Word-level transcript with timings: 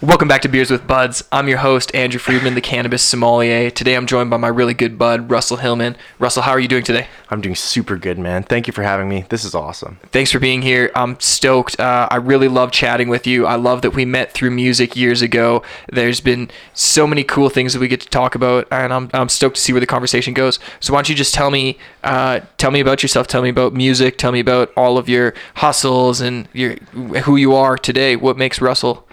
Welcome 0.00 0.28
back 0.28 0.42
to 0.42 0.48
Beers 0.48 0.70
with 0.70 0.86
Buds. 0.86 1.24
I'm 1.32 1.48
your 1.48 1.58
host, 1.58 1.92
Andrew 1.92 2.20
Friedman, 2.20 2.54
the 2.54 2.60
cannabis 2.60 3.02
sommelier. 3.02 3.68
Today 3.68 3.96
I'm 3.96 4.06
joined 4.06 4.30
by 4.30 4.36
my 4.36 4.46
really 4.46 4.72
good 4.72 4.96
bud, 4.96 5.28
Russell 5.28 5.56
Hillman. 5.56 5.96
Russell, 6.20 6.44
how 6.44 6.52
are 6.52 6.60
you 6.60 6.68
doing 6.68 6.84
today? 6.84 7.08
I'm 7.30 7.40
doing 7.40 7.56
super 7.56 7.96
good, 7.96 8.16
man. 8.16 8.44
Thank 8.44 8.68
you 8.68 8.72
for 8.72 8.84
having 8.84 9.08
me. 9.08 9.24
This 9.28 9.44
is 9.44 9.56
awesome. 9.56 9.98
Thanks 10.12 10.30
for 10.30 10.38
being 10.38 10.62
here. 10.62 10.92
I'm 10.94 11.18
stoked. 11.18 11.80
Uh, 11.80 12.06
I 12.12 12.14
really 12.14 12.46
love 12.46 12.70
chatting 12.70 13.08
with 13.08 13.26
you. 13.26 13.44
I 13.44 13.56
love 13.56 13.82
that 13.82 13.90
we 13.90 14.04
met 14.04 14.30
through 14.30 14.52
music 14.52 14.94
years 14.94 15.20
ago. 15.20 15.64
There's 15.90 16.20
been 16.20 16.48
so 16.74 17.04
many 17.04 17.24
cool 17.24 17.50
things 17.50 17.72
that 17.72 17.80
we 17.80 17.88
get 17.88 18.00
to 18.02 18.08
talk 18.08 18.36
about, 18.36 18.68
and 18.70 18.92
I'm, 18.92 19.10
I'm 19.12 19.28
stoked 19.28 19.56
to 19.56 19.60
see 19.60 19.72
where 19.72 19.80
the 19.80 19.86
conversation 19.86 20.32
goes. 20.32 20.60
So 20.78 20.92
why 20.92 20.98
don't 20.98 21.08
you 21.08 21.16
just 21.16 21.34
tell 21.34 21.50
me, 21.50 21.76
uh, 22.04 22.38
tell 22.56 22.70
me 22.70 22.78
about 22.78 23.02
yourself. 23.02 23.26
Tell 23.26 23.42
me 23.42 23.48
about 23.48 23.74
music. 23.74 24.16
Tell 24.16 24.30
me 24.30 24.38
about 24.38 24.72
all 24.76 24.96
of 24.96 25.08
your 25.08 25.34
hustles 25.56 26.20
and 26.20 26.48
your 26.52 26.76
who 27.24 27.34
you 27.34 27.52
are 27.56 27.76
today. 27.76 28.14
What 28.14 28.36
makes 28.38 28.60
Russell 28.60 29.07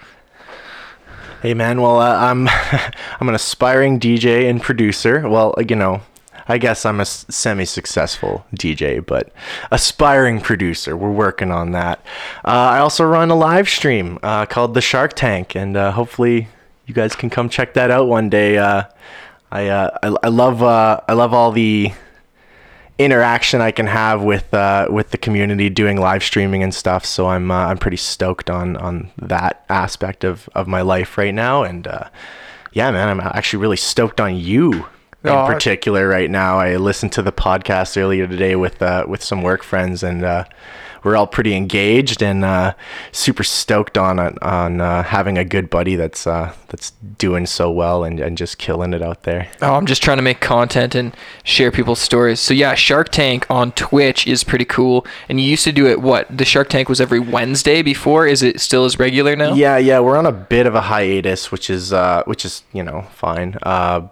Hey 1.46 1.54
man, 1.54 1.80
well 1.80 2.00
uh, 2.00 2.12
I'm 2.12 2.48
I'm 3.20 3.28
an 3.28 3.36
aspiring 3.36 4.00
DJ 4.00 4.50
and 4.50 4.60
producer. 4.60 5.28
Well, 5.28 5.54
uh, 5.56 5.62
you 5.68 5.76
know, 5.76 6.00
I 6.48 6.58
guess 6.58 6.84
I'm 6.84 6.98
a 6.98 7.04
semi-successful 7.04 8.44
DJ, 8.56 9.06
but 9.06 9.30
aspiring 9.70 10.40
producer. 10.40 10.96
We're 10.96 11.12
working 11.12 11.52
on 11.52 11.70
that. 11.70 12.00
Uh, 12.44 12.48
I 12.48 12.78
also 12.80 13.04
run 13.04 13.30
a 13.30 13.36
live 13.36 13.68
stream 13.68 14.18
uh, 14.24 14.46
called 14.46 14.74
the 14.74 14.80
Shark 14.80 15.12
Tank, 15.12 15.54
and 15.54 15.76
uh, 15.76 15.92
hopefully 15.92 16.48
you 16.84 16.94
guys 16.94 17.14
can 17.14 17.30
come 17.30 17.48
check 17.48 17.74
that 17.74 17.92
out 17.92 18.08
one 18.08 18.28
day. 18.28 18.58
Uh, 18.58 18.82
I, 19.52 19.70
I 19.70 19.90
I 20.02 20.28
love 20.28 20.64
I 20.64 21.12
love 21.12 21.32
all 21.32 21.52
the 21.52 21.92
interaction 22.98 23.60
I 23.60 23.70
can 23.70 23.86
have 23.86 24.22
with 24.22 24.52
uh, 24.54 24.88
with 24.90 25.10
the 25.10 25.18
community 25.18 25.68
doing 25.68 26.00
live 26.00 26.22
streaming 26.22 26.62
and 26.62 26.74
stuff. 26.74 27.04
So 27.04 27.28
I'm 27.28 27.50
uh, 27.50 27.66
I'm 27.66 27.78
pretty 27.78 27.96
stoked 27.96 28.50
on 28.50 28.76
on 28.76 29.10
that 29.18 29.64
aspect 29.68 30.24
of 30.24 30.48
of 30.54 30.66
my 30.66 30.82
life 30.82 31.18
right 31.18 31.34
now. 31.34 31.62
And 31.62 31.86
uh, 31.86 32.08
yeah, 32.72 32.90
man, 32.90 33.08
I'm 33.08 33.20
actually 33.20 33.60
really 33.60 33.76
stoked 33.76 34.20
on 34.20 34.36
you 34.36 34.86
in 35.24 35.30
oh, 35.30 35.46
particular 35.46 36.08
right 36.08 36.30
now. 36.30 36.58
I 36.58 36.76
listened 36.76 37.12
to 37.12 37.22
the 37.22 37.32
podcast 37.32 38.00
earlier 38.00 38.26
today 38.26 38.56
with 38.56 38.80
uh, 38.80 39.04
with 39.08 39.22
some 39.22 39.42
work 39.42 39.62
friends 39.62 40.02
and 40.02 40.24
uh, 40.24 40.44
we're 41.06 41.16
all 41.16 41.26
pretty 41.28 41.54
engaged 41.54 42.20
and 42.20 42.44
uh, 42.44 42.74
super 43.12 43.44
stoked 43.44 43.96
on 43.96 44.18
on 44.18 44.80
uh, 44.80 45.04
having 45.04 45.38
a 45.38 45.44
good 45.44 45.70
buddy 45.70 45.94
that's 45.94 46.26
uh, 46.26 46.52
that's 46.66 46.90
doing 47.16 47.46
so 47.46 47.70
well 47.70 48.02
and, 48.02 48.18
and 48.18 48.36
just 48.36 48.58
killing 48.58 48.92
it 48.92 49.00
out 49.00 49.22
there. 49.22 49.48
Oh, 49.62 49.74
I'm 49.74 49.86
just 49.86 50.02
trying 50.02 50.16
to 50.16 50.22
make 50.22 50.40
content 50.40 50.96
and 50.96 51.16
share 51.44 51.70
people's 51.70 52.00
stories. 52.00 52.40
So 52.40 52.52
yeah, 52.52 52.74
Shark 52.74 53.10
Tank 53.10 53.46
on 53.48 53.70
Twitch 53.72 54.26
is 54.26 54.42
pretty 54.42 54.64
cool. 54.64 55.06
And 55.28 55.40
you 55.40 55.48
used 55.48 55.62
to 55.62 55.70
do 55.70 55.86
it. 55.86 56.02
What 56.02 56.26
the 56.36 56.44
Shark 56.44 56.68
Tank 56.70 56.88
was 56.88 57.00
every 57.00 57.20
Wednesday 57.20 57.82
before. 57.82 58.26
Is 58.26 58.42
it 58.42 58.60
still 58.60 58.84
as 58.84 58.98
regular 58.98 59.36
now? 59.36 59.54
Yeah, 59.54 59.78
yeah. 59.78 60.00
We're 60.00 60.16
on 60.16 60.26
a 60.26 60.32
bit 60.32 60.66
of 60.66 60.74
a 60.74 60.80
hiatus, 60.80 61.52
which 61.52 61.70
is 61.70 61.92
uh, 61.92 62.24
which 62.24 62.44
is 62.44 62.64
you 62.72 62.82
know 62.82 63.02
fine. 63.12 63.58
Uh, 63.62 64.08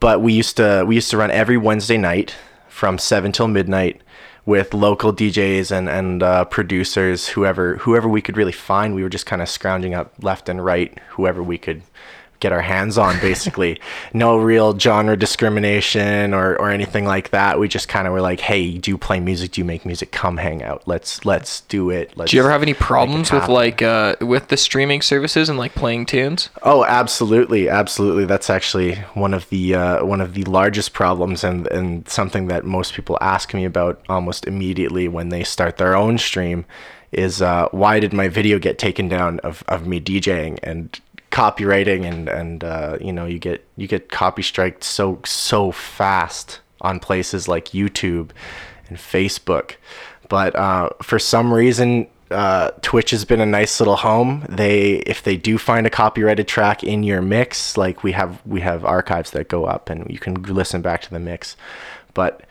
but 0.00 0.20
we 0.20 0.34
used 0.34 0.58
to 0.58 0.84
we 0.86 0.96
used 0.96 1.10
to 1.12 1.16
run 1.16 1.30
every 1.30 1.56
Wednesday 1.56 1.96
night 1.96 2.36
from 2.68 2.98
seven 2.98 3.32
till 3.32 3.48
midnight 3.48 4.02
with 4.50 4.74
local 4.74 5.12
DJs 5.12 5.70
and 5.70 5.88
and 5.88 6.24
uh, 6.24 6.44
producers, 6.44 7.28
whoever 7.28 7.76
whoever 7.76 8.08
we 8.08 8.20
could 8.20 8.36
really 8.36 8.50
find. 8.50 8.96
We 8.96 9.04
were 9.04 9.08
just 9.08 9.24
kind 9.24 9.40
of 9.40 9.48
scrounging 9.48 9.94
up 9.94 10.12
left 10.22 10.48
and 10.48 10.62
right, 10.64 10.98
whoever 11.10 11.40
we 11.40 11.56
could 11.56 11.82
get 12.40 12.52
our 12.52 12.60
hands 12.60 12.98
on 12.98 13.18
basically. 13.20 13.80
No 14.12 14.38
real 14.38 14.78
genre 14.78 15.16
discrimination 15.16 16.34
or, 16.34 16.56
or 16.56 16.70
anything 16.70 17.04
like 17.04 17.30
that. 17.30 17.58
We 17.58 17.68
just 17.68 17.88
kind 17.88 18.06
of 18.06 18.12
were 18.12 18.20
like 18.20 18.40
hey 18.40 18.78
do 18.78 18.90
you 18.90 18.98
play 18.98 19.20
music? 19.20 19.52
Do 19.52 19.60
you 19.60 19.64
make 19.64 19.84
music? 19.84 20.10
Come 20.10 20.38
hang 20.38 20.62
out. 20.62 20.82
Let's 20.86 21.24
let's 21.24 21.60
do 21.62 21.90
it. 21.90 22.16
Let's 22.16 22.30
do 22.30 22.36
you 22.36 22.42
ever 22.42 22.50
have 22.50 22.62
any 22.62 22.74
problems 22.74 23.30
with 23.30 23.48
like 23.48 23.82
uh 23.82 24.16
with 24.20 24.48
the 24.48 24.56
streaming 24.56 25.02
services 25.02 25.48
and 25.48 25.58
like 25.58 25.74
playing 25.74 26.06
tunes? 26.06 26.50
Oh 26.62 26.84
absolutely. 26.84 27.68
Absolutely. 27.68 28.24
That's 28.24 28.50
actually 28.50 28.96
one 29.14 29.34
of 29.34 29.48
the 29.50 29.74
uh, 29.74 30.04
one 30.04 30.20
of 30.20 30.34
the 30.34 30.44
largest 30.44 30.92
problems 30.92 31.44
and 31.44 31.66
and 31.68 32.08
something 32.08 32.46
that 32.48 32.64
most 32.64 32.94
people 32.94 33.18
ask 33.20 33.54
me 33.54 33.64
about 33.64 34.00
almost 34.08 34.46
immediately 34.46 35.08
when 35.08 35.28
they 35.28 35.44
start 35.44 35.76
their 35.76 35.94
own 35.94 36.18
stream 36.18 36.64
is 37.12 37.42
uh, 37.42 37.68
why 37.72 37.98
did 37.98 38.12
my 38.12 38.28
video 38.28 38.58
get 38.58 38.78
taken 38.78 39.08
down 39.08 39.40
of, 39.40 39.64
of 39.68 39.86
me 39.86 40.00
DJing? 40.00 40.58
And 40.62 40.98
copywriting 41.30 42.04
and 42.04 42.28
and 42.28 42.64
uh, 42.64 42.98
you 43.00 43.12
know 43.12 43.26
you 43.26 43.38
get 43.38 43.64
you 43.76 43.86
get 43.86 44.10
copy 44.10 44.42
striked 44.42 44.84
so 44.84 45.20
so 45.24 45.70
fast 45.70 46.60
on 46.80 46.98
places 46.98 47.46
like 47.46 47.66
YouTube 47.66 48.30
and 48.88 48.98
Facebook, 48.98 49.76
but 50.28 50.54
uh, 50.56 50.90
for 51.02 51.18
some 51.18 51.52
reason. 51.52 52.06
Uh, 52.30 52.70
Twitch 52.80 53.10
has 53.10 53.24
been 53.24 53.40
a 53.40 53.44
nice 53.44 53.80
little 53.80 53.96
home. 53.96 54.46
They, 54.48 54.98
if 54.98 55.20
they 55.20 55.36
do 55.36 55.58
find 55.58 55.84
a 55.84 55.90
copyrighted 55.90 56.46
track 56.46 56.84
in 56.84 57.02
your 57.02 57.20
mix, 57.20 57.76
like 57.76 58.04
we 58.04 58.12
have, 58.12 58.40
we 58.46 58.60
have 58.60 58.84
archives 58.84 59.32
that 59.32 59.48
go 59.48 59.64
up, 59.64 59.90
and 59.90 60.08
you 60.08 60.20
can 60.20 60.40
listen 60.44 60.80
back 60.80 61.02
to 61.02 61.10
the 61.10 61.18
mix. 61.18 61.56
But 62.14 62.42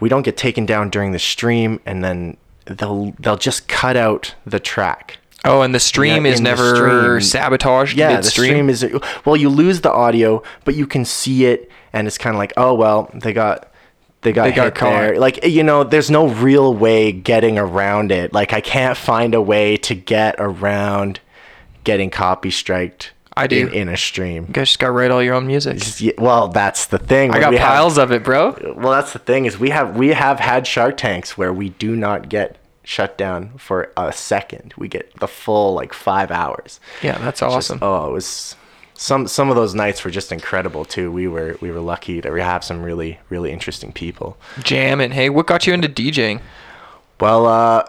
we 0.00 0.08
don't 0.08 0.22
get 0.22 0.38
taken 0.38 0.64
down 0.64 0.88
during 0.88 1.12
the 1.12 1.18
stream, 1.18 1.78
and 1.84 2.02
then 2.02 2.38
they'll 2.64 3.12
they'll 3.18 3.36
just 3.36 3.68
cut 3.68 3.96
out 3.96 4.34
the 4.46 4.60
track 4.60 5.17
Oh, 5.48 5.62
and 5.62 5.74
the 5.74 5.80
stream 5.80 6.26
yeah, 6.26 6.32
is 6.32 6.40
never 6.40 6.76
stream. 6.76 7.20
sabotaged. 7.22 7.96
Yeah, 7.96 8.20
the 8.20 8.30
stream 8.30 8.68
is 8.68 8.86
well. 9.24 9.34
You 9.36 9.48
lose 9.48 9.80
the 9.80 9.90
audio, 9.90 10.42
but 10.64 10.74
you 10.74 10.86
can 10.86 11.06
see 11.06 11.46
it, 11.46 11.70
and 11.92 12.06
it's 12.06 12.18
kind 12.18 12.36
of 12.36 12.38
like, 12.38 12.52
oh 12.58 12.74
well, 12.74 13.10
they 13.14 13.32
got 13.32 13.72
they 14.20 14.32
got 14.32 14.44
they 14.44 14.50
hit 14.50 14.74
got 14.74 14.90
there. 14.90 15.18
Like 15.18 15.44
you 15.44 15.62
know, 15.62 15.84
there's 15.84 16.10
no 16.10 16.28
real 16.28 16.74
way 16.74 17.12
getting 17.12 17.58
around 17.58 18.12
it. 18.12 18.32
Like 18.34 18.52
I 18.52 18.60
can't 18.60 18.96
find 18.96 19.34
a 19.34 19.40
way 19.40 19.78
to 19.78 19.94
get 19.94 20.34
around 20.38 21.20
getting 21.82 22.10
copy 22.10 22.50
striked. 22.50 23.12
I 23.34 23.46
do 23.46 23.68
in, 23.68 23.72
in, 23.72 23.88
a 23.88 23.96
stream. 23.96 24.46
You 24.48 24.52
guys 24.52 24.68
just 24.68 24.80
got 24.80 24.88
to 24.88 24.92
write 24.92 25.12
all 25.12 25.22
your 25.22 25.34
own 25.34 25.46
music. 25.46 25.80
well, 26.18 26.48
that's 26.48 26.86
the 26.86 26.98
thing. 26.98 27.30
I 27.30 27.38
got 27.38 27.54
piles 27.54 27.96
have, 27.96 28.10
of 28.10 28.16
it, 28.16 28.24
bro. 28.24 28.74
Well, 28.76 28.90
that's 28.90 29.12
the 29.12 29.20
thing 29.20 29.46
is 29.46 29.58
we 29.58 29.70
have 29.70 29.96
we 29.96 30.08
have 30.08 30.40
had 30.40 30.66
Shark 30.66 30.96
Tanks 30.96 31.38
where 31.38 31.52
we 31.52 31.70
do 31.70 31.94
not 31.94 32.28
get 32.28 32.58
shut 32.88 33.18
down 33.18 33.50
for 33.58 33.92
a 33.98 34.10
second. 34.10 34.72
We 34.78 34.88
get 34.88 35.14
the 35.20 35.28
full 35.28 35.74
like 35.74 35.92
five 35.92 36.30
hours. 36.30 36.80
Yeah, 37.02 37.18
that's 37.18 37.42
awesome. 37.42 37.76
Just, 37.76 37.82
oh, 37.82 38.08
it 38.08 38.12
was 38.12 38.56
some 38.94 39.28
some 39.28 39.50
of 39.50 39.56
those 39.56 39.74
nights 39.74 40.02
were 40.04 40.10
just 40.10 40.32
incredible 40.32 40.86
too. 40.86 41.12
We 41.12 41.28
were 41.28 41.58
we 41.60 41.70
were 41.70 41.80
lucky 41.80 42.22
to 42.22 42.32
have 42.42 42.64
some 42.64 42.82
really 42.82 43.18
really 43.28 43.52
interesting 43.52 43.92
people. 43.92 44.38
Jamming. 44.62 45.10
Hey, 45.10 45.28
what 45.28 45.46
got 45.46 45.66
you 45.66 45.74
into 45.74 45.88
DJing? 45.88 46.40
Well, 47.20 47.44
uh, 47.44 47.84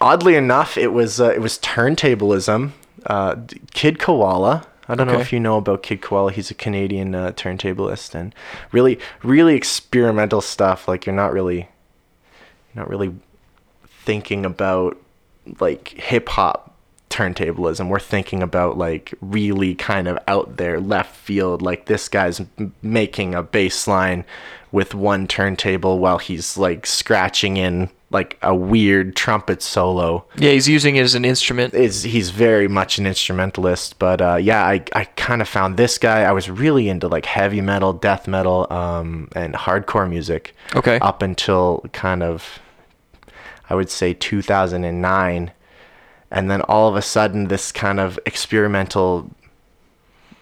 oddly 0.00 0.36
enough, 0.36 0.78
it 0.78 0.92
was 0.92 1.20
uh, 1.20 1.30
it 1.30 1.40
was 1.40 1.58
turntablism. 1.58 2.70
Uh, 3.06 3.34
Kid 3.72 3.98
Koala. 3.98 4.64
I 4.86 4.94
don't 4.94 5.08
okay. 5.08 5.16
know 5.16 5.20
if 5.20 5.32
you 5.32 5.40
know 5.40 5.56
about 5.56 5.82
Kid 5.82 6.02
Koala. 6.02 6.30
He's 6.30 6.52
a 6.52 6.54
Canadian 6.54 7.16
uh, 7.16 7.32
turntablist 7.32 8.14
and 8.14 8.32
really 8.70 9.00
really 9.24 9.56
experimental 9.56 10.40
stuff. 10.40 10.86
Like 10.86 11.04
you're 11.04 11.16
not 11.16 11.32
really 11.32 11.68
not 12.76 12.88
really 12.88 13.12
thinking 14.04 14.44
about 14.44 14.98
like 15.58 15.88
hip 15.88 16.28
hop 16.28 16.76
turntablism. 17.10 17.88
We're 17.88 17.98
thinking 17.98 18.42
about 18.42 18.78
like 18.78 19.12
really 19.20 19.74
kind 19.74 20.08
of 20.08 20.18
out 20.28 20.56
there 20.56 20.80
left 20.80 21.16
field. 21.16 21.60
Like 21.60 21.86
this 21.86 22.08
guy's 22.08 22.40
m- 22.40 22.72
making 22.82 23.34
a 23.34 23.42
bass 23.42 23.86
line 23.86 24.24
with 24.72 24.94
one 24.94 25.26
turntable 25.26 25.98
while 25.98 26.18
he's 26.18 26.56
like 26.56 26.86
scratching 26.86 27.56
in 27.56 27.90
like 28.12 28.38
a 28.42 28.54
weird 28.54 29.14
trumpet 29.16 29.62
solo. 29.62 30.24
Yeah, 30.36 30.50
he's 30.52 30.68
using 30.68 30.96
it 30.96 31.02
as 31.02 31.14
an 31.14 31.24
instrument. 31.24 31.74
Is 31.74 32.02
he's 32.02 32.30
very 32.30 32.68
much 32.68 32.98
an 32.98 33.06
instrumentalist, 33.06 33.98
but 33.98 34.20
uh, 34.20 34.36
yeah, 34.36 34.64
I 34.64 34.84
I 34.94 35.04
kind 35.04 35.42
of 35.42 35.48
found 35.48 35.76
this 35.76 35.98
guy. 35.98 36.22
I 36.22 36.32
was 36.32 36.48
really 36.50 36.88
into 36.88 37.08
like 37.08 37.26
heavy 37.26 37.60
metal, 37.60 37.92
death 37.92 38.26
metal, 38.28 38.66
um, 38.72 39.28
and 39.34 39.54
hardcore 39.54 40.08
music. 40.08 40.54
Okay. 40.74 40.98
Up 40.98 41.22
until 41.22 41.84
kind 41.92 42.22
of 42.22 42.60
I 43.70 43.74
would 43.74 43.88
say 43.88 44.12
2009. 44.12 45.52
And 46.32 46.50
then 46.50 46.60
all 46.62 46.88
of 46.88 46.96
a 46.96 47.02
sudden, 47.02 47.48
this 47.48 47.72
kind 47.72 47.98
of 47.98 48.18
experimental 48.26 49.30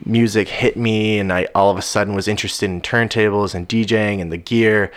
music 0.04 0.48
hit 0.48 0.76
me, 0.76 1.18
and 1.18 1.32
I 1.32 1.46
all 1.54 1.70
of 1.70 1.78
a 1.78 1.82
sudden 1.82 2.14
was 2.14 2.28
interested 2.28 2.66
in 2.66 2.80
turntables 2.80 3.54
and 3.54 3.68
DJing 3.68 4.20
and 4.20 4.32
the 4.32 4.36
gear. 4.36 4.90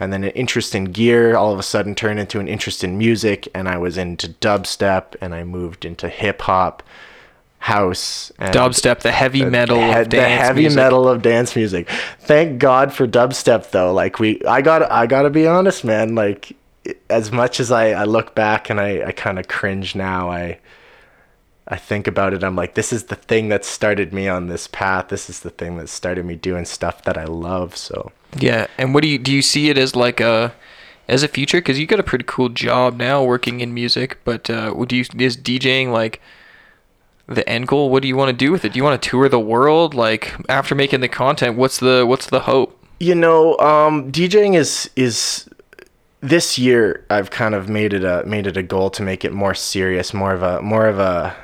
And 0.00 0.12
then 0.12 0.24
an 0.24 0.30
interest 0.30 0.74
in 0.74 0.84
gear 0.84 1.36
all 1.36 1.52
of 1.52 1.58
a 1.58 1.62
sudden 1.62 1.94
turned 1.94 2.20
into 2.20 2.40
an 2.40 2.48
interest 2.48 2.84
in 2.84 2.98
music, 2.98 3.48
and 3.54 3.68
I 3.68 3.78
was 3.78 3.98
into 3.98 4.28
dubstep, 4.28 5.16
and 5.20 5.34
I 5.34 5.44
moved 5.44 5.84
into 5.84 6.08
hip 6.08 6.42
hop 6.42 6.82
house 7.60 8.30
and 8.38 8.54
dubstep 8.54 9.00
the 9.00 9.10
heavy 9.10 9.44
metal 9.44 9.78
the, 9.78 10.00
of 10.00 10.10
the 10.10 10.22
heavy 10.22 10.62
music. 10.62 10.76
metal 10.76 11.08
of 11.08 11.22
dance 11.22 11.56
music 11.56 11.88
thank 12.20 12.58
god 12.60 12.92
for 12.92 13.06
dubstep 13.06 13.72
though 13.72 13.92
like 13.92 14.20
we 14.20 14.40
i 14.46 14.62
got 14.62 14.88
i 14.92 15.06
gotta 15.06 15.28
be 15.28 15.44
honest 15.44 15.84
man 15.84 16.14
like 16.14 16.56
as 17.10 17.32
much 17.32 17.60
as 17.60 17.70
I, 17.70 17.90
I 17.90 18.04
look 18.04 18.34
back 18.34 18.70
and 18.70 18.80
I, 18.80 19.06
I 19.06 19.12
kind 19.12 19.38
of 19.38 19.48
cringe 19.48 19.94
now, 19.94 20.30
I 20.30 20.58
I 21.70 21.76
think 21.76 22.06
about 22.06 22.32
it. 22.32 22.42
I'm 22.42 22.56
like, 22.56 22.74
this 22.74 22.94
is 22.94 23.04
the 23.04 23.14
thing 23.14 23.50
that 23.50 23.62
started 23.62 24.12
me 24.12 24.26
on 24.26 24.46
this 24.46 24.66
path. 24.66 25.08
This 25.08 25.28
is 25.28 25.40
the 25.40 25.50
thing 25.50 25.76
that 25.76 25.90
started 25.90 26.24
me 26.24 26.34
doing 26.34 26.64
stuff 26.64 27.04
that 27.04 27.18
I 27.18 27.24
love. 27.24 27.76
So 27.76 28.10
yeah. 28.38 28.66
And 28.78 28.94
what 28.94 29.02
do 29.02 29.08
you 29.08 29.18
do? 29.18 29.32
You 29.32 29.42
see 29.42 29.68
it 29.68 29.76
as 29.76 29.94
like 29.94 30.20
a 30.20 30.54
as 31.08 31.22
a 31.22 31.28
future? 31.28 31.58
Because 31.58 31.78
you 31.78 31.86
got 31.86 32.00
a 32.00 32.04
pretty 32.04 32.24
cool 32.26 32.48
job 32.48 32.96
now 32.96 33.22
working 33.22 33.60
in 33.60 33.74
music. 33.74 34.18
But 34.24 34.48
uh, 34.48 34.72
do 34.84 34.96
you 34.96 35.04
is 35.18 35.36
DJing 35.36 35.92
like 35.92 36.22
the 37.26 37.46
end 37.46 37.68
goal? 37.68 37.90
What 37.90 38.00
do 38.00 38.08
you 38.08 38.16
want 38.16 38.30
to 38.30 38.36
do 38.36 38.50
with 38.50 38.64
it? 38.64 38.72
Do 38.72 38.78
you 38.78 38.84
want 38.84 39.00
to 39.02 39.08
tour 39.08 39.28
the 39.28 39.38
world? 39.38 39.92
Like 39.92 40.34
after 40.48 40.74
making 40.74 41.00
the 41.00 41.08
content, 41.08 41.58
what's 41.58 41.78
the 41.78 42.06
what's 42.06 42.28
the 42.28 42.40
hope? 42.40 42.82
You 42.98 43.14
know, 43.14 43.58
um, 43.58 44.10
DJing 44.10 44.56
is 44.56 44.88
is 44.96 45.48
this 46.20 46.58
year 46.58 47.04
I've 47.10 47.30
kind 47.30 47.54
of 47.54 47.68
made 47.68 47.92
it 47.92 48.04
a 48.04 48.24
made 48.26 48.46
it 48.46 48.56
a 48.56 48.62
goal 48.62 48.90
to 48.90 49.02
make 49.02 49.24
it 49.24 49.32
more 49.32 49.54
serious, 49.54 50.12
more 50.12 50.32
of 50.32 50.42
a 50.42 50.60
more 50.62 50.86
of 50.86 50.98
a 50.98 51.36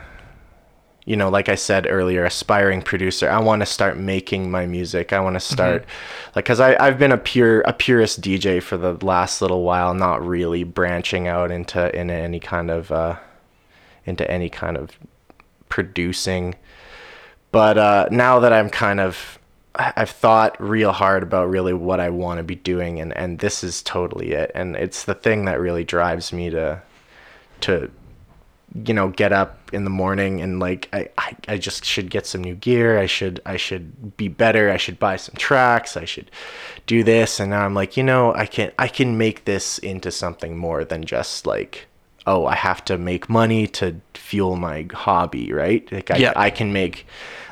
you 1.06 1.16
know, 1.16 1.28
like 1.28 1.50
I 1.50 1.54
said 1.54 1.86
earlier, 1.88 2.24
aspiring 2.24 2.80
producer. 2.80 3.28
I 3.28 3.38
want 3.38 3.60
to 3.60 3.66
start 3.66 3.98
making 3.98 4.50
my 4.50 4.64
music. 4.64 5.12
I 5.12 5.20
want 5.20 5.34
to 5.34 5.40
start 5.40 5.82
mm-hmm. 5.82 6.30
like 6.34 6.44
cuz 6.46 6.60
I 6.60 6.76
I've 6.82 6.98
been 6.98 7.12
a 7.12 7.18
pure 7.18 7.60
a 7.62 7.72
purist 7.72 8.20
DJ 8.20 8.62
for 8.62 8.76
the 8.76 8.94
last 9.04 9.40
little 9.40 9.62
while, 9.62 9.94
not 9.94 10.26
really 10.26 10.64
branching 10.64 11.28
out 11.28 11.50
into 11.50 11.94
into 11.94 12.14
any 12.14 12.40
kind 12.40 12.70
of 12.70 12.90
uh 12.90 13.16
into 14.06 14.28
any 14.30 14.48
kind 14.48 14.76
of 14.76 14.98
producing. 15.68 16.56
But 17.52 17.78
uh 17.78 18.08
now 18.10 18.40
that 18.40 18.52
I'm 18.52 18.70
kind 18.70 18.98
of 18.98 19.38
I've 19.76 20.10
thought 20.10 20.60
real 20.60 20.92
hard 20.92 21.22
about 21.22 21.48
really 21.48 21.72
what 21.72 21.98
I 21.98 22.10
want 22.10 22.38
to 22.38 22.44
be 22.44 22.54
doing 22.54 23.00
and 23.00 23.16
and 23.16 23.38
this 23.40 23.64
is 23.64 23.82
totally 23.82 24.32
it. 24.32 24.52
And 24.54 24.76
it's 24.76 25.04
the 25.04 25.14
thing 25.14 25.46
that 25.46 25.60
really 25.60 25.84
drives 25.84 26.32
me 26.32 26.50
to 26.50 26.80
to 27.62 27.90
you 28.86 28.94
know 28.94 29.08
get 29.08 29.32
up 29.32 29.70
in 29.72 29.84
the 29.84 29.90
morning 29.90 30.40
and 30.40 30.60
like 30.60 30.88
I, 30.92 31.08
I, 31.18 31.36
I 31.48 31.58
just 31.58 31.84
should 31.84 32.10
get 32.10 32.26
some 32.26 32.42
new 32.42 32.54
gear. 32.54 32.98
I 32.98 33.06
should 33.06 33.40
I 33.46 33.56
should 33.56 34.16
be 34.16 34.28
better. 34.28 34.70
I 34.70 34.76
should 34.76 34.98
buy 34.98 35.16
some 35.16 35.34
tracks. 35.36 35.96
I 35.96 36.04
should 36.04 36.30
do 36.86 37.02
this. 37.02 37.40
And 37.40 37.50
now 37.50 37.64
I'm 37.64 37.74
like 37.74 37.96
you 37.96 38.04
know 38.04 38.32
I 38.34 38.46
can 38.46 38.70
I 38.78 38.86
can 38.86 39.18
make 39.18 39.44
this 39.44 39.78
into 39.78 40.12
something 40.12 40.56
more 40.56 40.84
than 40.84 41.04
just 41.04 41.46
like 41.46 41.86
oh 42.26 42.46
I 42.46 42.54
have 42.54 42.84
to 42.86 42.96
make 42.96 43.28
money 43.28 43.66
to 43.68 44.00
fuel 44.14 44.54
my 44.54 44.86
hobby 44.92 45.52
right? 45.52 45.90
Like 45.90 46.12
I. 46.12 46.16
I 46.36 46.50
can 46.50 46.72
make 46.72 47.06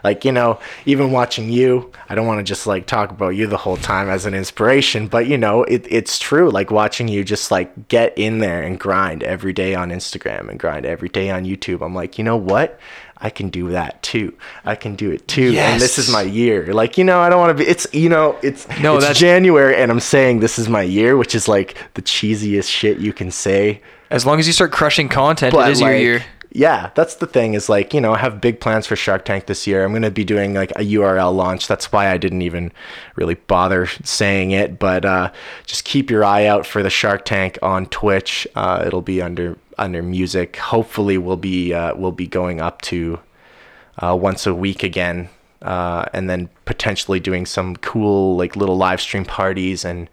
like 0.04 0.24
you 0.24 0.32
know 0.32 0.58
even 0.86 1.10
watching 1.10 1.50
you 1.50 1.90
i 2.08 2.14
don't 2.14 2.26
want 2.26 2.38
to 2.38 2.42
just 2.42 2.66
like 2.66 2.86
talk 2.86 3.10
about 3.10 3.30
you 3.30 3.46
the 3.46 3.56
whole 3.56 3.76
time 3.76 4.08
as 4.08 4.26
an 4.26 4.34
inspiration 4.34 5.06
but 5.06 5.26
you 5.26 5.38
know 5.38 5.64
it, 5.64 5.86
it's 5.88 6.18
true 6.18 6.50
like 6.50 6.70
watching 6.70 7.08
you 7.08 7.24
just 7.24 7.50
like 7.50 7.88
get 7.88 8.16
in 8.16 8.38
there 8.38 8.62
and 8.62 8.78
grind 8.78 9.22
every 9.22 9.52
day 9.52 9.74
on 9.74 9.90
instagram 9.90 10.48
and 10.48 10.58
grind 10.58 10.86
every 10.86 11.08
day 11.08 11.30
on 11.30 11.44
youtube 11.44 11.84
i'm 11.84 11.94
like 11.94 12.18
you 12.18 12.24
know 12.24 12.36
what 12.36 12.78
I 13.24 13.30
can 13.30 13.50
do 13.50 13.70
that 13.70 14.02
too. 14.02 14.36
I 14.64 14.74
can 14.74 14.96
do 14.96 15.12
it 15.12 15.28
too. 15.28 15.52
Yes. 15.52 15.72
And 15.74 15.80
this 15.80 15.96
is 15.96 16.10
my 16.10 16.22
year. 16.22 16.74
Like, 16.74 16.98
you 16.98 17.04
know, 17.04 17.20
I 17.20 17.28
don't 17.28 17.38
want 17.38 17.56
to 17.56 17.64
be 17.64 17.70
it's 17.70 17.86
you 17.92 18.08
know, 18.08 18.36
it's 18.42 18.66
no, 18.80 18.96
it's 18.96 19.06
that's 19.06 19.18
January 19.18 19.76
and 19.76 19.92
I'm 19.92 20.00
saying 20.00 20.40
this 20.40 20.58
is 20.58 20.68
my 20.68 20.82
year, 20.82 21.16
which 21.16 21.36
is 21.36 21.46
like 21.46 21.76
the 21.94 22.02
cheesiest 22.02 22.68
shit 22.68 22.98
you 22.98 23.12
can 23.12 23.30
say. 23.30 23.80
As 24.10 24.26
long 24.26 24.40
as 24.40 24.48
you 24.48 24.52
start 24.52 24.72
crushing 24.72 25.08
content, 25.08 25.54
but 25.54 25.68
it 25.68 25.72
is 25.72 25.80
like, 25.80 25.90
your 25.90 25.98
year 25.98 26.24
yeah, 26.54 26.90
that's 26.94 27.14
the 27.14 27.26
thing 27.26 27.54
is 27.54 27.68
like, 27.70 27.94
you 27.94 28.00
know, 28.00 28.12
I 28.12 28.18
have 28.18 28.40
big 28.40 28.60
plans 28.60 28.86
for 28.86 28.94
Shark 28.94 29.24
Tank 29.24 29.46
this 29.46 29.66
year. 29.66 29.84
I'm 29.84 29.92
going 29.92 30.02
to 30.02 30.10
be 30.10 30.24
doing 30.24 30.52
like 30.52 30.70
a 30.72 30.80
URL 30.80 31.34
launch. 31.34 31.66
That's 31.66 31.90
why 31.90 32.10
I 32.10 32.18
didn't 32.18 32.42
even 32.42 32.72
really 33.16 33.34
bother 33.34 33.86
saying 34.04 34.50
it, 34.50 34.78
but 34.78 35.04
uh, 35.06 35.32
just 35.64 35.84
keep 35.84 36.10
your 36.10 36.24
eye 36.24 36.44
out 36.44 36.66
for 36.66 36.82
the 36.82 36.90
Shark 36.90 37.24
Tank 37.24 37.58
on 37.62 37.86
Twitch. 37.86 38.46
Uh, 38.54 38.84
it'll 38.86 39.02
be 39.02 39.22
under 39.22 39.56
under 39.78 40.02
music. 40.02 40.56
Hopefully 40.56 41.16
we'll 41.16 41.38
be 41.38 41.72
uh, 41.72 41.94
we'll 41.94 42.12
be 42.12 42.26
going 42.26 42.60
up 42.60 42.82
to 42.82 43.18
uh, 43.98 44.14
once 44.14 44.46
a 44.46 44.54
week 44.54 44.82
again. 44.82 45.30
Uh, 45.62 46.04
and 46.12 46.28
then 46.28 46.50
potentially 46.64 47.20
doing 47.20 47.46
some 47.46 47.76
cool 47.76 48.36
like 48.36 48.56
little 48.56 48.76
live 48.76 49.00
stream 49.00 49.24
parties 49.24 49.84
and 49.84 50.10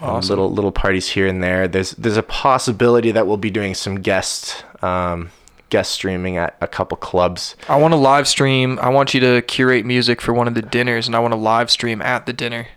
awesome. 0.00 0.28
little 0.28 0.52
little 0.52 0.72
parties 0.72 1.08
here 1.08 1.26
and 1.26 1.42
there. 1.42 1.66
There's 1.68 1.92
there's 1.92 2.18
a 2.18 2.22
possibility 2.22 3.12
that 3.12 3.26
we'll 3.26 3.38
be 3.38 3.50
doing 3.50 3.74
some 3.74 4.00
guest 4.00 4.64
um, 4.82 5.30
guest 5.70 5.92
streaming 5.92 6.36
at 6.36 6.56
a 6.60 6.66
couple 6.66 6.96
clubs. 6.96 7.56
I 7.68 7.76
want 7.76 7.92
to 7.92 7.96
live 7.96 8.28
stream. 8.28 8.78
I 8.80 8.88
want 8.90 9.14
you 9.14 9.20
to 9.20 9.40
curate 9.42 9.86
music 9.86 10.20
for 10.20 10.34
one 10.34 10.46
of 10.46 10.54
the 10.54 10.62
dinners, 10.62 11.06
and 11.06 11.16
I 11.16 11.20
want 11.20 11.32
to 11.32 11.38
live 11.38 11.70
stream 11.70 12.02
at 12.02 12.26
the 12.26 12.32
dinner. 12.32 12.68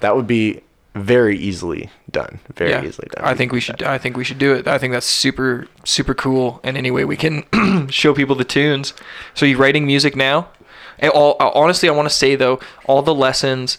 That 0.00 0.16
would 0.16 0.26
be 0.26 0.62
very 0.94 1.38
easily 1.38 1.90
done. 2.10 2.40
Very 2.54 2.70
yeah, 2.70 2.84
easily 2.84 3.08
done. 3.12 3.24
I 3.24 3.34
think 3.34 3.52
we 3.52 3.60
should. 3.60 3.82
I 3.82 3.98
think 3.98 4.16
we 4.16 4.24
should 4.24 4.38
do 4.38 4.54
it. 4.54 4.66
I 4.66 4.78
think 4.78 4.92
that's 4.92 5.06
super 5.06 5.68
super 5.84 6.14
cool. 6.14 6.60
And 6.64 6.76
anyway, 6.76 7.04
we 7.04 7.16
can 7.16 7.44
show 7.90 8.14
people 8.14 8.34
the 8.34 8.44
tunes. 8.44 8.92
So 9.34 9.46
you 9.46 9.56
writing 9.56 9.86
music 9.86 10.16
now? 10.16 10.48
And 10.98 11.12
all 11.12 11.36
honestly, 11.38 11.88
I 11.88 11.92
want 11.92 12.08
to 12.08 12.14
say 12.14 12.34
though, 12.34 12.58
all 12.86 13.02
the 13.02 13.14
lessons. 13.14 13.78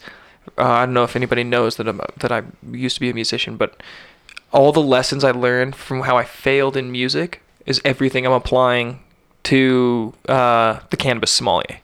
Uh, 0.57 0.63
I 0.63 0.85
don't 0.85 0.95
know 0.95 1.03
if 1.03 1.15
anybody 1.15 1.43
knows 1.43 1.75
that 1.75 1.87
I'm, 1.87 2.01
that 2.17 2.31
I 2.31 2.43
used 2.71 2.95
to 2.95 2.99
be 2.99 3.09
a 3.09 3.13
musician, 3.13 3.57
but 3.57 3.81
all 4.51 4.71
the 4.71 4.81
lessons 4.81 5.23
I 5.23 5.31
learned 5.31 5.75
from 5.75 6.01
how 6.01 6.17
I 6.17 6.25
failed 6.25 6.75
in 6.75 6.91
music 6.91 7.41
is 7.71 7.81
everything 7.83 8.27
I'm 8.27 8.33
applying 8.33 8.99
to 9.43 10.13
uh, 10.29 10.79
the 10.91 10.97
cannabis 10.97 11.31
sommelier. 11.31 11.79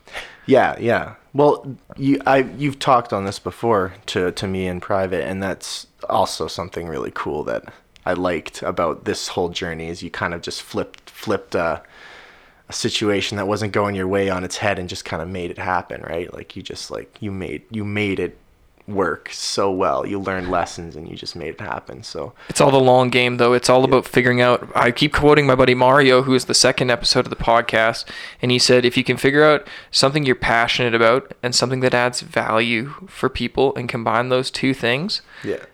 Yeah, 0.45 0.77
yeah. 0.79 1.15
Well, 1.33 1.77
you 1.95 2.21
I 2.25 2.39
you've 2.57 2.79
talked 2.79 3.11
on 3.11 3.25
this 3.25 3.39
before 3.39 3.93
to 4.07 4.31
to 4.31 4.47
me 4.47 4.67
in 4.67 4.79
private, 4.79 5.23
and 5.25 5.41
that's 5.41 5.87
also 6.09 6.47
something 6.47 6.87
really 6.87 7.11
cool 7.13 7.43
that 7.45 7.73
I 8.05 8.13
liked 8.13 8.61
about 8.61 9.05
this 9.05 9.29
whole 9.29 9.49
journey. 9.49 9.87
Is 9.87 10.03
you 10.03 10.11
kind 10.11 10.33
of 10.33 10.41
just 10.41 10.61
flipped 10.61 11.09
flipped 11.09 11.55
a, 11.55 11.81
a 12.69 12.73
situation 12.73 13.37
that 13.37 13.47
wasn't 13.47 13.73
going 13.73 13.95
your 13.95 14.07
way 14.07 14.29
on 14.29 14.43
its 14.43 14.57
head 14.57 14.77
and 14.79 14.87
just 14.87 15.05
kind 15.05 15.21
of 15.21 15.27
made 15.27 15.51
it 15.51 15.57
happen, 15.57 16.01
right? 16.01 16.33
Like 16.33 16.55
you 16.55 16.61
just 16.61 16.91
like 16.91 17.17
you 17.19 17.31
made 17.31 17.63
you 17.71 17.83
made 17.83 18.19
it 18.19 18.37
work 18.87 19.29
so 19.31 19.69
well. 19.69 20.05
You 20.05 20.19
learned 20.19 20.49
lessons 20.49 20.95
and 20.95 21.09
you 21.09 21.15
just 21.15 21.35
made 21.35 21.55
it 21.55 21.61
happen. 21.61 22.03
So 22.03 22.33
it's 22.47 22.61
all 22.61 22.71
the 22.71 22.79
long 22.79 23.09
game, 23.09 23.37
though. 23.37 23.53
It's 23.53 23.69
all 23.69 23.81
yeah. 23.81 23.87
about 23.87 24.05
figuring 24.05 24.41
out. 24.41 24.67
I 24.73 24.91
keep 24.91 25.13
quoting 25.13 25.45
my 25.45 25.55
buddy 25.55 25.75
Mario, 25.75 26.23
who 26.23 26.33
is 26.33 26.45
the 26.45 26.53
second 26.53 26.89
episode 26.89 27.25
of 27.25 27.29
the 27.29 27.35
podcast, 27.35 28.05
and 28.41 28.49
he 28.49 28.59
said, 28.59 28.85
if 28.85 28.95
you 28.95 29.03
can 29.03 29.17
figure 29.17 29.43
out 29.43 29.67
something 29.91 30.25
you're 30.25 30.35
passionate 30.35 30.95
about 30.95 31.33
and 31.43 31.53
something 31.53 31.81
that 31.81 31.93
adds 31.93 32.21
value 32.21 32.93
for 33.07 33.29
people, 33.29 33.75
and 33.75 33.89
combine 33.89 34.29
those 34.29 34.49
two 34.49 34.73
things, 34.73 35.21
yeah, 35.43 35.65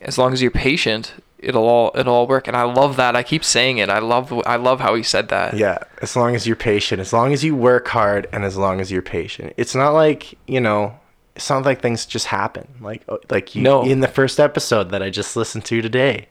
as 0.00 0.18
long 0.18 0.32
as 0.32 0.42
you're 0.42 0.50
patient. 0.50 1.14
It'll 1.42 1.66
all 1.66 1.90
it'll 1.94 2.12
all 2.12 2.26
work, 2.26 2.48
and 2.48 2.54
I 2.54 2.64
love 2.64 2.96
that. 2.96 3.16
I 3.16 3.22
keep 3.22 3.44
saying 3.44 3.78
it. 3.78 3.88
I 3.88 3.98
love 3.98 4.30
I 4.44 4.56
love 4.56 4.80
how 4.80 4.94
he 4.94 5.02
said 5.02 5.30
that. 5.30 5.56
Yeah, 5.56 5.78
as 6.02 6.14
long 6.14 6.34
as 6.34 6.46
you're 6.46 6.54
patient, 6.54 7.00
as 7.00 7.14
long 7.14 7.32
as 7.32 7.42
you 7.42 7.56
work 7.56 7.88
hard, 7.88 8.28
and 8.30 8.44
as 8.44 8.58
long 8.58 8.78
as 8.78 8.92
you're 8.92 9.00
patient. 9.00 9.54
It's 9.56 9.74
not 9.74 9.92
like 9.92 10.36
you 10.46 10.60
know 10.60 10.99
it 11.36 11.42
sounds 11.42 11.66
like 11.66 11.80
things 11.80 12.06
just 12.06 12.26
happen. 12.26 12.68
Like 12.80 13.02
uh, 13.08 13.18
like 13.30 13.54
you, 13.54 13.62
no. 13.62 13.82
in 13.82 14.00
the 14.00 14.08
first 14.08 14.40
episode 14.40 14.90
that 14.90 15.02
I 15.02 15.10
just 15.10 15.36
listened 15.36 15.64
to 15.66 15.82
today 15.82 16.28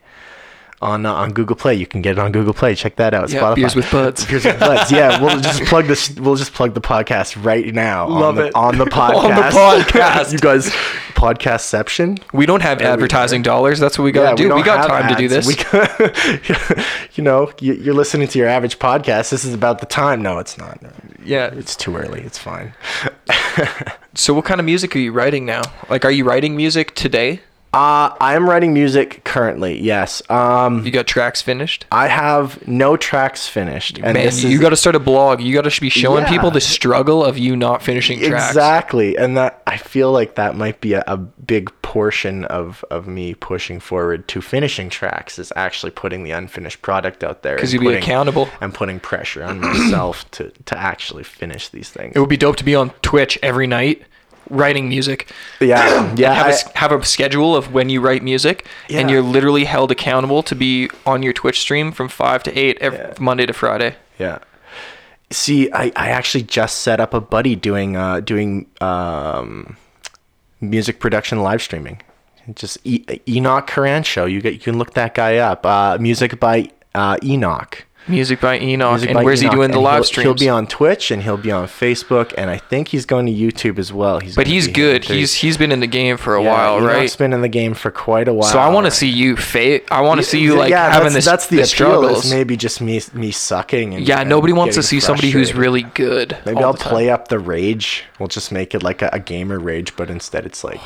on 0.82 1.04
uh, 1.04 1.12
on 1.12 1.32
Google 1.32 1.56
Play. 1.56 1.74
You 1.74 1.86
can 1.86 2.02
get 2.02 2.12
it 2.12 2.18
on 2.18 2.32
Google 2.32 2.54
Play. 2.54 2.74
Check 2.74 2.96
that 2.96 3.14
out. 3.14 3.30
Yeah, 3.30 3.40
Spotify. 3.40 3.54
Beers 3.56 3.76
with 3.76 3.90
Buds. 3.90 4.26
Beers 4.26 4.44
with 4.44 4.60
Buds. 4.60 4.90
Yeah, 4.90 5.20
we'll 5.22 5.40
just 5.40 5.62
plug 5.66 5.86
this. 5.86 6.10
We'll 6.10 6.36
just 6.36 6.52
plug 6.52 6.74
the 6.74 6.80
podcast 6.80 7.42
right 7.44 7.72
now. 7.74 8.08
Love 8.08 8.38
on 8.38 8.46
it 8.46 8.54
on 8.54 8.78
the 8.78 8.86
podcast. 8.86 9.14
on 9.24 9.30
the 9.30 9.42
podcast. 9.42 10.32
you 10.32 10.38
guys, 10.38 10.70
podcastception. 11.14 12.22
We 12.32 12.46
don't 12.46 12.62
have 12.62 12.80
advertising 12.80 13.42
dollars. 13.42 13.78
That's 13.78 13.98
what 13.98 14.04
we 14.04 14.12
got 14.12 14.36
to 14.36 14.42
yeah, 14.42 14.48
do. 14.48 14.54
We, 14.54 14.60
we 14.60 14.64
got 14.64 14.86
time 14.88 15.04
ads. 15.04 15.16
to 15.16 15.20
do 15.20 15.28
this. 15.28 15.54
Got, 15.64 17.16
you 17.16 17.24
know, 17.24 17.52
you, 17.60 17.90
are 17.90 17.94
listening 17.94 18.28
to 18.28 18.38
your 18.38 18.48
average 18.48 18.78
podcast. 18.78 19.30
This 19.30 19.44
is 19.44 19.52
about 19.52 19.80
the 19.80 19.86
time. 19.86 20.22
No, 20.22 20.38
it's 20.38 20.56
not. 20.56 20.80
Yeah, 21.24 21.48
it's 21.52 21.76
too 21.76 21.96
early. 21.96 22.22
It's 22.22 22.38
fine. 22.38 22.72
So 24.14 24.34
what 24.34 24.44
kind 24.44 24.58
of 24.58 24.66
music 24.66 24.96
are 24.96 24.98
you 24.98 25.12
writing 25.12 25.46
now? 25.46 25.62
Like, 25.88 26.04
are 26.04 26.10
you 26.10 26.24
writing 26.24 26.56
music 26.56 26.94
today? 26.94 27.40
Uh, 27.72 28.16
I 28.20 28.34
am 28.34 28.50
writing 28.50 28.74
music 28.74 29.22
currently. 29.22 29.80
Yes. 29.80 30.28
Um, 30.28 30.84
you 30.84 30.90
got 30.90 31.06
tracks 31.06 31.40
finished? 31.40 31.86
I 31.92 32.08
have 32.08 32.66
no 32.66 32.96
tracks 32.96 33.46
finished. 33.46 33.98
And 33.98 34.14
Man, 34.14 34.32
you 34.34 34.60
got 34.60 34.70
to 34.70 34.76
start 34.76 34.96
a 34.96 35.00
blog. 35.00 35.40
You 35.40 35.54
got 35.54 35.70
to 35.70 35.80
be 35.80 35.88
showing 35.88 36.24
yeah. 36.24 36.30
people 36.30 36.50
the 36.50 36.60
struggle 36.60 37.24
of 37.24 37.38
you 37.38 37.54
not 37.54 37.80
finishing 37.80 38.18
tracks. 38.18 38.50
Exactly, 38.50 39.16
and 39.16 39.36
that 39.36 39.62
I 39.68 39.76
feel 39.76 40.10
like 40.10 40.34
that 40.34 40.56
might 40.56 40.80
be 40.80 40.94
a, 40.94 41.04
a 41.06 41.16
big 41.16 41.70
portion 41.82 42.44
of 42.46 42.84
of 42.90 43.06
me 43.06 43.34
pushing 43.34 43.78
forward 43.78 44.26
to 44.28 44.40
finishing 44.40 44.90
tracks 44.90 45.38
is 45.38 45.52
actually 45.54 45.90
putting 45.92 46.24
the 46.24 46.32
unfinished 46.32 46.82
product 46.82 47.22
out 47.22 47.42
there. 47.42 47.54
Because 47.54 47.72
you 47.72 47.78
be 47.78 47.94
accountable. 47.94 48.48
and 48.60 48.74
putting 48.74 48.98
pressure 48.98 49.44
on 49.44 49.60
myself 49.60 50.28
to 50.32 50.50
to 50.66 50.76
actually 50.76 51.22
finish 51.22 51.68
these 51.68 51.88
things. 51.88 52.16
It 52.16 52.18
would 52.18 52.28
be 52.28 52.36
dope 52.36 52.56
to 52.56 52.64
be 52.64 52.74
on 52.74 52.90
Twitch 53.02 53.38
every 53.44 53.68
night 53.68 54.02
writing 54.50 54.88
music. 54.88 55.30
Yeah, 55.60 56.14
yeah. 56.16 56.34
have, 56.34 56.46
I, 56.46 56.78
have 56.78 56.92
a 56.92 57.04
schedule 57.04 57.56
of 57.56 57.72
when 57.72 57.88
you 57.88 58.00
write 58.00 58.22
music, 58.22 58.66
yeah. 58.88 59.00
and 59.00 59.10
you're 59.10 59.22
literally 59.22 59.64
held 59.64 59.90
accountable 59.90 60.42
to 60.44 60.54
be 60.54 60.90
on 61.06 61.22
your 61.22 61.32
Twitch 61.32 61.60
stream 61.60 61.92
from 61.92 62.08
five 62.08 62.42
to 62.44 62.58
eight 62.58 62.76
every, 62.80 62.98
yeah. 62.98 63.14
Monday 63.18 63.46
to 63.46 63.52
Friday. 63.52 63.96
Yeah. 64.18 64.40
See, 65.30 65.70
I, 65.72 65.92
I 65.94 66.10
actually 66.10 66.42
just 66.42 66.78
set 66.78 66.98
up 66.98 67.14
a 67.14 67.20
buddy 67.20 67.54
doing 67.54 67.96
uh, 67.96 68.20
doing 68.20 68.66
um, 68.80 69.76
music 70.60 71.00
production 71.00 71.42
live 71.42 71.62
streaming. 71.62 72.02
Just 72.54 72.78
e- 72.84 73.04
Enoch 73.28 73.66
Karan 73.66 74.02
show. 74.02 74.26
You 74.26 74.40
get 74.40 74.54
you 74.54 74.58
can 74.60 74.78
look 74.78 74.94
that 74.94 75.14
guy 75.14 75.36
up. 75.36 75.64
Uh, 75.64 75.98
music 76.00 76.40
by 76.40 76.70
uh, 76.94 77.16
Enoch. 77.22 77.86
Music 78.08 78.40
by 78.40 78.58
Enoch. 78.58 78.90
Music 78.92 79.10
and 79.10 79.16
by 79.16 79.24
where's 79.24 79.42
Enoch, 79.42 79.52
he 79.52 79.56
doing 79.56 79.70
the 79.70 79.76
and 79.76 79.84
live 79.84 80.06
he'll. 80.06 80.22
He'll 80.22 80.34
be 80.34 80.48
on 80.48 80.66
Twitch 80.66 81.10
and 81.10 81.22
he'll 81.22 81.36
be 81.36 81.50
on 81.50 81.66
Facebook, 81.66 82.32
and 82.36 82.50
I 82.50 82.58
think 82.58 82.88
he's 82.88 83.06
going 83.06 83.26
to 83.26 83.32
YouTube 83.32 83.78
as 83.78 83.92
well. 83.92 84.18
He's 84.20 84.34
but 84.34 84.46
he's 84.46 84.68
good. 84.68 85.04
He's 85.04 85.34
he's 85.34 85.56
been 85.56 85.70
in 85.72 85.80
the 85.80 85.86
game 85.86 86.16
for 86.16 86.34
a 86.34 86.42
Yeah, 86.42 86.52
while, 86.52 86.78
Enoch's 86.78 86.92
right? 86.92 87.02
He's 87.02 87.16
been 87.16 87.32
in 87.32 87.40
the 87.42 87.48
game 87.48 87.74
for 87.74 87.90
quite 87.90 88.28
a 88.28 88.32
while. 88.32 88.50
So 88.50 88.58
I 88.58 88.68
want 88.68 88.86
to 88.86 88.90
see 88.90 89.08
you 89.08 89.36
fa 89.36 89.80
I 89.92 90.00
want 90.00 90.18
to 90.20 90.24
see 90.24 90.40
you 90.40 90.56
like 90.56 90.70
yeah, 90.70 90.90
having 90.90 91.12
that's, 91.12 91.14
this 91.14 91.24
That's 91.26 91.46
the 91.46 91.56
appeal. 91.58 91.66
struggles. 91.66 92.30
Maybe 92.30 92.56
just 92.56 92.80
me 92.80 93.00
me 93.14 93.30
sucking. 93.30 93.94
And, 93.94 94.08
yeah, 94.08 94.20
and 94.20 94.28
nobody 94.28 94.52
wants 94.52 94.76
to 94.76 94.82
see 94.82 95.00
somebody 95.00 95.30
who's 95.30 95.54
really 95.54 95.82
good. 95.82 96.36
Maybe 96.46 96.58
I'll 96.62 96.72
the 96.72 96.78
play 96.78 97.10
up 97.10 97.28
the 97.28 97.38
rage. 97.38 98.04
We'll 98.18 98.28
just 98.28 98.50
make 98.50 98.74
it 98.74 98.82
like 98.82 99.02
a, 99.02 99.10
a 99.12 99.20
gamer 99.20 99.58
rage, 99.58 99.94
but 99.96 100.10
instead 100.10 100.46
it's 100.46 100.64
like 100.64 100.80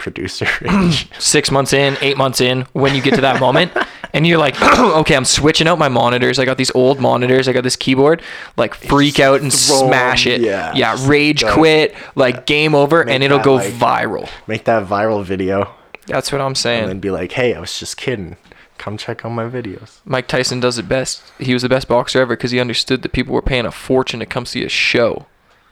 producer 0.00 0.46
six 1.18 1.50
months 1.50 1.72
in, 1.72 1.96
eight 2.00 2.16
months 2.16 2.40
in, 2.40 2.62
when 2.72 2.94
you 2.94 3.02
get 3.02 3.14
to 3.14 3.20
that 3.20 3.38
moment, 3.46 3.70
and 4.12 4.26
you're 4.26 4.38
like, 4.38 4.60
okay, 4.78 5.14
I'm 5.14 5.24
switching 5.24 5.68
out 5.68 5.78
my 5.78 5.88
monitors. 5.88 6.38
I 6.38 6.44
got 6.44 6.56
these 6.56 6.70
old 6.74 6.98
monitors. 6.98 7.46
I 7.46 7.52
got 7.52 7.62
this 7.62 7.76
keyboard. 7.76 8.22
Like, 8.56 8.74
freak 8.74 9.20
out 9.20 9.40
and 9.40 9.52
throw 9.52 9.82
'em, 9.82 9.86
smash 9.88 10.26
it. 10.26 10.40
yeah, 10.40 10.72
yeah, 10.74 10.94
just 10.96 11.08
rage 11.08 11.42
go. 11.42 11.54
quit. 11.54 11.94
Like 12.16 12.46
game 12.46 12.74
over, 12.74 13.06
and 13.08 13.22
it'll 13.22 13.38
that, 13.38 13.44
go 13.44 13.54
like- 13.56 13.72
viral. 13.74 14.28
make 14.46 14.64
that 14.64 14.86
viral 14.86 15.22
video 15.24 15.72
That's 16.06 16.32
what 16.32 16.40
I'm 16.40 16.54
saying. 16.56 16.80
and 16.84 16.88
then 16.88 17.00
be 17.00 17.10
like, 17.10 17.32
"Hey, 17.32 17.54
I 17.54 17.60
was 17.60 17.78
just 17.78 17.96
kidding. 17.96 18.36
Come 18.78 18.96
check 18.96 19.24
out 19.24 19.30
my 19.30 19.44
videos." 19.44 20.00
Mike 20.06 20.26
Tyson 20.26 20.58
does 20.58 20.78
it 20.78 20.88
best. 20.88 21.22
He 21.38 21.52
was 21.52 21.62
the 21.62 21.68
best 21.68 21.86
boxer 21.86 22.20
ever 22.22 22.34
because 22.34 22.50
he 22.50 22.58
understood 22.58 23.02
that 23.02 23.12
people 23.12 23.34
were 23.34 23.42
paying 23.42 23.66
a 23.66 23.70
fortune 23.70 24.20
to 24.20 24.26
come 24.26 24.46
see 24.46 24.64
a 24.64 24.68
show. 24.70 25.26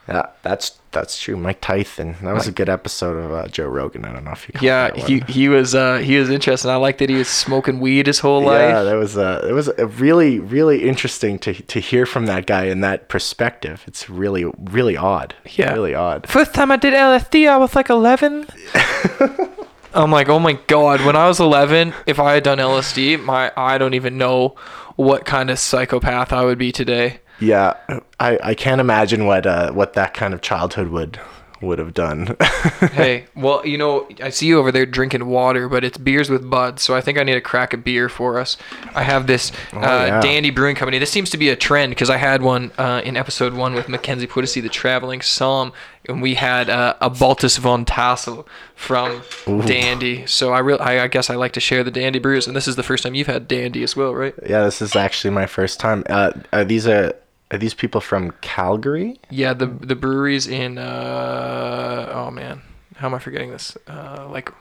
Yeah, 0.08 0.26
that's 0.42 0.78
that's 0.90 1.20
true. 1.20 1.36
Mike 1.36 1.60
Tyson. 1.60 2.16
That 2.22 2.32
was 2.32 2.48
a 2.48 2.52
good 2.52 2.70
episode 2.70 3.16
of 3.18 3.30
uh, 3.30 3.46
Joe 3.48 3.66
Rogan. 3.66 4.06
I 4.06 4.12
don't 4.12 4.24
know 4.24 4.30
if 4.32 4.48
you. 4.48 4.54
Yeah, 4.62 4.94
he 4.94 5.20
he 5.28 5.48
was 5.50 5.74
uh, 5.74 5.98
he 5.98 6.16
was 6.16 6.30
interesting. 6.30 6.70
I 6.70 6.76
like 6.76 6.96
that 6.98 7.10
he 7.10 7.16
was 7.16 7.28
smoking 7.28 7.78
weed 7.78 8.06
his 8.06 8.20
whole 8.20 8.40
Yeah, 8.40 8.46
life. 8.48 8.70
Yeah, 8.70 8.82
that 8.84 8.94
was 8.94 9.18
uh, 9.18 9.44
it 9.46 9.52
was 9.52 9.68
a 9.68 9.86
really 9.86 10.38
really 10.40 10.88
interesting 10.88 11.38
to 11.40 11.52
to 11.52 11.78
hear 11.80 12.06
from 12.06 12.24
that 12.26 12.46
guy 12.46 12.64
in 12.64 12.80
that 12.80 13.08
perspective. 13.10 13.84
It's 13.86 14.08
really 14.08 14.46
really 14.58 14.96
odd. 14.96 15.34
Yeah. 15.50 15.74
really 15.74 15.94
odd. 15.94 16.26
First 16.26 16.54
time 16.54 16.70
I 16.72 16.76
did 16.76 16.94
LSD, 16.94 17.46
I 17.48 17.58
was 17.58 17.76
like 17.76 17.90
11. 17.90 18.46
I'm 19.94 20.10
like, 20.10 20.28
oh 20.28 20.38
my 20.38 20.52
god! 20.68 21.04
When 21.04 21.16
I 21.16 21.26
was 21.28 21.40
11, 21.40 21.92
if 22.06 22.18
I 22.18 22.34
had 22.34 22.44
done 22.44 22.58
LSD, 22.58 23.22
my 23.22 23.52
I 23.56 23.78
don't 23.78 23.94
even 23.94 24.16
know 24.18 24.54
what 24.96 25.24
kind 25.24 25.50
of 25.50 25.58
psychopath 25.58 26.32
I 26.32 26.44
would 26.44 26.58
be 26.58 26.72
today. 26.72 27.20
Yeah, 27.40 27.74
I 28.18 28.38
I 28.42 28.54
can't 28.54 28.80
imagine 28.80 29.26
what 29.26 29.46
uh 29.46 29.72
what 29.72 29.94
that 29.94 30.14
kind 30.14 30.34
of 30.34 30.40
childhood 30.40 30.88
would 30.88 31.20
would 31.60 31.78
have 31.78 31.94
done. 31.94 32.36
hey, 32.92 33.26
well, 33.34 33.66
you 33.66 33.76
know, 33.76 34.08
I 34.22 34.30
see 34.30 34.46
you 34.46 34.58
over 34.58 34.70
there 34.70 34.86
drinking 34.86 35.26
water, 35.26 35.68
but 35.68 35.84
it's 35.84 35.98
beers 35.98 36.30
with 36.30 36.48
buds, 36.48 36.82
so 36.82 36.94
I 36.94 37.00
think 37.00 37.18
I 37.18 37.22
need 37.22 37.34
to 37.34 37.40
crack 37.40 37.72
a 37.72 37.76
beer 37.76 38.08
for 38.08 38.38
us. 38.38 38.56
I 38.94 39.02
have 39.02 39.26
this 39.26 39.50
uh, 39.72 39.80
yeah. 39.80 40.20
Dandy 40.20 40.50
Brewing 40.50 40.76
Company. 40.76 40.98
This 40.98 41.10
seems 41.10 41.30
to 41.30 41.38
be 41.38 41.48
a 41.48 41.56
trend 41.56 41.90
because 41.90 42.10
I 42.10 42.16
had 42.16 42.42
one 42.42 42.70
uh, 42.78 43.02
in 43.04 43.16
episode 43.16 43.54
one 43.54 43.74
with 43.74 43.88
Mackenzie 43.88 44.26
Puddesy, 44.26 44.62
the 44.62 44.68
traveling 44.68 45.20
psalm, 45.20 45.72
and 46.08 46.22
we 46.22 46.34
had 46.34 46.70
uh, 46.70 46.94
a 47.00 47.10
Baltus 47.10 47.56
von 47.56 47.84
Tassel 47.84 48.46
from 48.74 49.22
Dandy. 49.46 50.26
So 50.26 50.52
I 50.52 50.60
real 50.60 50.78
I, 50.80 51.00
I 51.00 51.08
guess 51.08 51.28
I 51.30 51.34
like 51.34 51.52
to 51.54 51.60
share 51.60 51.82
the 51.82 51.90
Dandy 51.90 52.18
brews, 52.18 52.46
and 52.46 52.54
this 52.54 52.68
is 52.68 52.76
the 52.76 52.82
first 52.82 53.02
time 53.02 53.14
you've 53.14 53.26
had 53.26 53.48
Dandy 53.48 53.82
as 53.82 53.96
well, 53.96 54.14
right? 54.14 54.34
yeah, 54.46 54.62
this 54.64 54.80
is 54.80 54.94
actually 54.94 55.30
my 55.30 55.46
first 55.46 55.80
time. 55.80 56.04
Uh, 56.08 56.32
are 56.52 56.64
these 56.64 56.86
are 56.86 57.14
are 57.50 57.58
these 57.58 57.74
people 57.74 58.00
from 58.00 58.32
Calgary? 58.40 59.18
Yeah, 59.30 59.54
the 59.54 59.66
the 59.66 59.94
breweries 59.96 60.46
in 60.46 60.78
uh, 60.78 62.10
oh 62.14 62.30
man, 62.30 62.62
how 62.96 63.06
am 63.08 63.14
I 63.14 63.18
forgetting 63.18 63.50
this? 63.50 63.76
Uh, 63.86 64.28
like 64.30 64.52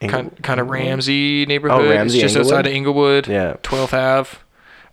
kind 0.00 0.30
kind 0.42 0.60
of 0.60 0.68
Ramsay 0.70 1.46
neighborhood. 1.46 1.82
Oh, 1.82 1.88
Ramsay, 1.90 2.18
it's 2.20 2.32
just 2.32 2.36
outside 2.36 2.66
of 2.66 2.72
Inglewood. 2.72 3.28
Yeah. 3.28 3.54
12th 3.62 3.92
Ave. 3.92 4.38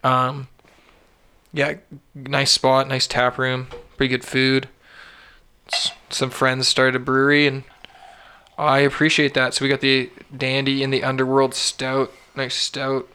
Um, 0.03 0.47
yeah, 1.53 1.75
nice 2.13 2.51
spot, 2.51 2.87
nice 2.87 3.07
tap 3.07 3.37
room, 3.37 3.67
pretty 3.95 4.09
good 4.11 4.23
food. 4.25 4.67
S- 5.73 5.91
Some 6.09 6.29
friends 6.29 6.67
started 6.67 6.95
a 6.95 6.99
brewery, 6.99 7.47
and 7.47 7.63
I 8.57 8.79
appreciate 8.79 9.33
that. 9.33 9.53
So 9.53 9.63
we 9.65 9.69
got 9.69 9.81
the 9.81 10.09
Dandy 10.35 10.83
in 10.83 10.91
the 10.91 11.03
Underworld 11.03 11.55
Stout, 11.55 12.11
nice 12.35 12.55
stout. 12.55 13.07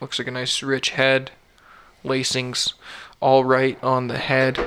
Looks 0.00 0.18
like 0.18 0.28
a 0.28 0.32
nice 0.32 0.62
rich 0.62 0.90
head. 0.90 1.30
Lacings 2.04 2.74
all 3.20 3.44
right 3.44 3.82
on 3.82 4.08
the 4.08 4.18
head. 4.18 4.58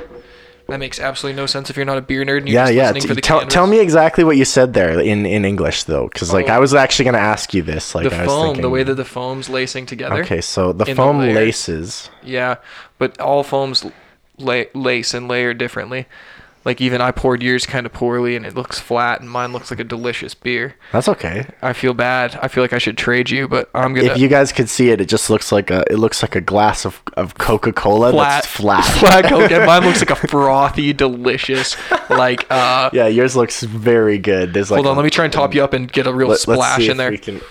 That 0.67 0.79
makes 0.79 1.01
absolutely 1.01 1.35
no 1.35 1.47
sense 1.47 1.69
if 1.69 1.75
you're 1.75 1.85
not 1.85 1.97
a 1.97 2.01
beer 2.01 2.23
nerd. 2.23 2.37
And 2.39 2.47
you're 2.47 2.55
Yeah, 2.55 2.65
just 2.67 2.73
yeah. 2.75 2.83
listening 2.91 3.01
for 3.01 3.07
T- 3.09 3.15
the 3.15 3.21
tell, 3.21 3.45
tell 3.45 3.67
me 3.67 3.79
exactly 3.81 4.23
what 4.23 4.37
you 4.37 4.45
said 4.45 4.73
there 4.73 4.99
in, 5.01 5.25
in 5.25 5.43
English 5.43 5.83
though, 5.83 6.07
because 6.07 6.31
like 6.31 6.47
Oh. 6.49 6.53
I 6.53 6.59
was 6.59 6.73
actually 6.73 7.05
gonna 7.05 7.17
ask 7.17 7.53
you 7.53 7.61
this. 7.61 7.93
Like 7.93 8.09
the 8.09 8.15
I 8.15 8.21
was 8.21 8.27
foam, 8.27 8.45
thinking, 8.45 8.61
the 8.61 8.69
way 8.69 8.83
that 8.83 8.93
the 8.95 9.03
foam's 9.03 9.49
lacing 9.49 9.85
together. 9.87 10.21
Okay, 10.23 10.39
so 10.39 10.71
the 10.71 10.85
in 10.85 10.91
the 10.91 10.95
foam 10.95 11.19
laces. 11.19 12.09
Yeah, 12.23 12.55
but 12.99 13.19
all 13.19 13.43
foams 13.43 13.85
la- 14.37 14.63
lace 14.73 15.13
and 15.13 15.27
layer 15.27 15.53
differently. 15.53 16.05
Like 16.63 16.79
even 16.79 17.01
I 17.01 17.11
poured 17.11 17.41
yours 17.41 17.65
kind 17.65 17.85
of 17.87 17.91
poorly, 17.93 18.35
and 18.35 18.45
it 18.45 18.53
looks 18.55 18.79
flat, 18.79 19.19
and 19.19 19.27
mine 19.29 19.51
looks 19.51 19.71
like 19.71 19.79
a 19.79 19.83
delicious 19.83 20.35
beer. 20.35 20.75
That's 20.91 21.07
okay. 21.09 21.47
I 21.61 21.73
feel 21.73 21.93
bad. 21.95 22.37
I 22.41 22.47
feel 22.49 22.63
like 22.63 22.71
I 22.73 22.77
should 22.77 22.97
trade 22.99 23.31
you, 23.31 23.47
but 23.47 23.69
I'm 23.73 23.93
gonna 23.95 24.11
If 24.11 24.17
you 24.19 24.27
guys 24.27 24.51
could 24.51 24.69
see 24.69 24.89
it, 24.91 25.01
it 25.01 25.05
just 25.09 25.29
looks 25.31 25.51
like 25.51 25.71
a 25.71 25.83
it 25.91 25.97
looks 25.97 26.21
like 26.21 26.35
a 26.35 26.41
glass 26.41 26.85
of, 26.85 27.01
of 27.17 27.35
Coca 27.39 27.73
Cola 27.73 28.11
flat, 28.11 28.43
that's 28.43 28.47
flat. 28.47 28.81
flat 28.99 29.25
Coke. 29.25 29.49
and 29.51 29.65
mine 29.65 29.83
looks 29.83 30.01
like 30.01 30.11
a 30.11 30.15
frothy, 30.27 30.93
delicious. 30.93 31.75
Like, 32.11 32.45
uh, 32.51 32.91
Yeah, 32.93 33.07
yours 33.07 33.35
looks 33.35 33.63
very 33.63 34.19
good. 34.19 34.53
There's 34.53 34.69
like 34.69 34.77
hold 34.77 34.87
on, 34.87 34.93
a- 34.93 34.99
let 34.99 35.03
me 35.03 35.09
try 35.09 35.25
and 35.25 35.33
top 35.33 35.55
you 35.55 35.63
up 35.63 35.73
and 35.73 35.91
get 35.91 36.05
a 36.05 36.13
real 36.13 36.27
let- 36.27 36.33
let's 36.33 36.41
splash 36.43 36.77
see 36.77 36.85
in 36.85 36.91
if 36.91 36.97
there. 36.97 37.09
we 37.11 37.17
can- 37.17 37.41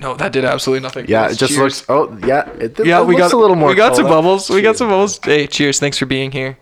No, 0.00 0.14
that 0.14 0.32
did 0.32 0.44
absolutely 0.44 0.82
nothing. 0.82 1.06
yeah, 1.08 1.26
Cheers. 1.26 1.32
it 1.34 1.38
just 1.46 1.58
looks. 1.58 1.84
Oh, 1.88 2.18
yeah. 2.26 2.48
It, 2.52 2.80
it 2.80 2.86
Yeah, 2.86 3.02
we 3.02 3.14
looks 3.14 3.32
got 3.32 3.36
a 3.36 3.40
little 3.40 3.54
more. 3.56 3.68
We 3.68 3.74
got 3.74 3.94
some 3.94 4.06
bubbles. 4.06 4.48
We 4.48 4.62
got 4.62 4.76
some 4.76 4.88
bubbles. 4.88 5.20
Hey, 5.22 5.46
cheers! 5.46 5.78
Thanks 5.78 5.98
for 5.98 6.06
being 6.06 6.32
here. 6.32 6.56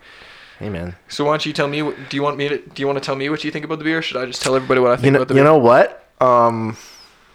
Hey 0.59 0.71
man, 0.71 0.97
So 1.07 1.25
why 1.25 1.31
don't 1.33 1.47
you 1.47 1.53
tell 1.53 1.69
me? 1.69 1.83
Do 1.83 2.17
you 2.17 2.23
want 2.23 2.37
me 2.37 2.49
to? 2.49 2.59
Do 2.59 2.83
you 2.83 2.87
want 2.89 2.99
to 2.99 3.05
tell 3.07 3.15
me 3.15 3.31
what 3.31 3.45
you 3.45 3.53
think 3.53 3.65
about 3.65 3.79
the 3.79 3.85
beer? 3.85 3.99
Or 3.99 4.03
should 4.03 4.17
I 4.17 4.27
just 4.27 4.43
tell 4.43 4.57
everybody 4.57 4.81
what 4.81 4.91
I 4.91 4.97
think 4.97 5.05
you 5.05 5.11
know, 5.13 5.19
about 5.19 5.29
the 5.29 5.35
beer? 5.35 5.45
you 5.45 5.49
know 5.49 5.57
what? 5.59 6.05
Um, 6.21 6.77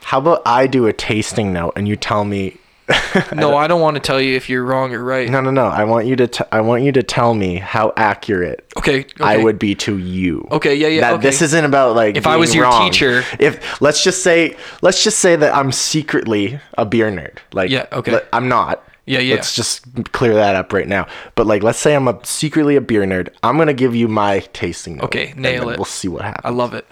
how 0.02 0.18
about 0.20 0.42
I 0.46 0.68
do 0.68 0.88
a 0.88 0.94
tasting 0.94 1.54
note 1.54 1.72
and 1.78 1.88
you 1.88 1.96
tell 1.96 2.26
me? 2.26 2.58
no, 3.34 3.56
I 3.56 3.68
don't 3.68 3.80
want 3.82 3.96
to 3.96 4.02
tell 4.02 4.20
you 4.20 4.36
if 4.36 4.50
you're 4.50 4.64
wrong 4.64 4.94
or 4.94 5.04
right. 5.04 5.30
No, 5.30 5.40
no, 5.40 5.52
no. 5.52 5.66
I 5.66 5.84
want 5.86 6.06
you 6.06 6.16
to. 6.18 6.28
T- 6.28 6.44
I 6.52 6.62
want 6.62 6.84
you 6.84 6.92
to 6.92 7.04
tell 7.04 7.34
me 7.34 7.56
how 7.56 7.94
accurate 7.96 8.66
Okay, 8.78 9.00
okay. 9.02 9.08
I 9.22 9.38
would 9.38 9.58
be 9.58 9.74
to 9.76 9.98
you. 9.98 10.46
Okay, 10.52 10.76
yeah, 10.76 10.88
yeah. 10.88 11.02
That 11.02 11.14
okay. 11.14 11.22
this 11.22 11.42
isn't 11.42 11.64
about 11.64 11.96
like 11.96 12.18
If 12.18 12.28
I 12.28 12.36
was 12.36 12.54
your 12.54 12.66
wrong. 12.66 12.90
teacher- 12.90 13.24
If 13.40 13.82
let's 13.82 14.04
just 14.04 14.22
say 14.24 14.58
let's 14.82 15.04
just 15.04 15.20
say 15.20 15.36
that 15.36 15.56
I'm 15.56 15.72
secretly 15.72 16.60
a 16.78 16.86
beer 16.86 17.10
nerd. 17.10 17.38
Like 17.54 17.70
Yeah, 17.70 17.86
okay. 17.94 18.20
I'm 18.34 18.50
not. 18.50 18.84
Yeah, 19.06 19.20
yeah. 19.20 19.36
Let's 19.36 19.56
just 19.56 20.12
clear 20.14 20.34
that 20.34 20.56
up 20.56 20.72
right 20.74 20.88
now. 20.88 21.08
But 21.36 21.46
like 21.48 21.64
let's 21.64 21.80
say 21.80 21.96
I'm 21.96 22.08
a 22.08 22.20
secretly 22.26 22.76
a 22.76 22.82
beer 22.82 23.04
nerd. 23.04 23.30
I'm 23.44 23.56
going 23.58 23.68
to 23.68 23.74
give 23.74 23.96
you 23.96 24.08
my 24.08 24.40
tasting 24.54 24.98
note. 24.98 25.06
Okay, 25.06 25.30
and 25.30 25.40
nail 25.40 25.66
then 25.66 25.74
it. 25.76 25.78
We'll 25.78 25.86
see 25.86 26.08
what 26.08 26.24
happens. 26.24 26.46
I 26.46 26.50
love 26.50 26.74
it. 26.74 26.86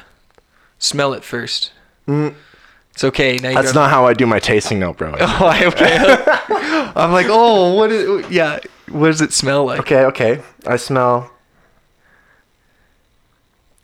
Smell 0.77 1.13
it 1.13 1.23
first. 1.23 1.71
Mm. 2.07 2.35
It's 2.93 3.03
okay. 3.05 3.37
Now 3.37 3.49
you 3.49 3.55
That's 3.55 3.73
not 3.73 3.89
how 3.89 4.05
I 4.05 4.13
do 4.13 4.25
my 4.25 4.39
tasting 4.39 4.79
note, 4.79 4.97
bro. 4.97 5.15
Oh, 5.19 5.45
I- 5.45 5.65
okay. 5.65 6.91
I'm 6.95 7.11
like, 7.11 7.27
oh, 7.29 7.73
what 7.75 7.91
is? 7.91 8.29
Yeah, 8.29 8.59
what 8.89 9.07
does 9.07 9.21
it 9.21 9.31
smell 9.33 9.65
like? 9.65 9.79
Okay, 9.81 10.03
okay. 10.05 10.41
I 10.67 10.75
smell. 10.75 11.31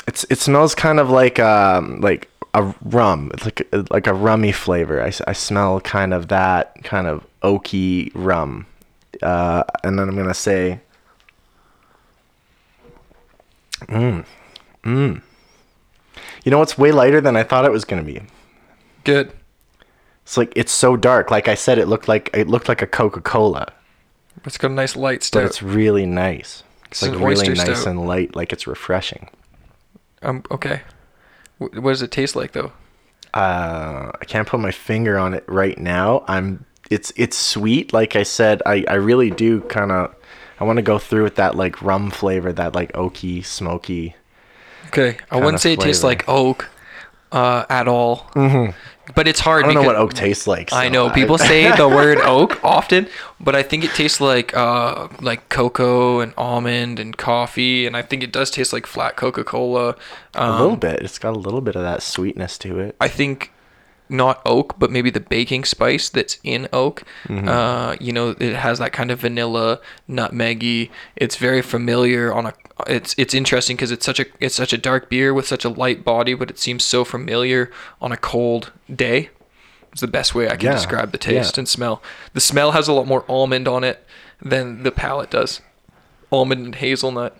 It's 0.08 0.26
it 0.30 0.40
smells 0.40 0.76
kind 0.76 1.00
of 1.00 1.10
like 1.10 1.40
um 1.40 2.02
like 2.02 2.30
a 2.54 2.74
rum. 2.84 3.32
It's 3.34 3.46
like 3.46 3.68
a, 3.72 3.86
like 3.92 4.08
a 4.08 4.14
rummy 4.14 4.52
flavor. 4.52 5.02
I, 5.02 5.12
I 5.28 5.34
smell 5.34 5.80
kind 5.82 6.14
of 6.14 6.28
that 6.30 6.84
kind 6.84 7.08
of 7.08 7.26
oaky 7.44 8.12
rum. 8.14 8.66
Uh, 9.22 9.64
and 9.84 9.98
then 9.98 10.10
I'm 10.10 10.16
gonna 10.16 10.34
say. 10.34 10.80
Mmm, 13.84 14.26
mmm. 14.84 15.22
You 16.44 16.52
know 16.52 16.60
what's 16.60 16.78
way 16.78 16.92
lighter 16.92 17.22
than 17.22 17.36
I 17.36 17.44
thought 17.44 17.66
it 17.66 17.72
was 17.72 17.86
gonna 17.86 18.04
be. 18.04 18.22
Good. 19.08 19.32
It's 20.24 20.36
like 20.38 20.52
it's 20.56 20.72
so 20.72 20.98
dark. 20.98 21.32
Like 21.32 21.48
I 21.48 21.56
said, 21.56 21.78
it 21.80 21.88
looked 21.88 22.08
like 22.08 22.30
it 22.34 22.48
looked 22.48 22.68
like 22.68 22.82
a 22.82 22.88
Coca 22.88 23.22
Cola, 23.22 23.68
It's 24.46 24.58
got 24.58 24.72
a 24.72 24.74
nice 24.74 24.96
light 24.96 25.28
but 25.32 25.44
it's 25.46 25.64
really 25.64 26.06
nice. 26.06 26.64
It's 26.92 27.02
It's 27.02 27.12
like 27.14 27.20
really 27.28 27.48
nice 27.50 27.62
stout. 27.80 27.88
and 27.88 28.06
light. 28.08 28.36
Like 28.36 28.52
it's 28.54 28.68
refreshing. 28.68 29.30
Um. 30.22 30.44
Okay. 30.52 30.82
Wh- 31.60 31.74
What 31.82 31.92
does 31.92 32.02
it 32.02 32.12
taste 32.12 32.36
like 32.36 32.52
though? 32.52 32.72
uh 33.34 34.12
I 34.22 34.26
can't 34.26 34.48
put 34.48 34.60
my 34.60 34.72
finger 34.72 35.18
on 35.18 35.34
it 35.34 35.44
right 35.48 35.78
now. 35.78 36.24
I'm 36.28 36.66
it's 36.90 37.12
it's 37.16 37.38
sweet. 37.38 37.94
Like 37.94 38.16
I 38.16 38.24
said, 38.24 38.62
I 38.66 38.84
I 38.88 38.96
really 38.96 39.30
do 39.32 39.62
kind 39.62 39.92
of 39.92 40.14
I 40.60 40.64
want 40.64 40.78
to 40.78 40.84
go 40.84 40.98
through 41.00 41.24
with 41.24 41.36
that 41.36 41.56
like 41.56 41.82
rum 41.82 42.10
flavor, 42.12 42.52
that 42.54 42.76
like 42.76 42.92
oaky, 42.94 43.46
smoky. 43.46 44.16
Okay, 44.88 45.18
I 45.32 45.38
wouldn't 45.38 45.62
say 45.62 45.74
it 45.74 45.80
tastes 45.82 46.04
like 46.04 46.28
oak, 46.30 46.70
uh, 47.32 47.66
at 47.70 47.88
all. 47.88 48.30
Mm-hmm. 48.36 48.72
But 49.16 49.28
it's 49.28 49.40
hard. 49.40 49.66
I 49.66 49.68
don't 49.68 49.76
know 49.76 49.88
what 49.88 49.96
oak 49.96 50.14
tastes 50.14 50.48
like. 50.48 50.72
I 50.74 50.88
so 50.88 50.94
know 50.94 51.10
people 51.10 51.38
say 51.38 51.76
the 51.76 51.88
word 52.00 52.20
oak 52.20 52.64
often, 52.64 53.08
but 53.40 53.56
I 53.56 53.64
think 53.64 53.84
it 53.84 53.92
tastes 53.92 54.20
like 54.20 54.56
uh 54.56 55.08
like 55.22 55.50
cocoa 55.50 56.20
and 56.20 56.34
almond 56.38 57.00
and 57.00 57.16
coffee, 57.18 57.86
and 57.88 57.96
I 57.96 58.02
think 58.02 58.24
it 58.24 58.32
does 58.32 58.52
taste 58.52 58.74
like 58.74 58.86
flat 58.86 59.16
Coca 59.16 59.44
Cola. 59.44 59.96
Um, 60.36 60.54
a 60.54 60.62
little 60.62 60.78
bit. 60.78 61.02
It's 61.02 61.20
got 61.20 61.36
a 61.36 61.40
little 61.40 61.62
bit 61.62 61.76
of 61.76 61.82
that 61.84 62.04
sweetness 62.04 62.58
to 62.60 62.80
it. 62.80 62.96
I 63.00 63.08
think 63.08 63.52
not 64.10 64.42
oak, 64.46 64.80
but 64.80 64.92
maybe 64.92 65.10
the 65.10 65.20
baking 65.20 65.66
spice 65.66 66.10
that's 66.10 66.40
in 66.44 66.68
oak. 66.72 67.04
Uh, 67.30 67.96
you 68.00 68.12
know, 68.14 68.36
it 68.40 68.56
has 68.56 68.80
that 68.80 68.94
kind 68.94 69.12
of 69.12 69.20
vanilla, 69.20 69.80
nutmeggy. 70.10 70.90
It's 71.16 71.36
very 71.36 71.62
familiar 71.62 72.34
on 72.34 72.46
a. 72.48 72.54
It's 72.86 73.16
it's 73.18 73.34
interesting 73.34 73.76
because 73.76 73.92
it's 73.92 74.06
such 74.06 74.20
a 74.20 74.26
it's 74.40 74.56
such 74.56 74.72
a 74.74 74.78
dark 74.78 75.10
beer 75.10 75.34
with 75.34 75.48
such 75.48 75.66
a 75.66 75.70
light 75.70 76.04
body, 76.04 76.34
but 76.36 76.50
it 76.52 76.60
seems 76.60 76.84
so 76.84 77.04
familiar 77.04 77.72
on 78.02 78.12
a 78.12 78.18
cold 78.18 78.72
day. 78.94 79.30
It's 79.92 80.02
the 80.02 80.08
best 80.08 80.36
way 80.36 80.48
I 80.48 80.58
can 80.58 80.68
Yeah, 80.68 80.74
describe 80.74 81.12
the 81.12 81.18
taste 81.18 81.58
yeah. 81.58 81.62
and 81.62 81.68
smell. 81.68 82.04
The 82.34 82.40
smell 82.42 82.74
has 82.74 82.88
a 82.88 82.94
lot 82.94 83.08
more 83.08 83.26
almond 83.28 83.68
on 83.68 83.84
it 83.84 84.06
than 84.42 84.84
the 84.84 84.92
palate 84.92 85.32
does. 85.32 85.62
Almond 86.32 86.66
and 86.66 86.76
hazelnut. 86.76 87.36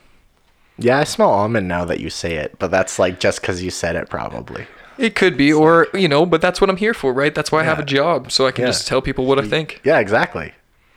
Yeah, 0.80 1.00
I 1.00 1.04
smell 1.04 1.30
almond 1.30 1.68
now 1.68 1.86
that 1.86 2.00
you 2.00 2.10
say 2.10 2.36
it, 2.36 2.56
but 2.58 2.72
that's 2.72 2.98
like 2.98 3.20
just 3.20 3.42
because 3.42 3.62
you 3.62 3.70
said 3.70 3.96
it, 3.96 4.10
probably. 4.10 4.66
It 4.98 5.14
could 5.14 5.38
be, 5.38 5.54
or 5.54 5.88
you 5.94 6.08
know, 6.08 6.26
but 6.26 6.42
that's 6.42 6.60
what 6.60 6.70
I'm 6.72 6.78
here 6.78 6.94
for, 6.96 7.14
right? 7.14 7.36
That's 7.36 7.52
why 7.52 7.60
I 7.62 7.64
have 7.66 7.78
a 7.80 7.86
job, 7.86 8.32
so 8.32 8.48
I 8.48 8.52
can 8.52 8.64
Yeah. 8.64 8.70
just 8.70 8.88
tell 8.88 9.02
people 9.04 9.26
what 9.28 9.38
I 9.38 9.48
think. 9.48 9.82
Yeah, 9.84 10.00
exactly. 10.00 10.54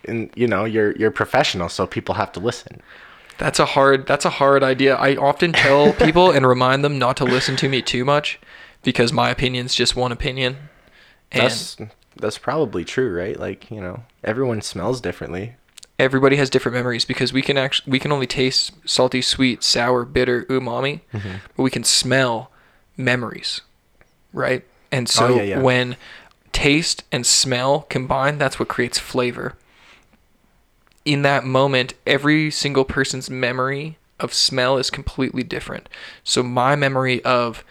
And 0.06 0.30
you 0.34 0.46
know, 0.46 0.64
you're 0.64 0.92
you're 0.96 1.10
professional, 1.10 1.68
so 1.68 1.86
people 1.86 2.14
have 2.14 2.32
to 2.32 2.40
listen. 2.40 2.80
That's 3.40 3.58
a 3.58 3.64
hard. 3.66 4.06
That's 4.06 4.24
a 4.24 4.30
hard 4.30 4.62
idea. 4.62 4.94
I 4.94 5.16
often 5.16 5.52
tell 5.52 5.92
people 6.06 6.30
and 6.30 6.46
remind 6.46 6.84
them 6.84 6.98
not 6.98 7.16
to 7.16 7.24
listen 7.24 7.56
to 7.56 7.68
me 7.68 7.82
too 7.82 8.04
much, 8.04 8.38
because 8.84 9.12
my 9.12 9.30
opinion's 9.30 9.74
just 9.74 9.96
one 9.96 10.12
opinion. 10.12 10.56
And 11.32 11.42
That's 11.44 11.76
that's 12.16 12.38
probably 12.38 12.84
true, 12.84 13.12
right? 13.16 13.38
Like 13.38 13.70
you 13.70 13.80
know, 13.80 14.04
everyone 14.22 14.60
smells 14.62 15.00
differently. 15.00 15.54
everybody 15.98 16.36
has 16.36 16.48
different 16.50 16.74
memories 16.76 17.04
because 17.04 17.32
we 17.32 17.42
can 17.42 17.56
actually 17.58 17.90
we 17.90 17.98
can 17.98 18.12
only 18.12 18.26
taste 18.26 18.72
salty, 18.84 19.20
sweet, 19.22 19.62
sour, 19.64 20.04
bitter, 20.04 20.44
umami, 20.46 21.00
Mm-hmm. 21.12 21.36
but 21.56 21.62
we 21.62 21.70
can 21.70 21.84
smell 21.84 22.50
memories, 22.96 23.60
right? 24.32 24.64
And 24.92 25.08
so 25.08 25.26
Oh, 25.26 25.36
yeah, 25.36 25.42
yeah. 25.42 25.60
when 25.62 25.96
taste 26.52 27.04
and 27.12 27.24
smell 27.26 27.86
combine, 27.88 28.38
that's 28.38 28.58
what 28.58 28.68
creates 28.68 28.98
flavor. 28.98 29.54
In 31.10 31.22
that 31.22 31.44
moment, 31.44 31.94
every 32.06 32.50
single 32.50 32.84
person's 32.84 33.28
memory 33.28 33.98
of 34.20 34.32
smell 34.32 34.78
is 34.78 34.90
completely 34.90 35.42
different. 35.42 35.88
So 36.22 36.42
my 36.42 36.76
memory 36.76 37.24
of 37.24 37.64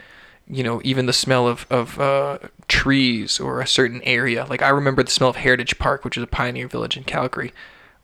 you 0.49 0.63
know, 0.63 0.81
even 0.83 1.05
the 1.05 1.13
smell 1.13 1.47
of, 1.47 1.67
of 1.69 1.99
uh, 1.99 2.39
trees 2.67 3.39
or 3.39 3.61
a 3.61 3.67
certain 3.67 4.01
area. 4.01 4.45
Like 4.49 4.63
I 4.63 4.69
remember 4.69 5.03
the 5.03 5.11
smell 5.11 5.29
of 5.29 5.35
Heritage 5.35 5.77
Park, 5.77 6.03
which 6.03 6.17
is 6.17 6.23
a 6.23 6.27
pioneer 6.27 6.67
village 6.67 6.97
in 6.97 7.03
Calgary, 7.03 7.53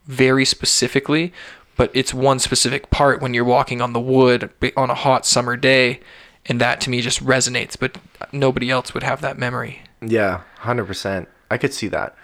very 0.06 0.46
specifically, 0.46 1.34
but 1.76 1.90
it's 1.94 2.14
one 2.14 2.38
specific 2.38 2.92
part 2.92 3.22
when 3.22 3.34
you're 3.34 3.44
walking 3.44 3.82
on 3.82 3.94
the 3.94 4.00
wood 4.00 4.52
on 4.78 4.90
a 4.92 4.96
hot 4.96 5.26
summer 5.26 5.58
day, 5.58 6.00
and 6.46 6.62
that 6.62 6.80
to 6.82 6.90
me 6.92 7.02
just 7.02 7.24
resonates. 7.26 7.78
But 7.78 7.98
nobody 8.32 8.70
else 8.70 8.94
would 8.94 9.04
have 9.04 9.22
that 9.22 9.40
memory. 9.40 9.82
Yeah, 10.02 10.42
hundred 10.60 10.86
percent. 10.86 11.28
I 11.50 11.58
could 11.58 11.74
see 11.74 11.88
that. 11.88 12.16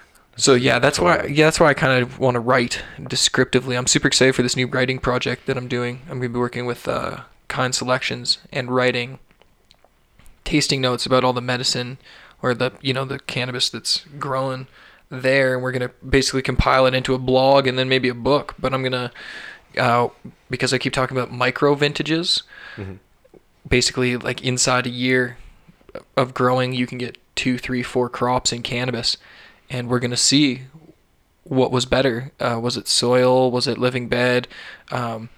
So 0.42 0.56
yeah, 0.56 0.80
that's 0.80 1.00
why 1.00 1.26
yeah, 1.26 1.46
that's 1.46 1.60
why 1.60 1.68
I 1.68 1.76
kind 1.76 2.02
of 2.02 2.18
want 2.18 2.34
to 2.34 2.40
write 2.40 2.84
descriptively. 3.08 3.78
I'm 3.78 3.86
super 3.86 4.08
excited 4.08 4.34
for 4.34 4.42
this 4.42 4.56
new 4.56 4.66
writing 4.66 4.98
project 4.98 5.46
that 5.46 5.56
I'm 5.56 5.68
doing. 5.68 6.00
I'm 6.06 6.18
going 6.18 6.24
to 6.24 6.30
be 6.30 6.40
working 6.40 6.66
with 6.66 6.88
uh, 6.88 7.22
Kind 7.48 7.76
Selections 7.76 8.40
and 8.52 8.72
writing 8.72 9.20
tasting 10.44 10.82
notes 10.82 11.06
about 11.06 11.24
all 11.24 11.34
the 11.34 11.42
medicine 11.42 12.00
or 12.42 12.56
the 12.56 12.72
you 12.82 12.92
know 12.92 13.06
the 13.06 13.20
cannabis 13.20 13.70
that's 13.70 14.04
growing 14.18 14.66
there, 15.12 15.54
and 15.54 15.62
we're 15.62 15.72
going 15.72 15.88
to 15.88 15.94
basically 16.04 16.42
compile 16.42 16.88
it 16.88 16.96
into 16.96 17.14
a 17.14 17.20
blog 17.20 17.68
and 17.68 17.78
then 17.78 17.88
maybe 17.88 18.10
a 18.10 18.16
book. 18.16 18.56
But 18.58 18.74
I'm 18.74 18.82
gonna 18.82 19.12
uh, 19.78 20.08
because 20.50 20.74
I 20.74 20.80
keep 20.80 20.94
talking 20.94 21.16
about 21.16 21.32
micro 21.32 21.76
vintages. 21.76 22.42
Basically, 23.70 24.18
like 24.18 24.44
inside 24.44 24.88
a 24.88 24.90
year 24.90 25.38
of 26.18 26.34
growing, 26.34 26.74
you 26.74 26.88
can 26.88 26.98
get 26.98 27.20
two, 27.36 27.60
three, 27.60 27.84
four 27.84 28.10
crops 28.10 28.52
in 28.52 28.64
cannabis, 28.64 29.18
and 29.72 29.90
we're 29.90 30.00
gonna 30.00 30.18
see 30.18 30.62
what 31.44 31.72
was 31.72 31.86
better. 31.88 32.32
Uh, 32.40 32.60
was 32.62 32.78
it 32.78 32.88
soil? 32.88 33.50
Was 33.50 33.68
it 33.68 33.78
living 33.80 34.08
bed? 34.08 34.48
Um, 34.92 35.30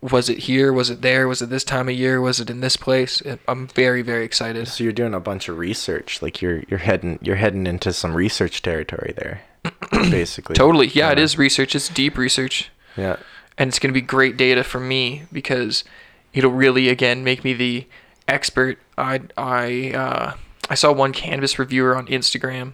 was 0.00 0.30
it 0.30 0.38
here? 0.38 0.72
Was 0.72 0.88
it 0.88 1.02
there? 1.02 1.28
Was 1.28 1.42
it 1.42 1.50
this 1.50 1.62
time 1.64 1.88
of 1.90 1.94
year? 1.94 2.20
Was 2.22 2.40
it 2.40 2.48
in 2.48 2.60
this 2.60 2.76
place? 2.76 3.20
Uh, 3.20 3.36
I'm 3.46 3.66
very, 3.68 4.00
very 4.00 4.24
excited. 4.24 4.66
So 4.68 4.82
you're 4.82 4.94
doing 4.94 5.12
a 5.12 5.20
bunch 5.20 5.48
of 5.50 5.58
research. 5.58 6.22
Like 6.22 6.40
you're 6.40 6.62
you're 6.68 6.78
heading 6.78 7.18
you're 7.20 7.36
heading 7.36 7.66
into 7.66 7.92
some 7.92 8.14
research 8.14 8.62
territory 8.62 9.12
there, 9.16 9.42
basically. 9.92 10.54
Totally, 10.54 10.86
yeah, 10.88 11.10
it 11.12 11.18
is 11.18 11.36
research. 11.36 11.74
It's 11.74 11.88
deep 11.90 12.16
research, 12.16 12.70
Yeah. 12.96 13.16
and 13.58 13.68
it's 13.68 13.78
gonna 13.78 13.92
be 13.92 14.00
great 14.00 14.36
data 14.38 14.64
for 14.64 14.80
me 14.80 15.24
because 15.30 15.84
it'll 16.32 16.50
really 16.52 16.88
again 16.88 17.22
make 17.22 17.44
me 17.44 17.52
the 17.52 17.86
expert. 18.26 18.78
I 18.96 19.20
I 19.36 19.92
uh, 19.94 20.32
I 20.70 20.74
saw 20.74 20.92
one 20.92 21.12
cannabis 21.12 21.58
reviewer 21.58 21.94
on 21.94 22.06
Instagram, 22.06 22.72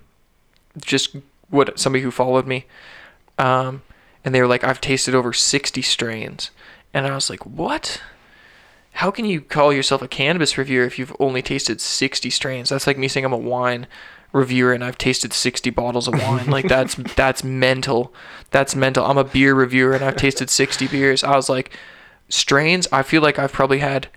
just 0.80 1.16
what 1.50 1.78
somebody 1.78 2.02
who 2.02 2.10
followed 2.10 2.46
me, 2.46 2.66
um, 3.38 3.82
and 4.24 4.34
they 4.34 4.40
were 4.40 4.46
like, 4.46 4.64
"I've 4.64 4.80
tasted 4.80 5.14
over 5.14 5.32
sixty 5.32 5.82
strains," 5.82 6.50
and 6.92 7.06
I 7.06 7.14
was 7.14 7.30
like, 7.30 7.44
"What? 7.46 8.02
How 8.98 9.10
can 9.10 9.24
you 9.24 9.40
call 9.40 9.72
yourself 9.72 10.02
a 10.02 10.08
cannabis 10.08 10.56
reviewer 10.56 10.84
if 10.84 10.98
you've 10.98 11.16
only 11.18 11.42
tasted 11.42 11.80
sixty 11.80 12.30
strains? 12.30 12.68
That's 12.68 12.87
like 12.87 12.98
me 12.98 13.08
saying 13.08 13.24
I'm 13.24 13.32
a 13.32 13.38
wine." 13.38 13.87
reviewer 14.34 14.72
and 14.72 14.82
I've 14.84 14.98
tasted 14.98 15.32
60 15.32 15.70
bottles 15.70 16.08
of 16.08 16.14
wine. 16.14 16.50
Like 16.50 16.66
that's 16.68 16.96
that's 17.16 17.44
mental. 17.44 18.12
That's 18.50 18.74
mental. 18.74 19.06
I'm 19.06 19.16
a 19.16 19.22
beer 19.24 19.54
reviewer 19.54 19.92
and 19.92 20.04
I've 20.04 20.16
tasted 20.16 20.50
60 20.50 20.88
beers. 20.88 21.24
I 21.24 21.37
was 21.37 21.48
like 21.48 21.72
strains, 22.28 22.88
I 22.92 23.02
feel 23.02 23.22
like 23.22 23.38
I've 23.38 23.52
probably 23.52 23.78
had 23.78 24.08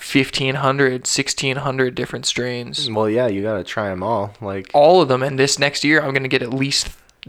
1500, 0.00 0.92
1600 1.02 1.94
different 1.94 2.26
strains. 2.26 2.90
Well, 2.90 3.08
yeah, 3.08 3.26
you 3.26 3.42
gotta 3.42 3.64
try 3.64 3.88
them 3.88 4.02
all. 4.02 4.34
Like 4.40 4.70
All 4.74 5.00
of 5.02 5.08
them 5.08 5.22
and 5.22 5.38
this 5.38 5.58
next 5.58 5.84
year 5.84 6.00
I'm 6.02 6.12
to 6.22 6.28
get 6.28 6.42
at 6.42 6.52
least 6.52 6.88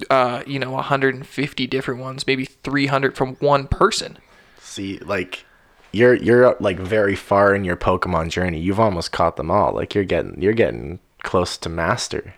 uh, 0.10 0.44
you 0.48 0.60
know, 0.60 0.72
150 0.72 1.68
different 1.68 2.00
ones, 2.00 2.26
maybe 2.26 2.46
300 2.46 3.16
from 3.16 3.36
one 3.36 3.68
person. 3.68 4.18
see, 4.60 5.00
like 5.00 5.46
you're 5.92 6.14
you're 6.14 6.56
like 6.60 6.80
very 6.80 7.16
far 7.16 7.54
in 7.54 7.66
your 7.66 7.76
Pokemon 7.76 8.30
journey. 8.30 8.60
You've 8.60 8.80
almost 8.80 9.12
caught 9.12 9.36
them 9.36 9.52
all. 9.52 9.74
Like 9.74 9.94
you're 9.94 10.06
getting 10.06 10.42
you're 10.42 10.54
getting 10.54 11.00
close 11.24 11.58
to 11.58 11.70
master. 11.70 12.34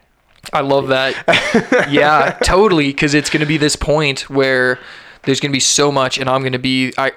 I 0.52 0.62
love 0.62 0.88
that. 0.90 1.88
yeah, 1.90 2.38
totally. 2.44 2.88
Because 2.88 3.14
it's 3.14 3.30
to 3.42 3.46
be 3.46 3.58
this 3.58 3.76
point 3.76 4.30
where 4.30 4.80
there's 5.24 5.40
to 5.52 5.56
be 5.56 5.62
so 5.62 5.92
much, 5.92 6.18
and 6.18 6.30
I'm 6.30 6.42
to 6.54 6.60
be 6.60 6.94
I. 6.98 7.12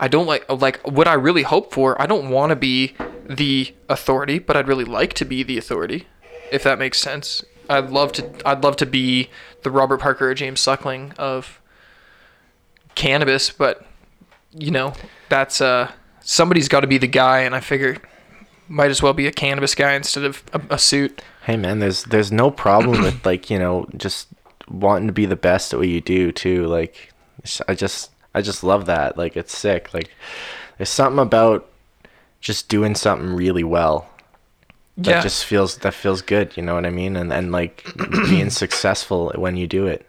I 0.00 0.08
don't 0.08 0.26
like 0.26 0.50
like 0.50 0.80
what 0.86 1.06
I 1.06 1.12
really 1.12 1.42
hope 1.42 1.72
for. 1.72 2.00
I 2.00 2.06
don't 2.06 2.30
want 2.30 2.50
to 2.50 2.56
be 2.56 2.94
the 3.28 3.74
authority, 3.88 4.38
but 4.38 4.56
I'd 4.56 4.66
really 4.66 4.86
like 4.86 5.12
to 5.14 5.26
be 5.26 5.42
the 5.42 5.58
authority, 5.58 6.06
if 6.50 6.62
that 6.62 6.78
makes 6.78 6.98
sense. 6.98 7.44
I'd 7.68 7.90
love 7.90 8.12
to. 8.12 8.48
I'd 8.48 8.64
love 8.64 8.76
to 8.76 8.86
be 8.86 9.28
the 9.62 9.70
Robert 9.70 10.00
Parker 10.00 10.30
or 10.30 10.34
James 10.34 10.58
Suckling 10.58 11.12
of 11.18 11.60
cannabis, 12.94 13.50
but 13.50 13.86
you 14.52 14.70
know 14.70 14.94
that's 15.28 15.60
uh 15.60 15.92
somebody's 16.20 16.68
got 16.68 16.80
to 16.80 16.86
be 16.86 16.98
the 16.98 17.06
guy, 17.06 17.40
and 17.40 17.54
I 17.54 17.60
figure 17.60 17.98
might 18.68 18.90
as 18.90 19.02
well 19.02 19.12
be 19.12 19.26
a 19.26 19.32
cannabis 19.32 19.74
guy 19.74 19.92
instead 19.92 20.24
of 20.24 20.42
a, 20.54 20.62
a 20.70 20.78
suit. 20.78 21.22
Hey 21.44 21.58
man, 21.58 21.78
there's 21.78 22.04
there's 22.04 22.32
no 22.32 22.50
problem 22.50 23.02
with 23.02 23.26
like 23.26 23.50
you 23.50 23.58
know 23.58 23.86
just 23.98 24.28
wanting 24.66 25.08
to 25.08 25.12
be 25.12 25.26
the 25.26 25.36
best 25.36 25.74
at 25.74 25.78
what 25.78 25.88
you 25.88 26.00
do 26.00 26.32
too. 26.32 26.66
Like 26.66 27.12
I 27.68 27.74
just 27.74 28.10
I 28.34 28.42
just 28.42 28.62
love 28.62 28.86
that. 28.86 29.16
Like 29.18 29.36
it's 29.36 29.56
sick. 29.56 29.92
Like 29.94 30.10
there's 30.78 30.88
something 30.90 31.18
about 31.20 31.66
just 32.40 32.68
doing 32.68 32.94
something 32.94 33.34
really 33.34 33.64
well 33.64 34.08
that 34.96 35.10
Yeah. 35.10 35.20
just 35.22 35.44
feels 35.44 35.78
that 35.78 35.94
feels 35.94 36.22
good. 36.22 36.56
You 36.56 36.62
know 36.62 36.74
what 36.74 36.86
I 36.86 36.90
mean? 36.90 37.16
And 37.16 37.32
and 37.32 37.52
like 37.52 37.84
being 38.28 38.50
successful 38.50 39.32
when 39.36 39.56
you 39.56 39.66
do 39.66 39.86
it. 39.86 40.06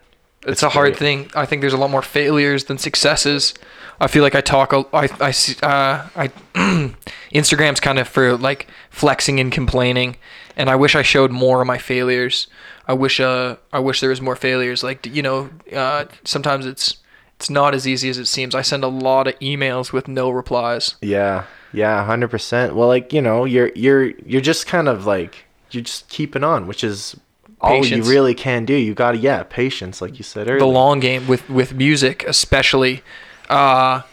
it's, 0.48 0.64
a 0.64 0.70
hard 0.70 0.96
thing. 0.96 1.30
I 1.36 1.46
think 1.46 1.62
there's 1.62 1.74
a 1.74 1.78
lot 1.78 1.92
more 1.92 2.02
failures 2.02 2.64
than 2.66 2.78
successes. 2.78 3.54
I 4.00 4.08
feel 4.08 4.24
like 4.24 4.34
I 4.36 4.42
talk. 4.42 4.74
a- 4.74 4.86
I 4.94 5.08
I 5.20 5.32
see. 5.32 5.56
Uh, 5.62 6.08
I 6.16 6.32
Instagram's 7.34 7.80
kind 7.80 8.00
of 8.00 8.08
for 8.08 8.38
like 8.38 8.68
flexing 8.90 9.40
and 9.40 9.52
complaining, 9.52 10.16
and 10.56 10.70
I 10.70 10.76
wish 10.76 10.96
I 10.96 11.02
showed 11.04 11.32
more 11.32 11.62
of 11.62 11.68
my 11.68 11.78
failures. 11.78 12.48
I 12.88 12.94
wish. 12.94 13.20
Uh, 13.20 13.58
I 13.72 13.80
wish 13.80 14.00
there 14.02 14.10
was 14.10 14.22
more 14.22 14.36
failures. 14.36 14.84
Like 14.84 15.06
you 15.06 15.22
know, 15.22 15.50
uh, 15.76 16.06
sometimes 16.24 16.66
it's 16.66 16.98
it's 17.42 17.50
not 17.50 17.74
as 17.74 17.88
easy 17.88 18.08
as 18.08 18.20
it 18.20 18.28
seems. 18.28 18.54
I 18.54 18.62
send 18.62 18.84
a 18.84 18.88
lot 18.88 19.28
of 19.28 19.38
emails 19.40 19.92
with 19.92 20.08
no 20.08 20.30
replies. 20.30 20.94
Yeah, 21.02 21.46
yeah, 21.74 22.06
hundred 22.06 22.28
percent. 22.30 22.76
Well, 22.76 22.88
like 22.88 23.12
you 23.12 23.22
know, 23.22 23.46
you're 23.46 23.72
you're 23.74 24.12
you're 24.20 24.42
just 24.42 24.68
kind 24.68 24.88
of 24.88 25.08
like 25.08 25.46
you're 25.72 25.82
just 25.82 26.08
keeping 26.08 26.44
on, 26.44 26.68
which 26.68 26.84
is 26.84 27.20
all 27.60 27.82
Patience. 27.82 28.06
you 28.06 28.12
really 28.12 28.36
can 28.36 28.66
do. 28.66 28.76
You 28.76 28.94
got 28.94 29.14
to 29.14 29.18
yeah, 29.18 29.42
patience, 29.42 30.04
like 30.04 30.20
you 30.20 30.24
said 30.24 30.48
earlier. 30.48 30.60
The 30.60 30.68
long 30.68 31.00
game 31.00 31.28
with 31.28 31.50
with 31.50 31.74
music, 31.74 32.24
especially. 32.28 33.02
Uh, 33.50 34.04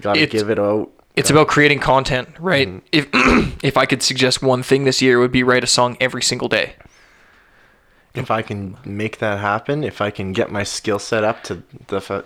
got 0.00 0.14
to 0.14 0.26
give 0.26 0.50
it 0.50 0.58
out. 0.58 0.90
it's 1.14 1.30
about 1.30 1.46
creating 1.46 1.78
content, 1.78 2.30
right? 2.40 2.66
Mm-hmm. 2.66 2.86
If 2.90 3.58
if 3.62 3.76
I 3.76 3.86
could 3.86 4.02
suggest 4.02 4.42
one 4.42 4.64
thing 4.64 4.82
this 4.82 5.00
year, 5.00 5.18
it 5.18 5.20
would 5.20 5.30
be 5.30 5.44
write 5.44 5.62
a 5.62 5.68
song 5.68 5.96
every 6.00 6.22
single 6.22 6.48
day. 6.48 6.74
If 8.12 8.28
I 8.32 8.42
can 8.42 8.76
make 8.84 9.18
that 9.18 9.38
happen, 9.38 9.84
if 9.84 10.00
I 10.00 10.10
can 10.10 10.32
get 10.32 10.50
my 10.50 10.64
skill 10.64 10.98
set 10.98 11.22
up 11.22 11.44
to 11.44 11.62
the, 11.86 12.24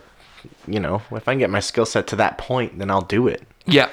you 0.66 0.80
know, 0.80 1.02
if 1.12 1.28
I 1.28 1.32
can 1.32 1.38
get 1.38 1.50
my 1.50 1.60
skill 1.60 1.86
set 1.86 2.06
to 2.08 2.16
that 2.16 2.38
point, 2.38 2.78
then 2.78 2.90
I'll 2.90 3.00
do 3.02 3.26
it. 3.28 3.42
Yeah, 3.66 3.88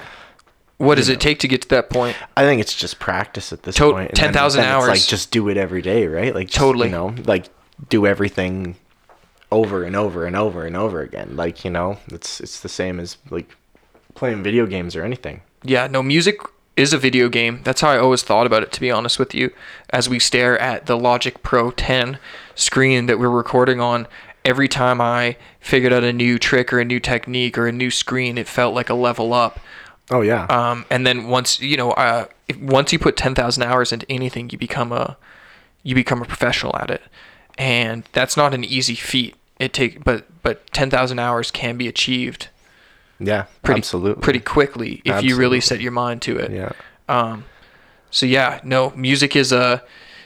What 0.78 0.96
does 0.96 1.08
it 1.08 1.20
take 1.20 1.38
to 1.40 1.48
get 1.48 1.62
to 1.62 1.68
that 1.68 1.88
point? 1.90 2.16
I 2.36 2.42
think 2.42 2.60
it's 2.60 2.74
just 2.74 2.98
practice 2.98 3.52
at 3.52 3.62
this 3.62 3.76
To- 3.76 3.92
point. 3.92 4.10
and 4.10 4.16
10,000 4.16 4.64
hours. 4.64 4.88
Like 4.88 5.00
just 5.00 5.30
do 5.30 5.48
it 5.48 5.56
every 5.56 5.82
day, 5.82 6.06
right? 6.06 6.34
Like 6.34 6.48
just, 6.48 6.58
Totally. 6.58 6.88
You 6.88 6.92
know, 6.92 7.14
like 7.24 7.46
do 7.88 8.06
everything 8.06 8.76
over 9.52 9.84
and 9.84 9.94
over 9.96 10.26
and 10.26 10.34
over 10.36 10.64
and 10.66 10.76
over 10.76 11.00
again. 11.00 11.36
Like 11.36 11.64
you 11.64 11.70
know, 11.70 11.98
it's 12.08 12.40
it's 12.40 12.60
the 12.60 12.68
same 12.68 12.98
as 13.00 13.16
like 13.30 13.54
playing 14.14 14.42
video 14.42 14.66
games 14.66 14.96
or 14.96 15.04
anything. 15.04 15.42
Yeah, 15.62 15.86
no, 15.86 16.02
music 16.02 16.36
is 16.76 16.92
a 16.92 16.98
video 16.98 17.28
game. 17.28 17.60
That's 17.64 17.80
how 17.80 17.90
I 17.90 17.98
always 17.98 18.22
thought 18.24 18.46
about 18.46 18.62
it, 18.64 18.72
to 18.72 18.80
be 18.80 18.90
honest 18.90 19.18
with 19.18 19.32
you. 19.34 19.52
As 19.90 20.08
we 20.08 20.18
stare 20.18 20.58
at 20.58 20.86
the 20.86 20.96
Logic 20.96 21.40
Pro 21.44 21.70
10 21.70 22.18
screen 22.56 23.06
that 23.06 23.18
we're 23.18 23.30
recording 23.30 23.80
on, 23.80 24.08
every 24.44 24.68
time 24.68 25.00
I 25.00 25.36
figured 25.60 25.92
out 25.92 26.04
a 26.04 26.12
new 26.12 26.38
trick 26.38 26.72
or 26.72 26.80
a 26.80 26.84
new 26.84 27.00
technique 27.00 27.56
or 27.56 27.66
a 27.66 27.72
new 27.72 27.90
screen, 27.90 28.38
it 28.38 28.46
felt 28.46 28.74
like 28.74 28.90
a 28.90 28.94
level 28.94 29.32
up. 29.32 29.60
Oh 30.10 30.20
yeah. 30.20 30.44
Um, 30.46 30.84
and 30.90 31.06
then 31.06 31.28
once 31.28 31.60
you 31.60 31.76
know, 31.76 31.92
uh, 31.92 32.26
if, 32.48 32.58
once 32.58 32.92
you 32.92 32.98
put 32.98 33.16
ten 33.16 33.34
thousand 33.34 33.62
hours 33.62 33.92
into 33.92 34.10
anything, 34.10 34.50
you 34.50 34.58
become 34.58 34.92
a 34.92 35.16
you 35.82 35.94
become 35.94 36.22
a 36.22 36.26
professional 36.26 36.76
at 36.76 36.90
it, 36.90 37.02
and 37.56 38.04
that's 38.12 38.36
not 38.36 38.54
an 38.54 38.64
easy 38.64 38.94
feat. 38.94 39.34
It 39.58 39.72
take 39.72 40.04
but 40.04 40.26
but 40.42 40.70
ten 40.72 40.90
thousand 40.90 41.18
hours 41.18 41.50
can 41.50 41.76
be 41.76 41.88
achieved 41.88 42.48
yeah. 43.18 43.46
pretty 43.62 43.80
absolutely. 43.80 44.22
pretty 44.22 44.40
quickly 44.40 45.00
if 45.04 45.22
you 45.22 45.36
really 45.36 45.60
set 45.60 45.80
your 45.80 45.92
mind 45.92 46.22
to 46.22 46.36
it. 46.38 46.50
Yeah. 46.50 46.72
Um, 47.08 47.44
so 48.10 48.26
yeah, 48.26 48.60
no, 48.62 48.90
music 48.90 49.36
is 49.36 49.52
a 49.52 49.82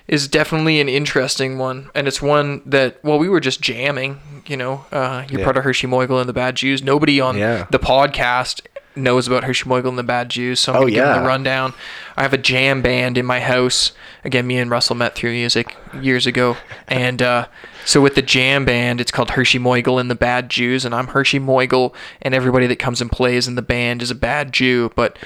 is 0.09 0.27
definitely 0.27 0.81
an 0.81 0.89
interesting 0.89 1.59
one, 1.59 1.91
and 1.95 2.09
it's 2.09 2.21
one 2.23 2.63
that 2.67 2.99
well, 3.05 3.19
we 3.19 3.29
were 3.29 3.41
just 3.41 3.61
jamming. 3.61 4.21
You 4.47 4.57
know, 4.57 4.87
uh, 4.91 5.25
you're 5.29 5.41
Yeah. 5.41 5.45
part 5.45 5.57
of 5.59 5.65
Hershey 5.65 5.87
Moigel 5.87 6.19
and 6.21 6.29
the 6.29 6.33
Bad 6.33 6.57
Jews. 6.57 6.83
Nobody 6.83 7.21
on 7.21 7.37
Yeah. 7.37 7.67
the 7.71 7.79
podcast 7.79 8.63
knows 8.97 9.29
about 9.29 9.45
Hershey 9.45 9.69
Moigel 9.69 9.91
and 9.91 9.99
the 9.99 10.03
Bad 10.03 10.29
Jews, 10.31 10.59
so 10.59 10.73
I'm 10.73 10.77
Oh, 10.77 10.81
gonna 10.81 10.93
give 10.93 11.05
them 11.05 11.23
the 11.23 11.29
rundown. 11.29 11.73
I 12.17 12.23
have 12.23 12.33
a 12.33 12.39
jam 12.39 12.81
band 12.83 13.17
in 13.19 13.27
my 13.27 13.39
house. 13.41 13.93
Again, 14.25 14.47
me 14.47 14.59
and 14.59 14.71
Russell 14.71 14.97
met 14.97 15.15
through 15.15 15.31
music 15.33 15.77
years 16.01 16.27
ago, 16.27 16.57
and 16.89 17.23
uh, 17.23 17.47
so 17.85 18.01
with 18.01 18.15
the 18.17 18.23
jam 18.23 18.65
band, 18.65 19.01
it's 19.01 19.13
called 19.13 19.33
Hershey 19.33 19.59
Moigel 19.61 20.01
and 20.01 20.11
the 20.11 20.15
Bad 20.17 20.49
Jews, 20.49 20.85
and 20.87 20.95
I'm 20.95 21.09
Hershey 21.09 21.39
Moigel, 21.39 21.93
and 22.23 22.35
everybody 22.35 22.67
that 22.67 22.77
comes 22.81 23.01
and 23.01 23.13
plays 23.13 23.47
in 23.47 23.55
the 23.55 23.63
band 23.63 24.03
is 24.03 24.11
a 24.11 24.15
bad 24.17 24.53
Jew, 24.53 24.91
but 24.97 25.17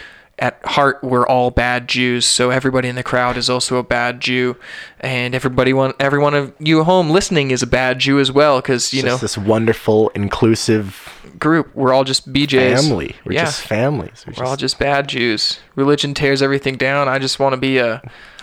at 0.43 0.59
heart 0.67 0.99
we're 1.05 1.25
all 1.27 1.53
bad 1.53 1.87
Jews. 1.89 2.27
So 2.27 2.51
everybody 2.51 2.89
in 2.89 2.97
the 2.97 3.05
crowd 3.05 3.37
is 3.37 3.49
also 3.49 3.77
a 3.77 3.85
bad 3.85 4.21
Jew, 4.21 4.57
and 4.99 5.35
everybody 5.37 5.73
one 5.73 5.95
every 6.01 6.19
one 6.19 6.35
of 6.35 6.53
you 6.59 6.83
home 6.83 7.11
listening 7.11 7.53
is 7.53 7.63
a 7.63 7.67
bad 7.67 8.01
Jew 8.01 8.19
as 8.19 8.33
well, 8.33 8.61
because 8.61 8.93
you 8.93 8.99
It's 8.99 9.07
know 9.07 9.17
this 9.17 9.39
wonderful, 9.39 10.09
inclusive 10.17 11.09
group 11.39 11.75
we're 11.75 11.93
all 11.93 12.03
just 12.03 12.31
BJs. 12.33 12.75
family. 12.83 13.15
We're 13.25 13.35
yeah, 13.35 13.45
just 13.45 13.63
families. 13.63 14.25
We're 14.27 14.43
we're 14.43 14.51
all 14.51 14.57
just 14.57 14.81
bad 14.81 15.09
Jews. 15.09 15.61
Religion 15.77 16.13
tears 16.13 16.43
everything 16.43 16.77
down. 16.77 17.09
I 17.09 17.21
just 17.21 17.39
want 17.39 17.53
to 17.53 17.57
be 17.57 17.79
a, 17.79 18.03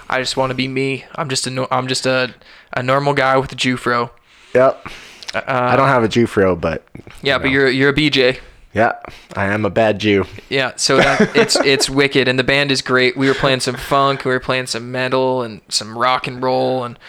I 0.10 0.20
just 0.20 0.38
want 0.38 0.52
to 0.52 0.56
be 0.56 0.70
me. 0.70 1.04
I'm 1.16 1.28
just 1.28 1.46
a 1.48 1.50
no, 1.50 1.68
I'm 1.70 1.88
just 1.88 2.06
a 2.06 2.34
a 2.74 2.82
normal 2.82 3.14
guy 3.14 3.36
with 3.38 3.52
a 3.52 3.56
Jew 3.56 3.76
fro. 3.76 4.12
Yep. 4.56 4.88
Uh, 5.36 5.42
I 5.46 5.76
don't 5.76 5.90
have 5.90 6.04
a 6.04 6.08
Jew 6.08 6.28
fro, 6.28 6.56
but 6.56 6.84
Yeah, 7.22 7.38
but 7.40 7.52
you're 7.52 7.70
you're 7.70 7.90
a 7.90 7.94
BJ. 7.94 8.40
Yeah, 8.74 8.94
I 9.36 9.46
am 9.46 9.66
a 9.66 9.70
bad 9.70 10.00
Jew. 10.00 10.26
Yeah, 10.50 10.74
so 10.76 10.98
that, 10.98 11.36
it's 11.36 11.56
it's 11.58 11.90
wicked, 11.90 12.28
and 12.28 12.38
the 12.38 12.44
band 12.44 12.72
is 12.72 12.82
great. 12.82 13.18
We 13.18 13.28
were 13.28 13.34
playing 13.34 13.62
some 13.62 13.76
funk, 13.76 14.26
we 14.26 14.32
were 14.32 14.40
playing 14.40 14.68
some 14.68 14.92
metal, 14.92 15.42
and 15.42 15.62
some 15.70 15.98
rock 15.98 16.28
and 16.28 16.42
roll, 16.42 16.84
and 16.84 17.00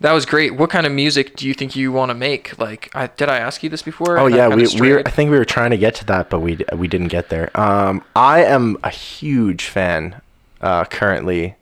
that 0.00 0.12
was 0.12 0.24
great. 0.24 0.54
What 0.54 0.70
kind 0.70 0.86
of 0.86 0.92
music 0.92 1.34
do 1.36 1.48
you 1.48 1.54
think 1.54 1.74
you 1.74 1.90
want 1.90 2.10
to 2.10 2.14
make? 2.14 2.58
Like, 2.58 2.90
I, 2.94 3.08
did 3.08 3.28
I 3.28 3.38
ask 3.38 3.62
you 3.62 3.70
this 3.70 3.82
before? 3.82 4.18
Oh 4.18 4.26
yeah, 4.26 4.48
we 4.48 4.56
we 4.56 4.66
strayed? 4.66 5.06
I 5.06 5.10
think 5.10 5.30
we 5.30 5.38
were 5.38 5.44
trying 5.44 5.70
to 5.70 5.78
get 5.78 5.96
to 5.96 6.04
that, 6.06 6.30
but 6.30 6.40
we 6.40 6.58
we 6.74 6.86
didn't 6.86 7.08
get 7.08 7.28
there. 7.28 7.50
Um, 7.58 8.04
I 8.14 8.44
am 8.44 8.76
a 8.84 8.90
huge 8.90 9.66
fan 9.66 10.20
uh, 10.60 10.84
currently 10.84 11.56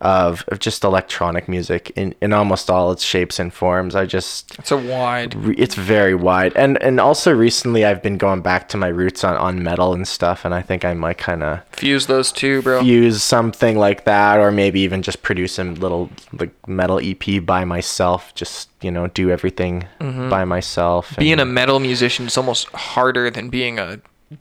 of, 0.00 0.44
of 0.48 0.60
just 0.60 0.84
electronic 0.84 1.48
music 1.48 1.90
in, 1.96 2.14
in 2.20 2.32
almost 2.32 2.70
all 2.70 2.92
its 2.92 3.02
shapes 3.02 3.40
and 3.40 3.52
forms. 3.52 3.96
I 3.96 4.06
just 4.06 4.56
It's 4.58 4.70
a 4.70 4.76
wide. 4.76 5.34
re- 5.34 5.56
it's 5.56 5.74
very 5.74 6.14
wide, 6.14 6.52
and 6.56 6.80
and 6.82 7.00
also 7.00 7.32
recently 7.32 7.84
I've 7.84 8.02
been 8.02 8.16
going 8.16 8.40
back 8.42 8.68
to 8.68 8.76
my 8.76 8.88
roots 8.88 9.24
on 9.24 9.36
on 9.36 9.62
metal 9.62 9.92
and 9.94 10.06
stuff, 10.06 10.44
and 10.44 10.54
I 10.54 10.62
think 10.62 10.84
I 10.84 10.94
might 10.94 11.18
kind 11.18 11.42
of 11.42 11.60
Fuse 11.72 12.06
those 12.06 12.30
two, 12.30 12.62
bro. 12.62 12.80
use 12.80 13.22
something 13.22 13.76
like 13.76 14.04
that, 14.04 14.38
or 14.38 14.52
maybe 14.52 14.80
even 14.80 15.02
just 15.02 15.22
produce 15.22 15.58
a 15.58 15.64
little 15.64 16.10
like 16.32 16.52
metal 16.68 17.00
EP 17.02 17.44
by 17.44 17.64
myself. 17.64 18.32
Just 18.36 18.68
you 18.80 18.92
know, 18.92 19.08
do 19.08 19.30
everything 19.30 19.84
by 19.98 20.44
myself. 20.44 21.10
Mm-hmm. 21.10 21.20
Being 21.20 21.32
and- 21.32 21.40
a 21.40 21.44
metal 21.46 21.80
musician 21.80 22.26
is 22.26 22.36
almost 22.38 22.68
harder 22.68 23.30
than 23.30 23.48
being 23.50 23.80
a 23.80 23.98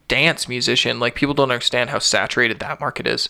dance 0.08 0.48
musician. 0.48 1.00
Like 1.00 1.16
people 1.16 1.34
don't 1.34 1.50
understand 1.50 1.90
how 1.90 1.98
saturated 2.00 2.60
that 2.60 2.80
market 2.80 3.08
is. 3.08 3.30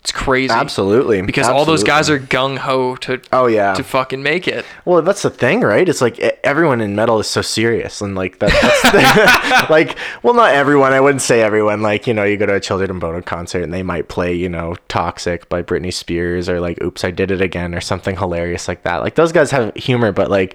It's 0.00 0.12
crazy. 0.12 0.52
Absolutely, 0.54 1.20
Because 1.22 1.48
all 1.48 1.64
those 1.64 1.82
guys 1.82 2.08
are 2.08 2.18
gung 2.18 2.56
ho 2.58 2.94
to 2.96 3.20
Oh 3.32 3.46
yeah. 3.46 3.74
to 3.74 3.82
fucking 3.82 4.22
make 4.22 4.46
it. 4.48 4.64
Well, 4.84 5.02
that's 5.02 5.22
the 5.22 5.28
thing, 5.30 5.60
right? 5.60 5.86
It's 5.88 6.00
like 6.00 6.18
everyone 6.44 6.80
in 6.80 6.94
metal 6.94 7.18
is 7.18 7.26
so 7.26 7.42
serious, 7.42 8.00
and 8.00 8.14
like 8.14 8.38
that, 8.38 8.50
that's 8.62 8.82
the, 8.92 9.66
like, 9.70 9.98
well, 10.22 10.34
not 10.34 10.52
everyone. 10.54 10.92
I 10.92 11.00
wouldn't 11.00 11.20
say 11.22 11.42
everyone. 11.42 11.82
Like, 11.82 12.06
you 12.06 12.14
know, 12.14 12.24
you 12.24 12.36
go 12.36 12.46
to 12.46 12.54
a 12.54 12.60
Children 12.60 12.90
of 12.92 12.96
Bodom 13.00 13.22
concert, 13.24 13.62
and 13.62 13.74
they 13.74 13.82
might 13.82 14.08
play, 14.08 14.32
you 14.32 14.48
know, 14.48 14.76
"Toxic" 14.88 15.48
by 15.48 15.62
Britney 15.62 15.92
Spears, 15.92 16.48
or 16.48 16.60
like 16.60 16.80
"Oops, 16.82 17.02
I 17.04 17.10
Did 17.10 17.30
It 17.32 17.40
Again," 17.40 17.74
or 17.74 17.80
something 17.80 18.16
hilarious 18.16 18.68
like 18.68 18.84
that. 18.84 18.98
Like 19.02 19.16
those 19.16 19.32
guys 19.32 19.50
have 19.50 19.74
humor, 19.74 20.12
but 20.12 20.30
like, 20.30 20.54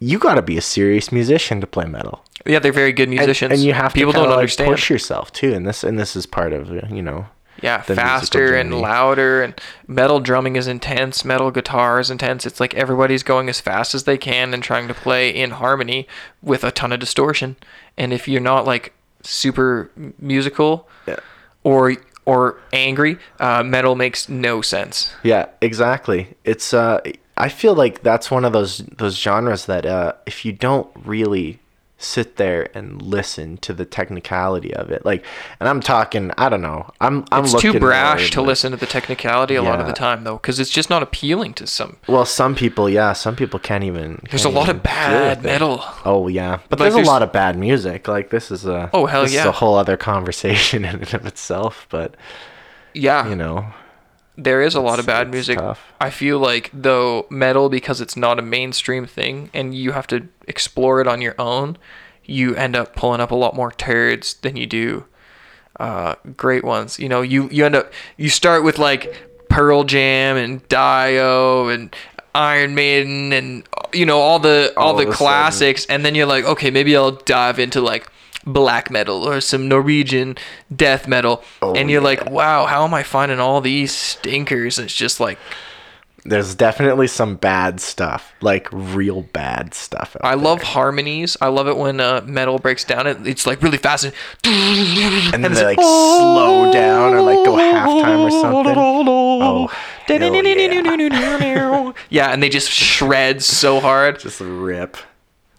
you 0.00 0.18
got 0.18 0.34
to 0.34 0.42
be 0.42 0.58
a 0.58 0.62
serious 0.62 1.10
musician 1.10 1.60
to 1.62 1.66
play 1.66 1.86
metal. 1.86 2.22
Yeah, 2.46 2.58
they're 2.58 2.72
very 2.72 2.92
good 2.92 3.08
And, 3.08 3.16
musicians. 3.16 3.52
and 3.52 3.62
you 3.62 3.72
have 3.72 3.94
people 3.94 4.12
to 4.12 4.16
kinda, 4.18 4.28
don't 4.28 4.36
like, 4.36 4.38
understand. 4.40 4.70
push 4.70 4.90
yourself 4.90 5.32
too, 5.32 5.54
and 5.54 5.66
this 5.66 5.82
and 5.82 5.98
this 5.98 6.14
is 6.14 6.26
part 6.26 6.52
of 6.52 6.68
you 6.92 7.02
know. 7.02 7.26
Yeah, 7.62 7.80
faster 7.82 8.54
and 8.54 8.80
louder, 8.80 9.42
and 9.42 9.54
metal 9.86 10.20
drumming 10.20 10.56
is 10.56 10.66
intense. 10.66 11.24
Metal 11.24 11.50
guitar 11.50 12.00
is 12.00 12.10
intense. 12.10 12.44
It's 12.46 12.60
like 12.60 12.74
everybody's 12.74 13.22
going 13.22 13.48
as 13.48 13.60
fast 13.60 13.94
as 13.94 14.04
they 14.04 14.18
can 14.18 14.52
and 14.52 14.62
trying 14.62 14.88
to 14.88 14.94
play 14.94 15.30
in 15.30 15.52
harmony 15.52 16.06
with 16.42 16.64
a 16.64 16.70
ton 16.70 16.92
of 16.92 17.00
distortion. 17.00 17.56
And 17.96 18.12
if 18.12 18.26
you're 18.28 18.40
not 18.40 18.66
like 18.66 18.92
super 19.22 19.90
musical 20.18 20.88
Yeah. 21.06 21.16
or 21.62 21.94
or 22.26 22.58
angry, 22.72 23.18
uh, 23.38 23.62
metal 23.62 23.94
makes 23.94 24.28
no 24.28 24.62
sense. 24.62 25.14
Yeah, 25.22 25.46
exactly. 25.60 26.34
It's 26.44 26.72
uh 26.74 27.00
I 27.36 27.48
feel 27.48 27.74
like 27.74 28.02
that's 28.02 28.30
one 28.30 28.44
of 28.44 28.52
those 28.52 28.78
those 28.96 29.16
genres 29.18 29.66
that 29.66 29.86
uh 29.86 30.12
if 30.26 30.44
you 30.44 30.52
don't 30.52 30.88
really 31.04 31.58
sit 32.04 32.36
there 32.36 32.68
and 32.76 33.00
listen 33.02 33.56
to 33.58 33.72
the 33.72 33.84
technicality 33.84 34.72
of 34.74 34.90
it. 34.90 35.04
Like 35.04 35.24
and 35.58 35.68
I'm 35.68 35.80
talking 35.80 36.30
I 36.38 36.48
don't 36.48 36.62
know. 36.62 36.90
I'm 37.00 37.24
I'm 37.32 37.44
It's 37.44 37.60
too 37.60 37.78
brash 37.80 38.30
to 38.32 38.42
listen 38.42 38.70
to 38.72 38.76
the 38.76 38.86
technicality 38.86 39.54
a 39.54 39.62
lot 39.62 39.80
of 39.80 39.86
the 39.86 39.92
time, 39.92 40.24
though, 40.24 40.36
because 40.36 40.60
it's 40.60 40.70
just 40.70 40.90
not 40.90 41.02
appealing 41.02 41.54
to 41.54 41.66
some. 41.66 41.96
Well, 42.06 42.24
some 42.26 42.54
people, 42.54 42.88
yeah, 42.88 43.12
some 43.14 43.34
people 43.36 43.58
can't 43.58 43.84
even 43.84 44.20
There's 44.30 44.44
a 44.44 44.48
can't 44.48 44.54
lot 44.56 44.68
of 44.68 44.82
bad 44.82 45.42
metal. 45.42 45.82
Oh 46.04 46.28
yeah, 46.28 46.58
but 46.68 46.78
Like, 46.78 46.86
there's, 46.86 46.94
there's- 46.94 47.08
a 47.08 47.10
lot 47.10 47.22
of 47.22 47.32
bad 47.32 47.58
music. 47.58 48.06
Like 48.08 48.30
this 48.30 48.50
is 48.50 48.66
a 48.66 48.90
Oh, 48.92 49.06
hell 49.06 49.22
this 49.22 49.30
is 49.32 49.36
yeah. 49.36 49.48
a 49.48 49.52
whole 49.52 49.76
other 49.76 49.96
conversation 50.10 50.84
in 50.84 50.94
and 51.02 51.14
of 51.14 51.26
itself. 51.26 51.86
But 51.90 52.14
Yeah, 52.92 53.28
you 53.28 53.36
know, 53.36 53.66
There 54.36 54.60
is 54.62 54.74
a 54.74 54.80
lot 54.80 54.98
of 54.98 55.06
bad 55.06 55.30
music. 55.30 55.58
tough. 55.58 55.80
I 56.00 56.10
feel 56.10 56.38
like 56.38 56.70
though 56.72 57.26
metal 57.30 57.68
because 57.68 58.00
it's 58.00 58.16
not 58.16 58.38
a 58.38 58.42
mainstream 58.42 59.06
thing 59.06 59.50
and 59.54 59.74
you 59.74 59.92
have 59.92 60.06
to 60.08 60.28
explore 60.48 61.00
it 61.00 61.06
on 61.06 61.20
your 61.20 61.34
own, 61.38 61.78
you 62.24 62.54
end 62.56 62.74
up 62.74 62.96
pulling 62.96 63.20
up 63.20 63.30
a 63.30 63.34
lot 63.36 63.54
more 63.54 63.70
turds 63.70 64.34
than 64.34 64.56
you 64.56 64.66
do 64.66 65.04
uh, 65.80 66.14
great 66.36 66.64
ones. 66.64 66.98
You 66.98 67.08
know, 67.08 67.22
you 67.22 67.48
you 67.50 67.64
end 67.64 67.76
up 67.76 67.92
you 68.16 68.28
start 68.28 68.64
with 68.64 68.78
like 68.78 69.14
Pearl 69.48 69.84
Jam 69.84 70.36
and 70.36 70.66
Dio 70.68 71.68
and 71.68 71.94
Iron 72.34 72.74
Maiden 72.74 73.32
and 73.32 73.62
you 73.92 74.04
know 74.06 74.18
all 74.18 74.38
the 74.40 74.72
all, 74.76 74.88
All 74.88 74.94
the 74.94 75.02
a 75.02 75.04
sudden. 75.06 75.16
classics 75.16 75.86
and 75.86 76.04
then 76.04 76.14
you're 76.16 76.26
like, 76.26 76.44
okay, 76.44 76.70
maybe 76.70 76.96
I'll 76.96 77.12
dive 77.12 77.58
into 77.60 77.80
like 77.80 78.08
black 78.46 78.90
metal 78.90 79.22
or 79.28 79.40
some 79.40 79.68
Norwegian 79.68 80.36
death 80.74 81.08
metal. 81.08 81.42
Oh, 81.62 81.74
and 81.74 81.90
you're 81.90 82.00
yeah. 82.00 82.04
like, 82.04 82.30
wow, 82.30 82.66
how 82.66 82.84
am 82.84 82.94
I 82.94 83.02
finding 83.02 83.40
all 83.40 83.60
these 83.60 83.92
stinkers? 83.92 84.78
And 84.78 84.86
it's 84.86 84.94
just 84.94 85.20
like 85.20 85.38
there's 86.26 86.54
definitely 86.54 87.06
some 87.06 87.36
bad 87.36 87.80
stuff, 87.80 88.32
like 88.40 88.68
real 88.72 89.22
bad 89.22 89.74
stuff. 89.74 90.16
I 90.22 90.34
love 90.34 90.62
harmonies. 90.62 91.36
I 91.40 91.48
love 91.48 91.68
it 91.68 91.76
when 91.76 92.00
uh, 92.00 92.22
metal 92.24 92.58
breaks 92.58 92.82
down. 92.82 93.06
It, 93.06 93.26
it's 93.26 93.46
like 93.46 93.62
really 93.62 93.76
fast 93.76 94.04
and, 94.04 94.14
and 94.46 95.44
then 95.44 95.52
it's 95.52 95.60
they 95.60 95.66
like 95.66 95.78
slow 95.78 96.72
down 96.72 97.12
or 97.12 97.20
like 97.20 97.44
go 97.44 97.56
halftime 97.56 98.20
or 98.20 98.30
something. 98.30 98.74
Oh, 98.76 99.68
yeah. 101.12 101.92
yeah, 102.08 102.32
and 102.32 102.42
they 102.42 102.48
just 102.48 102.70
shred 102.70 103.42
so 103.42 103.80
hard. 103.80 104.18
Just 104.18 104.40
rip. 104.40 104.96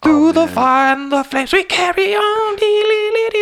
Through 0.05 0.29
Oh, 0.29 0.31
the 0.31 0.47
fire 0.47 0.93
and 0.95 1.11
the 1.11 1.23
flames, 1.23 1.51
we 1.53 1.63
carry 1.63 2.13
on. 2.15 2.55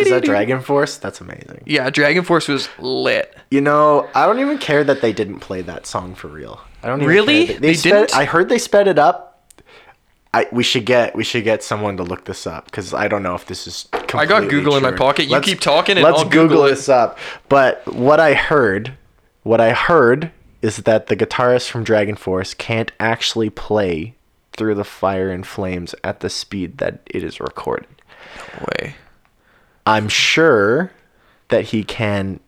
Is 0.00 0.10
that 0.10 0.22
Dragon 0.24 0.60
Force? 0.60 0.96
That's 0.96 1.20
amazing. 1.20 1.62
Yeah, 1.66 1.90
Dragon 1.90 2.24
Force 2.24 2.48
was 2.48 2.68
lit. 2.78 3.36
You 3.50 3.60
know, 3.60 4.08
I 4.14 4.26
don't 4.26 4.38
even 4.40 4.58
care 4.58 4.82
that 4.84 5.00
they 5.00 5.12
didn't 5.12 5.40
play 5.40 5.62
that 5.62 5.86
song 5.86 6.14
for 6.14 6.28
real. 6.28 6.60
I 6.82 6.88
don't 6.88 7.00
even 7.00 7.08
Really? 7.08 7.46
care. 7.48 7.58
They 7.60 7.74
sped- 7.74 7.92
didn't? 8.08 8.16
I 8.16 8.24
heard 8.24 8.48
they 8.48 8.58
sped 8.58 8.88
it 8.88 8.98
up. 8.98 9.30
I 10.32 10.48
we 10.50 10.62
should 10.64 10.84
get 10.84 11.14
we 11.14 11.22
should 11.22 11.44
get 11.44 11.62
someone 11.62 11.96
to 11.98 12.02
look 12.02 12.24
this 12.24 12.46
up 12.46 12.64
because 12.66 12.92
I 12.92 13.06
don't 13.08 13.22
know 13.22 13.34
if 13.36 13.46
this 13.46 13.66
is. 13.68 13.86
I 14.14 14.26
got 14.26 14.48
Google 14.48 14.76
in 14.76 14.82
my 14.82 14.90
pocket. 14.92 15.26
You 15.26 15.40
keep 15.40 15.60
talking 15.60 15.96
and 15.96 16.02
let's 16.04 16.20
I'll 16.20 16.28
Google 16.28 16.64
it. 16.64 16.70
this 16.70 16.88
up. 16.88 17.18
But 17.48 17.86
what 17.94 18.18
I 18.20 18.34
heard, 18.34 18.94
what 19.44 19.60
I 19.60 19.72
heard 19.72 20.32
is 20.60 20.78
that 20.78 21.06
the 21.06 21.16
guitarist 21.16 21.68
from 21.70 21.84
Dragon 21.84 22.16
Force 22.16 22.52
can't 22.54 22.90
actually 22.98 23.48
play 23.50 24.13
through 24.56 24.74
the 24.74 24.84
fire 24.84 25.30
and 25.30 25.46
flames 25.46 25.94
at 26.02 26.20
the 26.20 26.30
speed 26.30 26.78
that 26.78 27.00
it 27.06 27.22
is 27.22 27.40
recorded. 27.40 27.88
Way. 28.60 28.96
I'm 29.86 30.08
sure 30.08 30.92
that 31.48 31.66
he 31.66 31.84
can 31.84 32.40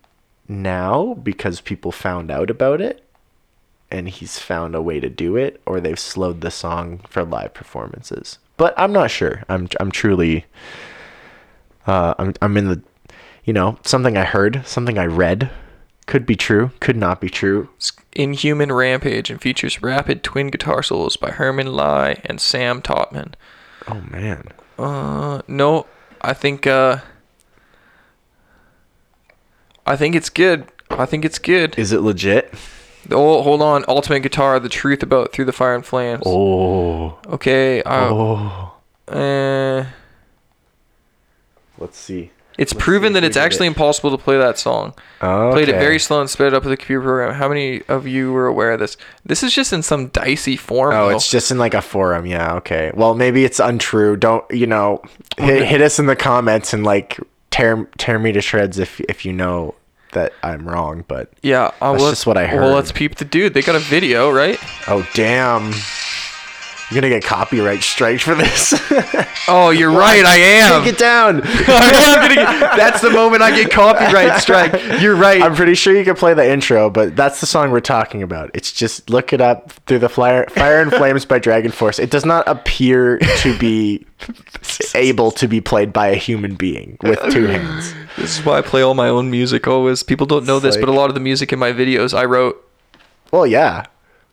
now 0.49 1.15
because 1.15 1.61
people 1.61 1.93
found 1.93 2.31
out 2.31 2.51
about 2.51 2.81
it 2.81 3.03
and 3.91 4.09
he's 4.09 4.39
found 4.39 4.75
a 4.75 4.83
way 4.83 5.01
to 5.01 5.09
do 5.09 5.37
it 5.37 5.61
or 5.67 5.81
they've 5.81 5.99
slowed 5.99 6.41
the 6.41 6.51
song 6.51 7.01
for 7.09 7.25
live 7.25 7.55
performances. 7.55 8.39
But 8.57 8.75
I'm 8.77 8.93
not 8.93 9.11
sure. 9.11 9.43
I'm 9.49 9.69
I'm 9.79 9.91
truly 9.91 10.47
uh 11.87 12.15
I'm 12.19 12.35
I'm 12.41 12.57
in 12.57 12.69
the 12.69 12.83
you 13.45 13.53
know, 13.53 13.79
something 13.85 14.17
I 14.17 14.25
heard, 14.25 14.67
something 14.67 14.99
I 14.99 15.07
read 15.07 15.51
could 16.07 16.25
be 16.27 16.37
true, 16.37 16.71
could 16.81 16.97
not 16.97 17.21
be 17.21 17.29
true. 17.29 17.69
Inhuman 18.15 18.73
Rampage 18.73 19.29
and 19.31 19.41
features 19.41 19.83
rapid 19.83 20.23
twin 20.23 20.49
guitar 20.49 20.83
solos 20.83 21.17
by 21.17 21.31
Herman 21.33 21.77
Li 21.77 22.17
and 22.25 22.41
Sam 22.41 22.81
Totman. 22.81 23.35
Oh 23.89 24.01
man. 24.11 24.49
Uh, 24.79 25.43
no, 25.49 25.87
I 26.23 26.33
think 26.33 26.67
uh, 26.67 26.99
I 29.87 29.97
think 29.97 30.15
it's 30.15 30.31
good. 30.31 30.67
I 30.91 31.07
think 31.07 31.25
it's 31.25 31.39
good. 31.39 31.79
Is 31.79 31.93
it 31.93 32.01
legit? 32.01 32.53
Oh, 33.11 33.43
hold 33.43 33.63
on. 33.63 33.85
Ultimate 33.89 34.21
Guitar: 34.21 34.59
The 34.59 34.69
Truth 34.69 35.03
About 35.03 35.33
Through 35.33 35.45
the 35.45 35.53
Fire 35.53 35.75
and 35.75 35.85
Flames. 35.87 36.23
Oh. 36.27 37.19
Okay. 37.27 37.83
Uh, 37.83 38.09
Oh. 38.13 38.75
eh, 39.09 39.85
Let's 41.79 41.99
see. 41.99 42.31
It's 42.59 42.73
Let's 42.73 42.85
proven 42.85 43.13
that 43.15 43.25
it's 43.25 43.37
actually 43.37 43.67
it. 43.67 43.71
impossible 43.71 44.11
to 44.17 44.23
play 44.23 44.39
that 44.39 44.59
song. 44.59 44.95
Okay. 45.23 45.53
Played 45.55 45.69
it 45.69 45.79
very 45.79 45.99
slow 45.99 46.21
and 46.21 46.31
sped 46.31 46.49
it 46.49 46.55
up 46.55 46.65
with 46.65 46.73
a 46.73 46.77
computer 46.77 47.03
program. 47.03 47.35
How 47.35 47.49
many 47.49 47.83
of 47.89 48.07
you 48.07 48.33
were 48.33 48.47
aware 48.47 48.73
of 48.73 48.81
this? 48.81 48.97
This 49.25 49.43
is 49.43 49.55
just 49.55 49.73
in 49.73 49.83
some 49.83 50.09
dicey 50.09 50.57
form. 50.57 50.95
Oh, 50.95 51.09
though. 51.09 51.17
it's 51.17 51.31
just 51.31 51.51
in 51.51 51.59
like 51.59 51.75
a 51.75 51.83
forum. 51.83 52.27
Yeah. 52.27 52.55
Okay. 52.57 52.91
Well, 52.95 53.15
maybe 53.15 53.45
it's 53.45 53.61
untrue. 53.61 54.17
Don't 54.17 54.45
you 54.51 54.67
know? 54.67 55.03
Hit, 55.39 55.65
hit 55.67 55.81
us 55.83 55.99
in 55.99 56.07
the 56.07 56.17
comments 56.17 56.73
and 56.73 56.85
like 56.85 57.21
tear 57.51 57.89
tear 57.99 58.19
me 58.19 58.33
to 58.33 58.41
shreds 58.41 58.79
if 58.79 59.01
if 59.03 59.25
you 59.25 59.33
know 59.33 59.75
that 60.13 60.33
I'm 60.43 60.69
wrong. 60.69 61.05
But 61.07 61.31
yeah. 61.43 61.71
Uh, 61.81 61.93
That's 61.93 62.03
well, 62.03 62.11
just 62.11 62.27
what 62.27 62.37
I 62.37 62.47
heard. 62.47 62.63
Well, 62.63 62.75
let's 62.75 62.93
peep 62.93 63.17
the 63.17 63.25
dude. 63.25 63.55
They 63.55 63.63
got 63.63 63.77
a 63.77 63.81
video, 63.81 64.31
right? 64.31 64.59
oh 64.89 65.07
damn, 65.15 65.73
you're 66.91 67.01
gonna 67.01 67.09
get 67.09 67.25
copyright 67.25 67.83
strikes 67.83 68.23
for 68.23 68.35
this. 68.35 68.75
Oh, 69.49 69.71
you're 69.71 69.93
right. 69.93 70.25
I 70.25 70.37
am. 70.39 70.83
Take 70.83 70.95
it 70.95 70.99
down. 70.99 71.41
I 71.47 71.93
am 71.95 72.21
gonna 72.21 72.35
get- 72.35 72.77
that's 72.77 73.01
the 73.01 73.11
moment 73.11 73.43
I 73.43 73.53
get 73.55 73.71
copyright 73.71 74.41
strike. 74.43 74.73
You're 75.01 75.15
right. 75.15 75.41
I'm 75.41 75.55
pretty 75.55 75.77
sure 75.77 75.97
you 75.97 76.05
could 76.05 76.17
play 76.17 76.35
the 76.35 76.51
intro, 76.51 76.91
but 76.91 77.15
that's 77.15 77.41
the 77.41 77.47
song 77.47 77.71
we're 77.71 77.79
talking 77.79 78.25
about. 78.25 78.51
It's 78.55 78.73
just 78.73 79.09
look 79.09 79.33
it 79.33 79.41
up 79.41 79.71
through 79.87 80.01
the 80.01 80.09
Fire, 80.09 80.47
Fire 80.49 80.83
and 80.83 80.91
Flames 80.91 81.25
by 81.25 81.39
Dragon 81.39 81.71
Force. 81.71 82.01
It 82.01 82.11
does 82.11 82.25
not 82.25 82.49
appear 82.49 83.19
to 83.19 83.57
be 83.57 84.05
able 84.97 85.31
to 85.31 85.47
be 85.47 85.61
played 85.61 85.93
by 85.93 86.09
a 86.09 86.17
human 86.17 86.57
being 86.57 86.99
with 87.05 87.21
two 87.31 87.47
hands. 87.47 87.95
This 88.17 88.41
is 88.41 88.45
why 88.45 88.59
I 88.59 88.63
play 88.63 88.83
all 88.83 88.95
my 88.95 89.09
own 89.09 89.31
music 89.31 89.69
always. 89.69 90.03
People 90.03 90.27
don't 90.27 90.45
know 90.45 90.57
It's 90.57 90.65
this, 90.65 90.75
like- 90.75 90.85
but 90.85 90.89
a 90.91 90.93
lot 90.97 91.09
of 91.09 91.15
the 91.15 91.21
music 91.21 91.53
in 91.53 91.61
my 91.61 91.71
videos 91.73 92.19
I 92.19 92.25
wrote. 92.25 92.61
Well, 93.31 93.47
yeah. 93.47 93.87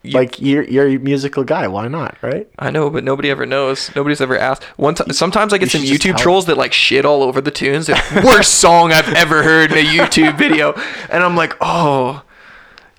Like 0.04 0.42
you're 0.42 0.64
you're 0.64 0.88
a 0.88 0.98
musical 0.98 1.44
guy. 1.44 1.68
Why 1.68 1.88
not? 1.88 2.18
Right? 2.22 2.48
I 2.60 2.72
know, 2.72 2.90
but 2.90 3.04
nobody 3.04 3.30
ever 3.30 3.46
knows. 3.46 3.94
Nobody's 3.96 4.22
ever 4.22 4.38
asked. 4.38 4.64
One 4.78 4.96
time, 4.96 5.12
sometimes 5.14 5.54
I 5.54 5.58
get 5.58 5.74
You 5.74 5.80
some 5.80 6.14
YouTube 6.14 6.18
trolls 6.18 6.46
that 6.48 6.58
like 6.58 6.74
shit 6.74 7.06
all 7.06 7.24
over 7.24 7.42
the 7.42 7.52
tunes. 7.52 7.88
The 7.88 8.22
worst 8.26 8.56
song 8.56 8.92
I've 8.92 9.14
ever 9.14 9.44
heard 9.44 9.72
in 9.72 9.78
a 9.78 9.90
YouTube 9.90 10.38
video, 10.38 10.74
and 11.10 11.24
I'm 11.24 11.36
like, 11.36 11.56
oh, 11.62 12.24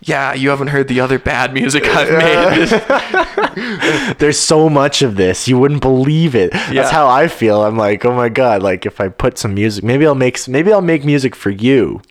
yeah, 0.00 0.34
you 0.34 0.50
haven't 0.50 0.68
heard 0.68 0.88
the 0.88 1.00
other 1.00 1.18
bad 1.18 1.54
music 1.54 1.84
I've 1.86 2.10
made. 2.10 4.14
There's 4.18 4.38
so 4.38 4.68
much 4.68 5.02
of 5.02 5.16
this. 5.16 5.48
You 5.48 5.58
wouldn't 5.58 5.80
believe 5.80 6.34
it. 6.34 6.52
Yeah. 6.52 6.72
That's 6.72 6.90
how 6.90 7.08
I 7.08 7.28
feel. 7.28 7.62
I'm 7.62 7.76
like, 7.76 8.04
oh 8.04 8.14
my 8.14 8.28
god. 8.28 8.62
Like 8.62 8.86
if 8.86 9.00
I 9.00 9.08
put 9.08 9.38
some 9.38 9.54
music, 9.54 9.84
maybe 9.84 10.06
I'll 10.06 10.14
make 10.14 10.46
maybe 10.48 10.72
I'll 10.72 10.82
make 10.82 11.04
music 11.04 11.34
for 11.34 11.50
you. 11.50 12.02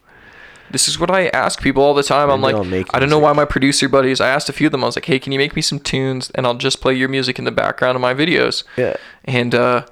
This 0.73 0.87
is 0.89 0.99
what 0.99 1.09
I 1.09 1.27
ask 1.29 1.61
people 1.61 1.81
all 1.83 1.93
the 1.93 2.03
time. 2.03 2.29
I'm 2.29 2.41
like, 2.41 2.55
I'll 2.55 2.65
make 2.65 2.87
I 2.93 2.99
don't 2.99 3.09
know 3.09 3.19
why 3.19 3.31
my 3.31 3.45
producer 3.45 3.87
buddies. 3.87 4.19
I 4.19 4.27
asked 4.27 4.49
a 4.49 4.53
few 4.53 4.67
of 4.67 4.71
them. 4.73 4.83
I 4.83 4.87
was 4.87 4.97
like, 4.97 5.05
hey, 5.05 5.19
can 5.19 5.31
you 5.31 5.39
make 5.39 5.55
me 5.55 5.61
some 5.61 5.79
tunes, 5.79 6.29
and 6.35 6.45
I'll 6.45 6.55
just 6.55 6.81
play 6.81 6.93
your 6.93 7.07
music 7.07 7.39
in 7.39 7.45
the 7.45 7.51
background 7.51 7.95
of 7.95 8.01
my 8.01 8.13
videos. 8.13 8.63
Yeah. 8.75 8.95
and 9.23 9.55
uh 9.55 9.85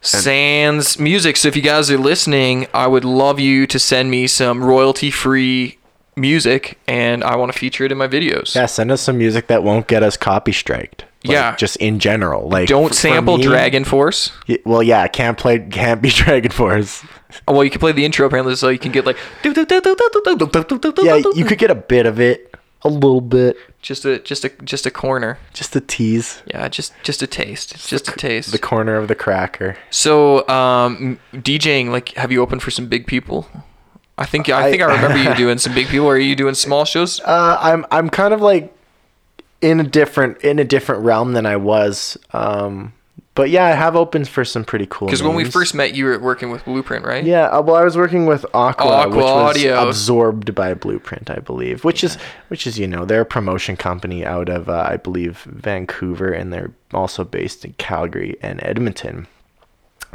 Sans 0.00 0.98
Music. 0.98 1.36
So 1.36 1.48
if 1.48 1.56
you 1.56 1.62
guys 1.62 1.90
are 1.90 1.98
listening, 1.98 2.66
I 2.72 2.86
would 2.86 3.04
love 3.04 3.40
you 3.40 3.66
to 3.66 3.78
send 3.78 4.10
me 4.10 4.26
some 4.26 4.62
royalty 4.62 5.10
free 5.10 5.78
music 6.16 6.78
and 6.86 7.22
I 7.24 7.36
want 7.36 7.52
to 7.52 7.58
feature 7.58 7.84
it 7.84 7.92
in 7.92 7.98
my 7.98 8.08
videos. 8.08 8.54
Yeah, 8.54 8.66
send 8.66 8.90
us 8.92 9.00
some 9.00 9.18
music 9.18 9.48
that 9.48 9.62
won't 9.62 9.86
get 9.88 10.02
us 10.02 10.16
copy 10.16 10.52
striked. 10.52 11.02
Like, 11.24 11.32
Yeah. 11.32 11.56
just 11.56 11.76
in 11.76 11.98
general. 11.98 12.48
Like 12.48 12.68
Don't 12.68 12.84
f- 12.84 12.88
for 12.90 12.94
sample 12.94 13.38
me- 13.38 13.44
Dragon 13.44 13.84
Force. 13.84 14.30
Y- 14.48 14.58
Well, 14.64 14.82
yeah, 14.84 15.06
can't 15.08 15.36
play, 15.36 15.58
can't 15.58 16.00
be 16.00 16.10
Dragon 16.22 16.50
Force. 16.52 17.04
Oh, 17.46 17.52
well, 17.54 17.64
you 17.64 17.70
can 17.70 17.80
play 17.80 17.92
the 17.92 18.04
intro 18.04 18.26
apparently, 18.26 18.56
so 18.56 18.68
you 18.68 18.78
can 18.78 18.92
get 18.92 19.04
like 19.06 19.16
Yeah, 19.44 19.52
you 21.34 21.44
could 21.44 21.58
get 21.58 21.70
a 21.70 21.74
bit 21.74 22.06
of 22.06 22.20
it, 22.20 22.54
a 22.82 22.88
little 22.88 23.20
bit, 23.20 23.56
just 23.82 24.04
a 24.04 24.18
just 24.20 24.44
a 24.44 24.48
just 24.64 24.86
a 24.86 24.90
corner. 24.90 25.38
just 25.52 25.74
a 25.76 25.80
tease, 25.80 26.42
Yeah, 26.46 26.68
just 26.68 26.92
just 27.02 27.22
a 27.22 27.26
taste, 27.26 27.86
just 27.88 28.08
a 28.08 28.12
taste. 28.12 28.52
the 28.52 28.58
corner 28.58 28.96
of 28.96 29.08
the 29.08 29.14
cracker. 29.14 29.76
So, 29.90 30.48
um, 30.48 31.18
DJing, 31.34 31.90
like, 31.90 32.10
have 32.14 32.32
you 32.32 32.40
opened 32.40 32.62
for 32.62 32.70
some 32.70 32.86
big 32.86 33.06
people? 33.06 33.46
I 34.16 34.24
think 34.26 34.48
I, 34.48 34.66
I- 34.66 34.70
think 34.70 34.82
I 34.82 34.86
remember 34.94 35.18
you 35.22 35.34
doing 35.36 35.58
some 35.58 35.74
big 35.74 35.86
people. 35.88 36.08
Are 36.08 36.18
you 36.18 36.34
doing 36.34 36.54
small 36.54 36.84
shows? 36.84 37.20
Uh, 37.20 37.58
I'm 37.60 37.84
I'm 37.90 38.08
kind 38.10 38.32
of 38.34 38.40
like 38.40 38.74
in 39.60 39.80
a 39.80 39.84
different 39.84 40.38
in 40.42 40.58
a 40.58 40.64
different 40.64 41.02
realm 41.04 41.32
than 41.34 41.46
I 41.46 41.56
was. 41.56 42.16
Um, 42.32 42.92
but 43.38 43.50
yeah, 43.50 43.66
I 43.66 43.70
have 43.70 43.94
opened 43.94 44.26
for 44.28 44.44
some 44.44 44.64
pretty 44.64 44.86
cool. 44.90 45.06
Because 45.06 45.22
when 45.22 45.36
we 45.36 45.44
first 45.44 45.72
met, 45.72 45.94
you 45.94 46.06
were 46.06 46.18
working 46.18 46.50
with 46.50 46.64
Blueprint, 46.64 47.04
right? 47.04 47.22
Yeah, 47.24 47.44
uh, 47.46 47.62
well, 47.62 47.76
I 47.76 47.84
was 47.84 47.96
working 47.96 48.26
with 48.26 48.44
Aqua, 48.52 48.90
Aqua 48.90 49.10
which 49.10 49.22
was 49.24 49.56
Audio. 49.56 49.86
absorbed 49.88 50.56
by 50.56 50.74
Blueprint, 50.74 51.30
I 51.30 51.38
believe. 51.38 51.84
Which 51.84 52.02
is, 52.02 52.16
which 52.48 52.66
is, 52.66 52.80
you 52.80 52.88
know, 52.88 53.04
they're 53.04 53.20
a 53.20 53.24
promotion 53.24 53.76
company 53.76 54.26
out 54.26 54.48
of, 54.48 54.68
uh, 54.68 54.84
I 54.90 54.96
believe, 54.96 55.38
Vancouver, 55.42 56.32
and 56.32 56.52
they're 56.52 56.72
also 56.92 57.22
based 57.22 57.64
in 57.64 57.74
Calgary 57.74 58.36
and 58.42 58.60
Edmonton. 58.64 59.28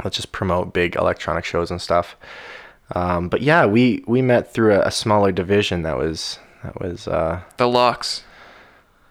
Let's 0.04 0.16
just 0.16 0.30
promote 0.32 0.74
big 0.74 0.94
electronic 0.94 1.46
shows 1.46 1.70
and 1.70 1.80
stuff. 1.80 2.16
Um, 2.94 3.30
but 3.30 3.40
yeah, 3.40 3.64
we 3.64 4.04
we 4.06 4.20
met 4.20 4.52
through 4.52 4.74
a, 4.74 4.80
a 4.80 4.90
smaller 4.90 5.32
division 5.32 5.80
that 5.84 5.96
was 5.96 6.38
that 6.62 6.78
was 6.78 7.08
uh, 7.08 7.40
The 7.56 7.68
Lux. 7.68 8.22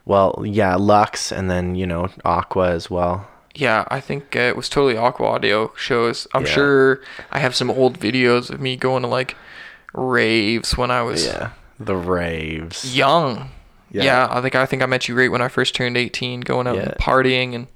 well, 0.06 0.44
yeah, 0.46 0.76
Lux, 0.76 1.32
and 1.32 1.50
then 1.50 1.74
you 1.74 1.88
know 1.88 2.10
Aqua 2.24 2.70
as 2.70 2.92
well. 2.92 3.28
Yeah, 3.56 3.86
I 3.90 4.00
think 4.00 4.36
uh, 4.36 4.40
it 4.40 4.56
was 4.58 4.68
totally 4.70 4.98
Aqua 4.98 5.28
Audio 5.28 5.72
shows. 5.78 6.28
I'm 6.34 6.46
Yeah. 6.46 6.52
sure 6.52 7.02
I 7.32 7.40
have 7.40 7.54
some 7.56 7.70
old 7.70 8.00
videos 8.00 8.50
of 8.50 8.60
me 8.60 8.76
going 8.76 9.04
to 9.04 9.08
like 9.08 9.36
raves 9.94 10.78
when 10.78 10.90
I 10.92 11.02
was 11.04 11.26
Yeah, 11.26 11.52
the 11.80 11.96
raves. 11.96 12.96
young. 12.96 13.50
Yeah. 13.92 14.04
Yeah. 14.04 14.28
I 14.32 14.42
think 14.42 14.56
I 14.56 14.66
think 14.66 14.82
I 14.82 14.86
met 14.88 15.08
you 15.08 15.16
right 15.16 15.30
when 15.32 15.42
I 15.42 15.48
first 15.50 15.76
turned 15.76 15.98
18, 15.98 16.42
going 16.42 16.66
out 16.68 16.76
Yeah. 16.78 16.82
and 16.84 16.94
partying 16.96 17.54
and 17.56 17.68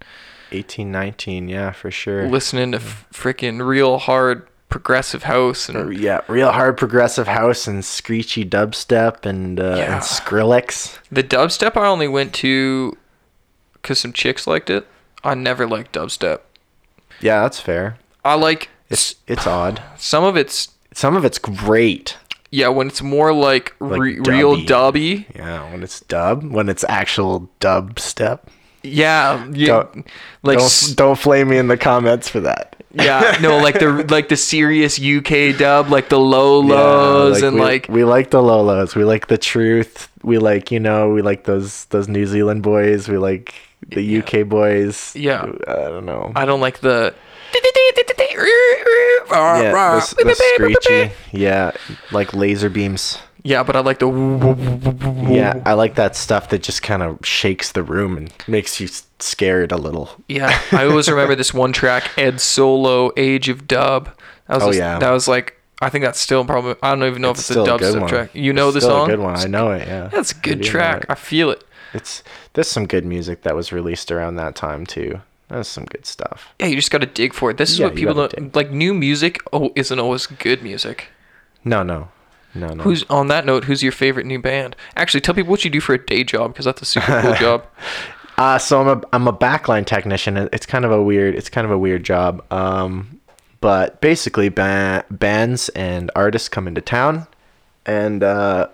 Eighteen, 0.51 0.93
nineteen, 0.93 1.49
yeah, 1.49 1.71
for 1.71 1.91
sure. 1.91 2.27
listening 2.29 2.71
to 2.71 2.77
f- 2.77 3.05
freaking 3.13 3.65
real 3.67 3.97
hard 3.97 4.47
progressive 4.69 5.23
house 5.23 5.67
and 5.69 5.93
Yeah, 5.97 6.21
real 6.29 6.51
hard 6.53 6.77
progressive 6.77 7.27
house 7.27 7.67
and 7.67 7.83
screechy 7.83 8.45
dubstep 8.45 9.25
and 9.25 9.59
uh, 9.59 9.75
Yeah. 9.77 9.93
and 9.95 10.01
Skrillex. 10.01 10.97
the 11.11 11.21
dubstep 11.23 11.75
I 11.75 11.85
only 11.87 12.07
went 12.07 12.33
to 12.35 12.97
because 13.73 13.99
some 13.99 14.13
chicks 14.13 14.47
liked 14.47 14.69
it. 14.69 14.87
I 15.23 15.33
never 15.35 15.67
liked 15.67 15.93
dubstep. 15.93 16.39
Yeah, 17.19 17.41
that's 17.41 17.59
fair. 17.59 17.97
I 18.23 18.35
like 18.35 18.69
It's 18.89 19.15
it's 19.27 19.47
odd. 19.47 19.81
some 19.97 20.23
of 20.23 20.35
it's 20.37 20.69
Some 20.93 21.15
of 21.15 21.25
it's 21.25 21.37
great. 21.39 22.17
yeah 22.51 22.67
when 22.69 22.87
it's 22.87 23.01
more 23.01 23.33
like, 23.33 23.73
Like 23.79 23.99
re- 23.99 24.19
real 24.19 24.57
dubby. 24.57 25.25
Yeah, 25.35 25.69
when 25.71 25.83
it's 25.83 26.01
dub, 26.01 26.43
when 26.43 26.69
it's 26.69 26.83
actual 26.87 27.49
dubstep. 27.59 28.39
Yeah, 28.83 29.45
yeah, 29.51 29.67
Don't- 29.67 30.07
like 30.43 30.59
don't 30.59 30.93
don't 30.95 31.17
flame 31.19 31.49
me 31.49 31.57
in 31.57 31.67
the 31.67 31.77
comments 31.77 32.29
for 32.29 32.39
that. 32.41 32.75
yeah, 32.93 33.37
no, 33.41 33.57
like 33.57 33.79
the 33.79 34.05
like 34.09 34.29
the 34.29 34.37
serious 34.37 34.97
UK 35.01 35.57
dub, 35.57 35.89
like 35.89 36.09
the 36.09 36.17
Lolos 36.19 37.41
and 37.43 37.55
we, 37.55 37.61
like 37.61 37.87
we 37.89 38.03
like 38.03 38.29
the 38.29 38.39
Lolos. 38.41 38.95
We 38.95 39.03
like 39.03 39.27
the 39.27 39.37
truth. 39.37 40.07
We 40.23 40.37
like 40.37 40.71
you 40.71 40.79
know 40.79 41.09
we 41.09 41.21
like 41.21 41.43
those 41.45 41.85
those 41.85 42.07
New 42.07 42.25
Zealand 42.25 42.63
boys. 42.63 43.09
We 43.09 43.17
like 43.17 43.55
the 43.89 44.19
UK 44.21 44.47
boys. 44.47 45.15
Yeah. 45.15 45.43
I 45.67 45.73
don't 45.73 46.05
know. 46.05 46.31
I 46.35 46.45
don't 46.45 46.61
like 46.61 46.79
the 46.79 47.13
yeah, 47.53 47.59
the, 50.05 50.23
the 50.25 50.35
screechy. 50.35 51.11
Yeah, 51.31 51.71
like 52.11 52.33
laser 52.33 52.69
beams. 52.69 53.17
Yeah, 53.43 53.63
but 53.63 53.75
I 53.75 53.79
like 53.79 53.99
the. 53.99 54.07
Yeah, 55.29 55.61
I 55.65 55.73
like 55.73 55.95
that 55.95 56.15
stuff 56.15 56.49
that 56.49 56.63
just 56.63 56.81
kind 56.81 57.01
of 57.01 57.19
shakes 57.25 57.71
the 57.71 57.83
room 57.83 58.17
and 58.17 58.33
makes 58.47 58.79
you 58.79 58.89
scared 59.19 59.71
a 59.71 59.77
little. 59.77 60.09
Yeah, 60.27 60.59
I 60.71 60.85
always 60.85 61.07
remember 61.09 61.35
this 61.35 61.53
one 61.53 61.71
track, 61.73 62.11
Ed 62.17 62.41
Solo, 62.41 63.11
Age 63.15 63.47
of 63.49 63.67
Dub. 63.67 64.09
That 64.47 64.55
was 64.55 64.63
Oh, 64.63 64.67
just- 64.67 64.79
yeah. 64.79 64.99
that 64.99 65.11
was 65.11 65.27
like 65.27 65.53
I 65.81 65.89
think 65.89 66.03
that's 66.03 66.19
still 66.19 66.43
probably 66.43 66.75
I 66.81 66.95
don't 66.95 67.03
even 67.07 67.21
know 67.21 67.31
if 67.31 67.37
it's 67.37 67.51
a 67.51 67.55
dubstep 67.55 68.07
track. 68.09 68.29
You 68.33 68.51
know 68.51 68.71
the 68.71 68.81
Still 68.81 68.91
song? 68.91 69.09
A 69.09 69.11
good 69.11 69.19
one. 69.19 69.35
I 69.37 69.45
know 69.45 69.71
it. 69.71 69.87
Yeah. 69.87 70.07
That's 70.07 70.31
a 70.31 70.35
good 70.35 70.63
track. 70.63 71.05
I 71.09 71.15
feel 71.15 71.51
it. 71.51 71.63
It's 71.93 72.23
there's 72.53 72.67
some 72.67 72.85
good 72.85 73.05
music 73.05 73.43
that 73.43 73.55
was 73.55 73.71
released 73.71 74.11
around 74.11 74.35
that 74.35 74.55
time 74.55 74.85
too. 74.85 75.21
That's 75.49 75.69
some 75.69 75.85
good 75.85 76.05
stuff. 76.05 76.53
Yeah, 76.59 76.67
you 76.67 76.75
just 76.75 76.91
got 76.91 76.99
to 76.99 77.07
dig 77.07 77.33
for 77.33 77.49
it. 77.51 77.57
This 77.57 77.71
is 77.71 77.79
Yeah, 77.79 77.85
what 77.87 77.95
people 77.95 78.13
don't 78.13 78.31
dig. 78.31 78.55
like. 78.55 78.71
New 78.71 78.93
music 78.93 79.39
oh 79.53 79.71
isn't 79.75 79.97
always 79.99 80.25
good 80.27 80.61
music. 80.61 81.07
No, 81.63 81.83
no, 81.83 82.09
no, 82.53 82.67
no. 82.73 82.83
Who's 82.83 83.03
on 83.09 83.27
that 83.29 83.45
note? 83.45 83.63
Who's 83.65 83.81
your 83.81 83.91
favorite 83.93 84.25
new 84.25 84.39
band? 84.41 84.75
Actually, 84.95 85.21
tell 85.21 85.33
people 85.35 85.51
what 85.51 85.63
you 85.63 85.71
do 85.71 85.79
for 85.79 85.93
a 85.93 86.05
day 86.05 86.23
job 86.23 86.51
because 86.53 86.65
that's 86.65 86.81
a 86.81 86.85
super 86.85 87.21
cool 87.21 87.33
job. 87.39 87.65
Uh, 88.37 88.57
so 88.57 88.81
I'm 88.81 88.87
a 88.99 89.03
I'm 89.13 89.27
a 89.27 89.33
backline 89.33 89.85
technician. 89.85 90.35
It's 90.51 90.65
kind 90.65 90.83
of 90.85 90.91
a 90.91 91.01
weird 91.01 91.33
it's 91.35 91.49
kind 91.49 91.65
of 91.65 91.71
a 91.71 91.77
weird 91.77 92.03
job. 92.03 92.43
Um, 92.51 93.19
but 93.61 94.01
basically, 94.01 94.49
ba- 94.49 95.05
bands 95.09 95.69
and 95.69 96.11
artists 96.15 96.47
come 96.49 96.67
into 96.67 96.81
town, 96.81 97.25
and 97.85 98.21
uh, 98.21 98.67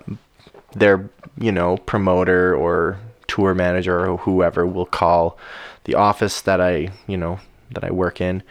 their 0.75 1.09
you 1.37 1.51
know 1.51 1.77
promoter 1.77 2.55
or 2.55 2.99
tour 3.27 3.53
manager 3.53 4.05
or 4.05 4.17
whoever 4.17 4.65
will 4.65 4.85
call 4.85 5.37
the 5.85 5.95
office 5.95 6.41
that 6.41 6.61
I 6.61 6.89
you 7.07 7.17
know 7.17 7.39
that 7.71 7.83
I 7.83 7.91
work 7.91 8.21
in, 8.21 8.43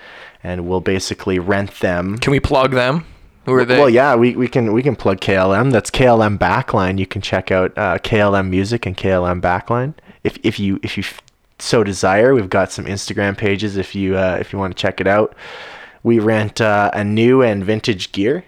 and 0.42 0.66
we'll 0.66 0.80
basically 0.80 1.38
rent 1.38 1.80
them. 1.80 2.18
Can 2.18 2.30
we 2.32 2.40
plug 2.40 2.72
them? 2.72 3.04
Who 3.44 3.54
are 3.54 3.64
they? 3.64 3.78
Well, 3.78 3.90
yeah, 3.90 4.14
we, 4.14 4.37
we 4.37 4.46
can 4.46 4.72
we 4.72 4.82
can 4.82 4.94
plug 4.94 5.20
KLM. 5.20 5.72
That's 5.72 5.90
KLM 5.90 6.38
Backline. 6.38 6.98
You 6.98 7.06
can 7.06 7.22
check 7.22 7.50
out 7.50 7.76
uh, 7.76 7.98
KLM 7.98 8.48
Music 8.48 8.87
and 8.87 8.96
KLM 8.96 9.40
Backline 9.40 9.94
if 10.22 10.38
if 10.44 10.61
you 10.61 10.78
if 10.82 10.96
you 10.96 11.02
f- 11.02 11.20
so 11.58 11.82
desire. 11.82 12.35
We've 12.35 12.50
got 12.50 12.70
some 12.70 12.85
Instagram 12.85 13.37
pages 13.37 13.76
if 13.76 13.94
you 13.94 14.16
uh, 14.16 14.37
if 14.40 14.52
you 14.52 14.58
want 14.58 14.76
to 14.76 14.80
check 14.80 15.00
it 15.00 15.06
out. 15.06 15.35
We 16.04 16.18
rent 16.18 16.61
uh, 16.61 16.90
a 16.92 17.04
new 17.04 17.42
and 17.42 17.64
vintage 17.64 18.12
gear, 18.12 18.44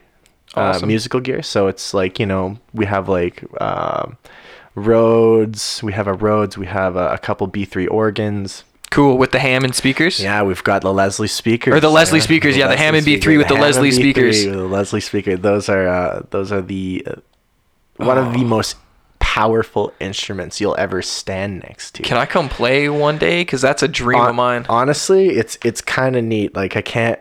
Awesome. 0.56 0.84
uh, 0.84 0.86
musical 0.86 1.20
gear. 1.20 1.42
So 1.42 1.68
it's 1.68 1.94
like 1.94 2.18
you 2.18 2.26
know 2.26 2.58
we 2.72 2.86
have 2.86 3.08
like 3.08 3.44
um, 3.60 4.16
Rhodes. 4.74 5.82
We 5.82 5.92
have 5.92 6.06
a 6.06 6.14
Rhodes. 6.14 6.58
We 6.58 6.66
have 6.66 6.96
a, 6.96 7.12
a 7.14 7.18
couple 7.18 7.48
B3 7.48 7.90
organs. 7.90 8.64
Cool 8.90 9.18
with 9.18 9.32
the 9.32 9.40
Hammond 9.40 9.74
speakers. 9.74 10.20
Yeah, 10.20 10.42
we've 10.44 10.62
got 10.62 10.82
the 10.82 10.92
Leslie 10.92 11.26
speakers. 11.26 11.74
Or 11.74 11.80
the 11.80 11.90
Leslie 11.90 12.20
speakers, 12.20 12.56
yeah, 12.56 12.68
the 12.68 12.76
Hammond 12.76 13.04
B3 13.04 13.38
with 13.38 13.48
the 13.48 13.54
Leslie 13.54 13.90
B3 13.90 13.94
speakers. 13.94 14.46
with 14.46 14.54
the 14.54 14.64
Leslie 14.68 15.00
speaker. 15.00 15.36
Those 15.36 15.68
are 15.68 15.88
uh, 15.88 16.22
those 16.30 16.52
are 16.52 16.62
the 16.62 17.04
uh, 17.06 17.14
one 17.96 18.18
of 18.18 18.32
the 18.32 18.44
most 18.44 18.76
powerful 19.18 19.92
instruments 19.98 20.60
you'll 20.60 20.76
ever 20.78 21.02
stand 21.02 21.60
next 21.60 21.96
to. 21.96 22.04
Can 22.04 22.16
I 22.16 22.24
come 22.24 22.48
play 22.48 22.88
one 22.88 23.18
day? 23.18 23.40
Because 23.40 23.60
that's 23.60 23.82
a 23.82 23.88
dream 23.88 24.20
Hon- 24.20 24.30
of 24.30 24.36
mine. 24.36 24.66
Honestly, 24.68 25.30
it's 25.30 25.58
it's 25.64 25.80
kind 25.80 26.14
of 26.14 26.22
neat. 26.22 26.54
Like 26.54 26.76
I 26.76 26.82
can't 26.82 27.18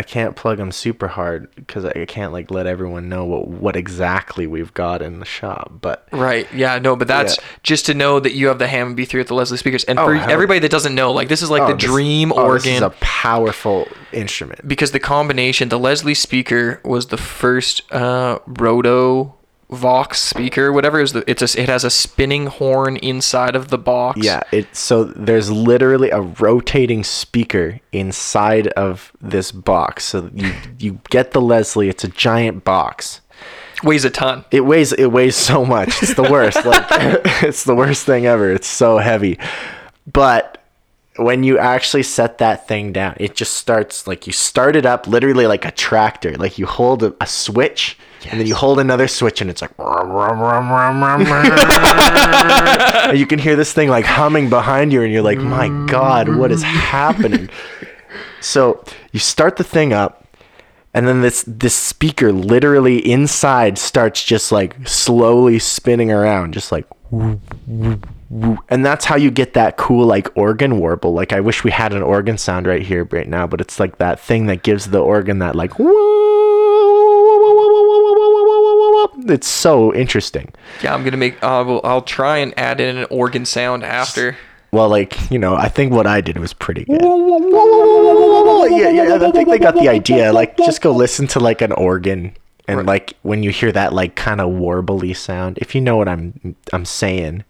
I 0.00 0.02
can't 0.02 0.34
plug 0.34 0.56
them 0.56 0.72
super 0.72 1.08
hard 1.08 1.54
because 1.56 1.84
I 1.84 2.06
can't 2.06 2.32
like 2.32 2.50
let 2.50 2.66
everyone 2.66 3.10
know 3.10 3.26
what 3.26 3.48
what 3.48 3.76
exactly 3.76 4.46
we've 4.46 4.72
got 4.72 5.02
in 5.02 5.18
the 5.20 5.26
shop. 5.26 5.72
But 5.82 6.08
Right. 6.10 6.48
Yeah. 6.54 6.78
No, 6.78 6.96
but 6.96 7.06
that's 7.06 7.36
Yeah. 7.36 7.44
just 7.62 7.84
to 7.84 7.92
know 7.92 8.18
that 8.18 8.32
you 8.32 8.46
have 8.48 8.58
the 8.58 8.66
Hammond 8.66 8.96
B3 8.96 9.18
with 9.20 9.28
the 9.28 9.34
Leslie 9.34 9.58
speakers, 9.58 9.84
and 9.84 9.98
Oh, 9.98 10.06
for 10.06 10.14
everybody 10.14 10.58
that 10.60 10.70
doesn't 10.70 10.94
know, 10.94 11.12
like 11.12 11.28
this 11.28 11.42
is 11.42 11.50
like 11.50 11.66
the 11.66 11.74
oh, 11.74 11.76
this- 11.76 11.84
dream 11.84 12.32
oh, 12.32 12.36
organ. 12.44 12.62
This 12.64 12.76
is 12.76 12.80
a 12.80 12.94
powerful 13.00 13.88
instrument. 14.12 14.66
because 14.66 14.92
the 14.92 15.00
combination, 15.00 15.68
the 15.68 15.78
Leslie 15.78 16.14
speaker 16.14 16.80
was 16.82 17.08
the 17.08 17.18
first 17.18 17.82
uh, 17.92 18.38
Roto 18.46 19.34
Vox 19.70 20.20
speaker, 20.20 20.72
whatever 20.72 20.98
it 20.98 21.04
is. 21.04 21.12
The, 21.12 21.30
it's 21.30 21.54
a, 21.54 21.60
it 21.60 21.68
has 21.68 21.84
a 21.84 21.90
spinning 21.90 22.46
horn 22.46 22.96
inside 22.96 23.54
of 23.54 23.68
the 23.68 23.78
box. 23.78 24.20
Yeah, 24.22 24.42
it 24.50 24.74
so 24.74 25.04
there's 25.04 25.50
literally 25.50 26.10
a 26.10 26.20
rotating 26.20 27.04
speaker 27.04 27.80
inside 27.92 28.68
of 28.68 29.12
this 29.20 29.52
box. 29.52 30.04
So 30.06 30.30
you 30.34 30.52
you 30.78 31.00
get 31.10 31.30
the 31.30 31.40
Leslie, 31.40 31.88
it's 31.88 32.02
a 32.02 32.08
giant 32.08 32.64
box. 32.64 33.20
weighs 33.84 34.04
a 34.04 34.10
ton. 34.10 34.44
It 34.50 34.62
weighs 34.62 34.92
it 34.92 35.06
weighs 35.06 35.36
so 35.36 35.64
much. 35.64 36.02
It's 36.02 36.14
the 36.14 36.24
worst. 36.24 36.64
like 36.64 36.86
it's 37.44 37.62
the 37.62 37.74
worst 37.74 38.04
thing 38.04 38.26
ever. 38.26 38.50
It's 38.52 38.68
so 38.68 38.98
heavy. 38.98 39.38
But 40.12 40.60
when 41.16 41.44
you 41.44 41.58
actually 41.58 42.02
set 42.02 42.38
that 42.38 42.66
thing 42.66 42.92
down, 42.92 43.16
it 43.20 43.36
just 43.36 43.54
starts 43.54 44.06
like 44.06 44.26
you 44.26 44.32
start 44.32 44.74
it 44.74 44.86
up 44.86 45.06
literally 45.06 45.46
like 45.46 45.64
a 45.64 45.70
tractor. 45.70 46.34
Like 46.36 46.58
you 46.58 46.66
hold 46.66 47.02
a, 47.04 47.14
a 47.20 47.26
switch 47.26 47.96
and 48.26 48.38
then 48.38 48.46
you 48.46 48.54
hold 48.54 48.78
another 48.78 49.08
switch 49.08 49.40
and 49.40 49.48
it's 49.48 49.62
like 49.62 49.70
and 53.10 53.18
you 53.18 53.26
can 53.26 53.38
hear 53.38 53.56
this 53.56 53.72
thing 53.72 53.88
like 53.88 54.04
humming 54.04 54.50
behind 54.50 54.92
you 54.92 55.02
and 55.02 55.12
you're 55.12 55.22
like, 55.22 55.38
"My 55.38 55.68
god, 55.86 56.28
what 56.28 56.52
is 56.52 56.62
happening?" 56.62 57.48
So, 58.40 58.82
you 59.12 59.20
start 59.20 59.56
the 59.56 59.64
thing 59.64 59.92
up 59.92 60.26
and 60.92 61.06
then 61.06 61.20
this 61.20 61.44
this 61.46 61.74
speaker 61.74 62.32
literally 62.32 62.98
inside 62.98 63.78
starts 63.78 64.22
just 64.22 64.50
like 64.50 64.76
slowly 64.86 65.58
spinning 65.58 66.10
around 66.10 66.52
just 66.52 66.72
like 66.72 66.86
and 67.12 68.84
that's 68.84 69.04
how 69.04 69.16
you 69.16 69.30
get 69.30 69.54
that 69.54 69.76
cool 69.76 70.06
like 70.06 70.28
organ 70.36 70.78
warble. 70.78 71.12
Like 71.12 71.32
i 71.32 71.40
wish 71.40 71.64
we 71.64 71.70
had 71.70 71.92
an 71.92 72.02
organ 72.02 72.38
sound 72.38 72.66
right 72.66 72.82
here 72.82 73.04
right 73.04 73.28
now 73.28 73.46
but 73.46 73.60
it's 73.60 73.78
like 73.78 73.98
that 73.98 74.20
thing 74.20 74.46
that 74.46 74.62
gives 74.62 74.86
the 74.86 75.00
organ 75.00 75.38
that 75.38 75.54
like 75.54 75.78
it's 79.28 79.46
so 79.48 79.92
interesting 79.94 80.52
Yeah, 80.82 80.94
I'm 80.94 81.04
gonna 81.04 81.16
make. 81.16 81.34
Uh, 81.42 81.64
well, 81.66 81.80
I'll 81.84 82.02
try 82.02 82.38
and 82.38 82.52
add 82.58 82.80
in 82.80 82.96
an 82.96 83.06
organ 83.10 83.44
sound 83.44 83.84
after. 83.84 84.36
well 84.72 84.88
like 84.88 85.30
you 85.32 85.38
know 85.38 85.56
i 85.56 85.68
think 85.68 85.92
what 85.92 86.06
i 86.06 86.20
did 86.20 86.38
was 86.38 86.52
pretty 86.52 86.84
good 86.84 87.00
yeah, 87.02 88.88
yeah, 88.90 89.14
I 89.20 89.30
think 89.32 89.48
they 89.48 89.58
got 89.58 89.74
the 89.74 89.88
idea. 89.88 90.32
Like, 90.32 90.56
just 90.56 90.80
go 90.80 90.92
listen 90.92 91.26
to 91.28 91.40
like 91.40 91.60
an 91.60 91.72
organ, 91.72 92.36
and 92.68 92.78
Right. 92.78 92.86
like 92.86 93.14
when 93.22 93.42
you 93.42 93.50
hear 93.50 93.72
that 93.72 93.92
like 93.92 94.14
kind 94.14 94.40
of 94.40 94.48
warbly 94.50 95.16
sound, 95.16 95.58
if 95.58 95.74
you 95.74 95.80
know 95.80 95.96
what 95.96 96.08
I'm 96.08 96.54
I'm 96.72 96.84
saying. 96.84 97.44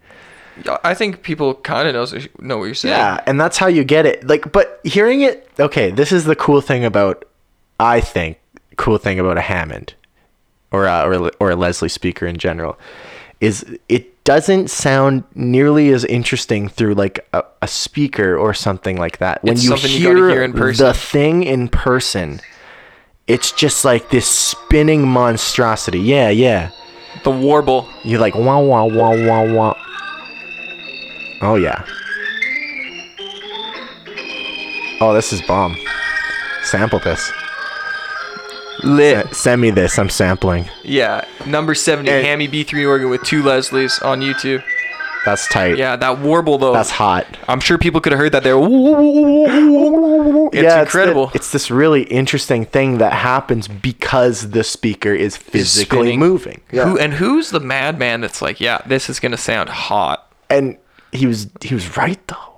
I 0.85 0.94
think 0.94 1.22
people 1.22 1.54
kind 1.54 1.88
of 1.88 1.94
knows 1.94 2.14
know 2.38 2.59
what 2.59 2.64
you're 2.64 2.74
saying. 2.74 2.94
Yeah, 2.96 3.20
and 3.26 3.40
that's 3.40 3.56
how 3.59 3.66
you 3.66 3.85
get 3.85 4.06
it. 4.06 4.26
Like, 4.26 4.50
but 4.52 4.80
hearing 4.85 5.20
it, 5.22 5.48
okay, 5.59 5.90
this 5.90 6.12
is 6.12 6.24
the 6.24 6.37
cool 6.37 6.61
thing 6.61 6.85
about, 6.85 7.24
I 7.78 8.00
think, 8.00 8.38
cool 8.76 8.98
thing 8.98 9.18
about 9.18 9.38
a 9.38 9.42
Hammond, 9.42 9.94
or 10.72 10.87
a, 10.87 11.02
or 11.04 11.12
a- 11.28 11.33
or 11.40 11.50
a 11.50 11.56
Leslie 11.56 11.88
speaker 11.88 12.26
in 12.26 12.37
general, 12.37 12.78
is 13.40 13.64
it 13.88 14.22
doesn't 14.24 14.70
sound 14.70 15.24
nearly 15.35 15.90
as 15.90 16.04
interesting 16.04 16.68
through 16.68 16.94
like 16.94 17.26
a, 17.33 17.42
a 17.62 17.66
speaker 17.68 18.37
or 18.37 18.52
something 18.54 18.96
like 18.98 19.18
that. 19.18 19.42
When 19.42 19.54
It's 19.54 19.62
you 19.64 19.70
something 19.70 19.90
you 19.90 19.98
hear, 19.98 20.28
hear 20.28 20.42
in 20.44 20.52
person. 20.52 20.87
the 20.87 20.94
thing 20.94 21.42
in 21.44 21.68
person, 21.68 22.40
it's 23.26 23.50
just 23.52 23.85
like 23.85 24.11
this 24.11 24.28
spinning 24.28 25.09
monstrosity. 25.09 26.00
Yeah, 26.00 26.28
yeah. 26.30 26.70
The 27.24 27.30
warble. 27.30 27.88
You're 28.04 28.20
like 28.20 28.35
wah 28.35 28.61
wah 28.61 28.85
wah 28.85 29.16
wah 29.26 29.52
wah. 29.52 29.74
Oh 31.42 31.56
yeah. 31.56 31.85
Oh, 35.02 35.14
this 35.14 35.33
is 35.33 35.40
bomb. 35.42 35.76
Sample 36.62 36.98
this. 36.98 37.33
Lit. 38.82 39.26
S- 39.26 39.36
Send 39.38 39.60
me 39.62 39.70
this. 39.70 39.98
I'm 39.98 40.08
sampling. 40.10 40.68
Yeah. 40.82 41.24
Number 41.46 41.74
70, 41.74 42.10
And- 42.10 42.24
Hammy 42.26 42.48
B3 42.48 42.86
organ 42.88 43.10
with 43.10 43.22
two 43.22 43.42
Leslies 43.42 44.04
on 44.04 44.20
YouTube. 44.20 44.62
That's 45.26 45.46
tight. 45.48 45.76
Yeah, 45.76 45.96
that 45.96 46.18
warble 46.20 46.56
though. 46.56 46.72
That's 46.72 46.88
hot. 46.90 47.26
I'm 47.46 47.60
sure 47.60 47.76
people 47.76 48.00
could 48.00 48.12
have 48.12 48.18
heard 48.18 48.32
that 48.32 48.42
there. 48.42 48.56
It's 48.58 50.54
yeah, 50.54 50.80
incredible. 50.80 51.24
It's, 51.24 51.32
the- 51.32 51.36
it's 51.38 51.52
this 51.52 51.70
really 51.70 52.04
interesting 52.04 52.64
thing 52.64 52.98
that 52.98 53.12
happens 53.12 53.68
because 53.68 54.50
the 54.50 54.64
speaker 54.64 55.12
is 55.12 55.36
physically 55.36 55.98
spinning. 55.98 56.18
moving. 56.20 56.60
Who 56.70 56.98
and 56.98 57.12
who's 57.12 57.50
the 57.50 57.60
madman 57.60 58.22
that's 58.22 58.40
like, 58.40 58.60
yeah, 58.60 58.80
this 58.86 59.10
is 59.10 59.20
gonna 59.20 59.36
sound 59.36 59.68
hot. 59.68 60.26
And 60.48 60.78
he 61.12 61.26
was 61.26 61.48
he 61.60 61.74
was 61.74 61.96
right 61.98 62.18
though. 62.26 62.49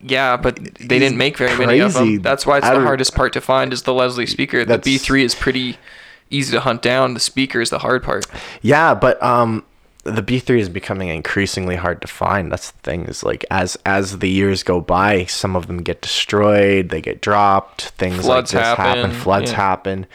Yeah, 0.00 0.36
but 0.36 0.56
they 0.56 0.98
didn't 0.98 1.18
make 1.18 1.36
very 1.36 1.56
many 1.58 1.80
of 1.80 1.94
them. 1.94 2.20
That's 2.20 2.46
why 2.46 2.58
it's 2.58 2.68
the 2.68 2.80
hardest 2.80 3.14
part 3.14 3.32
to 3.32 3.40
find 3.40 3.72
is 3.72 3.82
the 3.82 3.94
Leslie 3.94 4.26
speaker. 4.26 4.64
The 4.64 4.78
B3 4.78 5.22
is 5.22 5.34
pretty 5.34 5.76
easy 6.30 6.52
to 6.52 6.60
hunt 6.60 6.82
down. 6.82 7.14
The 7.14 7.20
speaker 7.20 7.60
is 7.60 7.70
the 7.70 7.80
hard 7.80 8.02
part. 8.02 8.26
Yeah, 8.62 8.94
but 8.94 9.22
um, 9.22 9.64
the 10.04 10.22
B 10.22 10.38
three 10.38 10.60
is 10.60 10.68
becoming 10.68 11.08
increasingly 11.08 11.76
hard 11.76 12.00
to 12.02 12.08
find. 12.08 12.50
That's 12.50 12.70
the 12.70 12.78
thing. 12.80 13.04
Is 13.04 13.22
like 13.22 13.44
as 13.50 13.76
as 13.84 14.18
the 14.18 14.28
years 14.28 14.62
go 14.62 14.80
by, 14.80 15.24
some 15.24 15.56
of 15.56 15.66
them 15.66 15.82
get 15.82 16.00
destroyed, 16.00 16.88
they 16.90 17.00
get 17.00 17.20
dropped, 17.20 17.88
things 17.90 18.24
Floods 18.24 18.54
like 18.54 18.62
this 18.62 18.76
happen, 18.78 19.02
happen, 19.02 19.12
floods 19.12 19.50
yeah. 19.50 19.56
happen. 19.56 20.06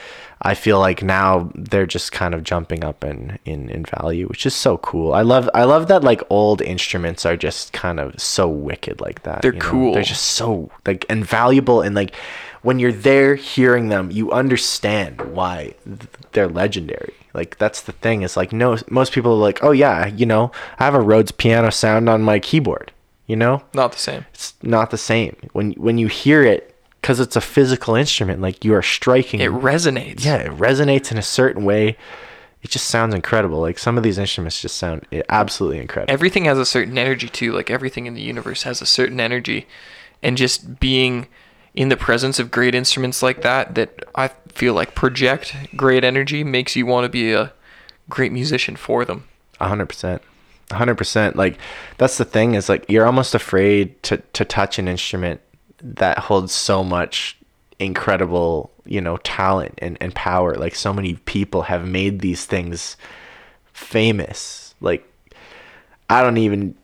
I 0.46 0.56
feel 0.56 0.78
like 0.80 1.02
now 1.02 1.50
they're 1.56 1.86
just 1.86 2.12
kind 2.12 2.34
of 2.34 2.44
jumping 2.44 2.84
up 2.84 3.04
in, 3.04 3.40
in, 3.46 3.70
in 3.70 3.86
value, 3.86 4.28
which 4.28 4.46
is 4.46 4.54
so 4.54 4.78
cool. 4.78 5.14
I 5.14 5.22
love 5.22 5.50
I 5.54 5.64
love 5.64 5.88
that 5.88 6.04
like 6.04 6.22
old 6.30 6.62
instruments 6.62 7.26
are 7.26 7.38
just 7.38 7.72
kind 7.72 8.00
of 8.00 8.20
so 8.20 8.50
wicked 8.50 9.00
like 9.00 9.24
that. 9.24 9.42
They're 9.42 9.54
you 9.54 9.60
know? 9.60 9.66
cool. 9.66 9.94
They're 9.94 10.04
just 10.04 10.26
so 10.26 10.70
like 10.86 11.06
and 11.10 11.26
valuable 11.26 11.82
and 11.82 11.96
like 11.96 12.14
when 12.62 12.80
you're 12.80 12.92
there 12.94 13.36
hearing 13.36 13.90
them, 13.90 14.12
you 14.12 14.32
understand 14.32 15.22
why 15.22 15.76
they're 16.34 16.48
legendary. 16.50 17.14
Like 17.34 17.58
that's 17.58 17.82
the 17.82 17.94
thing. 17.94 18.22
Is 18.22 18.36
like 18.36 18.52
no 18.52 18.78
most 18.90 19.14
people 19.14 19.32
are 19.32 19.36
like, 19.36 19.64
oh 19.64 19.72
yeah, 19.72 20.08
you 20.08 20.26
know, 20.26 20.52
I 20.78 20.84
have 20.84 20.96
a 20.96 21.02
Rhodes 21.02 21.32
piano 21.32 21.72
sound 21.72 22.10
on 22.10 22.22
my 22.22 22.40
keyboard. 22.40 22.92
You 23.28 23.38
know, 23.38 23.64
Not 23.74 23.94
the 23.94 24.00
same. 24.00 24.26
it's 24.34 24.54
not 24.62 24.92
the 24.92 24.98
same 24.98 25.38
when 25.54 25.72
when 25.74 25.98
you 25.98 26.08
hear 26.08 26.44
it 26.44 26.73
because 27.04 27.20
it's 27.20 27.36
a 27.36 27.42
physical 27.42 27.96
instrument. 27.96 28.40
Like 28.40 28.64
you 28.64 28.74
are 28.74 28.82
striking 28.82 29.42
It 29.42 29.52
resonates. 29.52 30.24
yeah, 30.24 30.38
it 30.38 30.52
resonates 30.52 31.12
in 31.12 31.18
a 31.18 31.22
certain 31.22 31.66
way. 31.66 31.98
It 32.62 32.70
just 32.72 32.88
sounds 32.88 33.14
incredible. 33.14 33.60
Like 33.60 33.78
some 33.78 33.98
of 33.98 34.04
these 34.04 34.18
instruments 34.18 34.62
just 34.62 34.78
sound 34.78 35.06
eh, 35.12 35.22
absolutely 35.28 35.80
incredible. 35.80 36.14
everything 36.14 36.46
has 36.46 36.58
a 36.58 36.66
certain 36.66 36.98
energy 36.98 37.28
too 37.28 37.52
like 37.52 37.70
everything 37.70 38.06
in 38.06 38.14
the 38.14 38.22
universe 38.22 38.64
has 38.64 38.82
a 38.82 38.86
certain 38.86 39.20
energy 39.20 39.68
and 40.22 40.38
just 40.38 40.80
being 40.80 41.28
in 41.76 41.90
the 41.90 41.98
presence 41.98 42.40
of 42.40 42.50
great 42.52 42.74
instruments 42.74 43.22
like 43.22 43.42
that 43.42 43.76
that 43.76 43.90
i 44.16 44.30
feel 44.54 44.74
like 44.74 44.96
project 44.96 45.54
great 45.76 46.04
energy 46.06 46.42
makes 46.44 46.76
you 46.78 46.86
want 46.86 47.04
to 47.04 47.10
be 47.10 47.34
a 47.34 47.52
great 48.10 48.32
musician 48.32 48.76
for 48.78 49.04
them 49.04 49.26
A 49.60 49.68
hundred 49.68 49.88
percent. 49.88 50.22
Hundred 50.72 50.96
percent. 50.96 51.36
Like 51.36 51.58
that's 51.98 52.18
the 52.18 52.26
thing 52.26 52.56
is 52.56 52.70
like 52.70 52.86
you're 52.88 53.06
almost 53.06 53.36
afraid 53.36 54.02
to 54.04 54.18
to 54.38 54.46
touch 54.46 54.80
an 54.80 54.88
instrument 54.88 55.42
that 55.84 56.18
holds 56.18 56.54
so 56.54 56.84
much 56.84 57.38
incredible, 57.80 58.72
you 58.86 59.02
know, 59.02 59.18
talent 59.18 59.76
and, 59.80 59.98
and 60.00 60.16
power. 60.16 60.56
Like 60.56 60.76
so 60.76 60.94
many 60.94 61.16
people 61.16 61.64
have 61.64 61.88
made 61.88 62.20
these 62.20 62.46
things 62.46 62.98
famous. 63.74 64.74
Like 64.82 65.08
I 66.10 66.22
don't 66.22 66.38
even 66.38 66.76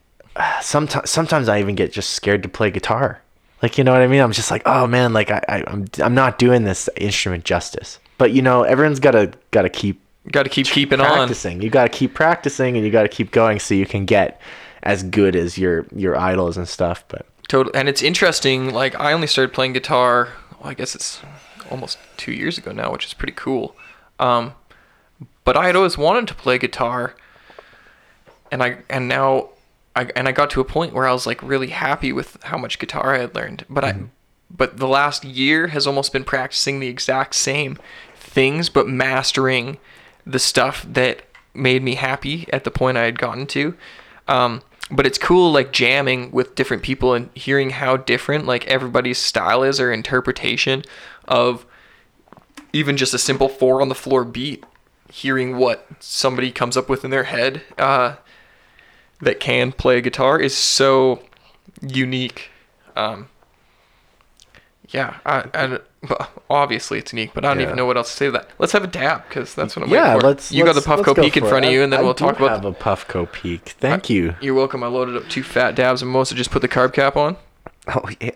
sometimes 0.62 1.10
sometimes 1.10 1.50
I 1.50 1.60
even 1.60 1.76
get 1.76 1.91
just 1.91 2.12
scared 2.12 2.43
to 2.43 2.50
play 2.50 2.72
guitar. 2.72 3.22
Like 3.62 3.78
you 3.78 3.84
know 3.84 3.91
what 3.91 4.02
I 4.02 4.08
mean? 4.08 4.22
I'm 4.22 4.32
just 4.32 4.52
like, 4.52 4.64
oh 4.66 4.88
man, 4.88 5.14
like 5.14 5.32
I, 5.32 5.41
I 5.47 5.64
I'm 5.68 5.86
I'm 6.02 6.16
not 6.16 6.38
doing 6.38 6.64
this 6.64 6.89
instrument 6.95 7.45
justice. 7.45 8.00
But 8.18 8.32
you 8.32 8.41
know, 8.41 8.64
everyone's 8.64 9.00
gotta 9.00 9.32
gotta 9.52 9.70
keep 9.70 10.02
got 10.32 10.43
to 10.43 10.50
keep 10.50 10.68
keeping 10.68 11.00
on 11.00 11.08
practicing. 11.08 11.62
You 11.62 11.70
gotta 11.70 11.89
keep 11.89 12.14
practicing 12.14 12.76
and 12.76 12.86
you 12.86 12.91
gotta 12.91 13.10
keep 13.10 13.32
going 13.32 13.60
so 13.60 13.74
you 13.74 13.86
can 13.86 14.06
get 14.06 14.41
as 14.84 15.04
good 15.04 15.36
as 15.36 15.58
your 15.58 15.86
your 15.95 16.18
idols 16.18 16.58
and 16.58 16.68
stuff. 16.68 17.04
But 17.08 17.26
Total, 17.50 17.72
and 17.76 17.89
it's 17.89 18.04
interesting. 18.04 18.72
Like 18.72 18.97
I 19.00 19.12
only 19.12 19.28
started 19.28 19.54
playing 19.54 19.74
guitar. 19.74 20.30
Well, 20.60 20.70
I 20.70 20.76
guess 20.76 20.93
it's 20.93 21.20
almost 21.72 21.97
two 22.16 22.32
years 22.32 22.60
ago 22.60 22.72
now, 22.72 22.91
which 22.91 23.06
is 23.06 23.14
pretty 23.16 23.34
cool. 23.34 23.76
Um, 24.20 24.54
but 25.43 25.58
I 25.58 25.66
had 25.66 25.76
always 25.76 25.97
wanted 25.97 26.28
to 26.28 26.36
play 26.36 26.60
guitar, 26.60 27.16
and 28.52 28.62
I 28.62 28.78
and 28.88 29.08
now 29.08 29.50
I 29.95 30.12
and 30.16 30.28
I 30.28 30.32
got 30.32 30.52
to 30.52 30.62
a 30.62 30.64
point 30.64 30.93
where 30.93 31.08
I 31.08 31.12
was 31.12 31.26
like 31.26 31.41
really 31.41 31.70
happy 31.70 32.14
with 32.14 32.38
how 32.43 32.58
much 32.60 32.78
guitar 32.78 33.16
I 33.16 33.18
had 33.18 33.34
learned. 33.34 33.66
But 33.68 33.84
I, 33.84 33.95
but 34.56 34.78
the 34.78 34.88
last 34.88 35.26
year 35.26 35.70
has 35.70 35.88
almost 35.88 36.14
been 36.14 36.24
practicing 36.24 36.80
the 36.80 36.88
exact 36.88 37.34
same 37.34 37.80
things, 38.16 38.70
but 38.70 38.88
mastering 38.88 39.80
the 40.24 40.39
stuff 40.39 40.86
that 40.88 41.24
made 41.56 41.82
me 41.82 41.95
happy 41.95 42.47
at 42.54 42.64
the 42.64 42.70
point 42.70 42.95
I 42.95 43.06
had 43.06 43.18
gotten 43.18 43.47
to. 43.47 43.76
Um, 44.28 44.62
but 44.91 45.05
it's 45.05 45.17
cool 45.17 45.51
like 45.51 45.71
jamming 45.71 46.31
with 46.31 46.55
different 46.55 46.83
people 46.83 47.13
and 47.13 47.29
hearing 47.35 47.71
how 47.71 47.97
different 47.97 48.45
like 48.45 48.65
everybody's 48.67 49.17
style 49.17 49.63
is 49.63 49.79
or 49.79 49.91
interpretation 49.91 50.83
of 51.27 51.65
even 52.73 52.97
just 52.97 53.13
a 53.13 53.19
simple 53.19 53.49
four 53.49 53.81
on 53.81 53.89
the 53.89 53.95
floor 53.95 54.23
beat 54.23 54.63
hearing 55.11 55.57
what 55.57 55.87
somebody 55.99 56.51
comes 56.51 56.77
up 56.77 56.87
with 56.87 57.03
in 57.03 57.11
their 57.11 57.23
head 57.23 57.61
uh, 57.77 58.15
that 59.21 59.39
can 59.39 59.71
play 59.71 59.97
a 59.97 60.01
guitar 60.01 60.39
is 60.39 60.55
so 60.55 61.23
unique. 61.81 62.49
Um, 62.95 63.27
yeah 64.89 65.17
I, 65.25 65.45
I, 65.53 65.79
well, 66.08 66.30
obviously 66.50 66.97
it's 66.97 67.12
unique 67.12 67.32
but 67.34 67.43
i 67.43 67.50
don't 67.50 67.58
Yeah. 67.60 67.64
even 67.66 67.76
know 67.76 67.86
what 67.86 67.97
else 67.97 68.10
to 68.12 68.16
say 68.18 68.26
to 68.28 68.32
that 68.32 68.50
let's 68.58 68.72
have 68.72 68.84
a 68.84 68.88
dab 68.88 69.28
because 69.28 69.54
that's 69.54 69.76
what 69.76 69.84
i'm 69.84 69.91
yeah, 69.91 70.08
waiting 70.14 70.22
for. 70.22 70.28
let's. 70.28 70.52
you 70.52 70.64
let's- 70.64 70.86
got 70.86 70.95
the 70.97 71.04
puffco 71.04 71.16
go 71.16 71.22
peak 71.24 71.36
in 71.36 71.45
front 71.45 71.66
it. 71.66 71.68
of 71.70 71.74
you 71.74 71.84
and 71.84 71.91
then 71.91 72.00
I- 72.00 72.04
we'll 72.04 72.12
I 72.12 72.16
talk 72.16 72.38
about 72.38 72.52
have 72.52 72.66
a 72.66 72.72
Puffco 72.72 73.30
peak. 73.32 73.76
Thank 73.80 74.10
you. 74.10 74.36
you're 74.39 74.54
welcome. 74.54 74.84
I 74.84 74.88
loaded 74.88 75.18
up 75.18 75.28
two 75.28 75.43
fat 75.43 75.76
dabs 75.76 76.02
and 76.02 76.10
Melissa 76.12 76.36
just 76.36 76.52
put 76.52 76.62
the 76.62 76.70
carb 76.70 76.93
cap 76.93 77.18
on. 77.18 77.36
Oh 77.88 78.08
yeah. 78.22 78.32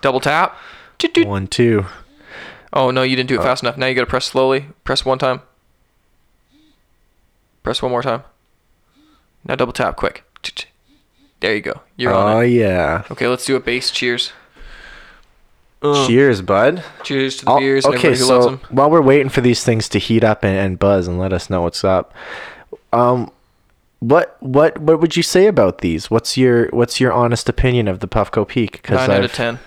Double 0.00 0.20
tap. 0.20 0.58
One 1.18 1.46
two. 1.46 1.86
Oh 2.72 2.90
no, 2.90 3.02
you 3.02 3.16
didn't 3.16 3.28
do 3.28 3.36
it 3.36 3.40
oh. 3.40 3.42
fast 3.44 3.62
enough. 3.62 3.76
Now 3.76 3.86
you 3.86 3.94
gotta 3.94 4.06
press 4.06 4.26
slowly. 4.26 4.66
Press 4.84 5.04
one 5.04 5.18
time. 5.18 5.40
Press 7.62 7.80
one 7.82 7.90
more 7.90 8.02
time. 8.02 8.22
Now 9.46 9.54
double 9.54 9.72
tap 9.72 9.96
quick. 9.96 10.24
There 11.40 11.54
you 11.54 11.60
go. 11.60 11.80
You're 11.96 12.12
Oh 12.12 12.18
on 12.18 12.30
it. 12.32 12.34
Oh, 12.36 12.40
yeah. 12.40 13.02
Okay, 13.10 13.26
let's 13.26 13.44
do 13.44 13.56
a 13.56 13.60
bass 13.60 13.90
cheers. 13.90 14.32
Uh, 15.82 16.06
Cheers, 16.06 16.42
bud. 16.42 16.84
Cheers 17.02 17.38
to 17.38 17.44
the 17.44 17.50
I'll- 17.50 17.58
beers 17.58 17.84
and 17.84 17.94
okay, 17.96 18.08
everybody 18.12 18.28
who 18.32 18.38
loves 18.46 18.60
so 18.62 18.66
while 18.70 18.88
we're 18.90 19.02
waiting 19.02 19.28
for 19.28 19.40
these 19.40 19.64
things 19.64 19.88
to 19.90 19.98
heat 19.98 20.22
up 20.22 20.44
and, 20.44 20.56
and 20.56 20.78
buzz 20.78 21.08
and 21.08 21.18
let 21.18 21.32
us 21.32 21.50
know 21.50 21.62
what's 21.62 21.82
up, 21.82 22.14
um, 22.92 23.30
what 23.98 24.36
what 24.40 24.78
what 24.78 25.00
would 25.00 25.16
you 25.16 25.22
say 25.22 25.46
about 25.46 25.78
these? 25.78 26.10
What's 26.10 26.36
your 26.36 26.68
what's 26.68 27.00
your 27.00 27.12
honest 27.12 27.48
opinion 27.48 27.88
of 27.88 27.98
the 28.00 28.06
Puffco 28.08 28.46
Peak? 28.46 28.88
Nine 28.88 29.10
out 29.10 29.24
of 29.24 29.32
ten. 29.32 29.58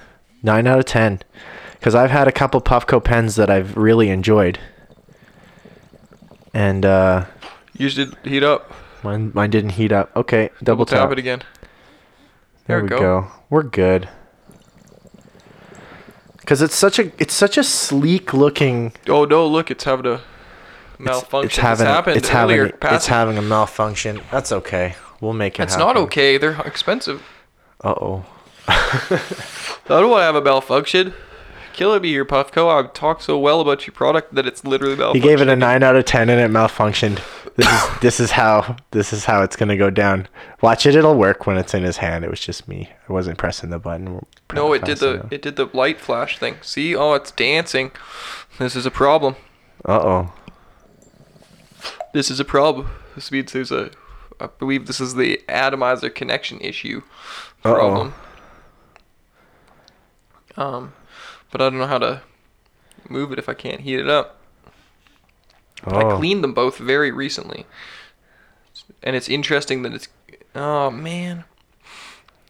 Nine 0.43 0.68
out 0.68 0.80
of 0.80 0.86
ten. 0.86 1.20
Because 1.74 1.95
I've 1.95 2.11
had 2.11 2.28
a 2.28 2.32
couple 2.32 2.61
Puffco 2.61 3.03
pens 3.03 3.36
that 3.36 3.49
I've 3.49 3.76
really 3.78 4.09
enjoyed, 4.09 4.57
and 6.53 6.86
uh, 6.86 7.26
You 7.78 7.89
should 7.89 8.16
heat 8.24 8.43
up. 8.43 8.72
mine 9.03 9.32
mine 9.34 9.49
didn't 9.51 9.72
heat 9.72 9.91
up. 9.91 10.16
Okay, 10.16 10.49
Double 10.63 10.84
double, 10.84 10.86
tap 10.86 10.99
tap. 11.09 11.11
it 11.11 11.20
again. 11.20 11.39
There, 12.68 12.78
There 12.78 12.78
we 12.78 12.84
we 12.84 12.89
go. 12.89 12.99
go. 12.99 13.28
We're 13.49 13.63
good. 13.63 14.09
Because 16.46 16.62
it's 16.62 16.76
such 16.76 17.00
a 17.00 17.12
it's 17.18 17.34
such 17.34 17.58
a 17.58 17.64
sleek 17.64 18.32
looking. 18.32 18.93
Oh 19.10 19.26
no! 19.26 19.48
Look, 19.48 19.72
it's 19.72 19.84
having 19.84 20.06
a 20.06 20.22
malfunction. 21.00 21.48
It's 21.48 21.58
having 21.58 21.88
happened 21.88 22.18
it's 22.18 22.30
having 22.30 22.60
earlier. 22.60 22.78
it's 22.84 23.08
having 23.08 23.39
a 23.39 23.41
malfunction. 23.41 24.22
That's 24.30 24.52
okay. 24.52 24.93
We'll 25.22 25.34
make 25.34 25.60
it. 25.60 25.64
It's 25.64 25.76
not 25.76 25.98
okay. 25.98 26.38
They're 26.38 26.62
expensive. 26.62 27.24
Uh 27.84 27.96
oh. 28.00 28.26
I 28.68 29.20
don't 29.88 30.12
want 30.12 30.22
to 30.22 30.26
have 30.26 30.36
a 30.36 30.41
malfunction. 30.41 31.16
Killing 31.74 32.04
me 32.04 32.10
here, 32.10 32.26
Puffco. 32.26 32.70
I've 32.70 32.93
talked 32.93 33.24
so 33.24 33.39
well 33.39 33.60
about 33.60 33.88
your 33.88 33.96
product 33.96 34.36
that 34.36 34.46
it's 34.46 34.64
literally 34.64 34.96
He 34.96 35.02
malfunctioning. 35.02 35.24
gave 35.24 35.41
it 35.41 35.50
a 35.50 35.56
nine 35.56 35.82
out 35.82 35.96
of 35.96 36.06
ten 36.06 36.30
and 36.30 36.39
it 36.39 36.56
malfunctioned. 36.56 37.22
This 37.56 37.68
is 37.68 37.99
this 38.01 38.20
is 38.20 38.32
how 38.32 38.76
this 38.91 39.14
is 39.14 39.26
how 39.26 39.41
it's 39.41 39.56
gonna 39.56 39.78
go 39.78 39.89
down. 39.89 40.28
Watch 40.62 40.86
it. 40.86 40.95
It'll 40.95 41.16
work 41.16 41.47
when 41.47 41.58
it's 41.58 41.74
in 41.74 41.84
his 41.84 41.97
hand. 41.97 42.26
It 42.26 42.30
was 42.30 42.41
just 42.41 42.68
me. 42.68 42.89
I 43.08 43.14
wasn't 43.14 43.38
pressing 43.38 43.70
the 43.70 43.80
button. 43.80 44.26
No, 44.53 44.74
it 44.74 44.84
did 44.84 44.97
the 44.97 45.26
it 45.32 45.41
did 45.41 45.56
the 45.56 45.70
light 45.74 46.01
flash 46.01 46.38
thing. 46.38 46.58
See? 46.62 46.95
Oh, 46.95 47.14
it's 47.14 47.32
dancing. 47.32 47.91
This 48.60 48.76
is 48.76 48.86
a 48.86 48.91
problem. 48.91 49.36
Uh 49.86 49.99
oh. 49.99 50.34
This 52.14 52.30
is 52.32 52.39
a 52.39 52.45
problem. 52.45 52.89
This 53.16 53.32
means 53.32 53.51
there's 53.53 53.72
a. 53.72 53.91
I 54.39 54.47
believe 54.47 54.88
this 54.88 54.99
is 54.99 55.16
the 55.16 55.41
atomizer 55.47 56.10
connection 56.10 56.60
issue 56.60 57.03
Uh-oh. 57.64 58.14
Um, 60.58 60.93
but 61.51 61.62
I 61.62 61.70
don't 61.70 61.80
know 61.80 61.88
how 61.88 61.99
to 61.99 62.22
move 63.10 63.32
it 63.32 63.39
if 63.39 63.47
I 63.47 63.53
can't 63.53 63.82
heat 63.82 63.99
it 63.99 64.10
up. 64.10 64.41
I 65.88 66.04
Oh. 66.04 66.18
cleaned 66.18 66.44
them 66.44 66.54
both 66.54 66.78
very 66.78 67.12
recently, 67.12 67.66
and 69.04 69.16
it's 69.16 69.30
interesting 69.30 69.82
that 69.84 69.94
it's. 69.94 70.08
Oh 70.56 70.90
man, 70.90 71.44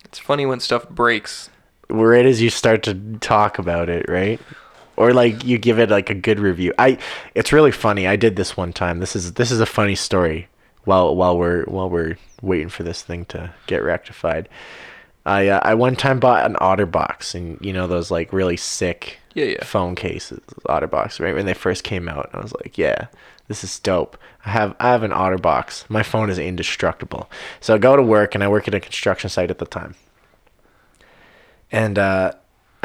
it's 0.03 0.19
funny 0.19 0.45
when 0.45 0.59
stuff 0.59 0.87
breaks. 0.89 1.49
right 1.89 2.25
as 2.25 2.41
you 2.41 2.49
start 2.49 2.81
to 2.83 2.93
talk 3.19 3.59
about 3.59 3.89
it, 3.89 4.07
right? 4.09 4.39
Or 4.97 5.13
like 5.13 5.43
you 5.43 5.57
give 5.57 5.77
it 5.79 5.89
like 5.89 6.09
a 6.09 6.15
good 6.15 6.39
review. 6.39 6.73
I 6.79 6.97
it's 7.35 7.51
really 7.51 7.71
funny. 7.71 8.07
I 8.07 8.15
did 8.15 8.35
this 8.35 8.55
one 8.55 8.73
time. 8.73 8.99
This 8.99 9.15
is 9.15 9.33
this 9.33 9.51
is 9.51 9.59
a 9.59 9.65
funny 9.65 9.95
story 9.95 10.47
while 10.85 11.15
while 11.15 11.37
we're 11.37 11.65
while 11.65 11.89
we're 11.89 12.15
waiting 12.41 12.69
for 12.69 12.83
this 12.83 13.01
thing 13.03 13.25
to 13.25 13.53
get 13.67 13.83
rectified. 13.83 14.47
I 15.25 15.47
uh, 15.49 15.59
I 15.63 15.73
one 15.73 15.95
time 15.95 16.19
bought 16.19 16.45
an 16.45 16.55
OtterBox 16.61 17.35
and 17.35 17.57
you 17.59 17.73
know 17.73 17.87
those 17.87 18.09
like 18.11 18.31
really 18.31 18.57
sick 18.57 19.17
Yeah, 19.35 19.45
yeah. 19.45 19.63
phone 19.63 19.95
cases, 19.95 20.39
OtterBox, 20.67 21.19
right 21.19 21.35
when 21.35 21.45
they 21.45 21.53
first 21.53 21.83
came 21.83 22.09
out. 22.09 22.29
I 22.33 22.39
was 22.39 22.53
like, 22.53 22.77
yeah, 22.77 23.07
this 23.47 23.63
is 23.63 23.77
dope. 23.79 24.17
I 24.45 24.49
have 24.49 24.75
I 24.79 24.89
have 24.89 25.03
an 25.03 25.11
OtterBox. 25.11 25.87
My 25.89 26.01
phone 26.01 26.31
is 26.31 26.39
indestructible. 26.39 27.29
So 27.59 27.75
I 27.75 27.77
go 27.77 27.95
to 27.95 28.01
work 28.01 28.33
and 28.33 28.43
I 28.43 28.47
work 28.47 28.67
at 28.67 28.73
a 28.73 28.79
construction 28.79 29.29
site 29.29 29.51
at 29.51 29.59
the 29.59 29.65
time 29.65 29.95
and 31.75 31.99
uh, 31.99 32.31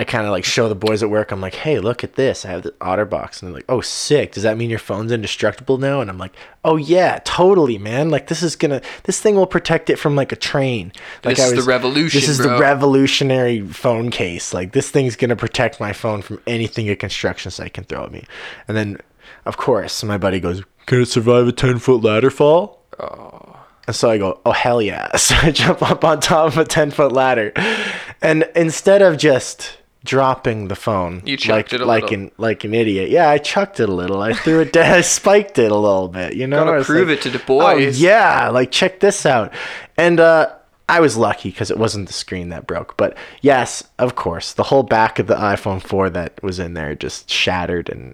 I 0.01 0.05
kind 0.05 0.25
of 0.25 0.31
like 0.33 0.45
show 0.47 0.67
the 0.67 0.75
boys 0.75 1.03
at 1.03 1.11
work. 1.11 1.31
I'm 1.31 1.43
like, 1.43 1.55
hey, 1.55 1.79
look 1.79 2.03
at 2.03 2.15
this. 2.15 2.47
I 2.47 2.49
have 2.49 2.63
the 2.63 2.71
OtterBox, 2.81 3.43
and 3.43 3.49
they're 3.49 3.57
like, 3.57 3.67
oh, 3.69 3.83
sick. 3.83 4.33
Does 4.33 4.45
that 4.45 4.57
mean 4.57 4.71
your 4.71 4.79
phone's 4.79 5.13
indestructible 5.13 5.77
now? 5.77 6.01
And 6.01 6.09
I'm 6.09 6.17
like, 6.17 6.35
oh 6.65 6.77
yeah, 6.79 7.21
totally, 7.25 7.77
man. 7.77 8.09
Like 8.09 8.29
this 8.29 8.43
is 8.43 8.57
gonna, 8.57 8.81
this 9.05 9.21
thing 9.21 9.35
will 9.35 9.47
protect 9.47 9.91
it 9.91 9.97
from 9.97 10.17
like 10.17 10.33
a 10.33 10.37
train. 10.37 10.91
Like 11.23 11.37
This 11.37 11.53
is 11.53 11.65
the 11.65 11.71
revolution, 11.71 12.19
This 12.19 12.31
is 12.31 12.39
bro. 12.39 12.55
the 12.55 12.59
revolutionary 12.61 13.61
phone 13.61 14.11
case. 14.11 14.55
Like 14.55 14.73
this 14.73 14.91
thing's 14.91 15.17
gonna 15.17 15.37
protect 15.37 15.81
my 15.81 15.93
phone 15.93 16.23
from 16.23 16.41
anything 16.47 16.89
a 16.89 16.97
construction 16.97 17.51
site 17.51 17.75
can 17.75 17.85
throw 17.85 18.05
at 18.05 18.11
me. 18.11 18.25
And 18.69 18.77
then 18.79 18.97
of 19.45 19.59
course, 19.59 20.03
my 20.03 20.17
buddy 20.17 20.41
goes, 20.41 20.63
"Can 20.87 21.03
it 21.03 21.09
survive 21.09 21.47
a 21.47 21.53
ten 21.53 21.79
foot 21.79 22.03
ladder 22.03 22.31
fall?" 22.31 22.83
And 23.87 23.95
so 23.97 24.09
I 24.11 24.17
go, 24.19 24.41
"Oh 24.47 24.53
hell 24.53 24.81
yeah!" 24.81 25.15
So 25.17 25.35
I 25.43 25.51
jump 25.51 25.83
up 25.83 26.05
on 26.05 26.21
top 26.21 26.47
of 26.49 26.57
a 26.59 26.65
ten 26.65 26.91
foot 26.91 27.13
ladder, 27.13 27.53
and 28.23 28.49
instead 28.57 29.03
of 29.03 29.17
just 29.19 29.77
dropping 30.05 30.69
the 30.69 30.77
phone, 30.77 31.23
You 31.25 31.33
like 31.33 31.41
chucked 31.41 31.73
it 31.75 31.81
a 31.81 31.85
like 31.85 32.05
little. 32.05 32.19
an 32.19 32.31
like 32.39 32.65
an 32.65 32.75
idiot, 32.75 33.11
yeah, 33.11 33.29
I 33.29 33.39
chucked 33.39 33.81
it 33.81 33.89
a 33.89 33.93
little. 33.93 34.23
I 34.23 34.33
threw 34.33 34.61
it 34.61 34.73
down, 34.73 34.95
I 34.95 35.01
spiked 35.03 35.59
it 35.59 35.71
a 35.71 35.77
little 35.77 36.09
bit. 36.09 36.35
You 36.35 36.47
know, 36.47 36.65
Gotta 36.65 36.85
prove 36.85 37.09
like, 37.09 37.19
it 37.19 37.23
to 37.23 37.31
the 37.31 37.43
"Oh, 37.43 37.75
boys." 37.75 38.01
yeah, 38.01 38.49
like 38.49 38.71
check 38.71 39.01
this 39.01 39.25
out, 39.27 39.53
and 39.97 40.21
uh. 40.21 40.55
I 40.89 40.99
was 40.99 41.17
lucky 41.17 41.51
because 41.53 41.71
it 41.71 41.79
wasn't 41.79 42.09
the 42.09 42.13
screen 42.13 42.49
that 42.49 42.67
broke. 42.67 42.97
But 42.97 43.17
yes, 43.43 43.85
of 44.01 44.17
course, 44.17 44.55
the 44.55 44.65
whole 44.65 44.83
back 44.83 45.21
of 45.21 45.29
the 45.29 45.37
iPhone 45.37 45.81
4 45.81 46.11
that 46.11 46.43
was 46.43 46.59
in 46.59 46.75
there 46.75 46.97
just 46.97 47.31
shattered, 47.31 47.89
and 47.89 48.13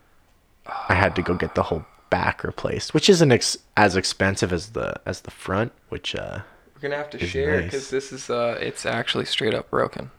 I 0.87 0.93
had 0.93 1.16
to 1.16 1.22
go 1.22 1.32
get 1.32 1.55
the 1.55 1.62
whole 1.62 1.87
back 2.11 2.45
replaced, 2.45 2.93
which 2.93 3.09
isn't 3.09 3.32
ex- 3.32 3.57
as 3.78 3.97
expensive 3.97 4.53
as 4.53 4.72
the 4.72 5.01
as 5.07 5.22
the 5.22 5.30
front. 5.30 5.72
Which, 5.89 6.14
uh, 6.14 6.41
We're 6.74 6.82
gonna 6.91 6.97
have 7.03 7.09
to 7.11 7.26
share 7.26 7.62
nice. 7.62 7.64
because 7.70 7.89
this 7.89 8.12
is 8.12 8.28
uh, 8.28 8.59
it's 8.61 8.84
actually 8.84 9.24
straight 9.24 9.55
up 9.55 9.70
broken. 9.70 10.11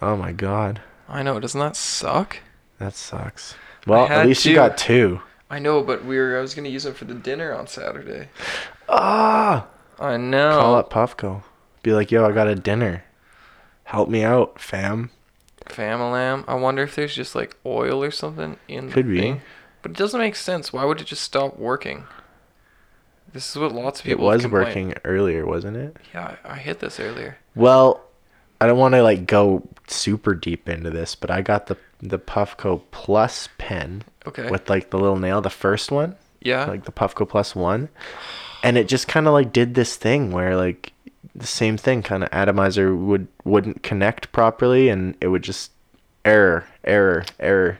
oh 0.00 0.16
my 0.16 0.32
god, 0.32 0.80
I 1.08 1.22
know, 1.22 1.40
doesn't 1.40 1.58
that 1.60 1.76
suck? 1.76 2.38
that 2.78 2.94
sucks. 2.94 3.54
Well, 3.86 4.06
at 4.06 4.26
least 4.26 4.44
you 4.44 4.54
got 4.54 4.76
two. 4.78 5.20
I 5.50 5.58
know, 5.58 5.82
but 5.82 6.04
we 6.04 6.18
were 6.18 6.36
I 6.38 6.40
was 6.40 6.54
gonna 6.54 6.68
use 6.68 6.82
them 6.84 6.94
for 6.94 7.06
the 7.06 7.14
dinner 7.14 7.54
on 7.54 7.66
Saturday. 7.66 8.28
Ah, 8.88 9.66
I 9.98 10.16
know. 10.18 10.50
call 10.58 10.74
up 10.74 10.90
Puffco. 10.92 11.42
Be 11.82 11.92
like, 11.92 12.10
yo, 12.10 12.26
I 12.26 12.32
got 12.32 12.48
a 12.48 12.54
dinner. 12.54 13.04
Help 13.84 14.08
me 14.10 14.22
out, 14.22 14.60
fam. 14.60 15.10
Famalam. 15.64 16.44
I 16.46 16.54
wonder 16.54 16.82
if 16.82 16.94
there's 16.94 17.14
just 17.14 17.34
like 17.34 17.56
oil 17.64 18.02
or 18.02 18.10
something 18.10 18.58
in 18.68 18.90
Could 18.90 19.06
the 19.06 19.10
be. 19.12 19.20
thing. 19.20 19.40
But 19.82 19.92
it 19.92 19.96
doesn't 19.96 20.20
make 20.20 20.36
sense. 20.36 20.72
Why 20.72 20.84
would 20.84 21.00
it 21.00 21.06
just 21.06 21.22
stop 21.22 21.56
working? 21.58 22.04
This 23.32 23.50
is 23.50 23.56
what 23.56 23.72
lots 23.72 24.00
of 24.00 24.06
people. 24.06 24.24
It 24.24 24.26
was 24.34 24.42
complain. 24.42 24.64
working 24.64 24.94
earlier, 25.04 25.46
wasn't 25.46 25.76
it? 25.76 25.96
Yeah, 26.14 26.36
I, 26.44 26.54
I 26.54 26.56
hit 26.56 26.80
this 26.80 26.98
earlier. 26.98 27.38
Well, 27.54 28.02
I 28.60 28.66
don't 28.66 28.78
want 28.78 28.94
to 28.94 29.02
like 29.02 29.26
go 29.26 29.66
super 29.90 30.34
deep 30.34 30.68
into 30.68 30.90
this, 30.90 31.14
but 31.14 31.30
I 31.30 31.40
got 31.42 31.66
the 31.66 31.76
the 32.00 32.18
Puffco 32.18 32.82
Plus 32.92 33.48
pen 33.58 34.04
Okay. 34.26 34.50
with 34.50 34.68
like 34.70 34.90
the 34.90 34.98
little 34.98 35.18
nail, 35.18 35.40
the 35.40 35.50
first 35.50 35.90
one. 35.90 36.14
yeah. 36.40 36.64
like 36.66 36.84
the 36.84 36.92
Puffco 36.92 37.28
Plus 37.28 37.54
One, 37.56 37.88
and 38.62 38.76
it 38.78 38.88
just 38.88 39.08
kind 39.08 39.26
of 39.26 39.32
like 39.32 39.52
did 39.52 39.74
this 39.74 39.96
thing 39.96 40.30
where 40.30 40.54
like 40.56 40.92
the 41.34 41.46
same 41.46 41.76
thing 41.76 42.02
kind 42.02 42.22
of 42.22 42.28
atomizer 42.32 42.94
would 42.94 43.26
wouldn't 43.44 43.82
connect 43.82 44.30
properly, 44.32 44.88
and 44.88 45.16
it 45.20 45.28
would 45.28 45.42
just 45.42 45.72
error, 46.24 46.66
error, 46.84 47.24
error, 47.40 47.78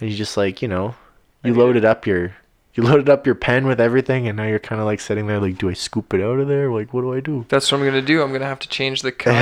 and 0.00 0.10
you 0.10 0.16
just 0.16 0.36
like 0.36 0.62
you 0.62 0.68
know 0.68 0.94
you 1.42 1.50
I 1.50 1.54
get 1.54 1.56
loaded 1.58 1.84
up 1.84 2.06
your 2.06 2.36
you 2.74 2.82
loaded 2.82 3.08
up 3.08 3.26
your 3.26 3.34
pen 3.34 3.66
with 3.66 3.80
everything, 3.80 4.28
and 4.28 4.36
now 4.36 4.44
you're 4.44 4.58
kind 4.58 4.80
of 4.80 4.86
like 4.86 5.00
sitting 5.00 5.26
there 5.26 5.40
like, 5.40 5.58
do 5.58 5.68
I 5.68 5.72
scoop 5.72 6.14
it 6.14 6.22
out 6.22 6.38
of 6.38 6.48
there? 6.48 6.70
Like, 6.70 6.94
what 6.94 7.02
do 7.02 7.12
I 7.12 7.20
do? 7.20 7.44
That's 7.48 7.70
what 7.70 7.78
I'm 7.78 7.84
gonna 7.84 8.02
do. 8.02 8.22
I'm 8.22 8.32
gonna 8.32 8.46
have 8.46 8.60
to 8.60 8.68
change 8.68 9.02
the 9.02 9.12
cup. 9.12 9.34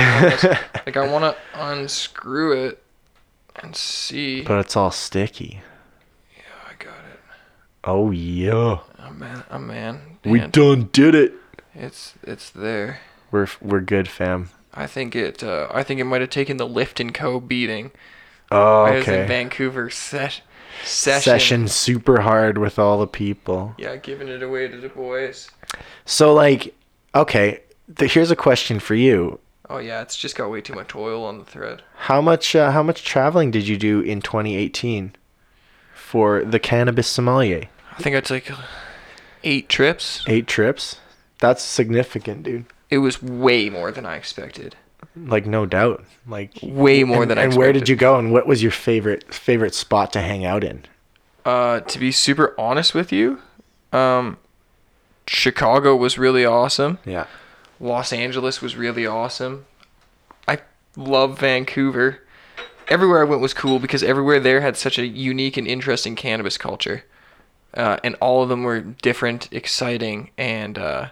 like 0.85 0.97
I 0.97 1.07
wanna 1.11 1.35
unscrew 1.53 2.65
it 2.65 2.81
and 3.61 3.75
see. 3.75 4.41
But 4.41 4.59
it's 4.59 4.75
all 4.75 4.91
sticky. 4.91 5.61
Yeah 6.35 6.43
i 6.67 6.83
got 6.83 6.93
it. 7.13 7.19
Oh 7.83 8.11
yeah, 8.11 8.79
Oh 8.99 9.11
man, 9.11 9.43
oh 9.51 9.59
man. 9.59 10.17
we 10.25 10.39
done 10.39 10.89
did 10.91 11.15
it. 11.15 11.33
It's 11.75 12.15
it's 12.23 12.49
there. 12.49 12.99
We're 13.31 13.47
we're 13.61 13.81
good, 13.81 14.07
fam. 14.07 14.49
I 14.73 14.87
think 14.87 15.15
it. 15.15 15.43
Uh, 15.43 15.67
I 15.71 15.83
think 15.83 15.99
it 15.99 16.05
might 16.05 16.21
have 16.21 16.29
taken 16.29 16.57
the 16.57 16.67
Lift 16.67 16.99
and 16.99 17.13
Co. 17.13 17.39
beating. 17.39 17.91
Oh, 18.51 18.83
I 18.83 18.95
was 18.95 19.07
in 19.07 19.13
okay. 19.13 19.27
Vancouver 19.27 19.89
ses- 19.89 20.41
session. 20.83 21.21
Session 21.21 21.67
super 21.67 22.21
hard 22.21 22.57
with 22.57 22.79
all 22.79 22.99
the 22.99 23.07
people. 23.07 23.73
Yeah, 23.77 23.95
giving 23.95 24.27
it 24.27 24.43
away 24.43 24.67
to 24.67 24.77
the 24.77 24.89
boys. 24.89 25.49
So 26.05 26.33
like, 26.33 26.75
okay, 27.15 27.61
th- 27.95 28.13
here's 28.13 28.31
a 28.31 28.35
question 28.35 28.79
for 28.79 28.95
you. 28.95 29.39
Oh 29.69 29.77
yeah, 29.77 30.01
it's 30.01 30.17
just 30.17 30.35
got 30.35 30.49
way 30.49 30.61
too 30.61 30.73
much 30.73 30.95
oil 30.95 31.23
on 31.23 31.37
the 31.37 31.45
thread. 31.45 31.83
How 31.95 32.21
much 32.21 32.55
uh, 32.55 32.71
how 32.71 32.81
much 32.81 33.03
traveling 33.03 33.51
did 33.51 33.67
you 33.67 33.77
do 33.77 34.01
in 34.01 34.21
2018 34.21 35.15
for 35.93 36.43
the 36.43 36.59
cannabis 36.59 37.07
sommelier? 37.07 37.69
I 37.97 38.01
think 38.01 38.15
I 38.15 38.21
took 38.21 38.45
eight 39.43 39.69
trips. 39.69 40.23
Eight 40.27 40.47
trips. 40.47 40.99
That's 41.39 41.61
significant, 41.61 42.43
dude. 42.43 42.65
It 42.89 42.97
was 42.99 43.21
way 43.21 43.69
more 43.69 43.91
than 43.91 44.05
I 44.05 44.15
expected. 44.15 44.75
Like 45.15 45.45
no 45.45 45.65
doubt. 45.65 46.03
Like 46.27 46.51
Way 46.61 47.03
more 47.03 47.23
and, 47.23 47.31
than 47.31 47.37
I 47.37 47.43
And 47.43 47.55
where 47.55 47.73
did 47.73 47.89
you 47.89 47.95
go? 47.95 48.17
And 48.17 48.31
what 48.31 48.47
was 48.47 48.61
your 48.61 48.71
favorite 48.71 49.33
favorite 49.33 49.75
spot 49.75 50.13
to 50.13 50.21
hang 50.21 50.45
out 50.45 50.63
in? 50.63 50.85
Uh, 51.45 51.79
to 51.81 51.99
be 51.99 52.11
super 52.11 52.53
honest 52.59 52.93
with 52.93 53.11
you, 53.11 53.41
um, 53.91 54.37
Chicago 55.25 55.95
was 55.95 56.17
really 56.17 56.45
awesome. 56.45 56.99
Yeah. 57.05 57.27
Los 57.79 58.11
Angeles 58.11 58.61
was 58.61 58.75
really 58.75 59.05
awesome. 59.05 59.65
I 60.47 60.59
love 60.95 61.39
Vancouver. 61.39 62.19
Everywhere 62.87 63.21
I 63.21 63.23
went 63.23 63.41
was 63.41 63.53
cool 63.53 63.79
because 63.79 64.03
everywhere 64.03 64.39
there 64.39 64.61
had 64.61 64.75
such 64.75 64.97
a 64.97 65.05
unique 65.05 65.57
and 65.57 65.67
interesting 65.67 66.15
cannabis 66.15 66.57
culture. 66.57 67.03
Uh, 67.73 67.97
and 68.03 68.15
all 68.15 68.41
of 68.41 68.49
them 68.49 68.63
were 68.63 68.81
different, 68.81 69.47
exciting, 69.53 70.31
and 70.37 70.77
uh, 70.77 71.09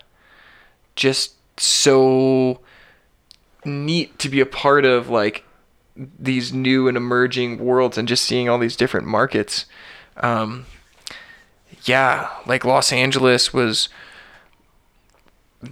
just 0.96 1.36
so 1.60 2.60
neat 3.66 4.18
to 4.20 4.30
be 4.30 4.40
a 4.40 4.46
part 4.46 4.86
of 4.86 5.10
like 5.10 5.44
these 5.96 6.54
new 6.54 6.88
and 6.88 6.96
emerging 6.96 7.58
worlds 7.58 7.98
and 7.98 8.08
just 8.08 8.24
seeing 8.24 8.48
all 8.48 8.60
these 8.60 8.76
different 8.76 9.08
markets. 9.08 9.66
Um, 10.18 10.66
yeah, 11.84 12.30
like 12.46 12.66
Los 12.66 12.92
Angeles 12.92 13.54
was 13.54 13.90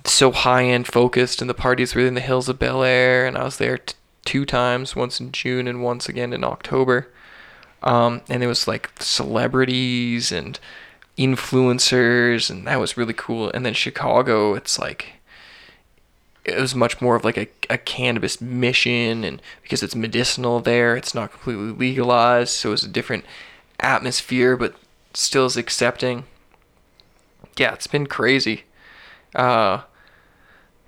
so 0.04 0.32
high 0.32 0.64
end 0.66 0.88
focused, 0.88 1.42
and 1.42 1.50
the 1.50 1.54
parties 1.54 1.94
were 1.94 2.02
in 2.02 2.16
the 2.16 2.22
hills 2.22 2.50
of 2.50 2.60
Bel 2.60 2.84
Air, 2.84 3.26
and 3.28 3.38
I 3.38 3.44
was 3.44 3.58
there 3.58 3.78
t- 3.78 3.96
two 4.24 4.46
times, 4.46 4.96
once 4.96 5.20
in 5.20 5.32
June 5.32 5.68
and 5.68 5.84
once 5.84 6.10
again 6.10 6.34
in 6.34 6.44
October. 6.44 7.12
Um, 7.84 8.22
and 8.30 8.44
it 8.44 8.48
was 8.48 8.68
like 8.68 8.92
celebrities 9.00 10.32
and 10.32 10.60
influencers, 11.18 12.50
and 12.50 12.66
that 12.68 12.80
was 12.80 12.98
really 12.98 13.14
cool. 13.14 13.52
And 13.52 13.66
then 13.66 13.74
Chicago, 13.74 14.56
it's 14.56 14.80
like 14.80 15.15
it 16.46 16.60
was 16.60 16.76
much 16.76 17.02
more 17.02 17.16
of 17.16 17.24
like 17.24 17.38
a, 17.38 17.48
a 17.70 17.78
cannabis 17.78 18.40
mission, 18.40 19.24
and 19.24 19.42
because 19.64 19.84
it's 19.84 19.96
medicinal 19.96 20.60
there, 20.60 20.96
it's 20.96 21.16
not 21.16 21.32
completely 21.32 21.72
legalized, 21.72 22.52
so 22.52 22.72
it's 22.72 22.84
a 22.84 22.88
different 22.88 23.26
atmosphere, 23.80 24.56
but 24.56 24.76
still 25.14 25.46
is 25.46 25.58
accepting. 25.58 26.26
Yeah, 27.58 27.74
it's 27.74 27.88
been 27.88 28.08
crazy. 28.08 28.64
Uh, 29.34 29.82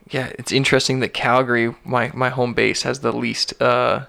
yeah, 0.09 0.31
it's 0.37 0.51
interesting 0.51 0.99
that 1.01 1.13
Calgary, 1.13 1.75
my 1.83 2.11
my 2.13 2.29
home 2.29 2.53
base, 2.53 2.83
has 2.83 2.99
the 2.99 3.11
least 3.11 3.59
uh, 3.61 4.05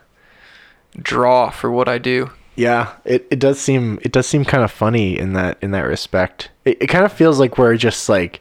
draw 0.96 1.50
for 1.50 1.70
what 1.70 1.88
I 1.88 1.98
do. 1.98 2.30
Yeah, 2.56 2.94
it, 3.04 3.26
it 3.30 3.38
does 3.38 3.60
seem 3.60 3.98
it 4.02 4.12
does 4.12 4.26
seem 4.26 4.44
kind 4.44 4.64
of 4.64 4.70
funny 4.70 5.18
in 5.18 5.32
that 5.34 5.58
in 5.62 5.70
that 5.72 5.82
respect. 5.82 6.50
It, 6.64 6.82
it 6.82 6.86
kind 6.88 7.04
of 7.04 7.12
feels 7.12 7.38
like 7.38 7.58
we're 7.58 7.76
just 7.76 8.08
like 8.08 8.40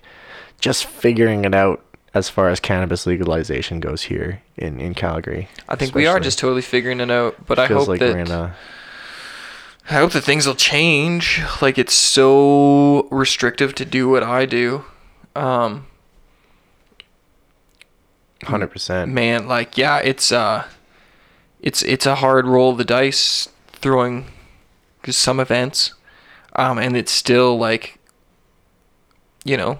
just 0.60 0.86
figuring 0.86 1.45
it 1.45 1.53
out 1.53 1.84
as 2.14 2.30
far 2.30 2.49
as 2.49 2.60
cannabis 2.60 3.05
legalization 3.05 3.80
goes 3.80 4.03
here 4.03 4.41
in 4.55 4.80
in 4.80 4.93
Calgary. 4.93 5.49
I 5.68 5.76
think 5.76 5.95
we 5.95 6.08
are 6.08 6.20
just 6.20 6.39
totally 6.39 6.62
figuring 6.62 6.99
it 6.99 7.12
out, 7.12 7.45
but 7.45 7.60
I 7.60 7.68
hope 7.68 7.88
like 7.88 7.99
that 7.99 8.30
a 8.30 8.55
I 9.89 9.93
hope 9.93 10.12
that 10.12 10.24
things 10.24 10.45
will 10.45 10.55
change. 10.55 11.41
Like 11.62 11.78
it's 11.78 11.93
so 11.93 13.08
restrictive 13.10 13.74
to 13.76 13.86
do 13.86 14.10
what 14.10 14.24
I 14.24 14.45
do. 14.45 14.84
Um, 15.36 15.88
hundred 18.43 18.68
percent. 18.68 19.12
man, 19.12 19.47
like 19.47 19.78
yeah, 19.78 19.99
it's 19.99 20.32
uh, 20.32 20.66
it's 21.62 21.84
it's 21.84 22.05
a 22.05 22.16
hard 22.16 22.45
roll 22.45 22.72
of 22.72 22.78
the 22.78 22.86
dice 22.86 23.47
throwing 23.72 24.26
just 25.03 25.20
some 25.20 25.39
events, 25.39 25.93
um, 26.55 26.78
and 26.78 26.97
it's 26.97 27.12
still 27.12 27.58
like, 27.58 27.97
you 29.45 29.55
know, 29.55 29.80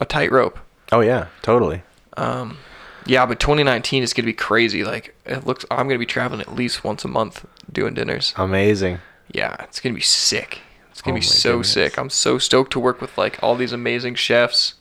a 0.00 0.04
tightrope. 0.04 0.58
Oh 0.94 1.00
yeah, 1.00 1.26
totally. 1.42 1.82
Um, 2.16 2.58
yeah, 3.04 3.26
but 3.26 3.40
2019 3.40 4.02
is 4.02 4.12
gonna 4.12 4.26
be 4.26 4.32
crazy. 4.32 4.84
Like 4.84 5.14
it 5.26 5.44
looks, 5.46 5.64
I'm 5.70 5.88
gonna 5.88 5.98
be 5.98 6.06
traveling 6.06 6.40
at 6.40 6.54
least 6.54 6.84
once 6.84 7.04
a 7.04 7.08
month 7.08 7.44
doing 7.72 7.94
dinners. 7.94 8.32
Amazing. 8.36 9.00
Yeah, 9.32 9.56
it's 9.64 9.80
gonna 9.80 9.94
be 9.94 10.00
sick. 10.00 10.60
It's 10.90 11.02
gonna 11.02 11.16
Oh 11.16 11.20
be 11.20 11.24
so 11.26 11.50
goodness. 11.54 11.72
sick. 11.72 11.98
I'm 11.98 12.10
so 12.10 12.38
stoked 12.38 12.72
to 12.72 12.80
work 12.80 13.00
with 13.00 13.18
like 13.18 13.42
all 13.42 13.56
these 13.56 13.72
amazing 13.72 14.14
chefs. 14.14 14.74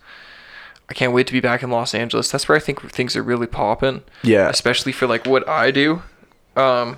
I 0.89 0.93
can't 0.93 1.13
wait 1.13 1.25
to 1.27 1.33
be 1.33 1.39
back 1.39 1.63
in 1.63 1.71
Los 1.71 1.95
Angeles. 1.95 2.29
That's 2.29 2.47
where 2.47 2.55
I 2.57 2.61
think 2.61 2.91
things 2.91 3.15
are 3.15 3.23
really 3.23 3.47
popping. 3.47 4.03
Yeah. 4.21 4.49
Especially 4.49 4.91
for 4.91 5.07
like 5.07 5.25
what 5.25 5.47
I 5.49 5.71
do. 5.71 6.03
Um 6.55 6.97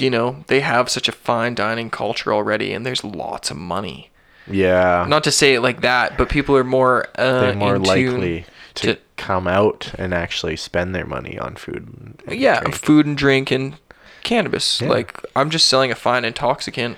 you 0.00 0.10
know, 0.10 0.42
they 0.48 0.60
have 0.60 0.88
such 0.88 1.08
a 1.08 1.12
fine 1.12 1.54
dining 1.54 1.90
culture 1.90 2.32
already 2.32 2.72
and 2.72 2.84
there's 2.86 3.04
lots 3.04 3.50
of 3.50 3.56
money. 3.56 4.10
Yeah. 4.46 5.06
Not 5.08 5.24
to 5.24 5.30
say 5.30 5.54
it 5.54 5.60
like 5.60 5.80
that, 5.82 6.18
but 6.18 6.28
people 6.28 6.56
are 6.56 6.64
more 6.64 7.06
uh 7.16 7.40
They're 7.40 7.54
more 7.54 7.78
likely 7.78 8.46
to, 8.74 8.94
to- 8.94 9.00
come 9.16 9.46
out 9.46 9.92
and 9.98 10.12
actually 10.12 10.56
spend 10.56 10.94
their 10.94 11.06
money 11.06 11.38
on 11.38 11.54
food. 11.56 12.16
and- 12.26 12.38
yeah, 12.40 12.60
drink. 12.60 12.74
food 12.76 13.06
and 13.06 13.16
drink 13.16 13.50
and 13.50 13.76
cannabis. 14.22 14.80
Yeah. 14.80 14.88
Like 14.88 15.20
I'm 15.36 15.50
just 15.50 15.66
selling 15.66 15.90
a 15.90 15.94
fine 15.94 16.24
intoxicant 16.24 16.96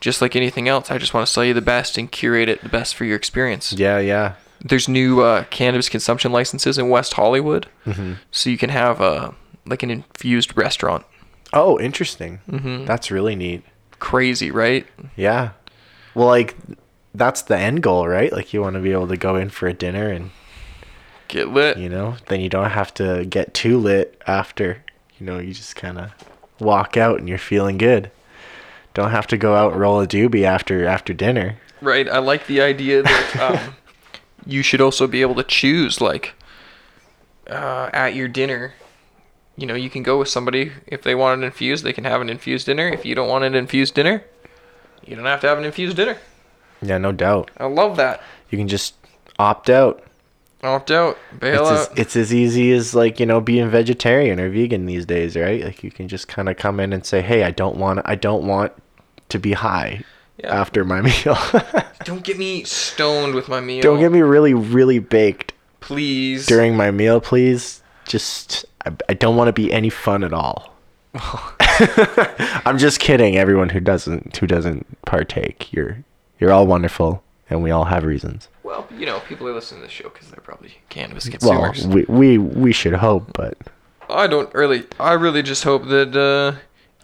just 0.00 0.20
like 0.20 0.34
anything 0.34 0.68
else, 0.68 0.90
I 0.90 0.98
just 0.98 1.14
want 1.14 1.26
to 1.28 1.32
sell 1.32 1.44
you 1.44 1.54
the 1.54 1.60
best 1.62 1.96
and 1.96 2.10
curate 2.10 2.48
it 2.48 2.60
the 2.64 2.68
best 2.68 2.96
for 2.96 3.04
your 3.04 3.14
experience. 3.16 3.72
Yeah, 3.72 3.98
yeah. 4.00 4.34
There's 4.64 4.88
new 4.88 5.20
uh, 5.20 5.44
cannabis 5.50 5.88
consumption 5.88 6.32
licenses 6.32 6.76
in 6.78 6.88
West 6.88 7.12
Hollywood, 7.14 7.68
Mm-hmm. 7.86 8.14
so 8.32 8.50
you 8.50 8.58
can 8.58 8.70
have 8.70 9.00
uh, 9.00 9.30
like 9.64 9.82
an 9.84 9.90
infused 9.90 10.56
restaurant. 10.56 11.04
Oh, 11.52 11.78
interesting. 11.78 12.40
Mm-hmm. 12.50 12.84
That's 12.86 13.10
really 13.12 13.36
neat. 13.36 13.62
Crazy, 14.00 14.50
right? 14.50 14.86
Yeah. 15.14 15.50
Well, 16.14 16.28
like 16.28 16.56
that's 17.14 17.42
the 17.42 17.58
end 17.58 17.82
goal, 17.82 18.06
right? 18.08 18.32
Like 18.32 18.52
you 18.52 18.60
want 18.60 18.74
to 18.74 18.80
be 18.80 18.92
able 18.92 19.08
to 19.08 19.16
go 19.16 19.36
in 19.36 19.50
for 19.50 19.68
a 19.68 19.74
dinner 19.74 20.08
and 20.08 20.30
Get 21.28 21.48
lit. 21.48 21.78
you 21.78 21.88
know, 21.88 22.16
then 22.28 22.40
you 22.40 22.48
don't 22.48 22.70
have 22.70 22.92
to 22.94 23.24
get 23.24 23.54
too 23.54 23.78
lit 23.78 24.20
after. 24.26 24.84
You 25.18 25.26
know, 25.26 25.38
you 25.38 25.52
just 25.54 25.76
kind 25.76 25.98
of 25.98 26.10
walk 26.58 26.96
out 26.96 27.18
and 27.18 27.28
you're 27.28 27.38
feeling 27.38 27.78
good. 27.78 28.10
Don't 28.94 29.10
have 29.10 29.26
to 29.28 29.38
go 29.38 29.54
out 29.54 29.72
and 29.72 29.80
roll 29.80 30.00
a 30.00 30.06
doobie 30.06 30.44
after 30.44 30.86
after 30.86 31.14
dinner. 31.14 31.56
Right. 31.80 32.08
I 32.08 32.18
like 32.18 32.46
the 32.46 32.60
idea 32.60 33.02
that 33.02 33.36
um, 33.40 33.74
you 34.46 34.62
should 34.62 34.80
also 34.80 35.06
be 35.06 35.22
able 35.22 35.34
to 35.36 35.42
choose, 35.44 36.00
like, 36.00 36.34
uh, 37.48 37.88
at 37.92 38.14
your 38.14 38.28
dinner. 38.28 38.74
You 39.56 39.66
know, 39.66 39.74
you 39.74 39.90
can 39.90 40.02
go 40.02 40.18
with 40.18 40.28
somebody 40.28 40.72
if 40.86 41.02
they 41.02 41.14
want 41.14 41.38
an 41.40 41.44
infused, 41.44 41.84
they 41.84 41.92
can 41.92 42.04
have 42.04 42.20
an 42.20 42.28
infused 42.30 42.66
dinner. 42.66 42.88
If 42.88 43.04
you 43.04 43.14
don't 43.14 43.28
want 43.28 43.44
an 43.44 43.54
infused 43.54 43.94
dinner, 43.94 44.24
you 45.06 45.16
don't 45.16 45.24
have 45.26 45.40
to 45.42 45.48
have 45.48 45.58
an 45.58 45.64
infused 45.64 45.96
dinner. 45.96 46.16
Yeah, 46.80 46.98
no 46.98 47.12
doubt. 47.12 47.50
I 47.58 47.66
love 47.66 47.96
that. 47.96 48.22
You 48.50 48.58
can 48.58 48.68
just 48.68 48.94
opt 49.38 49.70
out. 49.70 50.02
Opt 50.64 50.92
out, 50.92 51.18
bail 51.40 51.62
It's 51.62 51.70
as, 51.70 51.88
out. 51.88 51.98
it's 51.98 52.16
as 52.16 52.32
easy 52.32 52.70
as 52.72 52.94
like 52.94 53.18
you 53.18 53.26
know 53.26 53.40
being 53.40 53.68
vegetarian 53.68 54.38
or 54.38 54.48
vegan 54.48 54.86
these 54.86 55.04
days, 55.04 55.36
right? 55.36 55.64
Like 55.64 55.82
you 55.82 55.90
can 55.90 56.06
just 56.06 56.28
kind 56.28 56.48
of 56.48 56.56
come 56.56 56.78
in 56.78 56.92
and 56.92 57.04
say, 57.04 57.20
"Hey, 57.20 57.42
I 57.42 57.50
don't 57.50 57.76
want 57.78 58.00
I 58.04 58.14
don't 58.14 58.46
want 58.46 58.72
to 59.30 59.38
be 59.40 59.54
high 59.54 60.04
Yeah. 60.38 60.54
after 60.54 60.84
my 60.84 61.00
meal. 61.24 61.36
Don't 62.04 62.22
get 62.22 62.38
me 62.38 62.62
stoned 62.62 63.34
with 63.34 63.48
my 63.48 63.60
meal. 63.60 63.82
don't 63.82 63.98
get 63.98 64.12
me 64.12 64.20
really 64.22 64.54
really 64.54 65.00
baked 65.00 65.52
please. 65.80 66.46
during 66.46 66.76
my 66.76 66.92
meal, 66.92 67.20
please. 67.20 67.82
Just 68.06 68.64
I, 68.86 68.92
I 69.08 69.14
don't 69.14 69.34
want 69.36 69.48
to 69.48 69.52
be 69.52 69.72
any 69.72 69.90
fun 69.90 70.22
at 70.22 70.32
all. 70.32 70.71
I'm 72.64 72.78
just 72.78 73.00
kidding. 73.00 73.36
Everyone 73.36 73.68
who 73.68 73.80
doesn't 73.80 74.36
who 74.36 74.46
doesn't 74.46 74.86
partake, 75.04 75.72
you're 75.72 76.04
you're 76.38 76.52
all 76.52 76.66
wonderful, 76.66 77.22
and 77.50 77.62
we 77.62 77.70
all 77.70 77.84
have 77.84 78.04
reasons. 78.04 78.48
Well, 78.62 78.86
you 78.96 79.04
know, 79.04 79.20
people 79.20 79.46
are 79.48 79.52
listening 79.52 79.82
to 79.82 79.86
this 79.86 79.92
show 79.92 80.08
because 80.08 80.30
they're 80.30 80.40
probably 80.40 80.74
cannabis 80.88 81.28
consumers. 81.28 81.86
Well, 81.86 81.96
we, 81.96 82.04
we 82.04 82.38
we 82.38 82.72
should 82.72 82.94
hope, 82.94 83.32
but 83.34 83.58
I 84.08 84.26
don't 84.26 84.52
really. 84.54 84.84
I 84.98 85.12
really 85.12 85.42
just 85.42 85.64
hope 85.64 85.86
that 85.88 86.16
uh, 86.16 86.58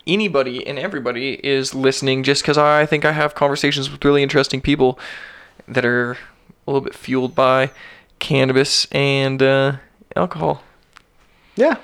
anybody 0.06 0.66
and 0.66 0.78
everybody 0.78 1.34
is 1.46 1.74
listening. 1.74 2.22
Just 2.22 2.42
because 2.42 2.56
I 2.56 2.86
think 2.86 3.04
I 3.04 3.12
have 3.12 3.34
conversations 3.34 3.90
with 3.90 4.02
really 4.04 4.22
interesting 4.22 4.60
people 4.62 4.98
that 5.66 5.84
are 5.84 6.12
a 6.12 6.70
little 6.70 6.80
bit 6.80 6.94
fueled 6.94 7.34
by 7.34 7.70
cannabis 8.18 8.86
and 8.86 9.42
uh, 9.42 9.76
alcohol. 10.16 10.62
yeah, 11.56 11.76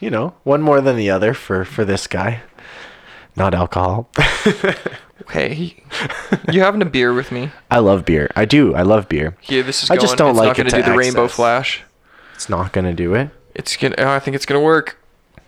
you 0.00 0.10
know, 0.10 0.34
one 0.42 0.62
more 0.62 0.80
than 0.80 0.96
the 0.96 1.10
other 1.10 1.34
for 1.34 1.64
for 1.64 1.84
this 1.84 2.06
guy. 2.06 2.42
Not 3.36 3.54
alcohol. 3.54 4.10
Hey, 5.28 5.76
you 6.50 6.60
having 6.60 6.82
a 6.82 6.86
beer 6.86 7.12
with 7.12 7.30
me? 7.30 7.50
I 7.70 7.78
love 7.78 8.04
beer. 8.04 8.30
I 8.34 8.46
do. 8.46 8.74
I 8.74 8.82
love 8.82 9.08
beer. 9.08 9.36
Yeah, 9.44 9.62
this 9.62 9.84
is. 9.84 9.90
I 9.90 9.96
Going. 9.96 10.06
just 10.06 10.16
don't 10.16 10.30
it's 10.30 10.38
like 10.38 10.46
not 10.46 10.58
it 10.58 10.58
gonna 10.58 10.70
to 10.70 10.76
do 10.88 10.92
the 10.92 10.98
rainbow 10.98 11.28
flash. 11.28 11.82
It's 12.34 12.48
not 12.48 12.72
gonna 12.72 12.94
do 12.94 13.14
it. 13.14 13.30
It's 13.54 13.76
gonna. 13.76 13.94
I 13.98 14.18
think 14.18 14.34
it's 14.34 14.46
gonna 14.46 14.60
work. 14.62 14.98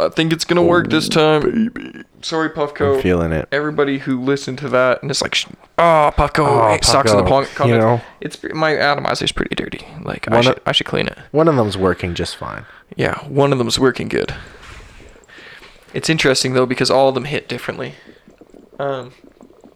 I 0.07 0.09
think 0.11 0.33
it's 0.33 0.45
gonna 0.45 0.63
work 0.63 0.91
this 0.91 1.09
time. 1.09 1.71
Baby, 1.73 2.03
Sorry, 2.23 2.49
I'm 2.49 2.55
Puffco. 2.55 3.03
feeling 3.03 3.33
it. 3.33 3.49
everybody 3.51 3.99
who 3.99 4.21
listened 4.21 4.59
to 4.59 4.69
that 4.69 5.03
and 5.03 5.11
it's 5.11 5.23
like, 5.23 5.37
oh, 5.79 6.13
Puffco, 6.17 6.47
Oh, 6.47 6.73
it 6.75 6.85
sucks 6.85 7.11
in 7.11 7.17
the 7.17 7.25
Puffco, 7.25 7.57
pon- 7.57 7.69
you 7.69 7.79
know. 7.79 8.01
It's 8.21 8.43
my 8.55 8.73
atomizer's 8.73 9.33
pretty 9.33 9.55
dirty. 9.57 9.85
Like 10.03 10.31
I 10.31 10.41
should, 10.41 10.57
of- 10.59 10.63
I 10.67 10.73
should 10.73 10.87
clean 10.87 11.09
it. 11.09 11.19
One 11.33 11.49
of 11.49 11.57
them's 11.57 11.77
working 11.77 12.15
just 12.15 12.37
fine. 12.37 12.65
Yeah, 12.97 13.19
one 13.27 13.53
of 13.53 13.59
them's 13.59 13.79
working 13.79 14.09
good. 14.09 14.35
It's 15.95 16.09
interesting 16.09 16.55
though 16.55 16.67
because 16.67 16.91
all 16.91 17.09
of 17.09 17.15
them 17.15 17.25
hit 17.25 17.49
differently. 17.49 17.95
Um, 18.79 19.13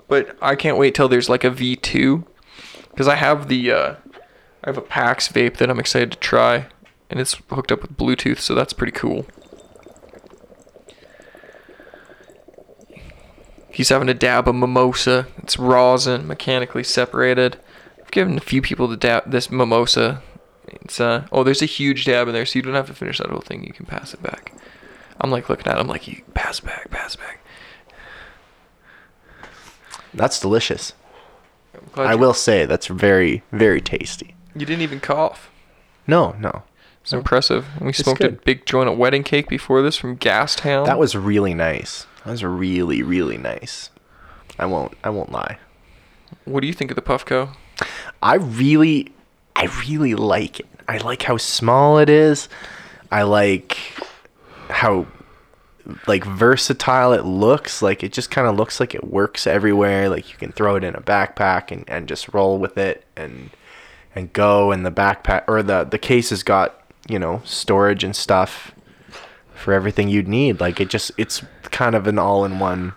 but 0.09 0.37
I 0.41 0.55
can't 0.55 0.79
wait 0.79 0.95
till 0.95 1.09
there's 1.09 1.29
like 1.29 1.45
a 1.45 1.51
V2, 1.51 2.25
because 2.91 3.09
I 3.09 3.17
have 3.17 3.49
the 3.49 3.71
uh, 3.73 3.95
I 4.65 4.69
have 4.71 4.79
a 4.79 4.83
PAX 4.83 5.29
vape 5.29 5.57
that 5.59 5.69
I'm 5.69 5.79
excited 5.81 6.13
to 6.13 6.19
try, 6.19 6.67
and 7.11 7.21
it's 7.21 7.35
hooked 7.51 7.71
up 7.73 7.83
with 7.83 7.97
Bluetooth, 7.97 8.39
so 8.39 8.55
that's 8.55 8.73
pretty 8.73 8.93
cool. 8.93 9.27
He's 13.77 13.91
having 13.91 14.09
a 14.09 14.15
dab 14.15 14.49
of 14.49 14.55
mimosa. 14.55 15.27
It's 15.43 15.59
rosin, 15.59 16.27
mechanically 16.27 16.83
separated. 16.83 17.59
I've 18.01 18.11
given 18.11 18.39
a 18.39 18.41
few 18.41 18.63
people 18.63 18.89
the 18.89 18.97
dab 18.97 19.31
this 19.31 19.51
mimosa. 19.51 20.23
It's 20.67 20.99
uh 20.99 21.27
oh, 21.31 21.45
there's 21.45 21.61
a 21.61 21.67
huge 21.67 22.07
dab 22.07 22.27
in 22.27 22.33
there, 22.33 22.47
so 22.47 22.59
you 22.59 22.63
don't 22.63 22.73
have 22.73 22.87
to 22.87 22.95
finish 22.95 23.19
that 23.19 23.29
whole 23.29 23.43
thing. 23.43 23.65
You 23.65 23.75
can 23.75 23.85
pass 23.85 24.15
it 24.15 24.23
back. 24.23 24.55
I'm 25.21 25.31
like 25.31 25.51
looking 25.51 25.67
at. 25.67 25.77
it, 25.77 25.81
I'm 25.81 25.89
like, 25.89 26.09
you 26.09 26.23
pass 26.33 26.59
back, 26.59 26.91
pass 26.91 27.17
back. 27.17 27.45
That's 30.15 30.41
delicious. 30.41 30.95
I 31.97 32.15
will 32.15 32.33
say 32.33 32.65
that's 32.65 32.87
very 32.87 33.43
very 33.53 33.83
tasty. 33.83 34.35
You 34.55 34.65
didn't 34.65 34.85
even 34.85 35.01
cough. 35.01 35.51
No, 36.07 36.35
no. 36.41 36.63
It's 37.03 37.13
impressive. 37.13 37.67
We 37.79 37.91
It's 37.91 37.99
smoked 37.99 38.25
a 38.25 38.31
big 38.31 38.65
joint 38.65 38.89
of 38.89 38.97
wedding 38.97 39.23
cake 39.23 39.51
before 39.51 39.83
this 39.83 39.99
from 39.99 40.17
Gastown. 40.17 40.87
That 40.87 40.99
was 40.99 41.15
really 41.15 41.53
nice. 41.53 42.07
That 42.27 42.33
was 42.33 42.43
really 42.43 43.05
really 43.05 43.39
nice. 43.39 43.89
I 44.59 44.67
won't 44.67 44.95
I 45.05 45.11
won't 45.11 45.31
lie. 45.31 45.59
What 46.45 46.61
do 46.61 46.67
you 46.67 46.73
think 46.73 46.91
of 46.91 46.97
the 46.97 47.03
Puffco? 47.03 47.55
I 48.21 48.35
really 48.35 49.13
I 49.55 49.67
really 49.89 50.17
like 50.17 50.59
it. 50.59 50.67
I 50.89 50.99
like 50.99 51.23
how 51.23 51.37
small 51.37 51.99
it 51.99 52.09
is. 52.09 52.49
I 53.13 53.23
like 53.23 53.79
how 54.69 55.07
like 56.09 56.25
versatile 56.25 57.13
it 57.13 57.25
looks. 57.25 57.81
Like 57.81 58.03
it 58.03 58.13
just 58.13 58.33
kind 58.33 58.49
of 58.49 58.57
looks 58.57 58.81
like 58.81 58.93
it 58.93 59.05
works 59.05 59.47
everywhere. 59.47 60.09
Like 60.09 60.29
you 60.29 60.37
can 60.37 60.51
throw 60.51 60.75
it 60.75 60.83
in 60.83 60.97
a 60.97 61.01
backpack 61.01 61.71
and, 61.71 61.89
and 61.89 62.09
just 62.09 62.35
roll 62.35 62.59
with 62.59 62.77
it 62.77 63.05
and 63.17 63.51
and 64.17 64.33
go 64.33 64.73
and 64.73 64.85
the 64.85 64.91
backpack 64.91 65.45
or 65.47 65.63
the 65.63 65.85
the 65.85 65.99
case 65.99 66.31
has 66.31 66.43
got, 66.43 66.91
you 67.09 67.21
know, 67.21 67.41
storage 67.45 68.03
and 68.03 68.17
stuff 68.17 68.73
for 69.57 69.73
everything 69.73 70.09
you'd 70.09 70.29
need. 70.29 70.61
Like 70.61 70.81
it 70.81 70.89
just 70.89 71.13
it's 71.17 71.43
kind 71.65 71.95
of 71.95 72.07
an 72.07 72.19
all-in-one 72.19 72.95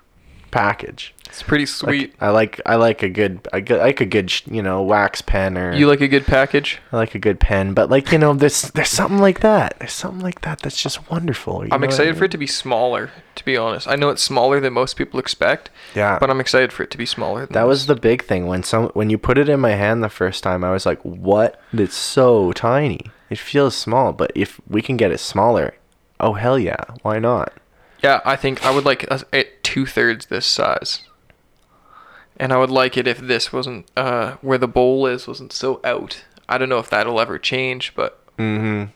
package. 0.51 1.13
It's 1.27 1.43
pretty 1.43 1.65
Like, 1.65 1.69
sweet. 1.69 2.15
I 2.19 2.29
like 2.29 2.59
I 2.65 2.75
like 2.75 3.03
a 3.03 3.09
good 3.09 3.47
I 3.53 3.59
like 3.69 4.01
a 4.01 4.05
good 4.05 4.33
you 4.47 4.63
know 4.63 4.81
wax 4.81 5.21
pen 5.21 5.59
or 5.59 5.73
you 5.73 5.87
like 5.87 6.01
a 6.01 6.07
good 6.07 6.25
package? 6.25 6.79
I 6.91 6.97
like 6.97 7.13
a 7.13 7.19
good 7.19 7.39
pen, 7.39 7.75
but 7.75 7.89
like 7.91 8.11
you 8.11 8.17
know, 8.17 8.33
there's 8.33 8.63
there's 8.71 8.89
something 8.89 9.19
like 9.19 9.41
that. 9.41 9.75
There's 9.77 9.93
something 9.93 10.21
like 10.21 10.41
that 10.41 10.59
that's 10.61 10.81
just 10.81 11.11
wonderful. 11.11 11.61
I'm 11.61 11.69
what 11.69 11.83
I 11.83 11.85
excited 11.85 12.17
for 12.17 12.25
it 12.25 12.31
to 12.31 12.37
be 12.39 12.47
smaller. 12.47 13.11
To 13.35 13.45
be 13.45 13.55
honest, 13.55 13.87
I 13.87 13.95
know 13.95 14.09
it's 14.09 14.23
smaller 14.23 14.59
than 14.59 14.73
most 14.73 14.97
people 14.97 15.19
expect. 15.19 15.69
Yeah. 15.95 16.17
But 16.19 16.29
I'm 16.31 16.41
excited 16.41 16.73
for 16.73 16.81
it 16.83 16.91
to 16.91 16.97
be 16.97 17.05
smaller. 17.05 17.45
Than 17.45 17.53
That 17.53 17.67
was 17.67 17.85
the 17.85 17.95
big 17.95 18.23
thing 18.23 18.47
when 18.47 18.63
some 18.63 18.87
when 18.95 19.11
you 19.11 19.19
put 19.19 19.37
it 19.37 19.49
in 19.49 19.59
my 19.59 19.71
hand 19.71 20.03
the 20.03 20.09
first 20.09 20.41
time. 20.43 20.63
I 20.63 20.71
was 20.71 20.85
like, 20.85 20.99
"What? 21.03 21.61
It's 21.71 21.95
so 21.95 22.51
tiny. 22.53 23.11
It 23.29 23.37
feels 23.37 23.75
small, 23.75 24.13
but 24.13 24.31
if 24.33 24.59
we 24.67 24.81
can 24.81 24.97
get 24.97 25.11
it 25.11 25.19
smaller, 25.19 25.75
oh 26.19 26.33
hell 26.33 26.57
yeah, 26.59 26.83
why 27.01 27.19
not?" 27.19 27.53
Yeah, 28.03 28.21
I 28.25 28.35
think 28.35 28.65
I 28.65 28.71
would 28.71 28.85
like 28.85 29.05
it 29.33 29.63
two 29.63 29.85
thirds 29.85 30.27
this 30.27 30.45
size. 30.45 31.01
And 32.37 32.53
I 32.53 32.57
would 32.57 32.69
like 32.71 32.95
it 32.95 33.05
if 33.07 33.19
this 33.19 33.51
wasn't 33.51 33.85
uh, 33.97 34.35
where 34.41 34.57
the 34.57 34.67
bowl 34.67 35.05
is 35.05 35.27
wasn't 35.27 35.51
so 35.51 35.81
out. 35.83 36.23
I 36.47 36.57
don't 36.57 36.69
know 36.69 36.79
if 36.79 36.89
that'll 36.89 37.19
ever 37.19 37.37
change, 37.37 37.93
but 37.95 38.15
Mm-hmm. 38.37 38.91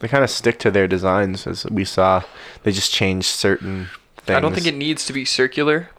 They 0.00 0.08
kind 0.08 0.24
of 0.24 0.30
stick 0.30 0.58
to 0.60 0.70
their 0.70 0.86
designs, 0.88 1.46
as 1.46 1.66
we 1.66 1.84
saw. 1.84 2.22
They 2.62 2.72
just 2.72 2.92
change 2.92 3.24
certain 3.26 3.88
things. 4.16 4.36
I 4.36 4.40
don't 4.40 4.54
think 4.54 4.66
it 4.66 4.74
needs 4.74 5.04
to 5.06 5.12
be 5.12 5.24
circular. 5.26 5.90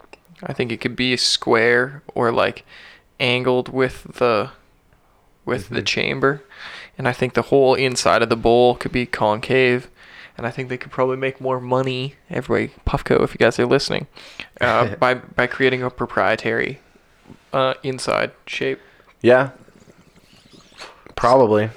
I 0.43 0.53
think 0.53 0.71
it 0.71 0.77
could 0.81 0.95
be 0.95 1.15
square 1.17 2.01
or 2.15 2.31
like 2.31 2.63
angled 3.19 3.69
with 3.69 4.03
the 4.15 4.51
with 5.45 5.69
the 5.69 5.81
Mhm. 5.81 5.85
chamber. 5.85 6.43
And 6.97 7.07
I 7.07 7.13
think 7.13 7.33
the 7.33 7.43
whole 7.43 7.73
inside 7.75 8.21
of 8.23 8.29
the 8.29 8.35
bowl 8.35 8.75
could 8.75 8.91
be 8.91 9.05
concave. 9.05 9.87
And 10.37 10.45
I 10.45 10.51
think 10.51 10.69
they 10.69 10.77
could 10.77 10.91
probably 10.91 11.17
make 11.17 11.41
more 11.41 11.59
money, 11.59 12.13
everybody, 12.29 12.71
Puffco, 12.85 13.23
if 13.23 13.31
you 13.33 13.37
guys 13.39 13.57
are 13.59 13.65
listening, 13.65 14.05
uh, 14.61 14.95
by 14.99 15.15
by 15.15 15.47
creating 15.47 15.81
a 15.81 15.89
proprietary 15.89 16.79
uh, 17.51 17.73
inside 17.83 18.31
shape. 18.45 18.79
Yeah. 19.21 19.49
Probably. 21.15 21.71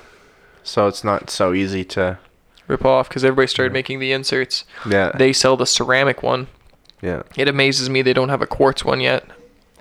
So 0.62 0.86
it's 0.86 1.02
not 1.02 1.30
so 1.30 1.52
easy 1.54 1.84
to. 1.84 2.18
Rip 2.68 2.84
off 2.84 3.08
because 3.08 3.24
everybody 3.24 3.48
started 3.48 3.72
making 3.72 3.98
the 3.98 4.12
inserts. 4.12 4.64
Yeah. 4.88 5.10
They 5.16 5.32
sell 5.32 5.56
the 5.56 5.66
ceramic 5.66 6.22
one. 6.22 6.46
yeah. 7.02 7.22
It 7.36 7.48
amazes 7.48 7.90
me 7.90 8.02
they 8.02 8.12
don't 8.12 8.28
have 8.28 8.42
a 8.42 8.46
quartz 8.46 8.84
one 8.84 9.00
yet. 9.00 9.24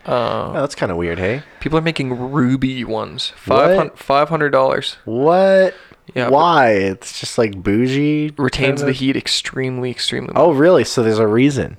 Uh, 0.08 0.48
Oh, 0.50 0.54
that's 0.54 0.74
kind 0.74 0.92
of 0.92 0.98
weird, 0.98 1.20
hey? 1.20 1.44
People 1.60 1.78
are 1.78 1.82
making 1.84 2.32
ruby 2.32 2.84
ones. 2.84 3.32
What? 3.46 4.00
Five 4.00 4.30
hundred 4.30 4.50
dollars. 4.52 4.98
What? 5.06 5.76
Yeah, 6.16 6.30
Why? 6.30 6.72
It's 6.72 7.20
just 7.20 7.38
like 7.38 7.62
bougie. 7.62 8.34
Retains 8.38 8.82
the 8.82 8.92
heat 8.92 9.16
extremely, 9.16 9.92
extremely. 9.92 10.34
Oh, 10.36 10.52
really? 10.52 10.84
So 10.84 11.04
there's 11.04 11.20
a 11.20 11.28
reason. 11.28 11.78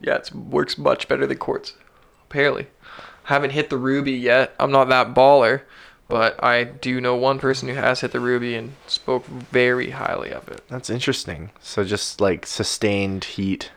Yeah, 0.00 0.16
it 0.16 0.32
works 0.34 0.76
much 0.76 1.08
better 1.08 1.26
than 1.26 1.38
quartz. 1.38 1.74
Apparently, 2.28 2.66
I 3.24 3.34
haven't 3.34 3.50
hit 3.50 3.70
the 3.70 3.78
ruby 3.78 4.12
yet. 4.12 4.54
I'm 4.58 4.70
not 4.70 4.88
that 4.88 5.14
baller, 5.14 5.62
but 6.08 6.42
I 6.42 6.64
do 6.64 7.00
know 7.00 7.16
one 7.16 7.38
person 7.38 7.68
who 7.68 7.74
has 7.74 8.00
hit 8.00 8.12
the 8.12 8.20
ruby 8.20 8.54
and 8.54 8.74
spoke 8.86 9.26
very 9.26 9.90
highly 9.90 10.30
of 10.30 10.48
it. 10.48 10.62
That's 10.68 10.90
interesting. 10.90 11.50
So 11.60 11.84
just 11.84 12.20
like 12.20 12.44
sustained 12.44 13.24
heat 13.24 13.70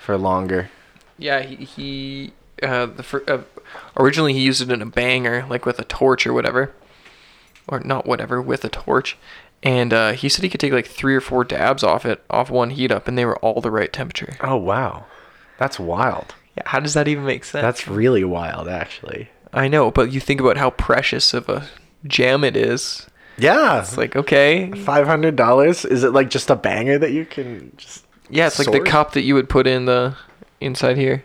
for 0.00 0.16
longer. 0.16 0.70
Yeah, 1.18 1.42
he 1.42 1.64
he 1.64 2.32
uh, 2.62 2.86
the 2.86 3.02
fir- 3.02 3.24
uh, 3.28 3.42
originally 3.96 4.32
he 4.32 4.40
used 4.40 4.62
it 4.62 4.70
in 4.70 4.82
a 4.82 4.86
banger, 4.86 5.46
like 5.48 5.64
with 5.64 5.78
a 5.78 5.84
torch 5.84 6.26
or 6.26 6.32
whatever, 6.32 6.72
or 7.68 7.80
not 7.80 8.06
whatever, 8.06 8.40
with 8.40 8.64
a 8.64 8.68
torch, 8.68 9.16
and 9.62 9.92
uh, 9.92 10.12
he 10.12 10.28
said 10.28 10.42
he 10.42 10.48
could 10.48 10.60
take 10.60 10.72
like 10.72 10.86
three 10.86 11.14
or 11.14 11.20
four 11.20 11.44
dabs 11.44 11.82
off 11.84 12.04
it, 12.04 12.22
off 12.30 12.50
one 12.50 12.70
heat 12.70 12.90
up, 12.90 13.06
and 13.06 13.16
they 13.16 13.24
were 13.24 13.38
all 13.38 13.60
the 13.60 13.70
right 13.70 13.92
temperature. 13.92 14.36
Oh 14.40 14.56
wow. 14.56 15.06
That's 15.58 15.78
wild. 15.78 16.34
Yeah, 16.56 16.64
how 16.66 16.80
does 16.80 16.94
that 16.94 17.08
even 17.08 17.24
make 17.24 17.44
sense? 17.44 17.62
That's 17.62 17.86
really 17.88 18.24
wild 18.24 18.68
actually. 18.68 19.30
I 19.52 19.68
know, 19.68 19.90
but 19.90 20.12
you 20.12 20.20
think 20.20 20.40
about 20.40 20.56
how 20.56 20.70
precious 20.70 21.34
of 21.34 21.48
a 21.48 21.68
gem 22.06 22.42
it 22.42 22.56
is. 22.56 23.06
Yeah. 23.38 23.80
It's 23.80 23.96
like 23.96 24.16
okay, 24.16 24.70
five 24.72 25.06
hundred 25.06 25.36
dollars. 25.36 25.84
Is 25.84 26.04
it 26.04 26.12
like 26.12 26.30
just 26.30 26.50
a 26.50 26.56
banger 26.56 26.98
that 26.98 27.12
you 27.12 27.24
can 27.24 27.72
just 27.76 28.04
yeah, 28.28 28.46
it's 28.46 28.58
like 28.58 28.72
the 28.72 28.80
cup 28.80 29.12
that 29.12 29.22
you 29.22 29.34
would 29.34 29.48
put 29.48 29.66
in 29.66 29.84
the 29.84 30.16
inside 30.60 30.96
here. 30.96 31.24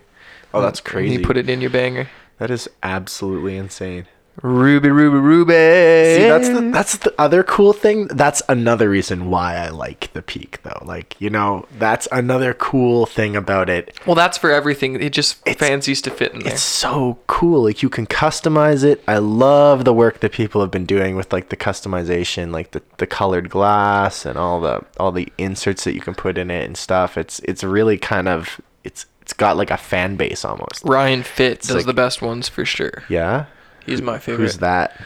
Oh 0.54 0.60
that's 0.60 0.80
And 0.80 0.86
crazy. 0.86 1.16
You 1.16 1.26
put 1.26 1.36
it 1.36 1.48
in 1.48 1.60
your 1.60 1.70
banger. 1.70 2.08
That 2.38 2.50
is 2.50 2.68
absolutely 2.82 3.56
insane. 3.56 4.06
Ruby, 4.42 4.88
ruby, 4.90 5.18
ruby. 5.18 5.52
See, 5.52 6.28
that's 6.28 6.48
the 6.48 6.70
that's 6.72 6.96
the 6.98 7.12
other 7.18 7.42
cool 7.42 7.72
thing. 7.72 8.06
That's 8.06 8.40
another 8.48 8.88
reason 8.88 9.30
why 9.30 9.56
I 9.56 9.70
like 9.70 10.12
the 10.12 10.22
peak, 10.22 10.60
though. 10.62 10.80
Like, 10.84 11.16
you 11.20 11.28
know, 11.28 11.66
that's 11.78 12.06
another 12.12 12.54
cool 12.54 13.04
thing 13.06 13.34
about 13.34 13.68
it. 13.68 13.98
well, 14.06 14.14
that's 14.14 14.38
for 14.38 14.50
everything. 14.52 15.00
It 15.02 15.12
just 15.12 15.38
It's- 15.46 15.56
fancies 15.68 16.00
to 16.02 16.10
fit 16.10 16.32
in 16.34 16.40
there. 16.40 16.52
It's 16.52 16.62
so 16.62 17.18
cool. 17.26 17.64
Like, 17.64 17.82
you 17.82 17.88
can 17.88 18.06
customize 18.06 18.84
it. 18.84 19.02
I 19.08 19.18
love 19.18 19.84
the 19.84 19.92
work 19.92 20.20
that 20.20 20.32
people 20.32 20.60
have 20.60 20.70
been 20.70 20.86
doing 20.86 21.16
with 21.16 21.32
like 21.32 21.48
the 21.48 21.56
customization, 21.56 22.52
like 22.52 22.70
the, 22.70 22.82
the 22.98 23.06
colored 23.06 23.50
glass 23.50 24.24
and 24.24 24.38
all 24.38 24.60
the 24.60 24.84
all 24.98 25.10
the 25.12 25.32
inserts 25.38 25.84
that 25.84 25.94
you 25.94 26.00
can 26.00 26.14
put 26.14 26.38
in 26.38 26.50
it 26.50 26.64
and 26.64 26.76
stuff. 26.76 27.18
It's 27.18 27.40
it's 27.40 27.64
really 27.64 27.98
kind 27.98 28.28
of 28.28 28.60
it's 28.84 29.06
it's 29.20 29.32
got 29.32 29.56
like 29.56 29.70
a 29.70 29.76
fan 29.76 30.16
base 30.16 30.44
almost. 30.44 30.84
Ryan 30.84 31.22
Fitt 31.22 31.62
does 31.62 31.74
like- 31.76 31.86
the 31.86 31.92
best 31.94 32.22
ones 32.22 32.48
for 32.48 32.64
sure. 32.64 33.02
Yeah. 33.08 33.46
He's 33.88 34.02
my 34.02 34.18
favorite. 34.18 34.44
Who's 34.44 34.58
that? 34.58 34.98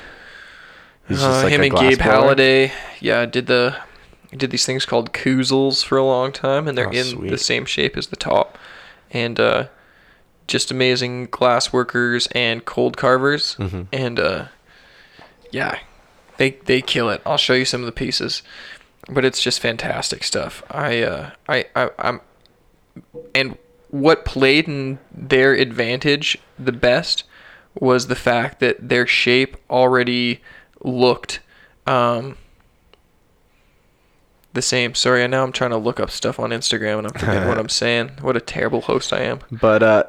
He's 1.09 1.22
Uh, 1.22 1.47
him 1.47 1.61
a 1.62 1.64
and 1.66 1.74
Gabe 1.76 1.99
blower? 1.99 2.11
Halliday. 2.12 2.72
Yeah, 3.01 3.26
did 3.26 3.47
the 3.47 3.76
did 4.37 4.51
these 4.51 4.64
things 4.64 4.87
called 4.87 5.12
koozles 5.12 5.85
for 5.85 5.99
a 5.99 6.05
long 6.05 6.33
time, 6.33 6.66
and 6.66 6.76
they're 6.78 6.89
Oh, 6.89 6.93
in 6.93 7.05
sweet. 7.05 7.30
the 7.30 7.37
same 7.39 7.66
shape 7.66 7.97
as 7.99 8.07
the 8.07 8.16
top, 8.16 8.57
and 9.11 9.39
uh, 9.39 9.66
just 10.47 10.70
amazing 10.70 11.26
glass 11.26 11.70
workers 11.72 12.28
and 12.33 12.64
cold 12.64 12.97
carvers, 12.97 13.57
Mhm. 13.59 13.87
and 13.93 14.18
uh, 14.18 14.45
yeah, 15.51 15.78
they 16.39 16.53
they 16.64 16.80
kill 16.80 17.11
it. 17.11 17.20
I'll 17.26 17.37
show 17.37 17.53
you 17.53 17.64
some 17.66 17.80
of 17.83 17.87
the 17.87 17.93
pieces, 17.93 18.43
but 19.09 19.24
it's 19.24 19.41
just 19.43 19.61
fantastic 19.61 20.24
stuff. 20.24 20.62
I 20.70 21.03
uh, 21.03 21.30
I, 21.49 21.66
I 21.76 21.91
I'm 21.99 22.20
and 23.35 23.59
what 23.91 24.24
played 24.24 24.66
in 24.66 24.99
their 25.14 25.53
advantage 25.53 26.39
the 26.59 26.72
best 26.72 27.24
was 27.81 28.07
the 28.07 28.14
fact 28.14 28.61
that 28.61 28.89
their 28.89 29.07
shape 29.07 29.57
already 29.70 30.41
looked 30.83 31.41
um, 31.87 32.37
the 34.53 34.62
same. 34.62 34.95
Sorry, 34.95 35.23
I 35.25 35.27
now 35.27 35.43
I'm 35.43 35.53
trying 35.53 35.70
to 35.70 35.79
look 35.79 35.99
up 36.01 36.11
stuff 36.11 36.39
on 36.39 36.51
Instagram 36.51 36.99
and 36.99 37.07
I'm 37.07 37.12
forgetting 37.14 37.49
what 37.49 37.59
I'm 37.61 37.68
saying. 37.68 38.11
What 38.20 38.37
a 38.37 38.41
terrible 38.41 38.83
host 38.83 39.12
I 39.12 39.20
am. 39.23 39.41
But 39.51 39.83
uh, 39.83 40.05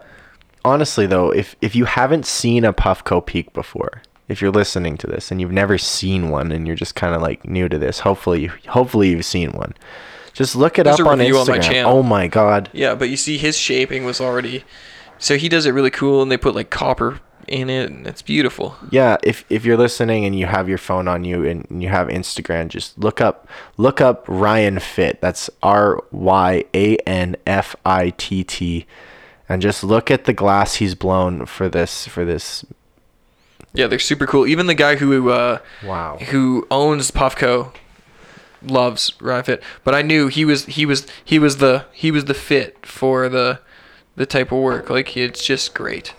honestly, 0.66 1.08
though, 1.08 1.32
if 1.32 1.56
if 1.62 1.76
you 1.76 1.86
haven't 1.86 2.26
seen 2.26 2.66
a 2.66 2.74
Puffco 2.74 3.26
Peak 3.26 3.54
before, 3.54 4.02
if 4.28 4.42
you're 4.42 4.52
listening 4.52 4.98
to 4.98 5.08
this 5.08 5.32
and 5.32 5.40
you've 5.40 5.52
never 5.52 5.78
seen 5.78 6.30
one 6.30 6.52
and 6.52 6.68
you're 6.68 6.76
just 6.76 6.96
kind 6.96 7.16
of 7.16 7.22
like 7.22 7.46
new 7.46 7.70
to 7.70 7.78
this, 7.78 8.00
hopefully, 8.00 8.48
hopefully 8.68 9.10
you've 9.10 9.26
seen 9.26 9.52
one. 9.52 9.74
Just 10.34 10.56
look 10.56 10.80
it 10.80 10.84
There's 10.84 11.00
up 11.00 11.08
on 11.08 11.20
Instagram. 11.20 11.42
on 11.42 11.48
my 11.48 11.60
channel. 11.60 11.92
Oh 11.92 12.04
my 12.04 12.28
god, 12.28 12.70
Yeah, 12.74 12.96
but 12.96 13.10
you 13.10 13.18
see 13.18 13.38
his 13.38 13.56
shaping 13.58 14.04
was 14.04 14.20
already 14.20 14.64
so 15.20 15.38
he 15.38 15.48
does 15.48 15.66
it 15.66 15.72
really 15.72 15.92
cool 15.92 16.22
and 16.22 16.30
they 16.30 16.38
put 16.38 16.54
like 16.56 16.70
copper 16.70 17.22
in 17.48 17.70
it 17.70 17.90
and 17.90 18.06
it's 18.08 18.22
beautiful. 18.22 18.76
yeah. 18.92 19.18
If 19.24 19.46
if 19.50 19.66
you're 19.66 19.78
listening 19.78 20.26
and 20.26 20.38
you 20.38 20.46
have 20.46 20.68
your 20.70 20.78
phone 20.78 21.08
on 21.08 21.24
you 21.26 21.46
and 21.46 21.66
you 21.84 21.90
have 21.90 22.08
Instagram, 22.08 22.68
just 22.70 22.98
look 22.98 23.22
up 23.22 23.48
look 23.78 24.02
up 24.02 24.26
Ryan 24.28 24.80
Fitt. 24.80 25.20
That's 25.22 25.50
R 25.62 26.04
Y 26.12 26.64
A 26.74 26.98
N 26.98 27.36
F 27.46 27.76
I 27.86 28.12
T 28.12 28.44
T, 28.44 28.86
and 29.50 29.62
just 29.62 29.84
look 29.84 30.10
at 30.12 30.26
the 30.26 30.34
glass 30.34 30.76
he's 30.76 30.96
blown 30.96 31.46
for 31.46 31.70
this 31.70 32.08
for 32.08 32.24
this. 32.26 32.66
Yeah, 33.74 33.88
they're 33.88 33.98
super 34.00 34.28
cool. 34.28 34.46
Even 34.46 34.68
the 34.68 34.76
guy 34.76 34.96
who 34.98 35.30
uh 35.30 35.60
Wow. 35.84 36.18
who 36.30 36.68
owns 36.70 37.10
Puffco 37.12 37.74
loves 38.62 39.12
Ryan 39.20 39.44
Fitt, 39.44 39.64
but 39.84 39.94
I 39.94 40.02
knew 40.02 40.28
he 40.28 40.46
was 40.46 40.66
he 40.66 40.86
was 40.86 41.06
he 41.24 41.38
was 41.40 41.58
the 41.58 41.86
he 41.92 42.12
was 42.12 42.26
the 42.26 42.34
fit 42.34 42.86
for 42.86 43.28
the 43.30 43.60
the 44.16 44.26
type 44.26 44.52
of 44.52 44.60
work. 44.60 44.90
Like 44.90 45.18
it's 45.18 45.44
just 45.44 45.74
great, 45.74 46.14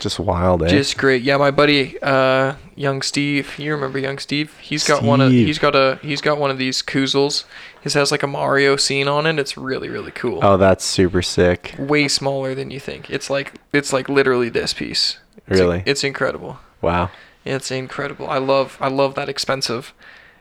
Just 0.00 0.18
wild, 0.18 0.62
eh? 0.62 0.68
just 0.68 0.96
great. 0.98 1.22
Yeah, 1.22 1.36
my 1.36 1.50
buddy, 1.50 1.98
uh, 2.02 2.54
young 2.74 3.02
Steve. 3.02 3.58
You 3.58 3.72
remember 3.72 3.98
young 3.98 4.18
Steve? 4.18 4.56
He's 4.58 4.86
got 4.86 5.02
one 5.02 5.20
of 5.20 5.28
Steve. 5.28 5.46
he's 5.46 5.58
got 5.58 5.76
a 5.76 5.98
he's 6.02 6.20
got 6.20 6.38
one 6.38 6.50
of 6.50 6.58
these 6.58 6.82
koozles. 6.82 7.44
His 7.82 7.94
has 7.94 8.10
like 8.10 8.22
a 8.22 8.26
Mario 8.26 8.76
scene 8.76 9.06
on 9.08 9.26
it. 9.26 9.38
It's 9.38 9.56
really 9.56 9.88
really 9.88 10.10
cool. 10.12 10.40
oh, 10.42 10.56
that's 10.56 10.84
super 10.84 11.22
sick. 11.22 11.74
Way 11.78 12.08
smaller 12.08 12.54
than 12.54 12.70
you 12.70 12.80
think. 12.80 13.10
It's 13.10 13.30
like 13.30 13.54
it's 13.72 13.92
like 13.92 14.08
literally 14.08 14.48
this 14.48 14.72
piece. 14.72 15.18
It's, 15.46 15.60
Really? 15.60 15.82
it's 15.86 16.02
incredible. 16.04 16.58
Wow. 16.80 17.10
It's 17.44 17.70
incredible. 17.70 18.28
I 18.28 18.38
love 18.38 18.76
I 18.80 18.88
love 18.88 19.14
that 19.14 19.28
expensive 19.28 19.92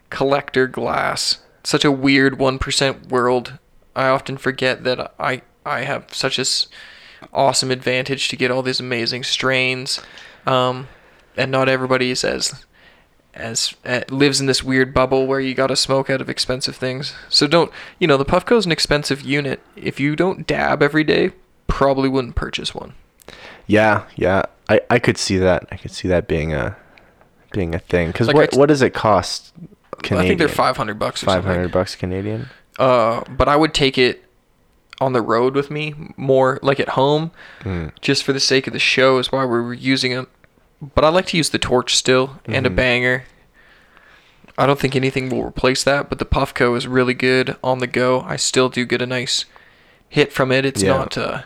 collector 0.09 0.67
glass. 0.67 1.39
Such 1.63 1.83
a 1.85 1.91
weird 1.91 2.39
1% 2.39 3.09
world. 3.09 3.57
I 3.95 4.07
often 4.07 4.37
forget 4.37 4.83
that 4.85 5.13
I 5.19 5.41
I 5.65 5.81
have 5.81 6.13
such 6.13 6.39
a 6.39 6.45
awesome 7.33 7.71
advantage 7.71 8.27
to 8.29 8.35
get 8.35 8.51
all 8.51 8.61
these 8.61 8.79
amazing 8.79 9.23
strains. 9.23 10.01
Um, 10.45 10.87
and 11.37 11.51
not 11.51 11.69
everybody 11.69 12.11
is 12.11 12.23
as 12.23 12.65
as 13.35 13.73
uh, 13.85 14.01
lives 14.09 14.41
in 14.41 14.47
this 14.47 14.63
weird 14.63 14.93
bubble 14.93 15.27
where 15.27 15.39
you 15.39 15.53
got 15.53 15.67
to 15.67 15.75
smoke 15.75 16.09
out 16.09 16.19
of 16.19 16.29
expensive 16.29 16.75
things. 16.75 17.13
So 17.29 17.47
don't, 17.47 17.71
you 17.99 18.07
know, 18.07 18.17
the 18.17 18.25
Puffco 18.25 18.57
is 18.57 18.65
an 18.65 18.71
expensive 18.71 19.21
unit. 19.21 19.61
If 19.75 19.99
you 19.99 20.15
don't 20.15 20.45
dab 20.47 20.81
every 20.81 21.03
day, 21.03 21.31
probably 21.67 22.09
wouldn't 22.09 22.35
purchase 22.35 22.73
one. 22.73 22.93
Yeah, 23.67 24.05
yeah. 24.15 24.43
I, 24.67 24.81
I 24.89 24.99
could 24.99 25.17
see 25.17 25.37
that. 25.37 25.67
I 25.71 25.77
could 25.77 25.91
see 25.91 26.07
that 26.07 26.27
being 26.27 26.53
a 26.53 26.75
being 27.51 27.73
a 27.75 27.79
thing. 27.79 28.07
Because 28.07 28.27
Like, 28.27 28.35
what 28.35 28.53
I- 28.55 28.57
what 28.57 28.65
does 28.65 28.81
it 28.81 28.93
cost? 28.93 29.53
Canadian? 30.01 30.25
I 30.25 30.27
think 30.27 30.39
they're 30.39 30.47
500 30.47 30.97
bucks 30.97 31.21
or 31.23 31.27
Five 31.27 31.43
something. 31.43 31.67
bucks 31.69 31.95
Canadian. 31.95 32.49
Uh, 32.79 33.21
but 33.29 33.47
I 33.47 33.55
would 33.55 33.73
take 33.73 33.97
it 33.97 34.23
on 35.01 35.13
the 35.13 35.21
road 35.21 35.55
with 35.55 35.71
me 35.71 35.93
more, 36.17 36.59
like 36.61 36.79
at 36.79 36.89
home, 36.89 37.31
Mm. 37.63 37.91
just 38.01 38.23
for 38.23 38.33
the 38.33 38.39
sake 38.39 38.67
of 38.67 38.73
the 38.73 38.79
show. 38.79 39.17
Is 39.17 39.31
why 39.31 39.43
we 39.45 39.59
were 39.61 39.73
using 39.73 40.13
them 40.13 40.27
But 40.95 41.03
I 41.03 41.09
like 41.09 41.25
to 41.27 41.37
use 41.37 41.49
the 41.49 41.57
torch 41.59 41.95
still 41.95 42.39
and 42.45 42.65
a 42.65 42.69
Mhm. 42.69 42.75
banger. 42.75 43.23
I 44.57 44.65
don't 44.65 44.79
think 44.79 44.95
anything 44.95 45.29
will 45.29 45.43
replace 45.43 45.83
that, 45.83 46.09
but 46.09 46.19
the 46.19 46.25
Puffco 46.25 46.75
is 46.77 46.87
really 46.87 47.13
good 47.13 47.55
on 47.63 47.79
the 47.79 47.87
go. 47.87 48.21
I 48.27 48.35
still 48.37 48.69
do 48.69 48.85
get 48.85 49.01
a 49.01 49.05
nice 49.05 49.45
hit 50.09 50.31
from 50.33 50.51
it. 50.51 50.65
It's 50.65 50.81
Yeah. 50.83 50.89
not, 50.97 51.17
uh, 51.17 51.41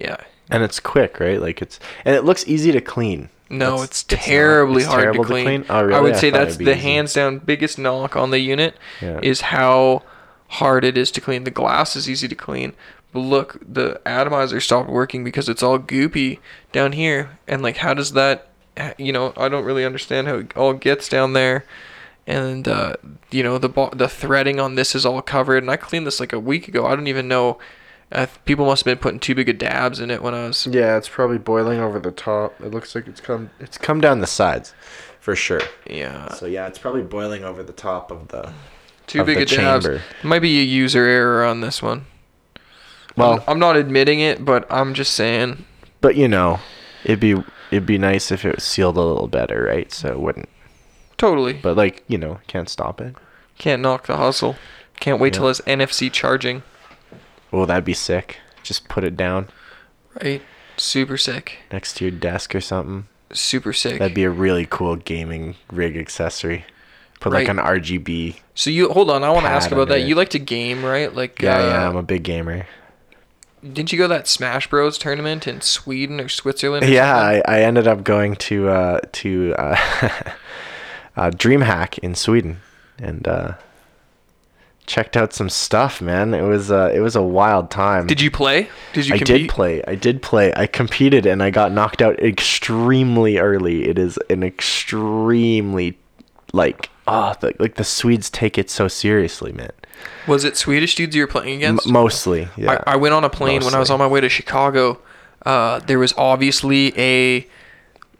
yeah. 0.00 0.16
And 0.50 0.62
it's 0.64 0.80
quick, 0.80 1.20
right? 1.20 1.40
Like 1.40 1.60
it's 1.62 1.78
and 2.04 2.14
it 2.14 2.24
looks 2.24 2.44
easy 2.48 2.72
to 2.72 2.80
clean. 2.80 3.28
No, 3.50 3.70
That's- 3.78 3.84
it's 3.84 4.02
terribly 4.08 4.82
it's 4.82 4.86
hard 4.90 5.02
terrible 5.02 5.24
to 5.24 5.30
clean. 5.30 5.64
Oh, 5.70 5.82
really? 5.82 5.94
I 5.98 6.00
would 6.00 6.16
say 6.16 6.30
that's 6.30 6.56
the 6.56 6.72
easy. 6.72 6.80
hands 6.80 7.12
down 7.14 7.38
biggest 7.38 7.78
knock 7.78 8.14
on 8.16 8.30
the 8.30 8.40
unit 8.40 8.76
Yeah. 9.00 9.20
is 9.22 9.40
how 9.40 10.02
hard 10.48 10.84
it 10.84 10.96
is 10.98 11.10
to 11.12 11.20
clean. 11.20 11.44
The 11.44 11.50
glass 11.50 11.94
is 11.96 12.08
easy 12.08 12.28
to 12.28 12.34
clean, 12.34 12.72
but 13.12 13.20
look, 13.20 13.58
the 13.66 14.00
atomizer 14.06 14.60
stopped 14.60 14.88
working 14.90 15.24
because 15.24 15.48
it's 15.48 15.62
all 15.62 15.78
goopy 15.78 16.38
down 16.72 16.92
here. 16.92 17.38
And 17.46 17.62
like, 17.62 17.78
how 17.78 17.94
does 17.94 18.12
that? 18.12 18.48
You 18.96 19.12
know, 19.12 19.32
I 19.36 19.48
don't 19.48 19.64
really 19.64 19.84
understand 19.84 20.28
how 20.28 20.36
it 20.36 20.56
all 20.56 20.72
gets 20.72 21.08
down 21.08 21.32
there. 21.32 21.64
And 22.26 22.68
uh, 22.68 22.94
you 23.30 23.42
know, 23.42 23.58
the 23.58 23.68
bo- 23.68 23.90
the 23.90 24.08
threading 24.08 24.60
on 24.60 24.74
this 24.74 24.94
is 24.94 25.04
all 25.06 25.22
covered. 25.22 25.62
And 25.62 25.70
I 25.70 25.76
cleaned 25.76 26.06
this 26.06 26.20
like 26.20 26.32
a 26.32 26.38
week 26.38 26.68
ago. 26.68 26.86
I 26.86 26.94
don't 26.94 27.06
even 27.08 27.26
know. 27.26 27.58
Uh, 28.10 28.26
people 28.46 28.64
must 28.64 28.84
have 28.84 28.90
been 28.90 29.02
putting 29.02 29.20
too 29.20 29.34
big 29.34 29.48
of 29.50 29.58
dabs 29.58 30.00
in 30.00 30.10
it 30.10 30.22
when 30.22 30.32
I 30.32 30.46
was 30.46 30.66
Yeah, 30.66 30.96
it's 30.96 31.08
probably 31.10 31.36
boiling 31.36 31.78
over 31.78 31.98
the 31.98 32.10
top. 32.10 32.58
It 32.60 32.70
looks 32.70 32.94
like 32.94 33.06
it's 33.06 33.20
come 33.20 33.50
it's 33.60 33.76
come 33.76 34.00
down 34.00 34.20
the 34.20 34.26
sides, 34.26 34.74
for 35.20 35.34
sure. 35.36 35.60
yeah. 35.88 36.32
So 36.34 36.46
yeah, 36.46 36.66
it's 36.66 36.78
probably 36.78 37.02
boiling 37.02 37.44
over 37.44 37.62
the 37.62 37.72
top 37.74 38.10
of 38.10 38.28
the. 38.28 38.52
Too 39.08 39.24
big 39.24 39.38
of 39.38 39.48
dabs. 39.48 39.84
chamber. 39.84 40.02
Might 40.22 40.40
be 40.40 40.60
a 40.60 40.64
user 40.64 41.04
error 41.04 41.44
on 41.44 41.60
this 41.60 41.82
one. 41.82 42.04
Well, 43.16 43.32
I'm, 43.32 43.42
I'm 43.48 43.58
not 43.58 43.76
admitting 43.76 44.20
it, 44.20 44.44
but 44.44 44.70
I'm 44.70 44.94
just 44.94 45.14
saying. 45.14 45.64
but 46.00 46.14
you 46.14 46.28
know, 46.28 46.60
it'd 47.04 47.18
be 47.18 47.42
it'd 47.70 47.86
be 47.86 47.98
nice 47.98 48.30
if 48.30 48.44
it 48.44 48.54
was 48.54 48.64
sealed 48.64 48.96
a 48.96 49.00
little 49.02 49.26
better, 49.26 49.64
right? 49.64 49.90
So 49.90 50.08
it 50.08 50.20
wouldn't. 50.20 50.48
Totally. 51.16 51.54
But 51.54 51.76
like 51.76 52.04
you 52.06 52.18
know, 52.18 52.38
can't 52.46 52.68
stop 52.68 53.00
it. 53.00 53.16
Can't 53.58 53.82
knock 53.82 54.06
the 54.06 54.16
hustle. 54.16 54.56
Can't 55.00 55.20
wait 55.20 55.34
till 55.34 55.48
it's 55.48 55.60
NFC 55.62 56.12
charging. 56.12 56.62
Oh, 57.52 57.64
that'd 57.66 57.84
be 57.84 57.94
sick. 57.94 58.38
Just 58.62 58.88
put 58.88 59.04
it 59.04 59.16
down. 59.16 59.48
Right. 60.22 60.42
Super 60.76 61.16
sick. 61.16 61.58
next 61.72 61.94
to 61.94 62.04
your 62.04 62.12
desk 62.12 62.54
or 62.54 62.60
something. 62.60 63.08
Super 63.32 63.72
sick. 63.72 63.98
That'd 63.98 64.14
be 64.14 64.24
a 64.24 64.30
really 64.30 64.66
cool 64.68 64.94
gaming 64.96 65.56
rig 65.72 65.96
accessory. 65.96 66.64
Put 67.20 67.32
like 67.32 67.48
an 67.48 67.56
RGB. 67.58 68.36
so 68.54 68.70
you 68.70 68.90
hold 68.92 69.10
on. 69.10 69.24
I 69.24 69.30
want 69.30 69.44
to 69.46 69.50
ask 69.50 69.70
about 69.72 69.88
that. 69.88 70.00
it. 70.00 70.06
You 70.08 70.14
like 70.14 70.28
to 70.30 70.38
game, 70.38 70.84
right? 70.84 71.12
Like, 71.14 71.42
Yeah, 71.42 71.56
uh, 71.58 71.66
yeah, 71.68 71.88
I'm 71.88 71.96
a 71.96 72.02
big 72.02 72.22
gamer. 72.22 72.66
Didn't 73.60 73.90
you 73.90 73.98
go 73.98 74.04
to 74.04 74.08
that 74.14 74.28
Smash 74.28 74.68
Bros 74.70 74.98
tournament 74.98 75.48
in 75.48 75.60
Sweden 75.60 76.20
or 76.20 76.28
Switzerland? 76.28 76.84
or 76.84 76.88
Yeah. 76.92 77.16
I, 77.16 77.42
I 77.46 77.60
ended 77.62 77.88
up 77.88 78.04
going 78.04 78.36
to 78.36 78.68
uh, 78.68 79.00
to 79.12 79.54
uh, 79.58 79.76
uh, 81.16 81.30
DreamHack 81.32 81.98
in 81.98 82.14
Sweden 82.14 82.60
and 83.00 83.26
uh, 83.26 83.54
checked 84.86 85.16
out 85.16 85.32
some 85.32 85.48
stuff. 85.48 86.00
Man, 86.00 86.34
it 86.34 86.42
was 86.42 86.70
uh, 86.70 86.92
it 86.94 87.00
was 87.00 87.16
a 87.16 87.22
wild 87.22 87.68
time. 87.72 88.06
Did 88.06 88.20
you 88.20 88.30
play? 88.30 88.68
Did 88.92 89.08
you 89.08 89.14
I 89.16 89.18
compete? 89.18 89.40
did 89.42 89.50
play. 89.50 89.82
I 89.88 89.96
did 89.96 90.22
play. 90.22 90.52
I 90.54 90.68
competed 90.68 91.26
and 91.26 91.42
I 91.42 91.50
got 91.50 91.72
knocked 91.72 92.00
out 92.00 92.20
extremely 92.22 93.38
early. 93.38 93.88
It 93.88 93.98
is 93.98 94.18
an 94.30 94.44
extremely 94.44 95.98
like 96.52 96.90
oh 97.08 97.34
the, 97.40 97.54
like 97.58 97.74
the 97.76 97.84
Swedes 97.84 98.30
take 98.30 98.58
it 98.58 98.70
so 98.70 98.88
seriously, 98.88 99.52
man. 99.52 99.70
Was 100.26 100.44
it 100.44 100.56
Swedish 100.56 100.94
dudes 100.94 101.16
you 101.16 101.22
were 101.22 101.26
playing 101.26 101.62
M- 101.64 101.74
against? 101.76 101.88
mostly, 101.88 102.48
yeah. 102.56 102.82
I, 102.86 102.92
I 102.92 102.96
went 102.96 103.14
on 103.14 103.24
a 103.24 103.30
plane 103.30 103.64
when 103.64 103.74
I 103.74 103.78
was 103.78 103.90
on 103.90 103.98
my 103.98 104.06
way 104.06 104.20
to 104.20 104.28
Chicago. 104.28 105.00
Uh, 105.44 105.78
there 105.80 105.98
was 105.98 106.12
obviously 106.16 106.92
a 106.98 107.46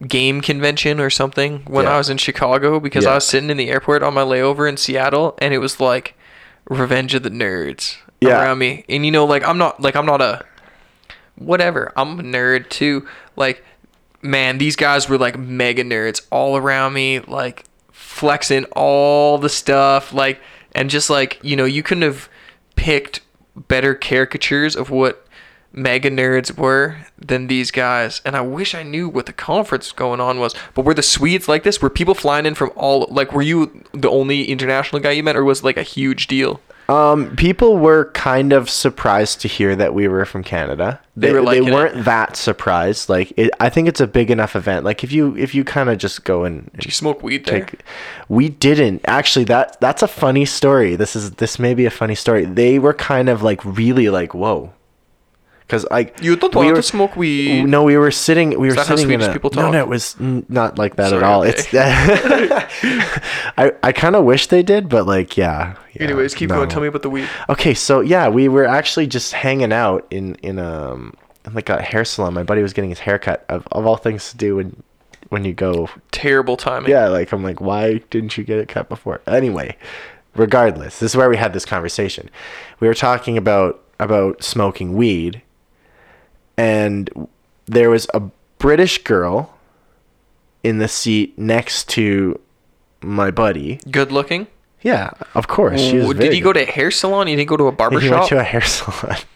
game 0.07 0.41
convention 0.41 1.01
or 1.01 1.11
something 1.11 1.61
when 1.67 1.85
Yeah. 1.85 1.95
I 1.95 1.99
was 1.99 2.09
in 2.09 2.17
Chicago 2.19 2.79
because 2.81 3.05
I 3.05 3.15
was 3.15 3.27
sitting 3.27 3.51
in 3.51 3.57
the 3.57 3.69
airport 3.69 4.03
on 4.03 4.15
my 4.15 4.23
layover 4.23 4.69
in 4.69 4.77
Seattle 4.77 5.37
and 5.39 5.53
it 5.53 5.59
was 5.59 5.81
like 5.81 6.15
Revenge 6.69 7.15
of 7.15 7.23
the 7.25 7.31
Nerds 7.31 7.97
Yeah. 8.21 8.41
around 8.41 8.59
me. 8.59 8.85
And 8.89 9.05
you 9.05 9.11
know, 9.13 9.25
like 9.25 9.45
I'm 9.45 9.59
not 9.59 9.81
like 9.81 9.97
I'm 9.97 10.07
not 10.07 10.21
a 10.23 10.45
whatever. 11.37 11.93
I'm 11.97 12.21
a 12.21 12.23
nerd 12.23 12.69
too. 12.69 13.07
Like, 13.37 13.65
man, 14.23 14.59
these 14.59 14.77
guys 14.77 15.09
were 15.09 15.19
like 15.19 15.39
mega 15.39 15.85
nerds 15.85 16.27
all 16.31 16.57
around 16.57 16.93
me, 16.93 17.21
like 17.21 17.65
flexing 18.19 18.65
all 18.73 19.39
the 19.39 19.49
stuff, 19.49 20.13
like, 20.13 20.41
and 20.73 20.91
just 20.91 21.09
like, 21.09 21.39
you 21.43 21.57
know, 21.57 21.65
you 21.65 21.83
couldn't 21.83 22.03
have 22.03 22.29
picked 22.77 23.21
better 23.57 23.95
caricatures 23.95 24.77
of 24.77 24.91
what 24.91 25.27
mega 25.73 26.11
nerds 26.11 26.57
were 26.57 26.97
than 27.19 27.47
these 27.47 27.71
guys. 27.71 28.21
And 28.25 28.35
I 28.37 28.41
wish 28.41 28.75
I 28.75 28.83
knew 28.83 29.09
what 29.09 29.27
the 29.27 29.33
conference 29.33 29.93
going 29.93 30.21
on 30.21 30.41
was. 30.41 30.55
But 30.75 30.85
were 30.85 30.95
the 30.95 31.03
Swedes 31.03 31.49
like 31.49 31.63
this? 31.63 31.81
Were 31.81 31.91
people 31.91 32.15
flying 32.15 32.47
in 32.47 32.55
from 32.55 32.71
all, 32.75 33.07
like, 33.11 33.33
were 33.33 33.43
you 33.43 33.85
the 33.93 34.11
only 34.11 34.45
international 34.47 35.01
guy 35.01 35.13
you 35.13 35.23
met, 35.23 35.37
or 35.37 35.45
was 35.45 35.61
it 35.61 35.65
like 35.65 35.77
a 35.77 35.83
huge 35.83 36.27
deal? 36.27 36.61
Um, 36.89 37.37
people 37.37 37.77
were 37.77 38.07
kind 38.13 38.55
of 38.55 38.71
surprised 38.71 39.43
to 39.43 39.49
hear 39.49 39.77
that 39.77 39.93
we 39.93 40.09
were 40.09 40.25
from 40.25 40.43
Canada. 40.43 41.01
They 41.17 41.29
They, 41.29 41.33
were, 41.35 41.45
they 41.45 41.61
weren't 41.61 42.05
that 42.07 42.35
surprised. 42.35 43.11
Like, 43.11 43.31
it, 43.37 43.51
I 43.61 43.69
think 43.69 43.89
it's 43.89 44.01
a 44.01 44.07
big 44.07 44.31
enough 44.31 44.57
event. 44.57 44.87
Like, 44.87 45.05
if 45.05 45.13
you 45.13 45.37
if 45.37 45.55
you 45.55 45.65
kind 45.65 45.91
of 45.91 45.99
just 45.99 46.25
go 46.25 46.45
and 46.45 46.73
Did 46.73 46.87
you 46.87 46.91
smoke 46.91 47.23
weed 47.23 47.45
there? 47.45 47.67
take, 47.67 47.83
we 48.31 48.49
didn't 48.49 49.03
actually. 49.07 49.45
That 49.45 49.79
that's 49.81 50.03
a 50.03 50.09
funny 50.09 50.47
story. 50.47 50.97
This 50.97 51.15
is 51.15 51.33
this 51.33 51.59
may 51.59 51.75
be 51.75 51.85
a 51.85 51.91
funny 51.91 52.15
story. 52.15 52.47
They 52.47 52.79
were 52.79 52.95
kind 52.95 53.29
of 53.29 53.43
like 53.43 53.63
really 53.65 54.09
like 54.09 54.33
whoa, 54.33 54.73
because 55.69 55.85
like 55.91 56.19
You 56.23 56.35
don't 56.35 56.55
we 56.55 56.65
want 56.65 56.69
were- 56.71 56.77
to 56.77 56.83
smoke 56.83 57.15
weed. 57.15 57.65
No, 57.67 57.85
we 57.85 57.97
were 57.99 58.11
sitting. 58.11 58.59
We 58.59 58.69
were 58.69 58.75
that 58.75 58.87
how 58.87 58.97
sitting 58.97 59.13
in 59.13 59.21
Swedish 59.21 59.29
a. 59.29 59.33
people 59.35 59.51
No, 59.55 59.63
talk? 59.63 59.73
no, 59.73 59.79
no, 59.79 59.85
it 59.85 59.89
was 59.89 60.17
not 60.19 60.79
like 60.79 60.97
that 60.97 61.11
Sorry, 61.11 61.23
at 61.23 61.29
all. 61.29 61.43
okay. 61.43 61.51
It's. 61.51 61.69
I 63.57 63.73
I 63.83 63.93
kind 63.93 64.17
of 64.17 64.25
wish 64.25 64.47
they 64.47 64.63
did, 64.63 64.89
but 64.89 65.07
like 65.07 65.37
yeah. 65.37 65.77
yeah, 65.95 66.03
Anyways, 66.05 66.35
keep 66.35 66.51
going. 66.51 66.69
Tell 66.69 66.81
me 66.81 66.89
about 66.89 67.03
the 67.03 67.11
weed. 67.11 67.29
Okay, 67.49 67.75
so 67.75 68.01
yeah, 68.01 68.29
we 68.29 68.49
were 68.49 68.65
actually 68.67 69.07
just 69.07 69.33
hanging 69.33 69.73
out 69.73 70.07
in 70.11 70.35
in 70.37 70.59
um 70.59 71.15
in 71.45 71.55
like 71.55 71.69
a 71.69 71.81
hair 71.83 72.05
salon. 72.05 72.35
My 72.35 72.43
buddy 72.43 72.63
was 72.63 72.73
getting 72.73 72.91
his 72.91 73.01
haircut. 73.01 73.45
Of 73.49 73.67
of 73.73 73.87
all 73.87 73.97
things 73.97 74.31
to 74.31 74.37
do 74.37 74.57
when 74.57 74.83
when 75.29 75.45
you 75.45 75.53
go. 75.53 75.89
Terrible 76.13 76.57
timing. 76.57 76.91
Yeah, 76.91 77.09
like 77.09 77.33
I'm 77.33 77.43
like, 77.43 77.61
why 77.61 77.99
didn't 78.11 78.37
you 78.39 78.45
get 78.45 78.59
it 78.59 78.69
cut 78.69 78.89
before? 78.89 79.21
Anyway, 79.27 79.77
regardless, 80.35 80.99
this 81.01 81.13
is 81.13 81.17
where 81.17 81.29
we 81.29 81.37
had 81.37 81.53
this 81.53 81.65
conversation. 81.67 82.31
We 82.81 82.89
were 82.89 82.95
talking 82.95 83.37
about 83.37 83.83
about 84.01 84.43
smoking 84.45 84.95
weed, 84.95 85.43
and 86.59 87.29
there 87.67 87.89
was 87.89 88.07
a 88.13 88.21
British 88.59 89.03
girl 89.05 89.55
in 90.63 90.79
the 90.79 90.89
seat 90.89 91.39
next 91.39 91.89
to 91.91 92.39
my 93.01 93.31
buddy. 93.31 93.81
Good 93.91 94.13
looking. 94.13 94.49
Yeah, 94.83 95.11
of 95.35 95.49
course. 95.49 95.81
She 95.81 95.99
was 95.99 96.09
Did 96.09 96.17
very 96.19 96.37
you 96.37 96.43
go 96.43 96.53
to 96.53 96.63
a 96.63 96.67
hair 96.71 96.91
salon? 96.91 97.29
You 97.29 97.37
didn't 97.37 97.49
go 97.49 97.57
to 97.57 97.67
a 97.67 97.73
barber 97.73 98.01
He 98.01 98.11
went 98.11 98.23
shop? 98.23 98.29
to 98.31 98.41
a 98.41 98.45
hair 98.45 98.61
salon. 98.61 99.17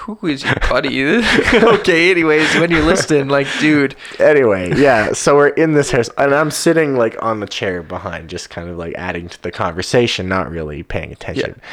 Who 0.00 0.18
is 0.26 0.44
your 0.44 0.54
buddy? 0.68 1.16
okay, 1.54 2.10
anyways, 2.10 2.54
when 2.56 2.70
you're 2.70 2.82
listening, 2.84 3.28
like, 3.28 3.46
dude, 3.60 3.96
anyway, 4.18 4.72
yeah. 4.76 5.12
So 5.12 5.36
we're 5.36 5.48
in 5.48 5.72
this 5.72 5.90
hair, 5.90 6.04
and 6.18 6.34
I'm 6.34 6.50
sitting 6.50 6.96
like 6.96 7.16
on 7.22 7.40
the 7.40 7.46
chair 7.46 7.82
behind, 7.82 8.28
just 8.28 8.50
kind 8.50 8.68
of 8.68 8.76
like 8.76 8.94
adding 8.96 9.28
to 9.30 9.42
the 9.42 9.50
conversation, 9.50 10.28
not 10.28 10.50
really 10.50 10.82
paying 10.82 11.12
attention. 11.12 11.54
Yeah. 11.56 11.64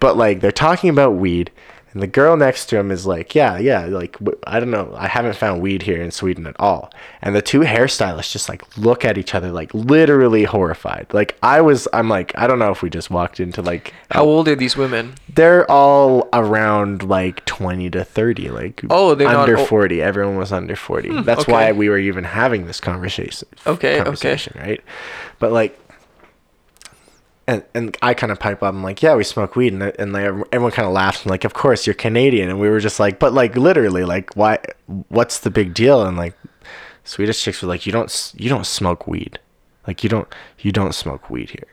But 0.00 0.18
like 0.18 0.40
they're 0.40 0.52
talking 0.52 0.90
about 0.90 1.12
weed, 1.12 1.50
and 1.92 2.02
the 2.02 2.06
girl 2.06 2.36
next 2.36 2.66
to 2.66 2.78
him 2.78 2.90
is 2.90 3.06
like, 3.06 3.34
"Yeah, 3.34 3.58
yeah, 3.58 3.86
like 3.86 4.16
I 4.46 4.60
don't 4.60 4.70
know, 4.70 4.94
I 4.96 5.08
haven't 5.08 5.36
found 5.36 5.60
weed 5.60 5.82
here 5.82 6.02
in 6.02 6.10
Sweden 6.10 6.46
at 6.46 6.56
all." 6.58 6.92
And 7.20 7.34
the 7.36 7.42
two 7.42 7.60
hairstylists 7.60 8.32
just 8.32 8.48
like 8.48 8.62
look 8.78 9.04
at 9.04 9.18
each 9.18 9.34
other, 9.34 9.50
like 9.52 9.72
literally 9.74 10.44
horrified. 10.44 11.06
Like 11.12 11.36
I 11.42 11.60
was, 11.60 11.86
I'm 11.92 12.08
like, 12.08 12.32
I 12.36 12.46
don't 12.46 12.58
know 12.58 12.70
if 12.70 12.82
we 12.82 12.90
just 12.90 13.10
walked 13.10 13.40
into 13.40 13.62
like 13.62 13.92
how 14.10 14.24
old 14.24 14.48
are 14.48 14.56
these 14.56 14.76
women? 14.76 15.14
they're 15.34 15.70
all 15.70 16.28
around 16.34 17.02
like 17.08 17.42
20 17.46 17.88
to 17.88 18.04
30 18.04 18.50
like 18.50 18.82
Oh, 18.90 19.14
they're 19.14 19.28
under 19.28 19.56
o- 19.56 19.64
40 19.64 20.02
everyone 20.02 20.36
was 20.36 20.52
under 20.52 20.76
40 20.76 21.08
hmm, 21.08 21.22
that's 21.22 21.42
okay. 21.42 21.52
why 21.52 21.72
we 21.72 21.88
were 21.88 21.96
even 21.96 22.24
having 22.24 22.66
this 22.66 22.80
conversation 22.80 23.48
Okay, 23.66 24.02
okay. 24.02 24.38
right 24.56 24.82
but 25.38 25.50
like 25.52 25.78
and 27.52 27.64
and 27.74 27.96
I 28.02 28.14
kind 28.14 28.32
of 28.32 28.38
pipe 28.40 28.62
up. 28.62 28.74
I'm 28.74 28.82
like, 28.82 29.02
yeah, 29.02 29.14
we 29.14 29.24
smoke 29.24 29.56
weed, 29.56 29.72
and 29.72 29.82
and 29.82 30.12
like 30.12 30.24
everyone 30.52 30.72
kind 30.72 30.86
of 30.86 30.92
laughs. 30.94 31.24
I'm 31.24 31.30
like, 31.30 31.44
of 31.44 31.54
course 31.54 31.86
you're 31.86 31.94
Canadian, 31.94 32.50
and 32.50 32.60
we 32.60 32.68
were 32.68 32.80
just 32.80 32.98
like, 33.00 33.18
but 33.18 33.32
like 33.32 33.56
literally, 33.56 34.04
like 34.04 34.34
why? 34.34 34.58
What's 35.08 35.38
the 35.40 35.50
big 35.50 35.74
deal? 35.74 36.02
And 36.04 36.16
like 36.16 36.34
Swedish 37.04 37.42
chicks 37.42 37.62
were 37.62 37.68
like, 37.68 37.86
you 37.86 37.92
don't 37.92 38.32
you 38.36 38.48
don't 38.48 38.66
smoke 38.66 39.06
weed, 39.06 39.38
like 39.86 40.02
you 40.02 40.08
don't 40.10 40.28
you 40.58 40.72
don't 40.72 40.94
smoke 40.94 41.30
weed 41.30 41.50
here. 41.50 41.68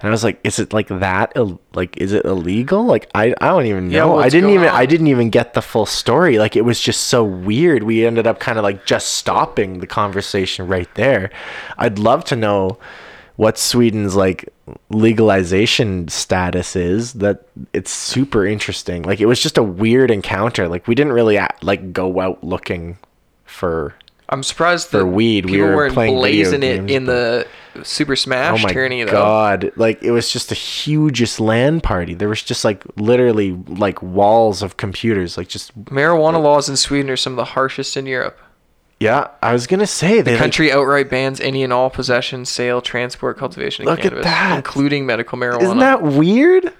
And 0.00 0.08
I 0.08 0.12
was 0.12 0.22
like, 0.22 0.38
is 0.44 0.60
it 0.60 0.72
like 0.72 0.86
that? 0.86 1.32
Ill- 1.34 1.60
Like, 1.74 1.96
is 1.96 2.12
it 2.12 2.24
illegal? 2.24 2.84
Like, 2.84 3.10
I, 3.16 3.34
I 3.40 3.48
don't 3.48 3.66
even 3.66 3.90
Yeah, 3.90 4.02
know. 4.04 4.16
I 4.18 4.28
didn't 4.28 4.50
even 4.50 4.68
I 4.68 4.86
didn't 4.86 5.08
even 5.08 5.28
get 5.28 5.54
the 5.54 5.60
full 5.62 5.86
story. 5.86 6.38
Like, 6.38 6.54
it 6.54 6.64
was 6.64 6.80
just 6.80 7.08
so 7.08 7.24
weird. 7.24 7.82
We 7.82 8.06
ended 8.06 8.24
up 8.24 8.38
kind 8.38 8.58
of 8.58 8.62
like 8.62 8.86
just 8.86 9.14
stopping 9.14 9.80
the 9.80 9.88
conversation 9.88 10.68
right 10.68 10.88
there. 10.94 11.30
I'd 11.78 11.98
love 11.98 12.22
to 12.26 12.36
know 12.36 12.78
what 13.38 13.56
Sweden's 13.56 14.16
like 14.16 14.52
legalization 14.90 16.08
status 16.08 16.74
is. 16.74 17.12
That 17.14 17.46
it's 17.72 17.90
super 17.92 18.44
interesting. 18.44 19.04
Like, 19.04 19.20
it 19.20 19.26
was 19.26 19.40
just 19.40 19.56
a 19.56 19.62
weird 19.62 20.10
encounter. 20.10 20.66
Like, 20.68 20.88
we 20.88 20.96
didn't 20.96 21.12
really 21.12 21.38
like 21.62 21.92
go 21.92 22.20
out 22.20 22.42
looking 22.42 22.98
for. 23.44 23.94
I'm 24.28 24.42
surprised 24.42 24.88
For 24.88 25.06
weed, 25.06 25.46
we 25.46 25.52
people 25.52 25.68
were 25.68 25.76
weren't 25.76 25.94
playing 25.94 26.16
blazing 26.16 26.62
it 26.64 26.76
games, 26.78 26.90
in 26.90 27.04
the 27.06 27.46
Super 27.84 28.12
Oh 28.12 28.16
Smash 28.16 28.62
my 28.62 28.72
tourney 28.72 29.04
though. 29.04 29.12
god! 29.12 29.70
Like 29.76 30.02
it 30.02 30.10
was 30.10 30.32
just 30.32 30.48
the 30.48 30.56
hugest 30.56 31.38
LAN 31.38 31.80
party. 31.80 32.14
There 32.14 32.28
was 32.28 32.42
just 32.42 32.64
like 32.64 32.82
literally 32.96 33.52
like 33.52 34.02
walls 34.02 34.62
of 34.62 34.76
computers. 34.76 35.38
Like 35.38 35.48
just 35.48 35.72
Marijuana 35.84 36.42
laws 36.42 36.68
in 36.68 36.76
Sweden 36.76 37.08
are 37.08 37.16
some 37.16 37.34
of 37.34 37.36
the 37.36 37.44
harshest 37.44 37.96
in 37.96 38.04
Europe. 38.04 38.38
Yeah. 39.00 39.28
I 39.42 39.52
was 39.52 39.66
gonna 39.66 39.86
say 39.86 40.20
The 40.22 40.32
like, 40.32 40.38
country 40.40 40.72
outright 40.72 41.08
bans 41.10 41.40
any 41.40 41.62
and 41.62 41.72
all 41.72 41.90
possession, 41.90 42.44
sale, 42.44 42.80
transport, 42.80 43.38
cultivation 43.38 43.86
of 43.86 43.90
Look 43.90 44.00
at 44.00 44.10
cannabis, 44.12 44.24
that. 44.24 44.56
including 44.56 45.06
medical 45.06 45.38
marijuana. 45.38 45.62
Isn't 45.62 45.78
that 45.78 46.02
weird? 46.02 46.72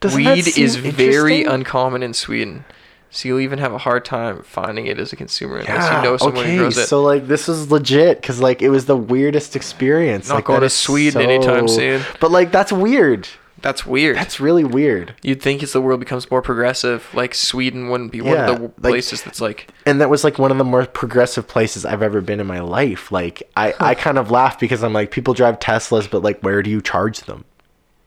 Doesn't 0.00 0.22
that 0.24 0.34
Weed 0.36 0.58
is 0.58 0.76
very 0.76 1.44
uncommon 1.44 2.02
in 2.02 2.12
Sweden, 2.12 2.64
so 3.10 3.28
you'll 3.28 3.40
even 3.40 3.58
have 3.58 3.72
a 3.72 3.78
hard 3.78 4.04
time 4.04 4.42
finding 4.42 4.86
it 4.86 4.98
as 4.98 5.12
a 5.12 5.16
consumer 5.16 5.58
unless 5.58 5.68
Yeah, 5.68 5.98
you 5.98 6.04
know 6.04 6.16
someone 6.16 6.38
okay, 6.42 6.52
who 6.56 6.58
grows 6.58 6.76
it. 6.76 6.86
so 6.88 7.02
like 7.02 7.26
this 7.26 7.48
is 7.48 7.70
legit 7.70 8.20
because 8.20 8.40
like 8.40 8.60
it 8.60 8.68
was 8.70 8.84
the 8.86 8.96
weirdest 8.96 9.56
experience. 9.56 10.28
Not 10.28 10.34
like, 10.36 10.44
going 10.44 10.60
to 10.60 10.68
Sweden 10.70 11.22
anytime 11.22 11.68
soon. 11.68 12.02
But 12.20 12.30
like 12.32 12.52
that's 12.52 12.72
weird. 12.72 13.28
That's 13.64 13.84
weird. 13.86 14.16
That's 14.16 14.38
really 14.38 14.62
weird. 14.62 15.14
You'd 15.22 15.42
think 15.42 15.62
as 15.62 15.72
the 15.72 15.80
world 15.80 15.98
becomes 15.98 16.30
more 16.30 16.42
progressive, 16.42 17.08
like 17.14 17.34
Sweden 17.34 17.88
wouldn't 17.88 18.12
be 18.12 18.20
one 18.20 18.34
Yeah, 18.34 18.50
of 18.50 18.58
the 18.58 18.62
like- 18.64 18.76
places 18.92 19.22
that's 19.22 19.40
like 19.40 19.70
and 19.86 20.00
that 20.00 20.10
was 20.10 20.22
like 20.22 20.38
one 20.38 20.50
of 20.52 20.58
the 20.58 20.64
more 20.64 20.84
progressive 20.86 21.48
places 21.48 21.84
I've 21.86 22.02
ever 22.02 22.20
been 22.20 22.40
in 22.40 22.46
my 22.46 22.60
life. 22.60 23.10
Like 23.10 23.42
I, 23.56 23.72
I 23.80 23.94
kind 23.94 24.18
of 24.18 24.30
laugh 24.30 24.60
because 24.60 24.84
I'm 24.84 24.92
like 24.92 25.10
people 25.10 25.34
drive 25.34 25.58
Teslas, 25.58 26.08
but 26.10 26.22
like 26.22 26.40
where 26.42 26.62
do 26.62 26.68
you 26.70 26.80
charge 26.82 27.22
them? 27.22 27.44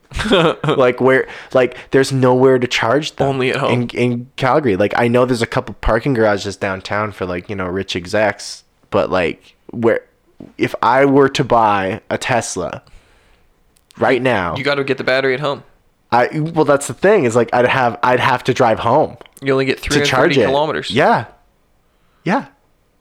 like 0.78 1.02
where 1.02 1.28
like 1.54 1.76
there's 1.92 2.14
nowhere 2.14 2.58
to 2.60 2.68
charge 2.68 3.16
them 3.18 3.28
Only 3.28 3.50
at 3.50 3.58
home. 3.58 3.72
in, 3.74 3.90
in 3.90 4.32
Calgary. 4.38 4.76
Like 4.78 4.94
I 4.96 5.08
know 5.10 5.26
there's 5.26 5.42
a 5.42 5.48
couple 5.48 5.76
parking 5.82 6.14
garages 6.14 6.56
downtown 6.56 7.12
for 7.12 7.26
like 7.26 7.50
you 7.50 7.56
know 7.56 7.66
rich 7.68 7.96
execs, 7.96 8.64
but 8.90 9.10
like 9.10 9.56
where 9.72 10.02
if 10.58 10.74
I 10.82 11.04
were 11.06 11.30
to 11.30 11.44
buy 11.44 12.00
a 12.10 12.18
Tesla 12.18 12.84
right 13.98 14.22
now, 14.22 14.56
you 14.56 14.64
got 14.64 14.76
to 14.76 14.84
get 14.84 14.98
the 14.98 15.04
battery 15.04 15.34
at 15.34 15.40
home. 15.40 15.64
I 16.12 16.40
well 16.40 16.64
that's 16.64 16.88
the 16.88 16.94
thing 16.94 17.26
is 17.26 17.36
like 17.36 17.50
I'd 17.54 17.66
have 17.68 18.00
I'd 18.02 18.22
have 18.22 18.42
to 18.46 18.54
drive 18.54 18.80
home 18.80 19.18
You 19.42 19.52
only 19.52 19.66
get 19.66 19.78
to 19.84 19.90
330 19.90 20.10
charge 20.10 20.38
it. 20.38 20.46
kilometers. 20.46 20.90
Yeah. 20.90 21.26
Yeah. 22.24 22.48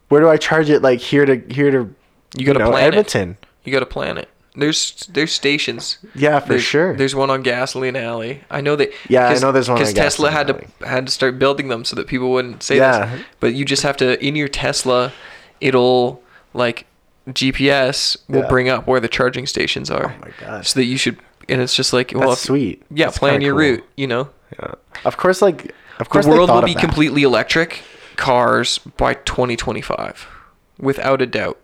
Where 0.08 0.20
do 0.20 0.28
I 0.28 0.36
charge 0.36 0.70
it? 0.70 0.82
Like 0.82 1.00
here 1.00 1.24
to 1.24 1.36
here 1.52 1.70
to 1.70 1.94
You 2.36 2.46
gotta 2.46 2.58
know, 2.58 2.70
plan 2.70 2.84
it. 2.84 2.88
Edmonton. 2.88 3.36
You 3.64 3.72
got 3.72 3.80
to 3.80 3.86
plan 3.86 4.18
it. 4.18 4.28
There's 4.56 5.06
there's 5.12 5.32
stations. 5.32 5.98
Yeah, 6.14 6.40
for 6.40 6.48
There's- 6.48 6.62
sure. 6.64 6.96
There's 6.96 7.14
one 7.14 7.30
on 7.30 7.42
Gasoline 7.42 7.94
Alley. 7.94 8.42
I 8.50 8.60
know 8.60 8.74
that. 8.76 8.90
Yeah, 9.08 9.28
I 9.28 9.38
know 9.38 9.52
there's 9.52 9.68
one 9.68 9.76
on 9.78 9.82
Because 9.82 9.92
Tesla 9.94 10.30
had 10.30 10.46
to 10.48 10.64
had 10.86 11.06
to 11.06 11.12
start 11.12 11.38
building 11.38 11.68
them 11.68 11.84
so 11.84 11.94
that 11.96 12.06
people 12.08 12.32
wouldn't 12.32 12.62
say 12.62 12.76
Yeah. 12.78 13.06
this. 13.06 13.24
But 13.38 13.54
you 13.54 13.64
just 13.64 13.82
have 13.84 13.96
to 13.98 14.24
in 14.24 14.34
your 14.34 14.48
Tesla, 14.48 15.12
it'll 15.60 16.22
like 16.54 16.86
GPS 17.28 18.16
will 18.28 18.40
Yeah. 18.42 18.48
bring 18.48 18.68
up 18.68 18.86
where 18.86 19.00
the 19.00 19.08
charging 19.08 19.46
stations 19.46 19.90
are. 19.90 20.14
Oh 20.16 20.20
my 20.26 20.30
gosh. 20.40 20.70
So 20.70 20.80
that 20.80 20.84
you 20.86 20.96
should, 20.96 21.18
and 21.48 21.60
it's 21.60 21.74
just 21.74 21.92
like 21.92 22.12
well, 22.14 22.28
That's 22.30 22.40
if- 22.42 22.46
sweet. 22.46 22.82
Yeah, 22.90 23.06
That's 23.06 23.18
plan 23.18 23.40
your 23.40 23.52
cool. 23.54 23.60
route. 23.60 23.84
You 23.96 24.06
know, 24.06 24.28
Yeah. 24.60 24.72
Of 25.04 25.16
course, 25.16 25.42
like 25.42 25.74
of 25.98 26.08
course, 26.08 26.24
the 26.26 26.32
world 26.32 26.50
will 26.50 26.62
be 26.62 26.74
completely 26.74 27.22
electric 27.22 27.82
cars 28.16 28.78
by 28.78 29.14
2025, 29.14 30.26
without 30.78 31.20
a 31.22 31.26
doubt. 31.26 31.58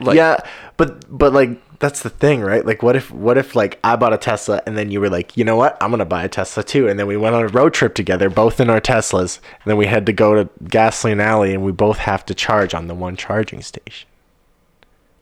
Like, 0.00 0.16
yeah, 0.16 0.38
but 0.76 1.04
but 1.16 1.32
like 1.32 1.50
that's 1.78 2.00
the 2.02 2.10
thing, 2.10 2.40
right? 2.40 2.64
Like, 2.66 2.82
what 2.82 2.96
if 2.96 3.10
what 3.12 3.38
if 3.38 3.54
like 3.54 3.78
I 3.84 3.94
bought 3.96 4.12
a 4.12 4.16
Tesla 4.18 4.60
and 4.66 4.76
then 4.76 4.90
you 4.90 5.00
were 5.00 5.08
like, 5.10 5.36
you 5.36 5.44
know 5.44 5.54
what, 5.56 5.76
I'm 5.80 5.90
gonna 5.90 6.04
buy 6.04 6.24
a 6.24 6.28
Tesla 6.28 6.64
too, 6.64 6.88
and 6.88 6.98
then 6.98 7.06
we 7.06 7.16
went 7.16 7.34
on 7.36 7.42
a 7.42 7.48
road 7.48 7.74
trip 7.74 7.94
together, 7.94 8.28
both 8.28 8.58
in 8.60 8.68
our 8.70 8.80
Teslas, 8.80 9.38
and 9.38 9.70
then 9.70 9.76
we 9.76 9.86
had 9.86 10.04
to 10.06 10.12
go 10.12 10.34
to 10.34 10.48
gasoline 10.68 11.20
alley, 11.20 11.54
and 11.54 11.62
we 11.62 11.70
both 11.72 11.98
have 11.98 12.26
to 12.26 12.34
charge 12.34 12.74
on 12.74 12.88
the 12.88 12.94
one 12.94 13.16
charging 13.16 13.62
station. 13.62 14.08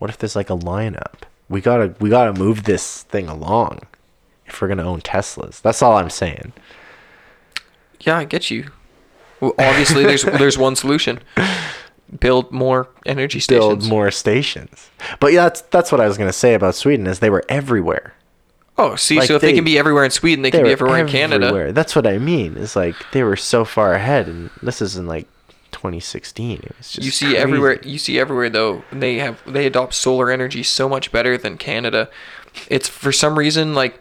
What 0.03 0.11
if 0.11 0.19
there's 0.19 0.35
like 0.35 0.51
a 0.51 0.57
lineup? 0.57 1.23
We 1.49 1.61
gotta 1.61 1.95
we 2.01 2.11
gotta 2.11 2.33
move 2.33 2.65
this 2.65 3.05
thing 3.05 3.29
along 3.29 3.83
if 4.47 4.61
we're 4.61 4.67
gonna 4.67 4.83
own 4.83 5.01
Teslas. 5.01 5.63
That's 5.63 5.81
all 5.81 5.97
I'm 5.97 6.11
saying. 6.11 6.53
Yeah, 8.01 8.19
I 8.19 8.25
get 8.25 8.51
you. 8.51 8.73
Well, 9.39 9.55
obviously, 9.61 10.03
there's 10.03 10.25
there's 10.41 10.59
one 10.59 10.75
solution: 10.75 11.21
build 12.19 12.51
more 12.51 12.89
energy 13.07 13.39
stations. 13.39 13.65
Build 13.65 13.89
more 13.89 14.11
stations. 14.11 14.91
But 15.21 15.33
yeah, 15.35 15.45
that's 15.45 15.61
that's 15.61 15.93
what 15.93 16.01
I 16.01 16.09
was 16.09 16.19
gonna 16.19 16.33
say 16.33 16.55
about 16.55 16.75
Sweden 16.75 17.07
is 17.07 17.21
they 17.21 17.31
were 17.31 17.45
everywhere. 17.49 18.15
Oh, 18.77 18.97
see, 18.97 19.19
Like 19.21 19.29
so 19.29 19.37
if 19.37 19.41
they, 19.41 19.53
they- 19.53 19.55
can 19.55 19.63
be 19.63 19.79
everywhere 19.79 20.05
in 20.05 20.11
Sweden, 20.11 20.43
they, 20.43 20.51
they 20.51 20.59
can 20.59 20.65
be 20.65 20.71
were 20.71 20.73
everywhere 20.73 20.99
in 21.03 21.07
Canada. 21.07 21.73
That's 21.73 21.95
what 21.95 22.09
I 22.09 22.19
mean. 22.19 22.57
It's 22.57 22.75
like 22.75 22.97
they 23.13 23.23
were 23.23 23.37
so 23.37 23.65
far 23.65 23.95
ahead, 23.95 24.27
and 24.27 24.51
this 24.65 24.83
is 24.83 24.97
in 24.97 25.07
like 25.07 25.29
2016. 25.83 26.61
It 26.63 26.77
was 26.79 26.93
just 26.93 27.05
You 27.05 27.11
see 27.11 27.27
crazy. 27.27 27.39
everywhere. 27.39 27.81
You 27.83 27.99
see 27.99 28.19
everywhere 28.21 28.49
though. 28.49 28.85
They 28.93 29.17
have 29.19 29.43
they 29.47 29.67
adopt 29.67 29.95
solar 29.95 30.31
energy 30.31 30.63
so 30.63 30.89
much 30.89 31.11
better 31.11 31.37
than 31.37 31.59
Canada. 31.59 32.09
It's 32.69 32.89
for 32.89 33.11
some 33.13 33.37
reason 33.39 33.75
like, 33.75 34.01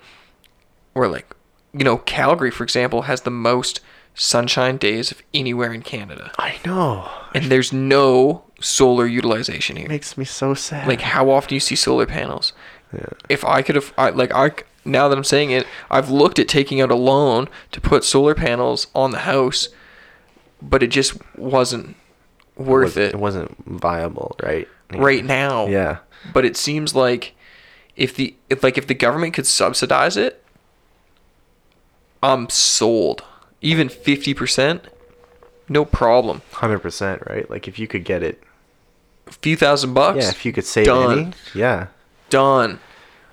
or 0.94 1.08
like, 1.08 1.34
you 1.74 1.84
know, 1.84 1.98
Calgary 1.98 2.52
for 2.52 2.64
example 2.64 3.04
has 3.04 3.22
the 3.22 3.32
most 3.32 3.80
sunshine 4.14 4.78
days 4.78 5.12
of 5.12 5.24
anywhere 5.34 5.74
in 5.74 5.82
Canada, 5.82 6.32
I 6.38 6.58
know. 6.66 7.10
and 7.34 7.46
there's 7.46 7.72
no 7.74 8.44
solar 8.60 9.08
utilization 9.08 9.78
here. 9.78 9.86
It 9.86 9.90
makes 9.90 10.18
me 10.18 10.26
so 10.26 10.54
sad. 10.54 10.88
like 10.88 11.02
how 11.02 11.30
often 11.32 11.50
do 11.50 11.56
you 11.56 11.60
see 11.62 11.76
solar 11.76 12.06
panels 12.06 12.54
Yeah. 12.94 13.06
if 13.30 13.44
i 13.46 13.62
could 13.64 13.76
have 13.76 13.92
I, 13.98 14.10
like 14.10 14.32
I 14.34 14.52
now 14.86 15.08
that 15.08 15.18
i'm 15.18 15.24
saying 15.24 15.50
it 15.52 15.66
i've 15.90 16.10
looked 16.12 16.38
at 16.40 16.48
taking 16.50 16.80
out 16.82 16.92
a 16.92 16.96
loan 16.96 17.48
to 17.72 17.80
put 17.82 18.04
solar 18.04 18.36
panels 18.36 18.88
on 18.94 19.12
the 19.12 19.20
house 19.20 19.70
but 20.62 20.84
it 20.84 20.88
just 20.88 21.14
wasn't 21.38 21.96
worth 22.56 22.96
was- 22.96 22.98
it 22.98 23.14
It 23.14 23.20
wasn't 23.20 23.56
viable, 23.66 24.36
right? 24.44 24.68
right 24.94 25.24
now 25.24 25.68
Yeah. 25.68 25.98
but 26.34 26.44
it 26.46 26.58
seems 26.58 26.94
like 26.94 27.34
if 27.96 28.14
the 28.16 28.36
if 28.50 28.62
like 28.64 28.78
if 28.78 28.88
the 28.88 28.94
government 28.94 29.34
could 29.34 29.48
subsidize 29.48 30.18
it 30.18 30.44
i'm 32.22 32.50
sold 32.50 33.24
even 33.62 33.88
50% 33.90 34.82
no 35.70 35.86
problem 35.86 36.42
Hundred 36.52 36.80
percent, 36.80 37.22
right? 37.30 37.50
Like 37.50 37.68
if 37.70 37.80
you 37.80 37.88
could 37.88 38.04
get 38.04 38.22
it, 38.24 38.44
a 39.28 39.32
few 39.32 39.56
thousand 39.56 39.94
bucks 39.94 40.26
yeah. 40.26 40.30
If 40.32 40.46
you 40.46 40.52
could 40.52 40.66
save 40.66 40.86
done. 40.88 41.18
any, 41.20 41.32
yeah. 41.56 41.88
done 42.30 42.80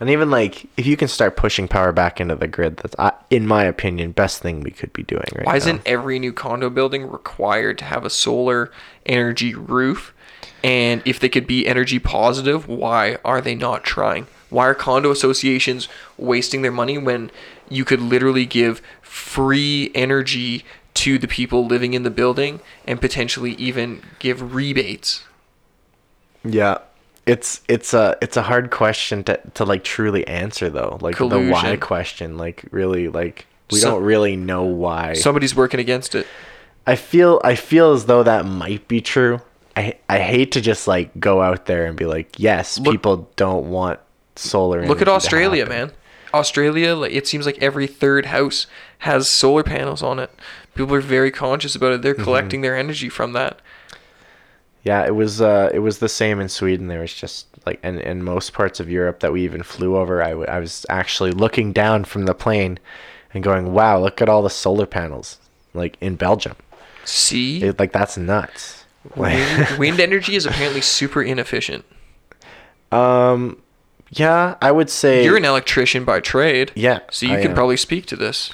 And 0.00 0.10
even 0.10 0.30
like 0.30 0.66
if 0.76 0.86
you 0.86 0.96
can 0.96 1.08
start 1.08 1.36
pushing 1.36 1.66
power 1.66 1.92
back 1.92 2.20
into 2.20 2.36
the 2.36 2.46
grid, 2.46 2.76
that's 2.78 2.94
I 2.98 3.12
in 3.30 3.46
my 3.46 3.64
opinion 3.64 4.12
best 4.12 4.40
thing 4.40 4.60
we 4.60 4.70
could 4.70 4.92
be 4.92 5.02
doing 5.02 5.24
right 5.34 5.46
Why 5.46 5.52
now. 5.52 5.56
isn't 5.56 5.82
every 5.86 6.18
new 6.18 6.32
condo 6.32 6.70
building 6.70 7.10
required 7.10 7.78
to 7.78 7.84
have 7.84 8.04
a 8.04 8.10
solar 8.10 8.70
energy 9.06 9.54
roof? 9.54 10.14
And 10.62 11.02
if 11.04 11.20
they 11.20 11.28
could 11.28 11.46
be 11.46 11.66
energy 11.66 11.98
positive, 11.98 12.66
why 12.68 13.18
are 13.24 13.40
they 13.40 13.54
not 13.54 13.84
trying? 13.84 14.26
Why 14.50 14.66
are 14.66 14.74
condo 14.74 15.10
associations 15.10 15.88
wasting 16.16 16.62
their 16.62 16.72
money 16.72 16.98
when 16.98 17.30
you 17.68 17.84
could 17.84 18.00
literally 18.00 18.46
give 18.46 18.80
free 19.02 19.90
energy 19.94 20.64
to 20.94 21.18
the 21.18 21.28
people 21.28 21.66
living 21.66 21.94
in 21.94 22.02
the 22.02 22.10
building 22.10 22.60
and 22.86 23.00
potentially 23.00 23.52
even 23.52 24.02
give 24.18 24.54
rebates? 24.54 25.24
Yeah. 26.44 26.78
It's 27.28 27.60
it's 27.68 27.92
a 27.94 28.16
it's 28.22 28.36
a 28.36 28.42
hard 28.42 28.70
question 28.70 29.22
to 29.24 29.38
to 29.54 29.64
like 29.64 29.84
truly 29.84 30.26
answer 30.26 30.70
though. 30.70 30.98
Like 31.00 31.18
the 31.18 31.26
why 31.52 31.76
question. 31.76 32.38
Like 32.38 32.64
really 32.70 33.08
like 33.08 33.46
we 33.70 33.80
don't 33.80 34.02
really 34.02 34.34
know 34.36 34.64
why. 34.64 35.12
Somebody's 35.12 35.54
working 35.54 35.78
against 35.78 36.14
it. 36.14 36.26
I 36.86 36.96
feel 36.96 37.40
I 37.44 37.54
feel 37.54 37.92
as 37.92 38.06
though 38.06 38.22
that 38.22 38.46
might 38.46 38.88
be 38.88 39.00
true. 39.02 39.40
I 39.76 39.98
I 40.08 40.20
hate 40.20 40.52
to 40.52 40.60
just 40.62 40.88
like 40.88 41.20
go 41.20 41.42
out 41.42 41.66
there 41.66 41.84
and 41.84 41.96
be 41.96 42.06
like, 42.06 42.38
yes, 42.38 42.78
Look- 42.78 42.92
people 42.94 43.30
don't 43.36 43.68
want 43.70 44.00
solar. 44.36 44.86
Look 44.86 45.02
at 45.02 45.08
Australia, 45.08 45.66
man. 45.66 45.92
Australia, 46.32 46.94
like 46.94 47.12
it 47.12 47.26
seems 47.26 47.46
like 47.46 47.58
every 47.62 47.86
third 47.86 48.26
house 48.26 48.66
has 49.00 49.28
solar 49.28 49.62
panels 49.62 50.02
on 50.02 50.18
it. 50.18 50.30
People 50.74 50.94
are 50.94 51.00
very 51.00 51.30
conscious 51.30 51.74
about 51.74 51.92
it. 51.92 52.02
They're 52.02 52.14
Mm-hmm. 52.14 52.24
collecting 52.24 52.60
their 52.62 52.76
energy 52.76 53.08
from 53.08 53.32
that. 53.34 53.60
Yeah, 54.88 55.06
it 55.06 55.14
was 55.22 55.40
uh 55.40 55.68
it 55.72 55.80
was 55.88 55.96
the 55.98 56.08
same 56.08 56.40
in 56.40 56.48
Sweden. 56.48 56.88
There 56.88 57.00
was 57.06 57.14
just 57.24 57.46
like 57.66 57.78
and 57.82 58.00
in 58.00 58.22
most 58.22 58.52
parts 58.52 58.80
of 58.80 58.86
Europe 58.98 59.20
that 59.20 59.32
we 59.32 59.40
even 59.44 59.62
flew 59.62 59.96
over, 60.00 60.22
I, 60.22 60.30
w- 60.30 60.48
I 60.56 60.58
was 60.64 60.86
actually 60.88 61.32
looking 61.32 61.72
down 61.72 62.04
from 62.04 62.22
the 62.24 62.34
plane 62.34 62.78
and 63.34 63.44
going, 63.44 63.72
"Wow, 63.78 64.00
look 64.00 64.22
at 64.22 64.28
all 64.28 64.42
the 64.42 64.50
solar 64.64 64.86
panels." 64.86 65.38
Like 65.74 65.96
in 66.00 66.16
Belgium. 66.16 66.56
See, 67.04 67.62
It, 67.62 67.78
like 67.78 67.92
that's 67.92 68.16
nuts. 68.16 68.84
wind, 69.16 69.78
wind 69.78 70.00
energy 70.00 70.34
is 70.36 70.46
apparently 70.46 70.80
super 70.80 71.22
inefficient. 71.22 71.84
um 72.92 73.60
yeah, 74.10 74.56
I 74.62 74.70
would 74.72 74.88
say 74.88 75.22
You're 75.24 75.36
an 75.36 75.44
electrician 75.44 76.04
by 76.04 76.20
trade, 76.20 76.72
Yeah, 76.74 77.00
so 77.10 77.26
you 77.26 77.34
I 77.34 77.42
can 77.42 77.50
am. 77.50 77.54
probably 77.54 77.76
speak 77.76 78.06
to 78.06 78.16
this. 78.16 78.50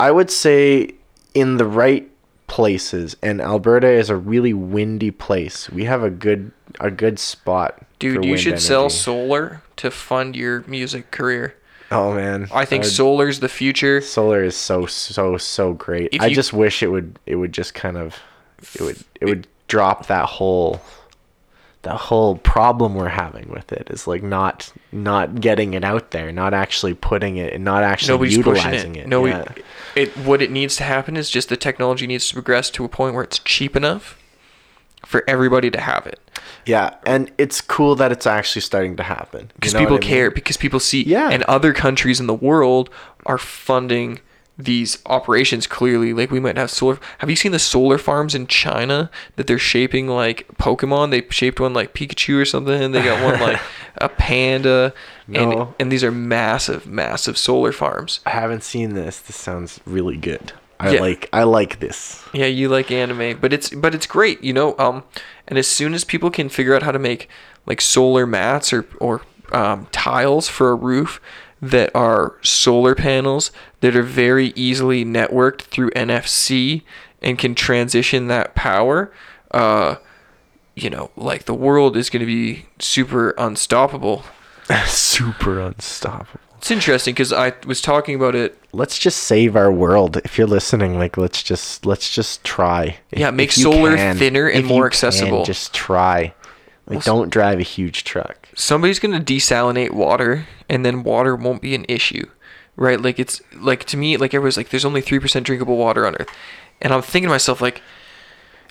I 0.00 0.10
would 0.10 0.30
say 0.30 0.94
in 1.34 1.56
the 1.58 1.66
right 1.66 2.10
places, 2.52 3.16
and 3.22 3.40
Alberta 3.40 3.88
is 3.88 4.10
a 4.10 4.16
really 4.16 4.52
windy 4.52 5.10
place. 5.10 5.70
We 5.70 5.86
have 5.86 6.02
a 6.02 6.10
good 6.10 6.52
a 6.80 6.90
good 6.90 7.18
spot. 7.18 7.82
Dude, 7.98 8.26
you 8.26 8.36
should 8.36 8.60
sell 8.60 8.90
solar 8.90 9.62
to 9.76 9.90
fund 9.90 10.36
your 10.36 10.62
music 10.66 11.10
career. 11.10 11.56
Oh 11.90 12.12
man, 12.12 12.48
I 12.52 12.66
think 12.66 12.84
solar's 12.84 13.40
the 13.40 13.48
future. 13.48 14.02
solar 14.02 14.44
is 14.44 14.54
so 14.54 14.84
so 14.84 15.38
so 15.38 15.72
great. 15.72 16.10
If 16.12 16.20
I 16.20 16.26
you- 16.26 16.34
just 16.34 16.52
wish 16.52 16.82
it 16.82 16.88
would 16.88 17.18
it 17.24 17.36
would 17.36 17.52
just 17.52 17.72
kind 17.72 17.96
of 17.96 18.20
it 18.74 18.82
would 18.82 18.98
it 19.18 19.24
would 19.24 19.48
drop 19.68 20.08
that 20.08 20.26
whole 20.26 20.82
that 21.82 21.96
whole 21.96 22.36
problem 22.36 22.94
we're 22.94 23.08
having 23.08 23.48
with 23.48 23.72
it 23.72 23.88
is 23.90 24.06
like 24.06 24.22
not 24.22 24.72
not 24.92 25.40
getting 25.40 25.74
it 25.74 25.82
out 25.84 26.12
there, 26.12 26.30
not 26.32 26.54
actually 26.54 26.94
putting 26.94 27.36
it 27.36 27.52
and 27.52 27.64
not 27.64 27.82
actually 27.82 28.14
Nobody's 28.14 28.36
utilizing 28.36 28.94
it. 28.96 29.00
it. 29.02 29.08
No, 29.08 29.26
yeah. 29.26 29.44
it, 29.96 30.16
what 30.18 30.40
it 30.40 30.50
needs 30.50 30.76
to 30.76 30.84
happen 30.84 31.16
is 31.16 31.28
just 31.28 31.48
the 31.48 31.56
technology 31.56 32.06
needs 32.06 32.28
to 32.28 32.34
progress 32.34 32.70
to 32.70 32.84
a 32.84 32.88
point 32.88 33.14
where 33.14 33.24
it's 33.24 33.40
cheap 33.40 33.74
enough 33.76 34.16
for 35.04 35.24
everybody 35.26 35.70
to 35.72 35.80
have 35.80 36.06
it. 36.06 36.20
yeah, 36.64 36.94
and 37.04 37.32
it's 37.36 37.60
cool 37.60 37.96
that 37.96 38.12
it's 38.12 38.26
actually 38.26 38.62
starting 38.62 38.96
to 38.96 39.02
happen 39.02 39.50
because 39.56 39.72
people 39.74 39.96
I 39.96 39.98
mean? 39.98 40.08
care 40.08 40.30
because 40.30 40.56
people 40.56 40.78
see 40.78 41.02
Yeah. 41.02 41.30
and 41.30 41.42
other 41.44 41.72
countries 41.72 42.20
in 42.20 42.28
the 42.28 42.34
world 42.34 42.88
are 43.26 43.38
funding 43.38 44.20
these 44.58 44.98
operations 45.06 45.66
clearly 45.66 46.12
like 46.12 46.30
we 46.30 46.38
might 46.38 46.56
have 46.58 46.70
solar 46.70 46.98
have 47.18 47.30
you 47.30 47.34
seen 47.36 47.52
the 47.52 47.58
solar 47.58 47.96
farms 47.96 48.34
in 48.34 48.46
china 48.46 49.10
that 49.36 49.46
they're 49.46 49.58
shaping 49.58 50.06
like 50.06 50.46
pokemon 50.58 51.10
they 51.10 51.26
shaped 51.30 51.58
one 51.58 51.72
like 51.72 51.94
pikachu 51.94 52.38
or 52.40 52.44
something 52.44 52.80
and 52.82 52.94
they 52.94 53.02
got 53.02 53.22
one 53.24 53.40
like 53.40 53.58
a 53.96 54.08
panda 54.10 54.92
and 55.26 55.50
No. 55.50 55.74
and 55.78 55.90
these 55.90 56.04
are 56.04 56.12
massive 56.12 56.86
massive 56.86 57.38
solar 57.38 57.72
farms 57.72 58.20
I 58.26 58.30
haven't 58.30 58.62
seen 58.62 58.92
this. 58.94 59.18
This 59.20 59.36
sounds 59.36 59.80
really 59.86 60.16
good. 60.18 60.52
I 60.78 60.94
Yeah. 60.94 61.00
like 61.00 61.28
I 61.32 61.44
like 61.44 61.80
this. 61.80 62.22
Yeah, 62.34 62.46
you 62.46 62.68
like 62.68 62.90
anime, 62.90 63.38
but 63.40 63.52
it's 63.52 63.70
but 63.70 63.94
it's 63.94 64.06
great, 64.06 64.42
you 64.44 64.52
know. 64.52 64.76
Um, 64.78 65.04
and 65.48 65.58
as 65.58 65.68
soon 65.68 65.94
as 65.94 66.04
people 66.04 66.30
can 66.30 66.48
figure 66.48 66.74
out 66.74 66.82
how 66.82 66.90
to 66.92 66.98
make 66.98 67.28
like 67.66 67.80
solar 67.80 68.26
mats 68.26 68.72
or 68.72 68.86
or 68.98 69.22
um, 69.52 69.86
tiles 69.92 70.48
for 70.48 70.70
a 70.70 70.74
roof 70.74 71.20
that 71.62 71.94
are 71.94 72.34
solar 72.42 72.94
panels 72.94 73.52
that 73.80 73.94
are 73.96 74.02
very 74.02 74.48
easily 74.56 75.04
networked 75.04 75.60
through 75.62 75.90
NFC 75.92 76.82
and 77.22 77.38
can 77.38 77.54
transition 77.54 78.26
that 78.26 78.54
power, 78.56 79.12
uh, 79.52 79.94
you 80.74 80.90
know, 80.90 81.10
like 81.16 81.44
the 81.44 81.54
world 81.54 81.96
is 81.96 82.10
going 82.10 82.20
to 82.20 82.26
be 82.26 82.66
super 82.80 83.30
unstoppable. 83.38 84.24
Super 84.86 85.60
unstoppable. 85.60 86.40
It's 86.58 86.70
interesting 86.70 87.12
because 87.14 87.32
I 87.32 87.52
was 87.66 87.80
talking 87.80 88.14
about 88.14 88.34
it. 88.36 88.56
let's 88.72 88.96
just 88.98 89.24
save 89.24 89.56
our 89.56 89.70
world. 89.70 90.16
If 90.24 90.38
you're 90.38 90.46
listening, 90.46 90.96
like 90.98 91.16
let's 91.16 91.42
just 91.42 91.84
let's 91.84 92.08
just 92.14 92.42
try. 92.44 92.96
If- 93.10 93.18
Yeah, 93.18 93.30
make 93.32 93.50
solar 93.52 93.96
thinner 94.14 94.46
and 94.48 94.64
more 94.64 94.86
accessible. 94.86 95.38
Can, 95.38 95.46
just 95.46 95.74
try. 95.74 96.32
Like 96.86 97.04
don't 97.04 97.30
drive 97.30 97.60
a 97.60 97.64
huge 97.64 98.04
truck. 98.04 98.48
Somebody's 98.54 98.98
gonna 98.98 99.20
desalinate 99.20 99.92
water, 99.92 100.46
and 100.68 100.84
then 100.84 101.04
water 101.04 101.36
won't 101.36 101.62
be 101.62 101.74
an 101.74 101.86
issue, 101.88 102.28
right? 102.76 103.00
Like 103.00 103.18
it's 103.18 103.40
like 103.54 103.84
to 103.84 103.96
me, 103.96 104.16
like 104.16 104.34
everyone's 104.34 104.56
like, 104.56 104.70
there's 104.70 104.84
only 104.84 105.00
three 105.00 105.18
percent 105.18 105.46
drinkable 105.46 105.76
water 105.76 106.06
on 106.06 106.16
Earth, 106.16 106.28
and 106.80 106.92
I'm 106.92 107.02
thinking 107.02 107.28
to 107.28 107.34
myself 107.34 107.60
like, 107.60 107.82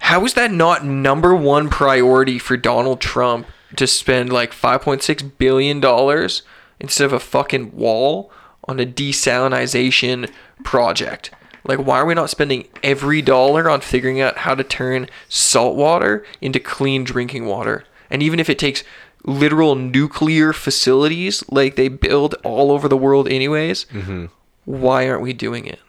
how 0.01 0.26
is 0.26 0.34
that 0.34 0.51
not 0.51 0.84
number 0.86 1.34
one 1.34 1.70
priority 1.70 2.38
for 2.38 2.57
Donald 2.57 2.99
Trump 2.99 3.47
to 3.78 3.88
spend 3.88 4.32
like 4.34 4.51
5.6 4.51 5.32
billion 5.38 5.80
dollars 5.80 6.43
instead 6.80 7.05
of 7.05 7.14
a 7.14 7.20
fucking 7.20 7.76
wall 7.76 8.32
on 8.66 8.80
a 8.80 8.86
desalinization 8.86 10.30
project? 10.64 11.32
Like, 11.64 11.80
why 11.80 11.99
are 11.99 12.05
we 12.05 12.16
not 12.16 12.30
spending 12.30 12.68
every 12.84 13.22
dollar 13.22 13.70
on 13.70 13.82
figuring 13.82 14.20
out 14.20 14.39
how 14.39 14.55
to 14.55 14.64
turn 14.64 15.07
salt 15.30 15.76
water 15.76 16.26
into 16.41 16.59
clean 16.59 17.03
drinking 17.03 17.45
water? 17.45 17.86
And 18.12 18.22
even 18.22 18.39
if 18.39 18.49
it 18.49 18.59
takes 18.59 18.84
literal 19.24 19.76
nuclear 19.76 20.53
facilities 20.53 21.43
like 21.49 21.76
they 21.76 21.88
build 21.88 22.36
all 22.43 22.72
over 22.72 22.88
the 22.88 22.97
world, 22.97 23.28
anyways, 23.28 23.86
mm-hmm. 23.86 24.26
why 24.66 25.07
aren't 25.09 25.22
we 25.22 25.34
doing 25.34 25.66
it? 25.66 25.80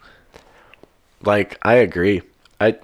Like 1.21 1.57
I 1.61 1.75
agree. 1.75 2.21
I 2.59 2.77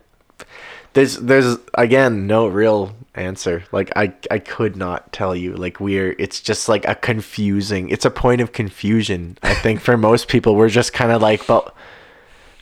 there's 0.94 1.18
there's 1.18 1.58
again 1.76 2.28
no 2.28 2.48
real 2.48 2.96
answer. 3.16 3.64
Like 3.72 3.92
I 3.96 4.14
I 4.32 4.40
could 4.40 4.76
not 4.76 5.12
tell 5.12 5.36
you. 5.36 5.56
Like 5.56 5.80
we're 5.80 6.16
it's 6.18 6.42
just 6.42 6.70
like 6.70 6.88
a 6.88 6.96
confusing. 6.96 7.90
It's 7.90 8.06
a 8.06 8.12
point 8.12 8.42
of 8.42 8.54
confusion. 8.54 9.38
I 9.44 9.54
think 9.54 9.82
for 9.82 9.98
most 10.10 10.28
people 10.28 10.56
we're 10.56 10.70
just 10.70 10.94
kind 10.94 11.12
of 11.12 11.22
like 11.22 11.46
but 11.48 11.74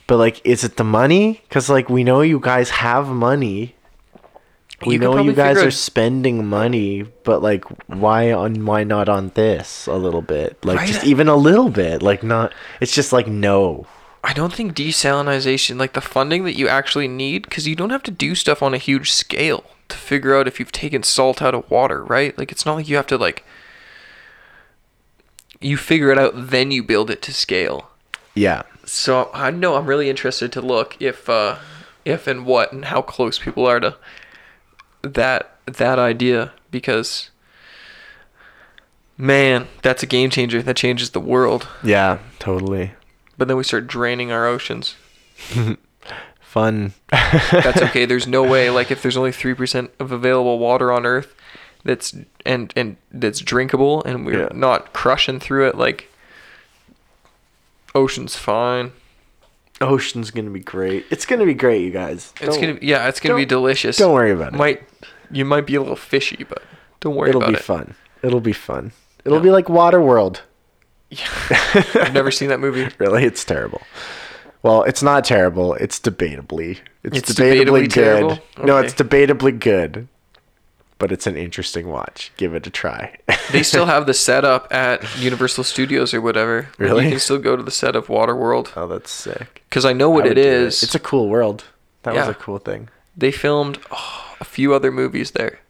but 0.06 0.18
like 0.18 0.44
is 0.44 0.64
it 0.64 0.76
the 0.76 0.84
money? 0.84 1.42
Cuz 1.48 1.70
like 1.70 1.88
we 1.88 2.04
know 2.04 2.20
you 2.20 2.40
guys 2.40 2.70
have 2.70 3.08
money. 3.08 3.74
We 4.86 4.94
You 4.94 5.00
know 5.00 5.18
you 5.18 5.32
guys 5.32 5.58
are 5.58 5.70
spending 5.72 6.46
money, 6.46 7.02
but 7.24 7.42
like 7.42 7.64
why 7.88 8.32
on 8.32 8.64
why 8.64 8.84
not 8.84 9.08
on 9.08 9.32
this 9.34 9.86
a 9.86 9.94
little 9.94 10.22
bit? 10.22 10.56
Like 10.64 10.78
Right. 10.78 10.88
just 10.88 11.04
even 11.04 11.26
a 11.28 11.36
little 11.36 11.68
bit. 11.68 12.02
Like 12.02 12.22
not 12.22 12.52
it's 12.80 12.94
just 12.94 13.12
like 13.12 13.26
no. 13.26 13.86
I 14.22 14.32
don't 14.32 14.52
think 14.52 14.74
desalinization, 14.74 15.78
like 15.78 15.92
the 15.94 16.00
funding 16.00 16.44
that 16.44 16.56
you 16.56 16.68
actually 16.68 17.08
need, 17.08 17.42
because 17.42 17.66
you 17.68 17.76
don't 17.76 17.90
have 17.90 18.02
to 18.04 18.10
do 18.10 18.34
stuff 18.34 18.62
on 18.62 18.74
a 18.74 18.78
huge 18.78 19.10
scale 19.12 19.64
to 19.88 19.96
figure 19.96 20.36
out 20.36 20.46
if 20.48 20.58
you've 20.60 20.72
taken 20.72 21.02
salt 21.02 21.40
out 21.40 21.54
of 21.54 21.68
water, 21.70 22.04
right? 22.04 22.36
Like 22.36 22.52
it's 22.52 22.66
not 22.66 22.74
like 22.74 22.88
you 22.88 22.96
have 22.96 23.06
to 23.08 23.16
like 23.16 23.44
you 25.60 25.76
figure 25.76 26.10
it 26.12 26.18
out, 26.18 26.32
then 26.50 26.70
you 26.70 26.82
build 26.82 27.10
it 27.10 27.22
to 27.22 27.32
scale. 27.32 27.90
Yeah. 28.34 28.62
So 28.84 29.30
I 29.34 29.50
know 29.50 29.74
I'm 29.76 29.86
really 29.86 30.08
interested 30.08 30.52
to 30.52 30.60
look 30.60 30.96
if 31.00 31.28
uh 31.28 31.58
if 32.04 32.26
and 32.26 32.46
what 32.46 32.72
and 32.72 32.86
how 32.86 33.02
close 33.02 33.38
people 33.38 33.66
are 33.66 33.80
to 33.80 33.96
that 35.14 35.56
that 35.66 35.98
idea 35.98 36.52
because 36.70 37.30
man, 39.16 39.66
that's 39.82 40.02
a 40.02 40.06
game 40.06 40.30
changer. 40.30 40.62
That 40.62 40.76
changes 40.76 41.10
the 41.10 41.20
world. 41.20 41.66
Yeah, 41.82 42.18
totally. 42.38 42.92
But 43.36 43.48
then 43.48 43.56
we 43.56 43.64
start 43.64 43.86
draining 43.86 44.32
our 44.32 44.46
oceans. 44.46 44.96
Fun. 46.40 46.94
That's 47.10 47.82
okay. 47.82 48.04
There's 48.06 48.26
no 48.26 48.42
way 48.42 48.70
like 48.70 48.90
if 48.90 49.02
there's 49.02 49.16
only 49.16 49.30
3% 49.32 49.90
of 50.00 50.12
available 50.12 50.58
water 50.58 50.90
on 50.90 51.04
earth 51.04 51.34
that's 51.84 52.16
and 52.44 52.72
and 52.74 52.96
that's 53.12 53.40
drinkable 53.40 54.02
and 54.04 54.26
we're 54.26 54.40
Yeah. 54.42 54.48
not 54.52 54.92
crushing 54.92 55.38
through 55.38 55.68
it 55.68 55.76
like 55.76 56.10
ocean's 57.94 58.34
fine. 58.36 58.92
Ocean's 59.80 60.30
gonna 60.30 60.50
be 60.50 60.60
great. 60.60 61.06
It's 61.10 61.24
gonna 61.26 61.44
be 61.46 61.54
great, 61.54 61.82
you 61.82 61.90
guys. 61.90 62.32
It's 62.40 62.54
Don't- 62.56 62.60
going 62.62 62.74
to 62.74 62.80
be, 62.80 62.86
yeah, 62.86 63.08
it's 63.08 63.20
to 63.20 63.36
be 63.36 63.44
delicious. 63.46 63.96
Don't 63.96 64.12
worry 64.12 64.32
about 64.32 64.54
it. 64.54 64.56
Might 64.58 64.82
you 65.30 65.44
might 65.44 65.66
be 65.66 65.74
a 65.76 65.80
little 65.80 65.94
fishy, 65.96 66.44
but 66.48 66.62
don't 67.00 67.14
worry 67.14 67.28
It'll 67.30 67.42
about 67.42 67.52
be 67.52 67.58
it. 67.58 67.62
fun. 67.62 67.94
It'll 68.22 68.40
be 68.40 68.52
fun. 68.52 68.92
It'll 69.24 69.38
Yeah. 69.38 69.42
be 69.44 69.50
like 69.50 69.66
Waterworld. 69.66 70.40
Yeah. 71.10 71.26
I've 71.94 72.12
never 72.12 72.30
seen 72.30 72.48
that 72.48 72.60
movie. 72.60 72.88
Really, 72.98 73.24
it's 73.24 73.44
terrible. 73.44 73.80
Well, 74.62 74.82
it's 74.82 75.02
not 75.02 75.24
terrible. 75.24 75.74
It's 75.74 76.00
debatably. 76.00 76.78
It's, 77.04 77.16
It's 77.18 77.34
debatably, 77.34 77.64
debatably 77.64 77.80
good. 77.82 77.90
terrible? 77.92 78.38
No, 78.64 78.78
it's 78.78 78.92
debatably 78.94 79.58
good. 79.58 80.08
But 80.98 81.12
it's 81.12 81.26
an 81.26 81.36
interesting 81.36 81.88
watch. 81.88 82.32
Give 82.36 82.54
it 82.54 82.66
a 82.66 82.70
try. 82.70 83.16
They 83.50 83.62
still 83.62 83.86
have 83.86 84.04
the 84.04 84.12
setup 84.12 84.70
at 84.70 85.02
Universal 85.18 85.64
Studios 85.64 86.12
or 86.12 86.20
whatever. 86.20 86.68
Really? 86.76 87.04
You 87.04 87.10
can 87.12 87.18
still 87.18 87.38
go 87.38 87.56
to 87.56 87.62
the 87.62 87.70
set 87.70 87.96
of 87.96 88.08
Waterworld 88.08 88.72
oh, 88.76 88.86
that's 88.86 89.10
sick. 89.10 89.62
because 89.70 89.86
I 89.86 89.94
know 89.94 90.10
what 90.10 90.26
I 90.26 90.32
it 90.32 90.38
is. 90.38 90.82
It's 90.82 90.94
a 90.94 90.98
cool 90.98 91.30
world. 91.30 91.64
That 92.02 92.14
was 92.14 92.28
a 92.28 92.34
cool 92.34 92.58
thing. 92.58 92.90
they 93.16 93.30
filmed 93.30 93.78
oh, 93.90 94.36
a 94.38 94.44
few 94.44 94.74
other 94.74 94.92
movies 94.92 95.30
there. 95.30 95.60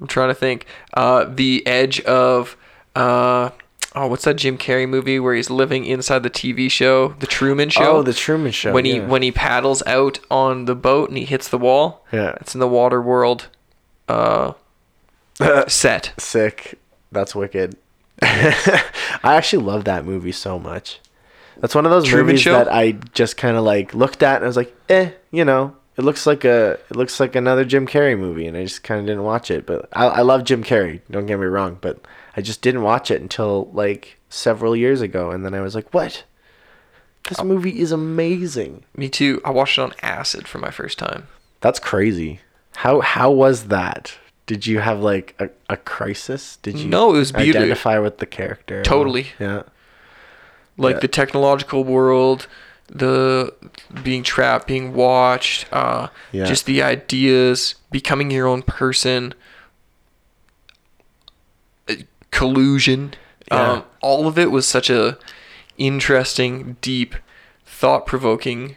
I'm 0.00 0.06
trying 0.06 0.28
to 0.28 0.34
think. 0.34 0.66
Uh, 0.94 1.24
the 1.28 1.66
Edge 1.66 2.00
of 2.02 2.56
uh, 2.94 3.50
oh, 3.94 4.06
what's 4.06 4.24
that 4.24 4.34
Jim 4.34 4.58
Carrey 4.58 4.88
movie 4.88 5.18
where 5.18 5.34
he's 5.34 5.50
living 5.50 5.84
inside 5.84 6.22
the 6.22 6.30
TV 6.30 6.70
show, 6.70 7.08
The 7.18 7.26
Truman 7.26 7.70
Show? 7.70 7.98
Oh, 7.98 8.02
the 8.02 8.12
Truman 8.12 8.52
Show. 8.52 8.72
when 8.72 8.84
he 8.84 9.00
when 9.00 9.22
he 9.22 9.32
paddles 9.32 9.82
out 9.86 10.20
on 10.30 10.64
the 10.64 10.74
boat 10.74 11.08
and 11.08 11.18
he 11.18 11.24
hits 11.24 11.48
the 11.48 11.58
wall. 11.58 12.06
Yeah. 12.12 12.36
it's 12.40 12.54
in 12.54 12.60
the 12.60 12.68
water 12.68 13.00
world. 13.00 13.48
Uh, 14.10 15.68
set. 15.68 16.12
Sick. 16.18 16.78
That's 17.12 17.34
wicked. 17.34 17.76
I 18.22 18.82
actually 19.22 19.64
love 19.64 19.84
that 19.84 20.04
movie 20.04 20.32
so 20.32 20.58
much. 20.58 21.00
That's 21.58 21.74
one 21.74 21.84
of 21.84 21.90
those 21.90 22.06
Truman 22.06 22.26
movies 22.26 22.42
Show? 22.42 22.52
that 22.52 22.72
I 22.72 22.92
just 23.12 23.36
kind 23.36 23.56
of 23.56 23.64
like 23.64 23.94
looked 23.94 24.22
at 24.22 24.36
and 24.36 24.44
I 24.44 24.46
was 24.46 24.56
like, 24.56 24.74
eh, 24.88 25.10
you 25.30 25.44
know, 25.44 25.76
it 25.96 26.04
looks 26.04 26.26
like 26.26 26.44
a 26.44 26.78
it 26.88 26.96
looks 26.96 27.20
like 27.20 27.36
another 27.36 27.64
Jim 27.64 27.86
Carrey 27.86 28.18
movie, 28.18 28.46
and 28.46 28.56
I 28.56 28.62
just 28.62 28.82
kind 28.82 29.00
of 29.00 29.06
didn't 29.06 29.24
watch 29.24 29.50
it. 29.50 29.66
But 29.66 29.88
I, 29.92 30.06
I 30.06 30.20
love 30.22 30.44
Jim 30.44 30.64
Carrey. 30.64 31.00
Don't 31.10 31.26
get 31.26 31.38
me 31.38 31.46
wrong, 31.46 31.78
but 31.80 32.06
I 32.36 32.40
just 32.40 32.62
didn't 32.62 32.82
watch 32.82 33.10
it 33.10 33.20
until 33.20 33.70
like 33.72 34.18
several 34.30 34.74
years 34.74 35.02
ago, 35.02 35.30
and 35.30 35.44
then 35.44 35.54
I 35.54 35.60
was 35.60 35.74
like, 35.74 35.92
what? 35.92 36.24
This 37.28 37.42
movie 37.44 37.78
is 37.78 37.92
amazing. 37.92 38.84
Me 38.96 39.10
too. 39.10 39.42
I 39.44 39.50
watched 39.50 39.78
it 39.78 39.82
on 39.82 39.92
acid 40.02 40.48
for 40.48 40.56
my 40.58 40.70
first 40.70 40.98
time. 40.98 41.28
That's 41.60 41.78
crazy. 41.78 42.40
How 42.76 43.00
how 43.00 43.30
was 43.30 43.64
that? 43.68 44.16
Did 44.46 44.66
you 44.66 44.80
have 44.80 45.00
like 45.00 45.34
a, 45.38 45.48
a 45.68 45.76
crisis? 45.76 46.56
Did 46.62 46.78
you 46.78 46.88
No, 46.88 47.14
it 47.14 47.18
was 47.18 47.32
beautiful. 47.32 47.62
identify 47.62 47.98
with 47.98 48.18
the 48.18 48.26
character? 48.26 48.82
Totally. 48.82 49.28
Yeah. 49.38 49.62
like 50.76 50.96
Yeah. 50.96 51.00
the 51.00 51.08
technological 51.08 51.84
world 51.84 52.46
the 52.88 53.54
being 54.02 54.22
trapped 54.24 54.66
being 54.66 54.92
watched 54.94 55.66
uh 55.72 56.08
Yeah. 56.32 56.44
just 56.46 56.66
the 56.66 56.82
ideas 56.82 57.76
becoming 57.92 58.32
your 58.32 58.48
own 58.48 58.62
person 58.62 59.32
uh, 61.88 61.94
collusion 62.32 63.14
Yeah. 63.50 63.72
um 63.72 63.84
all 64.00 64.26
of 64.26 64.38
it 64.38 64.50
was 64.50 64.66
such 64.66 64.90
a 64.90 65.18
interesting 65.78 66.76
deep 66.80 67.14
thought-provoking 67.64 68.76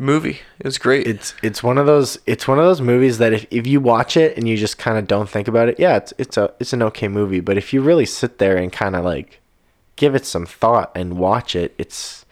movie 0.00 0.38
it 0.60 0.64
was 0.64 0.78
great 0.78 1.06
It's 1.08 1.34
it's 1.42 1.60
one 1.60 1.76
of 1.76 1.84
those 1.86 2.18
it's 2.24 2.46
one 2.46 2.58
of 2.58 2.64
those 2.64 2.80
movies 2.80 3.18
that 3.18 3.32
if, 3.32 3.46
if 3.50 3.66
you 3.66 3.80
watch 3.80 4.16
it 4.16 4.36
and 4.36 4.48
you 4.48 4.56
just 4.56 4.78
kind 4.78 4.96
of 4.96 5.06
don't 5.08 5.28
think 5.28 5.48
about 5.48 5.68
it, 5.68 5.78
yeah, 5.80 5.96
it's 5.96 6.14
it's 6.18 6.36
a 6.36 6.52
it's 6.60 6.72
an 6.72 6.82
okay 6.84 7.08
movie. 7.08 7.40
But 7.40 7.58
if 7.58 7.72
you 7.72 7.80
really 7.82 8.06
sit 8.06 8.38
there 8.38 8.56
and 8.56 8.72
kind 8.72 8.94
of 8.94 9.04
like 9.04 9.40
give 9.96 10.14
it 10.14 10.24
some 10.24 10.46
thought 10.46 10.92
and 10.94 11.18
watch 11.18 11.56
it, 11.56 11.74
it's 11.78 12.24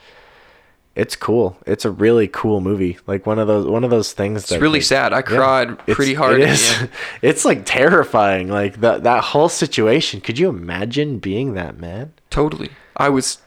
it's 0.95 1.15
cool. 1.17 1.59
It's 1.67 1.85
a 1.85 1.91
really 1.91 2.27
cool 2.29 2.61
movie. 2.61 2.99
Like 3.07 3.27
one 3.27 3.39
of 3.41 3.49
those 3.49 3.67
one 3.67 3.83
of 3.85 3.91
those 3.91 4.13
things. 4.13 4.45
it's 4.51 4.63
really 4.63 4.81
sad 4.81 5.13
i 5.13 5.21
cried 5.23 5.71
It's- 5.73 5.97
pretty 5.97 6.15
hard 6.15 6.41
It 6.41 6.49
is. 6.49 6.89
It's 7.23 7.45
like 7.45 7.67
terrifying. 7.67 8.49
Like 8.49 8.81
that 8.81 9.03
that 9.03 9.25
whole 9.25 9.49
situation. 9.49 10.21
Could 10.21 10.39
you 10.39 10.49
imagine 10.49 11.19
being 11.19 11.55
that 11.55 11.79
man? 11.79 12.13
totally 12.31 12.71
i 12.97 13.09
was 13.09 13.39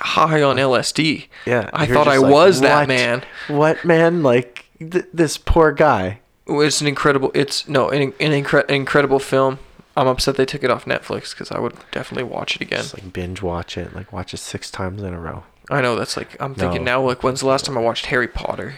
high 0.00 0.42
on 0.42 0.56
lsd 0.56 1.26
Yeah. 1.46 1.70
i 1.72 1.86
thought 1.86 2.08
i 2.08 2.16
like, 2.18 2.32
was 2.32 2.60
that 2.60 2.86
man 2.88 3.22
What 3.48 3.84
man? 3.84 4.22
Like 4.22 4.66
th- 4.78 5.06
this 5.12 5.38
poor 5.38 5.72
guy. 5.72 6.20
It's 6.48 6.80
an 6.80 6.86
incredible. 6.86 7.30
It's 7.34 7.66
no 7.68 7.88
an, 7.90 8.02
an 8.20 8.30
incre- 8.44 8.68
incredible 8.70 9.18
film. 9.18 9.58
I'm 9.96 10.06
upset 10.06 10.36
they 10.36 10.44
took 10.46 10.62
it 10.62 10.70
off 10.70 10.84
Netflix 10.84 11.30
because 11.30 11.50
I 11.50 11.58
would 11.58 11.74
definitely 11.90 12.24
watch 12.30 12.54
it 12.56 12.60
again. 12.62 12.80
Just 12.82 12.94
like 12.94 13.12
binge 13.12 13.42
watch 13.42 13.76
it. 13.78 13.94
Like 13.94 14.12
watch 14.12 14.32
it 14.34 14.36
six 14.38 14.70
times 14.70 15.02
in 15.02 15.12
a 15.14 15.18
row. 15.20 15.42
I 15.70 15.80
know 15.80 15.96
that's 15.96 16.16
like 16.16 16.36
I'm 16.40 16.54
thinking 16.54 16.84
No. 16.84 17.00
now. 17.00 17.06
Like 17.06 17.22
when's 17.24 17.40
the 17.40 17.46
last 17.46 17.64
time 17.64 17.76
I 17.76 17.80
watched 17.80 18.06
Harry 18.06 18.28
Potter? 18.28 18.74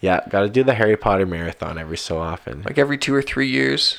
Yeah, 0.00 0.20
got 0.28 0.40
to 0.40 0.48
do 0.50 0.64
the 0.64 0.74
Harry 0.74 0.96
Potter 0.96 1.24
marathon 1.26 1.78
every 1.78 1.96
so 1.96 2.18
often. 2.18 2.62
Like 2.62 2.76
every 2.76 2.98
two 2.98 3.14
or 3.14 3.22
three 3.22 3.48
years. 3.48 3.98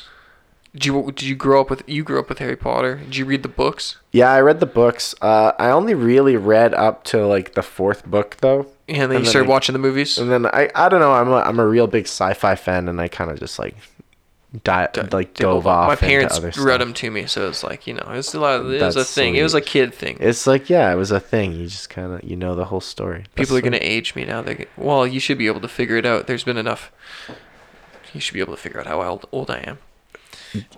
Did 0.74 0.86
you 0.88 1.04
did 1.16 1.22
you 1.24 1.36
grow 1.36 1.62
up 1.62 1.70
with 1.70 1.84
you 1.88 2.04
grew 2.04 2.20
up 2.20 2.30
with 2.30 2.40
Harry 2.40 2.56
Potter? 2.56 2.96
Did 2.96 3.16
you 3.18 3.26
read 3.26 3.44
the 3.44 3.50
books? 3.50 3.98
yeah, 4.12 4.32
I 4.32 4.42
read 4.42 4.60
the 4.60 4.66
books. 4.66 5.14
Uh, 5.22 5.52
I 5.60 5.70
only 5.70 5.94
really 5.94 6.36
read 6.36 6.74
up 6.74 7.04
to 7.06 7.26
like 7.28 7.54
the 7.54 7.62
fourth 7.62 8.06
book 8.06 8.38
though, 8.42 8.66
And 8.88 8.98
then 8.98 9.04
And 9.04 9.12
you 9.14 9.18
then, 9.20 9.26
started 9.26 9.48
like- 9.48 9.54
watching 9.54 9.74
the 9.74 9.80
movies. 9.80 10.18
and 10.18 10.32
then 10.32 10.48
I 10.48 10.70
I 10.74 10.90
don't 10.90 11.00
know. 11.00 11.14
I'm 11.14 11.30
a, 11.30 11.36
I'm 11.38 11.60
a 11.60 11.68
real 11.68 11.86
big 11.88 12.06
sci-fi 12.06 12.56
fan, 12.56 12.88
and 12.90 13.00
I 13.00 13.08
kind 13.08 13.30
of 13.30 13.40
just 13.40 13.60
like 13.60 13.76
di- 14.64 14.88
d- 14.94 15.02
like 15.12 15.36
dove 15.36 15.68
off. 15.68 15.88
My 15.90 15.94
into 15.94 16.06
parents 16.06 16.40
read 16.40 16.54
stuff. 16.56 16.80
them 16.80 16.94
to 16.96 17.12
me, 17.12 17.28
so 17.28 17.48
it's 17.50 17.64
like 17.64 17.86
you 17.86 17.94
know, 17.94 18.08
it 18.12 18.16
was 18.18 18.34
a 18.34 18.40
lot. 18.40 18.62
Of, 18.62 18.72
it 18.74 18.82
was 18.82 18.96
a 18.96 19.00
That's 19.02 19.14
thing. 19.14 19.36
It 19.36 19.44
was 19.44 19.54
a 19.54 19.62
kid 19.62 19.94
thing. 19.94 20.18
It's 20.20 20.48
like 20.48 20.72
yeah, 20.72 20.92
it 20.92 20.96
was 20.96 21.12
a 21.12 21.20
thing. 21.20 21.52
You 21.54 21.68
just 21.68 21.92
kind 21.92 22.14
of 22.14 22.24
you 22.24 22.36
know 22.36 22.56
the 22.56 22.66
whole 22.66 22.82
story. 22.82 23.26
People 23.36 23.56
are 23.58 23.62
That's 23.62 23.66
gonna 23.78 23.78
age 23.80 24.16
me 24.16 24.26
now. 24.26 24.42
They 24.42 24.66
well, 24.76 25.06
you 25.06 25.20
should 25.20 25.38
be 25.38 25.46
able 25.46 25.62
to 25.62 25.68
figure 25.68 25.98
it 25.98 26.06
out. 26.08 26.26
There's 26.26 26.44
been 26.44 26.58
enough. 26.58 26.92
You 28.12 28.20
should 28.20 28.34
be 28.34 28.40
able 28.40 28.56
to 28.56 28.62
figure 28.62 28.80
out 28.80 28.88
how 28.88 29.04
old, 29.04 29.28
old 29.32 29.52
I 29.52 29.58
am. 29.60 29.78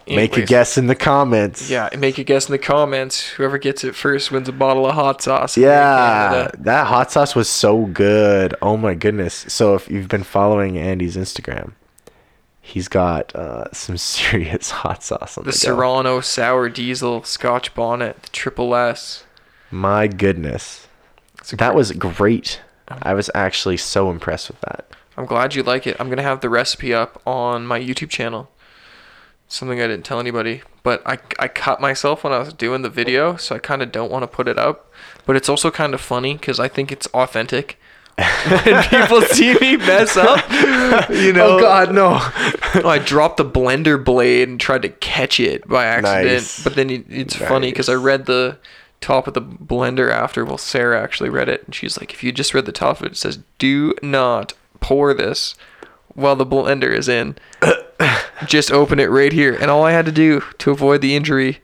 Make 0.07 0.38
a 0.38 0.45
guess 0.45 0.77
in 0.77 0.88
the 0.88 0.95
comments. 0.95 1.69
Yeah, 1.69 1.89
make 1.97 2.18
a 2.18 2.23
guess 2.23 2.47
in 2.47 2.52
the 2.52 2.57
comments. 2.60 3.27
Whoever 3.30 3.57
gets 3.57 3.84
it 3.84 3.95
first 3.95 4.31
wins 4.31 4.47
a 4.47 4.52
bottle 4.53 4.85
of 4.85 4.95
hot 4.95 5.22
sauce. 5.22 5.57
Yeah, 5.57 6.49
that 6.57 6.88
hot 6.88 7.11
sauce 7.11 7.35
was 7.35 7.49
so 7.49 7.85
good. 7.85 8.53
Oh 8.61 8.77
my 8.77 8.93
goodness. 8.93 9.45
So 9.47 9.76
if 9.76 9.89
you've 9.89 10.07
been 10.07 10.23
following 10.23 10.77
Andy's 10.77 11.15
Instagram, 11.18 11.73
he's 12.61 12.88
got 12.88 13.35
uh, 13.35 13.72
some 13.73 13.97
serious 14.18 14.72
hot 14.72 15.03
sauce 15.03 15.38
on 15.38 15.43
The 15.43 15.52
the. 15.52 15.57
Serrano 15.57 16.22
Sour 16.22 16.69
Diesel 16.69 17.23
Scotch 17.23 17.73
Bonnet, 17.76 18.22
the 18.23 18.30
Triple 18.30 18.76
S. 18.76 19.23
My 19.72 20.07
goodness. 20.07 20.88
That 21.52 21.57
great- 21.57 21.76
was 21.76 21.91
great. 21.91 22.61
I 22.88 23.14
was 23.14 23.30
actually 23.34 23.77
so 23.77 24.11
impressed 24.11 24.47
with 24.47 24.61
that. 24.61 24.85
I'm 25.18 25.26
glad 25.26 25.56
you 25.56 25.64
like 25.64 25.88
it. 25.88 25.95
I'm 25.99 26.10
gonna 26.10 26.22
have 26.22 26.41
the 26.41 26.49
recipe 26.49 26.93
up 26.93 27.22
on 27.26 27.65
my 27.65 27.80
YouTube 27.80 28.10
channel. 28.10 28.49
Something 29.48 29.80
I 29.80 29.88
didn't 29.88 30.06
tell 30.06 30.20
anybody, 30.20 30.64
but 30.84 31.02
I 31.06 31.20
I 31.38 31.48
cut 31.48 31.80
myself 31.80 32.24
when 32.24 32.34
I 32.34 32.40
was 32.40 32.54
doing 32.54 32.82
the 32.82 32.90
video, 32.90 33.36
so 33.36 33.56
I 33.56 33.60
kind 33.60 33.82
of 33.82 33.92
don't 33.92 34.12
want 34.12 34.24
to 34.24 34.28
put 34.28 34.48
it 34.48 34.58
up. 34.58 34.92
But 35.26 35.36
it's 35.36 35.50
also 35.50 35.72
kind 35.72 35.94
of 35.94 36.02
funny 36.02 36.34
because 36.34 36.60
I 36.60 36.68
think 36.68 36.92
it's 36.92 37.08
authentic. 37.08 37.80
when 38.18 38.82
people 38.84 39.22
see 39.24 39.56
me 39.60 39.76
mess 39.76 40.16
up, 40.16 40.50
you 40.50 41.30
oh, 41.30 41.34
know. 41.34 41.58
oh 41.58 41.60
God, 41.60 41.94
no. 41.94 42.18
Oh, 42.76 42.82
I 42.86 42.98
dropped 42.98 43.38
the 43.38 43.46
blender 43.46 44.04
blade 44.04 44.48
and 44.48 44.60
tried 44.60 44.84
to 44.84 44.90
catch 44.90 45.38
it 45.40 45.68
by 45.68 45.84
accident. 45.86 46.26
Nice. 46.26 46.64
But 46.64 46.76
then 46.76 46.90
it, 46.90 47.06
it's 47.10 47.36
funny 47.36 47.72
because 47.72 47.90
I 47.90 47.96
read 47.96 48.26
the 48.26 48.58
top 49.02 49.28
of 49.28 49.34
the 49.34 49.42
blender 49.42 50.12
after. 50.12 50.46
Well, 50.46 50.58
Sarah 50.58 51.02
actually 51.04 51.30
read 51.30 51.50
it, 51.50 51.64
and 51.66 51.76
she's 51.76 52.00
like, 52.00 52.14
"If 52.14 52.24
you 52.24 52.32
just 52.32 52.54
read 52.54 52.66
the 52.66 52.72
top 52.72 53.02
of 53.02 53.06
it, 53.06 53.12
it 53.12 53.18
says 53.18 53.40
do 53.60 53.94
not 54.02 54.54
pour 54.80 55.14
this 55.14 55.56
while 56.14 56.36
the 56.36 56.46
blender 56.46 56.92
is 56.92 57.08
in. 57.10 57.36
just 58.46 58.72
open 58.72 59.00
it 59.00 59.10
right 59.10 59.32
here." 59.32 59.54
And 59.54 59.70
all 59.72 59.84
I 59.84 59.92
had 59.92 60.06
to 60.06 60.12
do 60.12 60.42
to 60.60 60.72
avoid 60.72 61.02
the 61.02 61.16
injury 61.16 61.60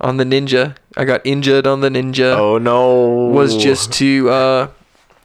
on 0.00 0.16
the 0.16 0.24
Ninja, 0.24 0.76
I 0.96 1.04
got 1.04 1.20
injured 1.24 1.66
on 1.66 1.80
the 1.80 1.88
Ninja 1.88 2.36
oh 2.36 2.58
no. 2.58 3.28
was 3.32 3.56
just 3.56 3.92
to 3.94 4.30
uh, 4.30 4.68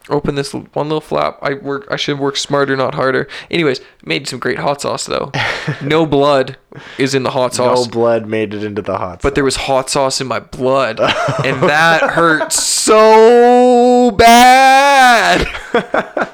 open 0.08 0.34
this 0.34 0.52
one 0.52 0.88
little 0.88 1.00
flap. 1.00 1.38
I 1.42 1.54
work. 1.54 1.86
I 1.90 1.96
should 1.96 2.18
work 2.18 2.36
smarter, 2.36 2.76
not 2.76 2.94
harder. 2.94 3.28
Anyways, 3.50 3.80
made 4.04 4.28
some 4.28 4.38
great 4.38 4.58
hot 4.58 4.80
sauce 4.82 5.06
though. 5.06 5.32
no 5.82 6.06
blood 6.06 6.56
is 6.98 7.14
in 7.14 7.22
the 7.22 7.30
hot 7.30 7.54
sauce, 7.54 7.86
no 7.86 7.90
blood 7.90 8.26
made 8.26 8.52
it 8.52 8.64
into 8.64 8.82
the 8.82 8.98
hot. 8.98 9.22
but 9.22 9.34
there 9.34 9.44
was 9.44 9.56
hot 9.56 9.88
sauce 9.90 10.20
in 10.20 10.26
my 10.26 10.40
blood, 10.40 11.00
and 11.44 11.62
that 11.62 12.10
hurt 12.10 12.52
so 12.52 14.10
bad. 14.12 15.46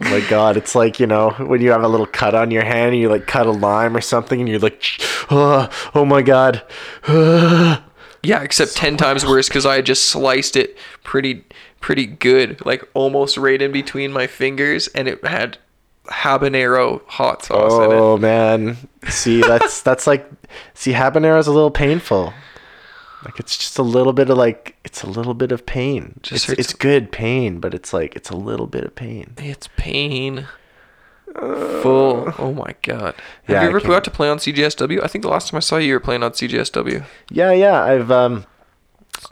Oh 0.00 0.10
my 0.10 0.20
god, 0.28 0.56
it's 0.56 0.74
like, 0.74 1.00
you 1.00 1.06
know, 1.06 1.30
when 1.30 1.60
you 1.60 1.70
have 1.70 1.82
a 1.82 1.88
little 1.88 2.06
cut 2.06 2.34
on 2.34 2.50
your 2.50 2.64
hand 2.64 2.92
and 2.92 2.98
you 2.98 3.08
like 3.08 3.26
cut 3.26 3.46
a 3.46 3.50
lime 3.50 3.96
or 3.96 4.00
something 4.00 4.38
and 4.40 4.48
you're 4.48 4.60
like, 4.60 4.82
oh, 5.30 5.68
oh 5.94 6.04
my 6.04 6.22
god. 6.22 6.62
Uh. 7.06 7.80
yeah, 8.22 8.42
except 8.42 8.76
ten 8.76 8.96
times 8.96 9.26
worse 9.26 9.48
because 9.48 9.66
I 9.66 9.80
just 9.80 10.04
sliced 10.06 10.56
it 10.56 10.76
pretty, 11.02 11.44
pretty 11.80 12.06
good, 12.06 12.64
like 12.64 12.88
almost 12.94 13.36
right 13.36 13.60
in 13.60 13.72
between 13.72 14.12
my 14.12 14.26
fingers, 14.28 14.86
and 14.88 15.08
it 15.08 15.24
had 15.26 15.58
habanero 16.06 17.02
hot 17.06 17.44
sauce 17.44 17.84
in 17.84 17.92
it. 17.92 17.94
oh 17.94 18.16
man. 18.16 18.76
See, 19.08 19.40
that's 19.40 19.82
that's 19.88 20.06
like 20.06 20.30
see 20.74 20.92
habanero 20.92 21.38
is 21.38 21.46
a 21.46 21.52
little 21.52 21.70
painful. 21.70 22.32
Like 23.24 23.40
it's 23.40 23.56
just 23.56 23.78
a 23.78 23.82
little 23.82 24.12
bit 24.12 24.30
of 24.30 24.38
like 24.38 24.76
it's 24.84 25.02
a 25.02 25.08
little 25.08 25.34
bit 25.34 25.50
of 25.52 25.66
pain. 25.66 26.20
Just 26.22 26.48
it's, 26.50 26.58
it's 26.60 26.72
good 26.74 27.10
pain, 27.10 27.58
but 27.60 27.74
it's 27.74 27.92
like 27.92 28.14
it's 28.16 28.30
a 28.30 28.36
little 28.36 28.66
bit 28.66 28.84
of 28.84 28.94
pain. 28.94 29.34
It's 29.38 29.68
pain. 29.76 30.46
Full. 31.34 32.32
Oh 32.38 32.52
my 32.52 32.74
god. 32.82 33.14
Have 33.44 33.54
Yeah, 33.54 33.62
you 33.62 33.68
ever 33.68 33.80
can't- 33.80 33.90
got 33.90 34.04
to 34.04 34.10
play 34.10 34.28
on 34.28 34.38
CJSW? 34.38 35.02
I 35.02 35.06
think 35.08 35.22
the 35.22 35.28
last 35.30 35.50
time 35.50 35.56
I 35.58 35.60
saw 35.60 35.76
you, 35.76 35.88
you 35.88 35.94
were 35.94 36.00
playing 36.00 36.22
on 36.22 36.32
CJSW. 36.32 37.04
Yeah, 37.30 37.52
yeah. 37.52 37.82
I've 37.82 38.10
um 38.10 38.46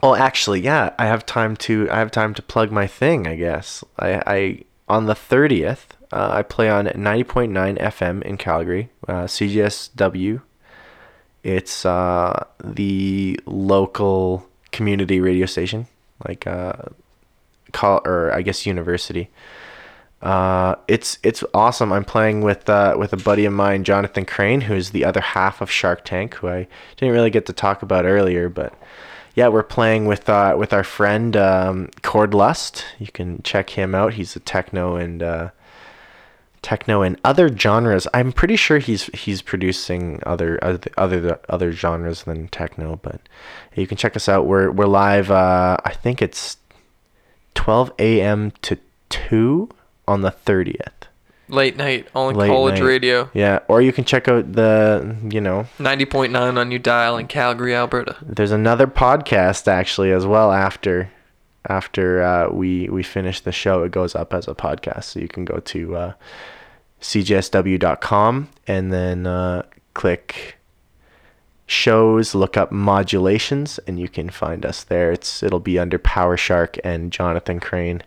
Oh, 0.03 0.15
actually, 0.15 0.61
yeah. 0.61 0.93
I 0.99 1.05
have 1.05 1.25
time 1.25 1.55
to 1.57 1.89
I 1.89 1.99
have 1.99 2.11
time 2.11 2.33
to 2.35 2.41
plug 2.41 2.71
my 2.71 2.87
thing, 2.87 3.25
I 3.27 3.35
guess. 3.35 3.83
I 3.97 4.21
I 4.27 4.59
on 4.89 5.05
the 5.05 5.13
30th, 5.15 5.85
uh, 6.13 6.29
I 6.31 6.43
play 6.43 6.69
on 6.69 6.85
90.9 6.85 7.77
FM 7.77 8.21
in 8.23 8.37
Calgary, 8.37 8.89
uh, 9.07 9.23
CJSW. 9.25 10.41
It's 11.47 11.85
uh 11.85 12.45
the 12.63 13.39
local 13.45 14.45
community 14.71 15.21
radio 15.21 15.45
station, 15.45 15.87
like 16.27 16.45
uh 16.45 16.73
call 17.71 18.01
or 18.05 18.33
I 18.33 18.41
guess 18.41 18.65
university. 18.65 19.29
Uh, 20.21 20.75
it's 20.87 21.19
it's 21.21 21.43
awesome. 21.53 21.93
I'm 21.93 22.03
playing 22.03 22.41
with 22.41 22.67
uh, 22.69 22.95
with 22.97 23.13
a 23.13 23.17
buddy 23.17 23.45
of 23.45 23.53
mine, 23.53 23.83
Jonathan 23.83 24.25
Crane, 24.25 24.61
who's 24.61 24.89
the 24.89 25.05
other 25.05 25.21
half 25.21 25.61
of 25.61 25.69
Shark 25.69 26.03
Tank, 26.03 26.35
who 26.35 26.47
I 26.47 26.67
didn't 26.97 27.13
really 27.13 27.29
get 27.29 27.45
to 27.45 27.53
talk 27.53 27.83
about 27.83 28.05
earlier. 28.05 28.49
But 28.49 28.73
yeah, 29.35 29.47
we're 29.49 29.63
playing 29.63 30.05
with 30.05 30.27
uh, 30.27 30.55
with 30.57 30.73
our 30.73 30.83
friend 30.83 31.37
um, 31.37 31.89
Cord 32.01 32.33
Lust. 32.33 32.83
You 32.97 33.07
can 33.07 33.43
check 33.43 33.69
him 33.69 33.93
out. 33.93 34.15
He's 34.15 34.35
a 34.35 34.39
techno 34.39 34.95
and 34.95 35.21
uh, 35.21 35.49
techno 36.67 37.01
and 37.01 37.17
other 37.23 37.47
genres. 37.47 38.07
I'm 38.13 38.33
pretty 38.33 38.57
sure 38.57 38.77
he's 38.79 39.03
he's 39.13 39.41
producing 39.41 40.21
other 40.25 40.59
other 40.61 40.79
other 40.97 41.39
other 41.47 41.71
genres 41.71 42.23
than 42.23 42.49
techno. 42.49 42.99
But 43.01 43.21
you 43.73 43.87
can 43.87 43.95
check 43.95 44.17
us 44.17 44.27
out. 44.27 44.45
We're 44.47 44.69
we're 44.69 44.85
live. 44.85 45.31
Uh, 45.31 45.77
I 45.85 45.93
think 45.93 46.21
it's 46.21 46.57
12 47.55 47.93
a.m. 47.99 48.51
to 48.63 48.77
2 49.09 49.69
on 50.09 50.21
the 50.23 50.31
30th. 50.31 50.91
Late 51.47 51.77
night 51.77 52.09
on 52.13 52.35
Late 52.35 52.49
college 52.49 52.79
night. 52.81 52.85
radio. 52.85 53.29
Yeah, 53.33 53.59
or 53.69 53.81
you 53.81 53.93
can 53.93 54.03
check 54.03 54.27
out 54.27 54.51
the, 54.51 55.15
you 55.31 55.39
know, 55.39 55.65
90.9 55.79 56.57
on 56.57 56.71
your 56.71 56.79
dial 56.79 57.17
in 57.17 57.27
Calgary, 57.27 57.73
Alberta. 57.73 58.17
there's 58.21 58.51
another 58.51 58.85
podcast 58.87 59.69
actually 59.69 60.11
as 60.11 60.25
well 60.25 60.51
after 60.51 61.09
after 61.69 62.21
uh, 62.21 62.49
we 62.49 62.89
we 62.89 63.01
finish 63.03 63.39
the 63.39 63.51
show 63.53 63.83
it 63.83 63.91
goes 63.91 64.13
up 64.15 64.33
as 64.33 64.47
a 64.49 64.53
podcast 64.55 65.05
so 65.05 65.19
you 65.21 65.27
can 65.29 65.45
go 65.45 65.59
to 65.59 65.95
uh, 65.95 66.13
cjsw.com 67.01 68.49
and 68.67 68.91
then 68.91 69.27
uh, 69.27 69.63
click 69.93 70.57
shows 71.65 72.33
look 72.33 72.55
up 72.55 72.71
modulations 72.71 73.77
and 73.87 73.99
you 73.99 74.07
can 74.07 74.29
find 74.29 74.65
us 74.65 74.83
there 74.85 75.11
it's 75.11 75.43
it'll 75.43 75.59
be 75.59 75.77
under 75.77 75.99
power 75.99 76.37
shark 76.37 76.77
and 76.83 77.11
jonathan 77.11 77.59
crane 77.59 78.01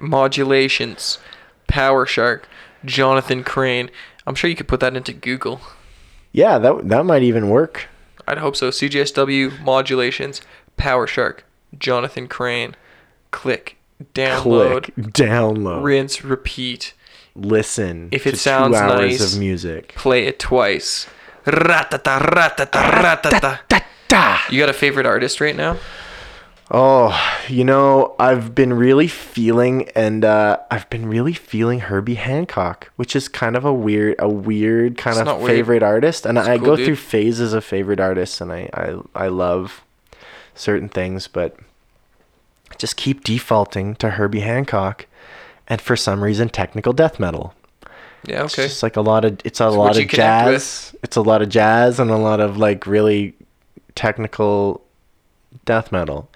Modulations. 0.00 1.18
Power 1.66 2.06
Shark. 2.06 2.48
Jonathan 2.84 3.42
Crane. 3.42 3.90
I'm 4.26 4.34
sure 4.34 4.50
you 4.50 4.56
could 4.56 4.68
put 4.68 4.80
that 4.80 4.96
into 4.96 5.12
Google. 5.12 5.60
yeah 6.32 6.58
that 6.58 6.88
that 6.88 7.04
might 7.06 7.22
even 7.22 7.48
work 7.48 7.88
I'd 8.28 8.38
hope 8.38 8.56
so. 8.56 8.70
CJSW 8.70 9.60
Modulations. 9.62 10.42
Power 10.76 11.06
Shark. 11.06 11.44
Jonathan 11.78 12.28
Crane. 12.28 12.74
Click. 13.30 13.76
Download. 14.14 14.82
click 14.84 14.96
download 15.12 15.82
Rinse. 15.82 16.22
Repeat. 16.22 16.92
Listen 17.36 18.08
If 18.12 18.26
it 18.26 18.32
to 18.32 18.36
sounds 18.36 18.76
two 18.76 18.82
hours 18.82 19.20
nice, 19.20 19.34
of 19.34 19.38
music 19.40 19.94
Play 19.94 20.26
it 20.26 20.38
twice. 20.38 21.06
Ratata, 21.44 22.18
ratata, 22.18 23.60
ratata. 23.60 24.50
You 24.50 24.58
got 24.58 24.68
a 24.68 24.72
favorite 24.72 25.06
artist 25.06 25.40
right 25.40 25.54
now? 25.54 25.76
Oh, 26.68 27.16
you 27.48 27.62
know, 27.64 28.16
I've 28.18 28.52
been 28.52 28.72
really 28.72 29.06
feeling, 29.06 29.88
and 29.94 30.24
uh, 30.24 30.58
I've 30.68 30.90
been 30.90 31.06
really 31.06 31.32
feeling 31.32 31.78
Herbie 31.78 32.16
Hancock, 32.16 32.90
which 32.96 33.14
is 33.14 33.28
kind 33.28 33.54
of 33.54 33.64
a 33.64 33.72
weird, 33.72 34.16
a 34.18 34.28
weird 34.28 34.98
kind 34.98 35.12
It's 35.14 35.20
of 35.20 35.26
not 35.26 35.38
weird. 35.38 35.50
favorite 35.52 35.82
artist. 35.84 36.26
And 36.26 36.36
It's 36.38 36.48
I 36.48 36.56
cool, 36.58 36.66
go 36.66 36.76
dude. 36.76 36.86
through 36.86 36.96
phases 36.96 37.52
of 37.52 37.64
favorite 37.64 38.00
artists, 38.00 38.40
and 38.40 38.52
I, 38.52 38.68
I, 38.74 38.96
I 39.14 39.28
love 39.28 39.84
certain 40.56 40.88
things, 40.88 41.28
but 41.28 41.56
I 42.72 42.74
just 42.78 42.96
keep 42.96 43.22
defaulting 43.22 43.94
to 43.96 44.10
Herbie 44.10 44.40
Hancock, 44.40 45.06
and 45.68 45.80
for 45.80 45.96
some 45.96 46.22
reason, 46.22 46.48
technical 46.48 46.92
death 46.92 47.18
metal. 47.20 47.54
Yeah, 48.26 48.44
It's 48.44 48.54
okay. 48.54 48.66
just 48.68 48.82
like 48.82 48.96
a 48.96 49.00
lot 49.00 49.24
of, 49.24 49.38
it's 49.44 49.60
a 49.60 49.70
So 49.70 49.78
lot 49.78 49.96
of 49.96 50.08
jazz. 50.08 50.94
It's 51.02 51.16
a 51.16 51.20
lot 51.22 51.42
of 51.42 51.48
jazz 51.48 52.00
and 52.00 52.10
a 52.10 52.16
lot 52.16 52.40
of 52.40 52.56
like 52.56 52.86
really 52.86 53.34
technical 53.94 54.82
death 55.64 55.92
metal. 55.92 56.28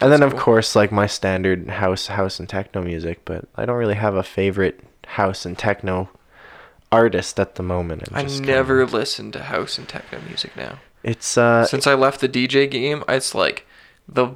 And 0.00 0.10
then 0.12 0.20
That's 0.20 0.32
of 0.34 0.38
course 0.40 0.74
like 0.74 0.90
my 0.90 1.06
standard 1.06 1.68
house 1.68 2.06
house 2.08 2.40
and 2.40 2.48
techno 2.48 2.82
music, 2.82 3.20
but 3.24 3.44
I 3.56 3.64
don't 3.66 3.76
really 3.76 3.94
have 3.94 4.14
a 4.14 4.22
favorite 4.22 4.80
house 5.06 5.44
and 5.46 5.56
techno 5.56 6.08
artist 6.90 7.38
at 7.38 7.54
the 7.54 7.62
moment. 7.62 8.04
I 8.12 8.22
just 8.22 8.38
kinda- 8.38 8.52
never 8.52 8.86
listen 8.86 9.30
to 9.32 9.42
house 9.44 9.78
and 9.78 9.88
techno 9.88 10.20
music 10.26 10.56
now. 10.56 10.78
It's 11.02 11.36
uh 11.38 11.66
Since 11.66 11.86
I 11.86 11.94
left 11.94 12.20
the 12.20 12.28
DJ 12.28 12.68
game, 12.68 13.02
it's 13.08 13.34
like 13.34 13.66
the 14.08 14.28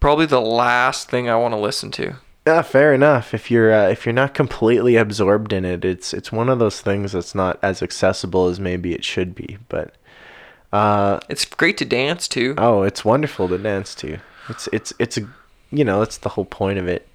probably 0.00 0.26
the 0.26 0.40
last 0.40 1.08
thing 1.08 1.28
I 1.28 1.36
want 1.36 1.54
to 1.54 1.60
listen 1.60 1.90
to. 1.92 2.14
Yeah, 2.46 2.60
fair 2.62 2.92
enough. 2.92 3.32
If 3.32 3.50
you're 3.50 3.72
uh, 3.72 3.88
if 3.88 4.04
you're 4.04 4.12
not 4.12 4.34
completely 4.34 4.96
absorbed 4.96 5.52
in 5.52 5.64
it, 5.64 5.84
it's 5.84 6.12
it's 6.12 6.30
one 6.30 6.48
of 6.50 6.58
those 6.58 6.80
things 6.80 7.12
that's 7.12 7.34
not 7.34 7.58
as 7.62 7.82
accessible 7.82 8.48
as 8.48 8.60
maybe 8.60 8.94
it 8.94 9.02
should 9.04 9.34
be. 9.34 9.56
But 9.68 9.94
uh, 10.72 11.20
It's 11.30 11.44
great 11.46 11.78
to 11.78 11.84
dance 11.86 12.28
to. 12.28 12.54
oh, 12.58 12.82
it's 12.82 13.04
wonderful 13.04 13.48
to 13.48 13.56
dance 13.58 13.94
to. 13.96 14.18
It's 14.50 14.68
it's 14.72 14.92
it's 14.98 15.16
a 15.16 15.22
you 15.70 15.84
know 15.84 16.00
that's 16.00 16.18
the 16.18 16.28
whole 16.30 16.44
point 16.44 16.78
of 16.78 16.86
it. 16.86 17.08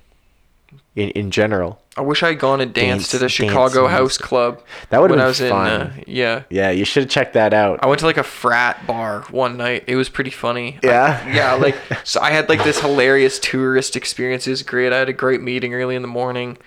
In 0.99 1.09
in 1.11 1.31
general, 1.31 1.80
I 1.95 2.01
wish 2.01 2.23
I 2.23 2.27
had 2.30 2.39
gone 2.39 2.59
and 2.61 2.73
danced 2.73 3.11
Dance- 3.11 3.11
to 3.11 3.17
the 3.19 3.30
Chicago. 3.30 3.88
House 3.88 4.17
Club. 4.17 4.61
That 4.89 4.99
would've 5.01 5.15
when 5.15 5.19
I 5.19 5.23
been 5.23 5.27
was 5.30 5.41
in. 5.41 5.49
fun. 5.49 5.69
Uh, 5.71 5.93
yeah. 6.05 6.43
yeah, 6.49 6.71
you 6.71 6.84
should 6.84 7.03
have 7.03 7.09
checked 7.09 7.34
that 7.34 7.53
out. 7.53 7.80
I 7.81 7.88
went 7.88 7.99
to 8.01 8.05
like 8.05 8.17
a 8.17 8.23
frat 8.23 8.85
bar 8.85 9.21
one 9.31 9.55
night. 9.57 9.85
It 9.88 9.95
was 9.95 10.09
pretty 10.09 10.30
funny. 10.31 10.77
I- 10.84 10.88
Yeah? 10.88 11.27
yeah, 11.34 11.53
like 11.53 11.76
so 12.03 12.19
I 12.19 12.31
had 12.31 12.49
like 12.49 12.63
this 12.63 12.81
hilarious 12.81 13.39
tourist 13.39 13.95
experience. 13.95 14.45
It 14.45 14.51
was 14.51 14.63
great. 14.63 14.91
I 14.91 14.97
had 14.99 15.09
a 15.09 15.13
great 15.13 15.41
meeting 15.41 15.73
early 15.73 15.95
in 15.95 16.01
the 16.01 16.07
morning, 16.09 16.57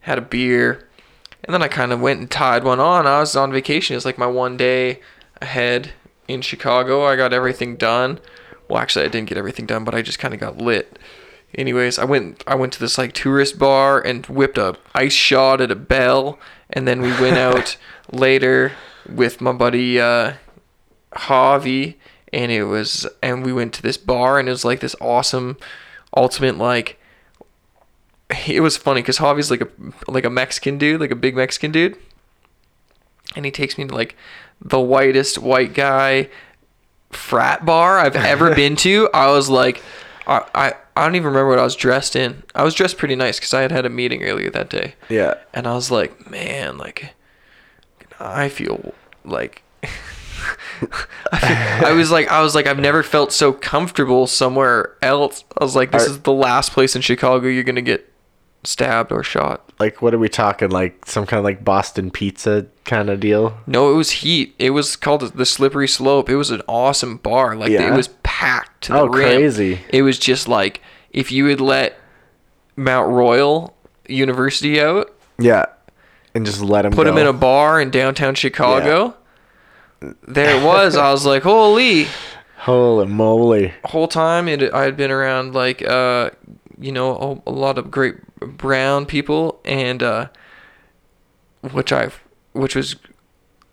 had 0.00 0.18
a 0.18 0.22
beer, 0.22 0.86
and 1.44 1.54
then 1.54 1.62
I 1.62 1.68
kind 1.68 1.92
of 1.92 2.00
went 2.00 2.20
and 2.20 2.30
tied 2.30 2.62
one 2.64 2.78
on. 2.80 3.06
I 3.06 3.20
was 3.20 3.34
on 3.34 3.52
vacation. 3.52 3.94
It 3.94 3.96
was 3.96 4.04
like 4.04 4.18
my 4.18 4.26
one 4.26 4.56
day 4.56 5.00
ahead 5.40 5.92
in 6.28 6.42
Chicago. 6.42 7.04
I 7.06 7.16
got 7.16 7.32
everything 7.32 7.76
done. 7.76 8.18
Well, 8.68 8.78
actually, 8.80 9.04
I 9.06 9.08
didn't 9.08 9.28
get 9.28 9.38
everything 9.38 9.66
done, 9.66 9.84
but 9.84 9.94
I 9.94 10.02
just 10.02 10.18
kind 10.18 10.34
of 10.34 10.40
got 10.40 10.58
lit. 10.58 10.98
Anyways, 11.54 11.98
I 11.98 12.04
went 12.04 12.42
I 12.46 12.54
went 12.54 12.72
to 12.74 12.80
this 12.80 12.96
like 12.96 13.12
tourist 13.12 13.58
bar 13.58 14.00
and 14.00 14.24
whipped 14.26 14.56
a 14.56 14.76
ice 14.94 15.12
shot 15.12 15.60
at 15.60 15.70
a 15.70 15.76
bell, 15.76 16.38
and 16.70 16.88
then 16.88 17.02
we 17.02 17.10
went 17.20 17.36
out 17.38 17.76
later 18.10 18.72
with 19.08 19.40
my 19.40 19.52
buddy 19.52 20.00
uh, 20.00 20.34
Javi, 21.12 21.96
and 22.32 22.50
it 22.50 22.64
was 22.64 23.06
and 23.22 23.44
we 23.44 23.52
went 23.52 23.74
to 23.74 23.82
this 23.82 23.98
bar 23.98 24.38
and 24.38 24.48
it 24.48 24.52
was 24.52 24.64
like 24.64 24.80
this 24.80 24.96
awesome, 25.00 25.58
ultimate 26.16 26.58
like. 26.58 26.98
It 28.48 28.62
was 28.62 28.78
funny 28.78 29.02
because 29.02 29.18
Javi's 29.18 29.50
like 29.50 29.60
a 29.60 29.68
like 30.08 30.24
a 30.24 30.30
Mexican 30.30 30.78
dude, 30.78 31.00
like 31.00 31.10
a 31.10 31.16
big 31.16 31.36
Mexican 31.36 31.70
dude, 31.70 31.98
and 33.36 33.44
he 33.44 33.50
takes 33.50 33.76
me 33.76 33.86
to 33.86 33.94
like 33.94 34.16
the 34.58 34.80
whitest 34.80 35.36
white 35.36 35.74
guy 35.74 36.30
frat 37.10 37.66
bar 37.66 37.98
I've 37.98 38.16
ever 38.16 38.54
been 38.54 38.74
to. 38.76 39.10
I 39.12 39.30
was 39.30 39.50
like, 39.50 39.82
I, 40.26 40.46
I 40.54 40.74
I 40.96 41.04
don't 41.04 41.14
even 41.14 41.26
remember 41.28 41.48
what 41.50 41.58
I 41.58 41.64
was 41.64 41.76
dressed 41.76 42.14
in. 42.16 42.42
I 42.54 42.64
was 42.64 42.74
dressed 42.74 42.98
pretty 42.98 43.16
nice 43.16 43.38
because 43.38 43.54
I 43.54 43.62
had 43.62 43.70
had 43.72 43.86
a 43.86 43.90
meeting 43.90 44.22
earlier 44.24 44.50
that 44.50 44.68
day, 44.70 44.94
yeah, 45.08 45.34
and 45.54 45.66
I 45.66 45.74
was 45.74 45.90
like, 45.90 46.30
man, 46.30 46.76
like 46.78 47.14
I 48.20 48.48
feel 48.48 48.94
like. 49.24 49.62
I, 51.32 51.38
feel- 51.78 51.86
I 51.88 51.92
was 51.92 52.10
like, 52.10 52.28
I 52.28 52.42
was 52.42 52.54
like, 52.54 52.66
I've 52.66 52.78
never 52.80 53.02
felt 53.02 53.32
so 53.32 53.52
comfortable 53.52 54.26
somewhere 54.26 54.96
else. 55.00 55.44
I 55.58 55.64
was 55.64 55.76
like, 55.76 55.92
this 55.92 56.06
Are- 56.06 56.10
is 56.10 56.20
the 56.20 56.32
last 56.32 56.72
place 56.72 56.96
in 56.96 57.02
Chicago 57.02 57.46
you're 57.48 57.62
gonna 57.64 57.80
get 57.82 58.08
stabbed 58.64 59.10
or 59.10 59.24
shot. 59.24 59.72
like 59.80 60.00
what 60.02 60.14
are 60.14 60.18
we 60.18 60.28
talking? 60.28 60.70
Like 60.70 61.04
some 61.06 61.26
kind 61.26 61.38
of 61.38 61.44
like 61.44 61.64
Boston 61.64 62.10
pizza 62.12 62.66
kind 62.84 63.10
of 63.10 63.18
deal? 63.20 63.56
No, 63.66 63.92
it 63.92 63.96
was 63.96 64.10
heat. 64.10 64.54
It 64.58 64.70
was 64.70 64.94
called 64.96 65.22
the 65.22 65.46
Slippery 65.46 65.88
Slope. 65.88 66.28
It 66.28 66.36
was 66.36 66.50
an 66.50 66.62
awesome 66.68 67.16
bar. 67.16 67.56
Like 67.56 67.70
Yeah? 67.70 67.92
it 67.92 67.96
was 67.96 68.06
packed 68.42 68.84
to 68.84 68.92
the 68.92 68.98
Oh, 69.00 69.06
rim. 69.06 69.12
crazy. 69.12 69.80
It 69.90 70.02
was 70.02 70.18
just 70.18 70.48
like 70.48 70.80
if 71.10 71.30
you 71.32 71.46
had 71.46 71.60
let 71.60 71.98
Mount 72.76 73.08
Royal 73.12 73.74
University 74.08 74.80
out, 74.80 75.12
Yeah, 75.38 75.66
and 76.34 76.44
just 76.46 76.60
let 76.62 76.84
him 76.84 76.92
put 76.92 77.04
go. 77.04 77.10
them 77.10 77.18
in 77.18 77.26
a 77.26 77.32
bar 77.32 77.80
in 77.80 77.90
downtown 77.90 78.34
Chicago. 78.34 79.14
There 80.26 80.56
it 80.56 80.64
was. 80.64 80.96
I 80.96 81.12
was 81.12 81.24
like, 81.24 81.42
holy! 81.44 82.06
Holy 82.58 83.06
moly! 83.06 83.72
Whole 83.84 84.08
time 84.08 84.48
it, 84.48 84.72
I 84.74 84.82
had 84.84 84.96
been 84.96 85.10
around 85.12 85.54
like, 85.54 85.82
uh, 85.82 86.30
you 86.80 86.90
know, 86.92 87.40
a, 87.46 87.50
a 87.50 87.52
lot 87.52 87.78
of 87.78 87.90
great 87.90 88.16
brown 88.40 89.06
people, 89.06 89.60
and 89.64 90.02
uh, 90.02 90.28
which 91.72 91.92
I, 91.92 92.10
which 92.52 92.74
was 92.74 92.96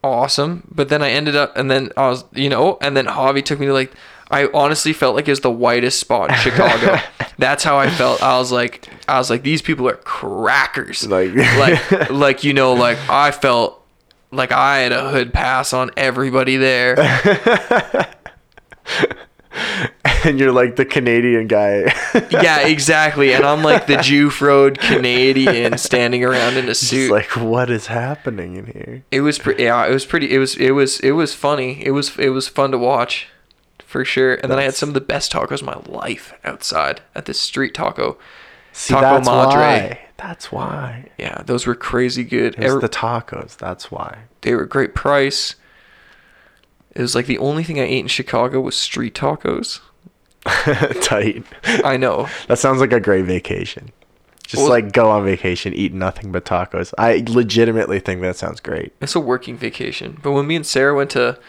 awesome. 0.03 0.67
But 0.73 0.89
then 0.89 1.01
I 1.01 1.09
ended 1.09 1.35
up, 1.35 1.55
and 1.57 1.69
then 1.71 1.91
I 1.97 2.09
was, 2.09 2.25
you 2.33 2.49
know, 2.49 2.77
and 2.81 2.95
then 2.95 3.05
Javi 3.07 3.43
took 3.43 3.59
me 3.59 3.65
to 3.65 3.73
like, 3.73 3.91
I 4.31 4.47
honestly 4.53 4.93
felt 4.93 5.15
like 5.15 5.27
it 5.27 5.31
was 5.31 5.39
the 5.41 5.49
whitest 5.51 5.99
spot 5.99 6.29
in 6.29 6.35
Chicago. 6.37 6.97
That's 7.39 7.63
how 7.63 7.77
I 7.77 7.89
felt. 7.89 8.21
I 8.21 8.37
was 8.37 8.51
like, 8.51 8.87
I 9.07 9.17
was 9.17 9.29
like, 9.29 9.41
these 9.43 9.61
people 9.61 9.87
are 9.89 9.95
crackers. 9.95 11.07
Like- 11.07 11.33
like, 11.35 12.09
like 12.11 12.43
you 12.43 12.53
know, 12.53 12.73
like 12.73 12.97
I 13.09 13.31
felt 13.31 13.83
like 14.31 14.51
I 14.51 14.79
had 14.79 14.91
a 14.91 15.09
hood 15.09 15.33
pass 15.33 15.73
on 15.73 15.89
everybody 15.97 16.57
there. 16.57 16.95
and 20.23 20.39
you're 20.39 20.51
like 20.51 20.75
the 20.75 20.85
Canadian 20.85 21.47
guy. 21.47 21.93
yeah, 22.29 22.67
exactly. 22.67 23.33
And 23.33 23.43
I'm 23.43 23.63
like 23.63 23.87
the 23.87 23.97
Juve 23.97 24.41
Road 24.41 24.79
Canadian 24.79 25.77
standing 25.77 26.23
around 26.23 26.57
in 26.57 26.65
a 26.65 26.69
Just 26.69 26.87
suit. 26.87 27.11
like 27.11 27.35
what 27.35 27.69
is 27.69 27.87
happening 27.87 28.55
in 28.57 28.65
here? 28.67 29.03
It 29.11 29.21
was 29.21 29.39
pretty. 29.39 29.63
Yeah, 29.63 29.85
it 29.87 29.91
was 29.93 30.05
pretty. 30.05 30.31
It 30.33 30.37
was. 30.39 30.55
It 30.57 30.71
was. 30.71 30.99
It 30.99 31.11
was 31.11 31.33
funny. 31.33 31.83
It 31.85 31.91
was. 31.91 32.17
It 32.19 32.29
was 32.29 32.47
fun 32.47 32.71
to 32.71 32.77
watch, 32.77 33.27
for 33.89 34.05
sure. 34.05 34.35
And 34.35 34.51
then 34.51 34.59
I 34.59 34.63
had 34.63 34.75
some 34.75 34.89
of 34.89 34.93
the 34.93 35.01
best 35.01 35.31
tacos 35.33 35.61
of 35.61 35.63
my 35.63 35.79
life 35.91 36.33
outside 36.43 37.01
at 37.15 37.25
this 37.25 37.39
street 37.39 37.73
taco. 37.73 38.17
See, 38.71 38.93
Taco 38.93 39.15
that's 39.15 39.27
Madre. 39.27 39.59
why. 39.59 39.99
That's 40.17 40.51
why. 40.51 41.09
Yeah, 41.17 41.41
those 41.45 41.65
were 41.65 41.73
crazy 41.75 42.23
good. 42.23 42.53
It's 42.55 42.65
Every- 42.65 42.81
the 42.81 42.89
tacos. 42.89 43.57
That's 43.57 43.89
why. 43.91 44.19
they 44.41 44.53
were 44.53 44.65
great 44.65 44.93
price. 44.93 45.55
It 46.95 47.01
was 47.01 47.15
like 47.15 47.25
the 47.25 47.37
only 47.39 47.63
thing 47.63 47.79
I 47.79 47.83
ate 47.83 47.99
in 47.99 48.07
Chicago 48.07 48.61
was 48.61 48.75
street 48.75 49.15
tacos. 49.15 49.79
Tight. 51.03 51.43
I 51.83 51.97
know. 51.97 52.27
That 52.47 52.59
sounds 52.59 52.79
like 52.79 52.93
a 52.93 52.99
great 52.99 53.25
vacation. 53.25 53.91
Just 54.45 54.61
Well- 54.63 54.69
like 54.69 54.91
go 54.93 55.09
on 55.09 55.25
vacation, 55.25 55.73
eat 55.73 55.93
nothing 55.93 56.31
but 56.31 56.45
tacos. 56.45 56.93
I 56.97 57.23
legitimately 57.27 57.99
think 57.99 58.21
that 58.21 58.35
sounds 58.35 58.59
great. 58.59 58.93
It's 59.01 59.15
a 59.15 59.19
working 59.19 59.57
vacation. 59.57 60.19
But 60.21 60.31
when 60.31 60.47
me 60.47 60.55
and 60.55 60.65
Sarah 60.65 60.95
went 60.95 61.09
to 61.11 61.39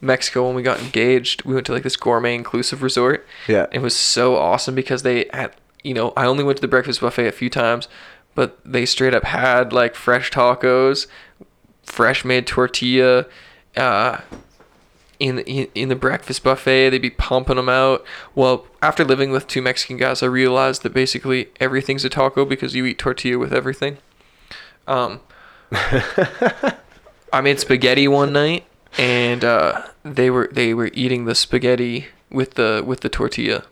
Mexico 0.00 0.46
when 0.46 0.54
we 0.54 0.62
got 0.62 0.80
engaged, 0.80 1.44
we 1.44 1.54
went 1.54 1.66
to 1.66 1.72
like 1.72 1.82
this 1.82 1.96
gourmet 1.96 2.34
inclusive 2.34 2.82
resort. 2.82 3.26
Yeah. 3.48 3.66
It 3.72 3.80
was 3.80 3.94
so 3.94 4.36
awesome 4.36 4.74
because 4.74 5.02
they 5.02 5.28
had, 5.32 5.54
you 5.82 5.94
know, 5.94 6.12
I 6.16 6.26
only 6.26 6.44
went 6.44 6.58
to 6.58 6.62
the 6.62 6.68
breakfast 6.68 7.00
buffet 7.00 7.26
a 7.26 7.32
few 7.32 7.50
times, 7.50 7.88
but 8.34 8.58
they 8.64 8.86
straight 8.86 9.14
up 9.14 9.24
had 9.24 9.72
like 9.72 9.94
fresh 9.94 10.30
tacos, 10.30 11.06
fresh 11.82 12.24
made 12.24 12.46
tortilla, 12.46 13.26
uh, 13.76 14.18
in, 15.20 15.40
in 15.40 15.68
in 15.74 15.88
the 15.90 15.94
breakfast 15.94 16.42
buffet. 16.42 16.90
They'd 16.90 17.02
be 17.02 17.10
pumping 17.10 17.56
them 17.56 17.68
out. 17.68 18.04
Well, 18.34 18.66
after 18.82 19.04
living 19.04 19.30
with 19.30 19.46
two 19.46 19.62
Mexican 19.62 19.98
guys, 19.98 20.22
I 20.22 20.26
realized 20.26 20.82
that 20.82 20.94
basically 20.94 21.50
everything's 21.60 22.04
a 22.04 22.08
taco 22.08 22.44
because 22.44 22.74
you 22.74 22.86
eat 22.86 22.98
tortilla 22.98 23.38
with 23.38 23.52
everything. 23.52 23.98
Um, 24.88 25.20
I 25.72 27.40
made 27.42 27.60
spaghetti 27.60 28.08
one 28.08 28.32
night, 28.32 28.64
and 28.98 29.44
uh, 29.44 29.82
they 30.02 30.30
were 30.30 30.48
they 30.52 30.74
were 30.74 30.90
eating 30.92 31.24
the 31.24 31.34
spaghetti 31.34 32.06
with 32.30 32.54
the 32.54 32.82
with 32.86 33.00
the 33.00 33.08
tortilla. 33.08 33.64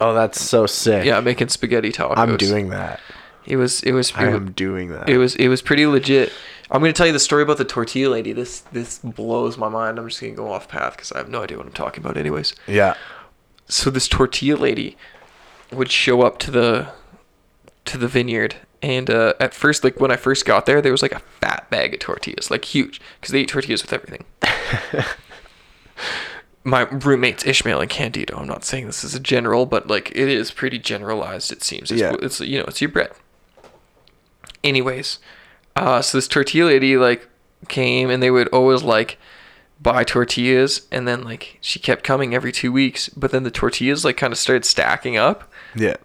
Oh, 0.00 0.14
that's 0.14 0.40
so 0.40 0.66
sick. 0.66 1.04
Yeah, 1.04 1.20
making 1.20 1.48
spaghetti 1.48 1.92
tacos. 1.92 2.14
I'm 2.16 2.36
doing 2.36 2.70
that. 2.70 3.00
It 3.46 3.56
was 3.56 3.82
it 3.82 3.92
was 3.92 4.12
I 4.14 4.26
am 4.26 4.52
doing 4.52 4.88
that. 4.90 5.08
it 5.08 5.18
was 5.18 5.36
it 5.36 5.48
was 5.48 5.62
pretty 5.62 5.86
legit. 5.86 6.32
I'm 6.70 6.80
gonna 6.80 6.92
tell 6.92 7.06
you 7.06 7.12
the 7.12 7.18
story 7.18 7.42
about 7.42 7.58
the 7.58 7.64
tortilla 7.64 8.10
lady. 8.10 8.32
This 8.32 8.60
this 8.72 8.98
blows 8.98 9.58
my 9.58 9.68
mind. 9.68 9.98
I'm 9.98 10.08
just 10.08 10.20
gonna 10.20 10.32
go 10.32 10.50
off 10.50 10.68
path 10.68 10.96
because 10.96 11.12
I 11.12 11.18
have 11.18 11.28
no 11.28 11.42
idea 11.42 11.58
what 11.58 11.66
I'm 11.66 11.72
talking 11.72 12.02
about. 12.02 12.16
Anyways, 12.16 12.54
yeah. 12.66 12.94
so 13.68 13.90
this 13.90 14.08
tortilla 14.08 14.56
lady 14.56 14.96
would 15.70 15.90
show 15.90 16.22
up 16.22 16.38
to 16.38 16.50
the 16.50 16.88
to 17.84 17.98
the 17.98 18.08
vineyard 18.08 18.56
and 18.84 19.08
uh, 19.08 19.32
at 19.40 19.54
first 19.54 19.82
like 19.82 19.98
when 19.98 20.10
i 20.10 20.16
first 20.16 20.44
got 20.44 20.66
there 20.66 20.82
there 20.82 20.92
was 20.92 21.00
like 21.02 21.12
a 21.12 21.18
fat 21.40 21.68
bag 21.70 21.94
of 21.94 22.00
tortillas 22.00 22.50
like 22.50 22.64
huge 22.66 23.00
because 23.18 23.32
they 23.32 23.40
eat 23.40 23.48
tortillas 23.48 23.82
with 23.82 23.92
everything. 23.92 24.24
My 26.66 26.82
roommates 26.82 27.44
ishmael 27.46 27.80
and 27.80 27.90
candido 27.90 28.36
i'm 28.38 28.46
not 28.46 28.64
saying 28.64 28.86
this 28.86 29.04
is 29.04 29.14
a 29.14 29.20
general 29.20 29.66
but 29.66 29.86
like 29.88 30.10
it 30.12 30.28
is 30.28 30.50
pretty 30.50 30.78
generalized 30.78 31.50
it 31.52 31.62
seems. 31.62 31.90
It's, 31.90 32.00
Yeah. 32.00 32.16
it's 32.22 32.40
you 32.40 32.58
know 32.58 32.64
it's 32.66 32.80
your 32.80 32.90
bread. 32.90 33.12
Anyways 34.62 35.18
uh, 35.76 36.00
so 36.02 36.16
this 36.18 36.28
tortilla 36.28 36.66
lady 36.66 36.96
like 36.96 37.28
came 37.68 38.08
and 38.10 38.22
they 38.22 38.30
would 38.30 38.48
always 38.48 38.82
like 38.82 39.18
buy 39.80 40.04
tortillas 40.04 40.86
and 40.92 41.06
then 41.08 41.22
like 41.24 41.58
she 41.60 41.78
kept 41.78 42.02
coming 42.04 42.34
every 42.34 42.52
two 42.52 42.70
weeks 42.72 43.08
but 43.10 43.30
then 43.30 43.42
the 43.42 43.50
tortillas 43.50 44.04
like 44.04 44.16
kind 44.16 44.32
of 44.32 44.38
started 44.38 44.64
stacking 44.64 45.16
up. 45.16 45.50
Yeah. 45.74 45.96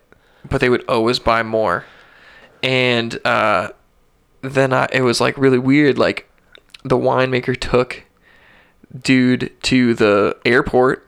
but 0.50 0.60
they 0.62 0.70
would 0.70 0.84
always 0.90 1.20
buy 1.20 1.44
more 1.44 1.86
and 2.62 3.20
uh, 3.26 3.70
then 4.42 4.74
I, 4.74 4.88
it 4.92 5.02
was 5.02 5.22
like 5.22 5.38
really 5.38 5.60
weird 5.60 5.98
like 5.98 6.30
the 6.84 6.98
winemaker 6.98 7.60
took 7.60 8.04
dude 9.02 9.52
to 9.64 9.94
the 9.94 10.38
airport 10.46 11.08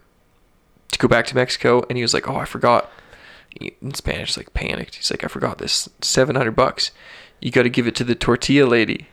to 0.92 1.00
go 1.00 1.08
back 1.08 1.26
to 1.28 1.36
mexico 1.36 1.84
and 1.90 1.98
he 1.98 2.04
was 2.04 2.14
like 2.14 2.28
oh 2.28 2.36
i 2.36 2.46
forgot 2.46 2.92
in 3.60 3.94
spanish 3.94 4.38
like 4.38 4.54
panicked 4.54 4.96
he's 4.96 5.10
like 5.10 5.24
i 5.24 5.28
forgot 5.28 5.58
this 5.58 5.90
700 6.02 6.52
bucks 6.52 6.92
you 7.40 7.50
got 7.50 7.64
to 7.64 7.70
give 7.70 7.88
it 7.88 7.96
to 7.96 8.04
the 8.04 8.16
tortilla 8.16 8.68
lady 8.68 9.08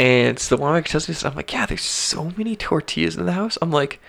and 0.00 0.38
so 0.38 0.56
the 0.56 0.62
winemaker 0.62 0.86
tells 0.86 1.08
me 1.08 1.12
this. 1.12 1.26
I'm 1.26 1.34
like, 1.34 1.52
yeah, 1.52 1.66
there's 1.66 1.82
so 1.82 2.32
many 2.34 2.56
tortillas 2.56 3.18
in 3.18 3.26
the 3.26 3.32
house. 3.32 3.58
I'm 3.60 3.70
like, 3.70 4.00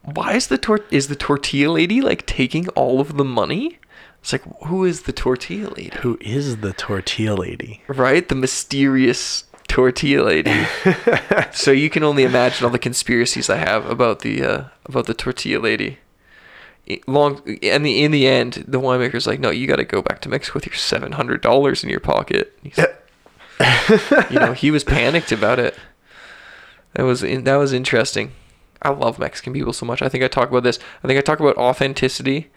why 0.00 0.32
is 0.32 0.46
the 0.46 0.56
tor- 0.56 0.86
is 0.90 1.08
the 1.08 1.16
tortilla 1.16 1.70
lady 1.70 2.00
like 2.00 2.24
taking 2.24 2.66
all 2.70 2.98
of 2.98 3.18
the 3.18 3.26
money? 3.26 3.78
It's 4.24 4.32
like, 4.32 4.42
who 4.68 4.86
is 4.86 5.02
the 5.02 5.12
tortilla 5.12 5.68
lady? 5.68 5.90
Who 6.00 6.16
is 6.22 6.56
the 6.62 6.72
tortilla 6.72 7.34
lady? 7.34 7.82
Right? 7.88 8.26
The 8.26 8.34
mysterious 8.34 9.44
tortilla 9.68 10.24
lady. 10.24 10.64
so 11.52 11.70
you 11.72 11.90
can 11.90 12.02
only 12.02 12.22
imagine 12.22 12.64
all 12.64 12.70
the 12.70 12.78
conspiracies 12.78 13.50
I 13.50 13.58
have 13.58 13.84
about 13.84 14.20
the 14.20 14.42
uh, 14.42 14.64
about 14.86 15.04
the 15.04 15.12
tortilla 15.12 15.60
lady. 15.60 15.98
Long 17.06 17.42
and 17.62 17.84
the 17.84 18.02
in 18.02 18.12
the 18.12 18.26
end, 18.26 18.64
the 18.66 18.80
winemaker's 18.80 19.26
like, 19.26 19.40
no, 19.40 19.50
you 19.50 19.66
got 19.66 19.76
to 19.76 19.84
go 19.84 20.00
back 20.00 20.22
to 20.22 20.30
Mexico 20.30 20.56
with 20.56 20.64
your 20.68 20.74
seven 20.74 21.12
hundred 21.12 21.42
dollars 21.42 21.84
in 21.84 21.90
your 21.90 22.00
pocket. 22.00 22.58
He's- 22.62 22.80
you 24.30 24.40
know, 24.40 24.54
he 24.54 24.70
was 24.70 24.84
panicked 24.84 25.32
about 25.32 25.58
it. 25.58 25.76
That 26.94 27.02
was 27.02 27.22
in, 27.22 27.44
that 27.44 27.56
was 27.56 27.74
interesting. 27.74 28.32
I 28.80 28.88
love 28.88 29.18
Mexican 29.18 29.52
people 29.52 29.74
so 29.74 29.84
much. 29.84 30.00
I 30.00 30.08
think 30.08 30.24
I 30.24 30.28
talk 30.28 30.48
about 30.48 30.62
this. 30.62 30.78
I 31.02 31.08
think 31.08 31.18
I 31.18 31.20
talk 31.20 31.40
about 31.40 31.58
authenticity 31.58 32.50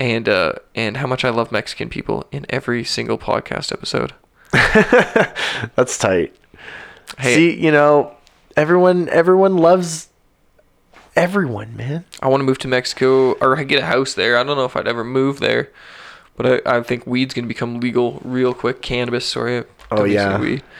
and 0.00 0.28
uh, 0.28 0.52
and 0.74 0.96
how 0.98 1.06
much 1.06 1.24
I 1.24 1.30
love 1.30 1.52
Mexican 1.52 1.88
people 1.88 2.26
in 2.32 2.46
every 2.50 2.84
single 2.84 3.18
podcast 3.18 3.72
episode. 3.72 4.12
That's 5.76 5.98
tight. 5.98 6.34
Hey, 7.18 7.34
See, 7.34 7.60
you 7.64 7.70
know, 7.70 8.14
everyone 8.56 9.08
everyone 9.10 9.56
loves 9.58 10.08
everyone, 11.16 11.76
man. 11.76 12.04
I 12.20 12.28
want 12.28 12.40
to 12.40 12.44
move 12.44 12.58
to 12.58 12.68
Mexico 12.68 13.32
or 13.34 13.62
get 13.64 13.82
a 13.82 13.86
house 13.86 14.14
there. 14.14 14.36
I 14.38 14.42
don't 14.44 14.56
know 14.56 14.64
if 14.64 14.76
I'd 14.76 14.88
ever 14.88 15.04
move 15.04 15.40
there, 15.40 15.70
but 16.36 16.66
I, 16.66 16.78
I 16.78 16.82
think 16.82 17.06
weed's 17.06 17.34
gonna 17.34 17.46
become 17.46 17.80
legal 17.80 18.20
real 18.24 18.54
quick. 18.54 18.82
Cannabis, 18.82 19.26
sorry. 19.26 19.64
Oh, 19.90 20.04
yeah. 20.04 20.38
weed. 20.40 20.62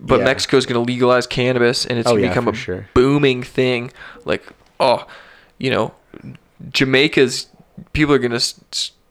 But 0.00 0.20
Yeah. 0.20 0.24
Mexico's 0.24 0.64
gonna 0.64 0.80
legalize 0.80 1.26
cannabis, 1.26 1.84
and 1.84 1.98
it's 1.98 2.08
Oh, 2.08 2.12
gonna 2.12 2.22
yeah, 2.22 2.28
become 2.30 2.48
a 2.48 2.54
sure. 2.54 2.88
booming 2.94 3.42
thing. 3.42 3.92
Like, 4.24 4.42
oh, 4.80 5.06
you 5.58 5.70
know, 5.70 5.92
Jamaica's 6.72 7.46
people 7.92 8.14
are 8.14 8.18
gonna 8.18 8.40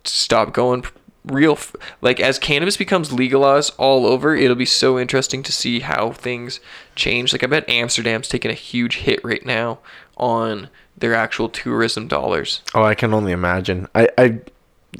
stop 0.03 0.53
going 0.53 0.85
real. 1.25 1.53
F- 1.53 1.75
like 2.01 2.19
as 2.19 2.39
cannabis 2.39 2.77
becomes 2.77 3.11
legalized 3.11 3.73
all 3.77 4.05
over, 4.05 4.35
it'll 4.35 4.55
be 4.55 4.65
so 4.65 4.97
interesting 4.99 5.43
to 5.43 5.51
see 5.51 5.81
how 5.81 6.11
things 6.11 6.59
change. 6.95 7.33
Like 7.33 7.43
I 7.43 7.47
bet 7.47 7.69
Amsterdam's 7.69 8.27
taking 8.27 8.51
a 8.51 8.55
huge 8.55 8.97
hit 8.97 9.23
right 9.23 9.45
now 9.45 9.79
on 10.17 10.69
their 10.97 11.13
actual 11.13 11.49
tourism 11.49 12.07
dollars. 12.07 12.61
Oh, 12.73 12.83
I 12.83 12.95
can 12.95 13.13
only 13.13 13.31
imagine. 13.31 13.87
I, 13.93 14.09
I, 14.17 14.39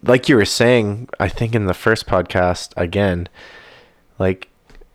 like 0.03 0.30
you 0.30 0.35
were 0.35 0.45
saying, 0.45 1.10
I 1.19 1.27
think 1.27 1.56
in 1.56 1.65
the 1.65 1.73
first 1.73 2.06
podcast 2.06 2.72
again, 2.77 3.27
like, 4.19 4.48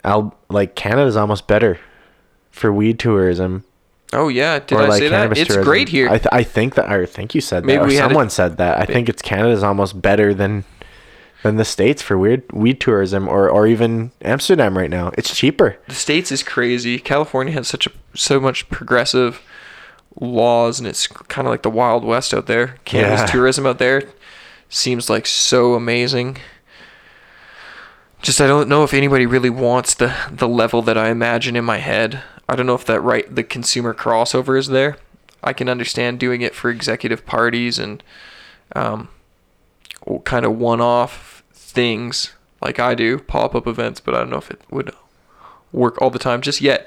I'll 0.04 0.36
like 0.48 0.74
Canada's 0.74 1.16
almost 1.16 1.46
better 1.46 1.78
for 2.50 2.72
weed 2.72 2.98
tourism 2.98 3.64
Oh 4.12 4.28
yeah, 4.28 4.58
did 4.58 4.78
I 4.78 4.88
like 4.88 4.98
say 5.00 5.08
that? 5.08 5.30
It's 5.32 5.48
tourism. 5.48 5.64
great 5.64 5.88
here. 5.88 6.08
I, 6.08 6.18
th- 6.18 6.28
I 6.32 6.42
think 6.42 6.74
that 6.74 6.86
I 6.90 7.06
think 7.06 7.34
you 7.34 7.40
said 7.40 7.64
Maybe 7.64 7.78
that, 7.78 7.84
or 7.88 7.92
had 7.92 7.94
a- 7.94 8.08
someone 8.08 8.30
said 8.30 8.56
that. 8.58 8.78
I 8.78 8.84
think 8.84 9.08
it's 9.08 9.22
Canada's 9.22 9.62
almost 9.62 10.00
better 10.02 10.34
than 10.34 10.64
than 11.42 11.56
the 11.56 11.64
states 11.64 12.02
for 12.02 12.16
weird 12.18 12.42
weed 12.52 12.80
tourism, 12.80 13.26
or 13.28 13.48
or 13.48 13.66
even 13.66 14.12
Amsterdam 14.22 14.76
right 14.76 14.90
now. 14.90 15.12
It's 15.16 15.34
cheaper. 15.34 15.76
the 15.88 15.94
states 15.94 16.30
is 16.30 16.42
crazy. 16.42 16.98
California 16.98 17.52
has 17.54 17.68
such 17.68 17.86
a 17.86 17.90
so 18.14 18.38
much 18.38 18.68
progressive 18.68 19.40
laws, 20.20 20.78
and 20.78 20.86
it's 20.86 21.06
kind 21.06 21.48
of 21.48 21.50
like 21.50 21.62
the 21.62 21.70
Wild 21.70 22.04
West 22.04 22.34
out 22.34 22.46
there. 22.46 22.76
Cannabis 22.84 23.20
Yeah. 23.20 23.26
tourism 23.26 23.66
out 23.66 23.78
there 23.78 24.02
seems 24.68 25.08
like 25.08 25.26
so 25.26 25.74
amazing. 25.74 26.36
Just 28.20 28.40
I 28.40 28.46
don't 28.46 28.68
know 28.68 28.84
if 28.84 28.94
anybody 28.94 29.26
really 29.26 29.50
wants 29.50 29.94
the 29.94 30.14
the 30.30 30.46
level 30.48 30.82
that 30.82 30.96
I 30.98 31.08
imagine 31.08 31.56
in 31.56 31.64
my 31.64 31.78
head. 31.78 32.22
I 32.48 32.56
don't 32.56 32.66
know 32.66 32.74
if 32.74 32.84
that 32.86 33.00
right 33.00 33.32
the 33.34 33.44
consumer 33.44 33.94
crossover 33.94 34.58
is 34.58 34.68
there. 34.68 34.96
I 35.42 35.52
can 35.52 35.68
understand 35.68 36.20
doing 36.20 36.42
it 36.42 36.54
for 36.54 36.70
executive 36.70 37.26
parties 37.26 37.78
and 37.78 38.02
um, 38.76 39.08
kind 40.24 40.46
of 40.46 40.56
one-off 40.56 41.42
things 41.52 42.32
like 42.60 42.78
I 42.78 42.94
do, 42.94 43.18
pop-up 43.18 43.66
events, 43.66 43.98
but 43.98 44.14
I 44.14 44.18
don't 44.18 44.30
know 44.30 44.36
if 44.36 44.50
it 44.50 44.60
would 44.70 44.94
work 45.72 46.00
all 46.00 46.10
the 46.10 46.18
time 46.18 46.42
just 46.42 46.60
yet. 46.60 46.86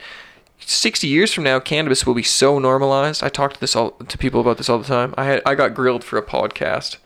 60 0.60 1.08
years 1.08 1.34
from 1.34 1.44
now, 1.44 1.60
cannabis 1.60 2.06
will 2.06 2.14
be 2.14 2.24
so 2.24 2.60
normalized. 2.60 3.22
I 3.24 3.30
talk 3.30 3.54
to 3.54 3.60
this 3.60 3.76
all 3.76 3.92
to 3.92 4.18
people 4.18 4.40
about 4.40 4.58
this 4.58 4.70
all 4.70 4.80
the 4.80 4.86
time. 4.86 5.14
I 5.18 5.26
had 5.26 5.42
I 5.46 5.54
got 5.54 5.74
grilled 5.74 6.04
for 6.04 6.18
a 6.18 6.24
podcast. 6.24 6.98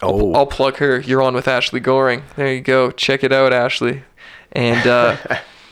Oh, 0.00 0.32
I'll 0.32 0.46
plug 0.46 0.76
her. 0.76 1.00
You're 1.00 1.22
on 1.22 1.34
with 1.34 1.48
Ashley 1.48 1.80
Goring. 1.80 2.22
There 2.36 2.52
you 2.52 2.60
go. 2.60 2.90
Check 2.90 3.22
it 3.24 3.32
out, 3.32 3.52
Ashley. 3.52 4.04
And 4.52 4.86
uh, 4.86 5.16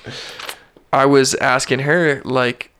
I 0.92 1.04
was 1.06 1.34
asking 1.36 1.80
her 1.80 2.22
like, 2.24 2.70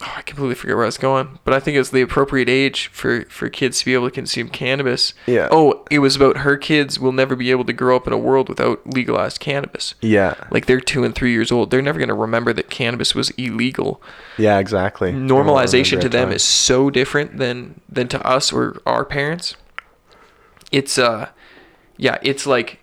oh, 0.00 0.12
I 0.16 0.22
completely 0.22 0.54
forget 0.54 0.76
where 0.76 0.84
I 0.84 0.88
was 0.88 0.98
going, 0.98 1.38
but 1.44 1.52
I 1.54 1.60
think 1.60 1.76
it's 1.76 1.90
the 1.90 2.00
appropriate 2.02 2.48
age 2.48 2.88
for 2.88 3.22
for 3.26 3.48
kids 3.48 3.80
to 3.80 3.84
be 3.84 3.94
able 3.94 4.06
to 4.08 4.14
consume 4.14 4.48
cannabis. 4.48 5.12
Yeah. 5.26 5.48
Oh, 5.50 5.84
it 5.90 5.98
was 5.98 6.16
about 6.16 6.38
her 6.38 6.56
kids 6.56 6.98
will 7.00 7.12
never 7.12 7.34
be 7.36 7.50
able 7.50 7.64
to 7.64 7.72
grow 7.72 7.96
up 7.96 8.06
in 8.06 8.12
a 8.12 8.18
world 8.18 8.48
without 8.48 8.86
legalized 8.86 9.40
cannabis. 9.40 9.94
yeah, 10.00 10.34
Like 10.50 10.66
they're 10.66 10.80
two 10.80 11.04
and 11.04 11.14
three 11.14 11.32
years 11.32 11.50
old, 11.52 11.70
they're 11.70 11.82
never 11.82 11.98
going 11.98 12.08
to 12.08 12.14
remember 12.14 12.52
that 12.52 12.70
cannabis 12.70 13.14
was 13.14 13.30
illegal. 13.30 14.00
yeah, 14.38 14.58
exactly. 14.58 15.12
Normalization 15.12 16.00
to 16.00 16.08
them 16.08 16.28
time. 16.28 16.36
is 16.36 16.42
so 16.44 16.90
different 16.90 17.38
than 17.38 17.80
than 17.88 18.08
to 18.08 18.24
us 18.26 18.52
or 18.52 18.80
our 18.86 19.04
parents. 19.04 19.56
It's 20.72 20.98
uh, 20.98 21.28
yeah, 21.96 22.18
it's 22.22 22.46
like 22.46 22.80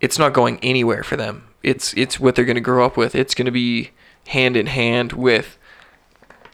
it's 0.00 0.18
not 0.18 0.32
going 0.32 0.58
anywhere 0.62 1.02
for 1.02 1.16
them. 1.16 1.48
It's 1.62 1.94
it's 1.94 2.18
what 2.18 2.34
they're 2.34 2.44
going 2.44 2.56
to 2.56 2.60
grow 2.60 2.84
up 2.84 2.96
with. 2.96 3.14
It's 3.14 3.34
going 3.34 3.46
to 3.46 3.52
be 3.52 3.90
hand 4.28 4.56
in 4.56 4.66
hand 4.66 5.12
with 5.12 5.58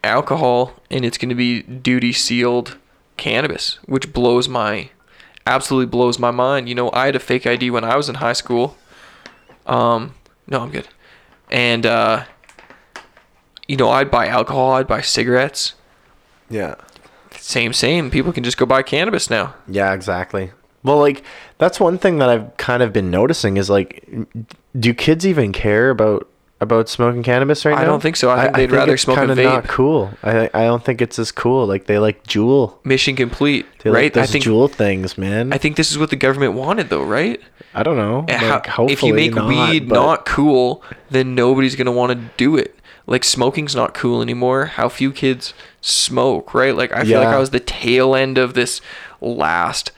alcohol, 0.05 0.75
and 0.91 1.05
it's 1.05 1.19
going 1.19 1.29
to 1.31 1.35
be 1.35 1.63
duty 1.63 2.13
sealed 2.13 2.77
cannabis, 3.17 3.79
which 3.87 4.13
blows 4.13 4.49
my 4.49 4.91
absolutely 5.47 5.87
blows 5.87 6.19
my 6.19 6.31
mind. 6.31 6.69
You 6.69 6.75
know, 6.75 6.91
I 6.93 7.07
had 7.07 7.17
a 7.17 7.21
fake 7.21 7.47
ID 7.47 7.71
when 7.71 7.85
I 7.85 7.97
was 7.97 8.09
in 8.09 8.17
high 8.17 8.35
school. 8.35 8.77
Um, 9.67 10.15
no, 10.47 10.61
I'm 10.61 10.71
good. 10.71 10.89
And 11.51 11.87
uh, 11.87 12.25
you 13.67 13.77
know, 13.77 13.91
I'd 13.91 14.11
buy 14.11 14.27
alcohol, 14.29 14.73
I'd 14.73 14.87
buy 14.87 15.01
cigarettes. 15.01 15.75
yeah. 16.51 16.75
Same, 17.33 17.73
same. 17.73 18.11
People 18.11 18.33
can 18.33 18.43
just 18.45 18.59
go 18.59 18.67
buy 18.67 18.83
cannabis 18.83 19.31
now. 19.31 19.55
Yeah, 19.67 19.93
exactly. 19.95 20.51
Well, 20.83 20.99
like 20.99 21.23
that's 21.59 21.81
one 21.81 21.99
thing 21.99 22.19
that 22.19 22.29
I've 22.29 22.57
kind 22.57 22.83
of 22.83 22.93
been 22.93 23.11
noticing 23.11 23.57
is 23.57 23.69
like, 23.69 24.09
do 24.79 24.95
kids 24.95 25.27
even 25.27 25.53
care 25.53 25.91
about 25.91 26.29
about 26.61 26.89
smoking 26.89 27.23
cannabis 27.23 27.65
right 27.65 27.75
now? 27.77 27.83
I 27.83 27.85
don't 27.85 28.01
think 28.03 28.17
so. 28.17 28.31
I 28.31 28.43
think 28.45 28.57
they'd 28.57 28.73
rather 28.73 28.95
it's 28.95 29.03
smoke 29.03 29.19
a 29.19 29.23
vape. 29.23 29.45
Not 29.45 29.69
cool. 29.69 30.11
I 30.23 30.51
I 30.55 30.65
don't 30.65 30.85
think 30.85 31.01
it's 31.01 31.19
as 31.19 31.31
cool. 31.33 31.67
Like 31.67 31.87
they 31.87 31.99
like 31.99 32.25
Juul. 32.25 32.75
Mission 32.85 33.17
complete, 33.17 33.67
They 33.83 33.91
right? 33.91 34.05
like 34.05 34.13
those 34.15 34.25
I 34.29 34.33
think 34.33 34.45
Juul 34.45 34.71
things, 34.71 35.17
man. 35.19 35.53
I 35.53 35.59
think 35.59 35.77
this 35.77 35.91
is 35.91 35.99
what 35.99 36.11
the 36.11 36.17
government 36.17 36.55
wanted, 36.55 36.89
though, 36.91 37.05
right? 37.05 37.41
I 37.75 37.83
don't 37.83 37.97
know. 37.97 38.25
And 38.29 38.41
how- 38.43 38.63
hopefully 38.67 38.93
if 38.93 39.03
you 39.03 39.15
make 39.15 39.35
not, 39.35 39.49
weed 39.49 39.89
but- 39.89 39.95
not 39.95 40.27
cool, 40.27 40.83
then 41.11 41.35
nobody's 41.35 41.77
gonna 41.77 41.93
want 41.93 42.13
to 42.13 42.31
do 42.37 42.57
it. 42.57 42.75
Like 43.07 43.25
smoking's 43.25 43.75
not 43.75 43.95
cool 43.95 44.21
anymore. 44.21 44.67
How 44.67 44.89
few 44.89 45.13
kids 45.13 45.55
smoke, 45.81 46.55
right? 46.55 46.75
Like 46.75 46.93
I 46.93 47.05
feel 47.05 47.21
like 47.21 47.29
I 47.29 47.39
was 47.39 47.51
the 47.51 47.61
tail 47.61 48.15
end 48.15 48.37
of 48.37 48.55
this 48.55 48.81
last 49.21 49.93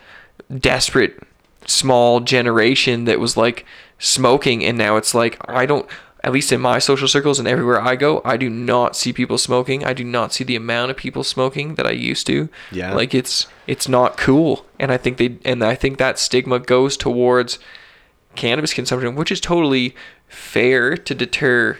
desperate 0.58 1.22
small 1.66 2.20
generation 2.20 3.04
that 3.04 3.20
was 3.20 3.36
like 3.36 3.64
smoking, 3.98 4.64
and 4.64 4.76
now 4.78 4.96
it's 4.96 5.14
like 5.14 5.36
I 5.48 5.66
don't. 5.66 5.88
At 6.22 6.32
least 6.32 6.52
in 6.52 6.60
my 6.60 6.78
social 6.78 7.08
circles 7.08 7.38
and 7.38 7.48
everywhere 7.48 7.80
I 7.80 7.96
go, 7.96 8.20
I 8.26 8.36
do 8.36 8.50
not 8.50 8.94
see 8.94 9.10
people 9.10 9.38
smoking. 9.38 9.86
I 9.86 9.94
do 9.94 10.04
not 10.04 10.34
see 10.34 10.44
the 10.44 10.54
amount 10.54 10.90
of 10.90 10.98
people 10.98 11.24
smoking 11.24 11.76
that 11.76 11.86
I 11.86 11.92
used 11.92 12.26
to. 12.26 12.50
Yeah. 12.70 12.92
Like 12.92 13.14
it's 13.14 13.46
it's 13.66 13.88
not 13.88 14.18
cool, 14.18 14.66
and 14.78 14.92
I 14.92 14.98
think 14.98 15.16
they 15.16 15.38
and 15.46 15.64
I 15.64 15.74
think 15.74 15.96
that 15.96 16.18
stigma 16.18 16.58
goes 16.58 16.98
towards 16.98 17.58
cannabis 18.36 18.74
consumption, 18.74 19.14
which 19.14 19.32
is 19.32 19.40
totally 19.40 19.94
fair 20.28 20.96
to 20.96 21.14
deter 21.14 21.78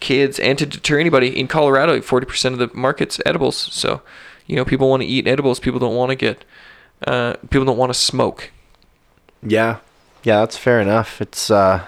kids 0.00 0.38
and 0.38 0.58
to 0.58 0.66
deter 0.66 0.98
anybody. 0.98 1.38
In 1.38 1.48
Colorado, 1.48 1.98
40% 1.98 2.52
of 2.52 2.58
the 2.58 2.70
market's 2.74 3.20
edibles. 3.24 3.56
So, 3.56 4.02
you 4.46 4.56
know, 4.56 4.64
people 4.64 4.88
want 4.88 5.02
to 5.02 5.08
eat 5.08 5.26
edibles. 5.26 5.60
People 5.60 5.80
don't 5.80 5.96
want 5.96 6.10
to 6.10 6.16
get, 6.16 6.44
uh, 7.06 7.34
people 7.50 7.64
don't 7.64 7.76
want 7.78 7.92
to 7.92 7.98
smoke. 7.98 8.50
Yeah, 9.42 9.78
yeah, 10.22 10.40
that's 10.40 10.56
fair 10.56 10.80
enough. 10.80 11.20
It's 11.20 11.50
uh, 11.50 11.84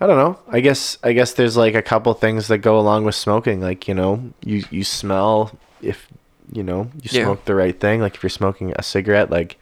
I 0.00 0.06
don't 0.06 0.16
know. 0.16 0.38
I 0.48 0.60
guess 0.60 0.98
I 1.02 1.12
guess 1.12 1.32
there's 1.34 1.56
like 1.56 1.74
a 1.74 1.82
couple 1.82 2.12
things 2.14 2.48
that 2.48 2.58
go 2.58 2.78
along 2.78 3.04
with 3.04 3.14
smoking. 3.14 3.60
Like 3.60 3.86
you 3.88 3.94
know, 3.94 4.32
you 4.44 4.64
you 4.70 4.84
smell 4.84 5.58
if 5.80 6.08
you 6.52 6.62
know 6.62 6.90
you 7.02 7.08
Yeah. 7.12 7.24
smoke 7.24 7.44
the 7.44 7.54
right 7.54 7.78
thing. 7.78 8.00
Like 8.00 8.14
if 8.16 8.22
you're 8.22 8.30
smoking 8.30 8.72
a 8.76 8.82
cigarette, 8.82 9.30
like 9.30 9.56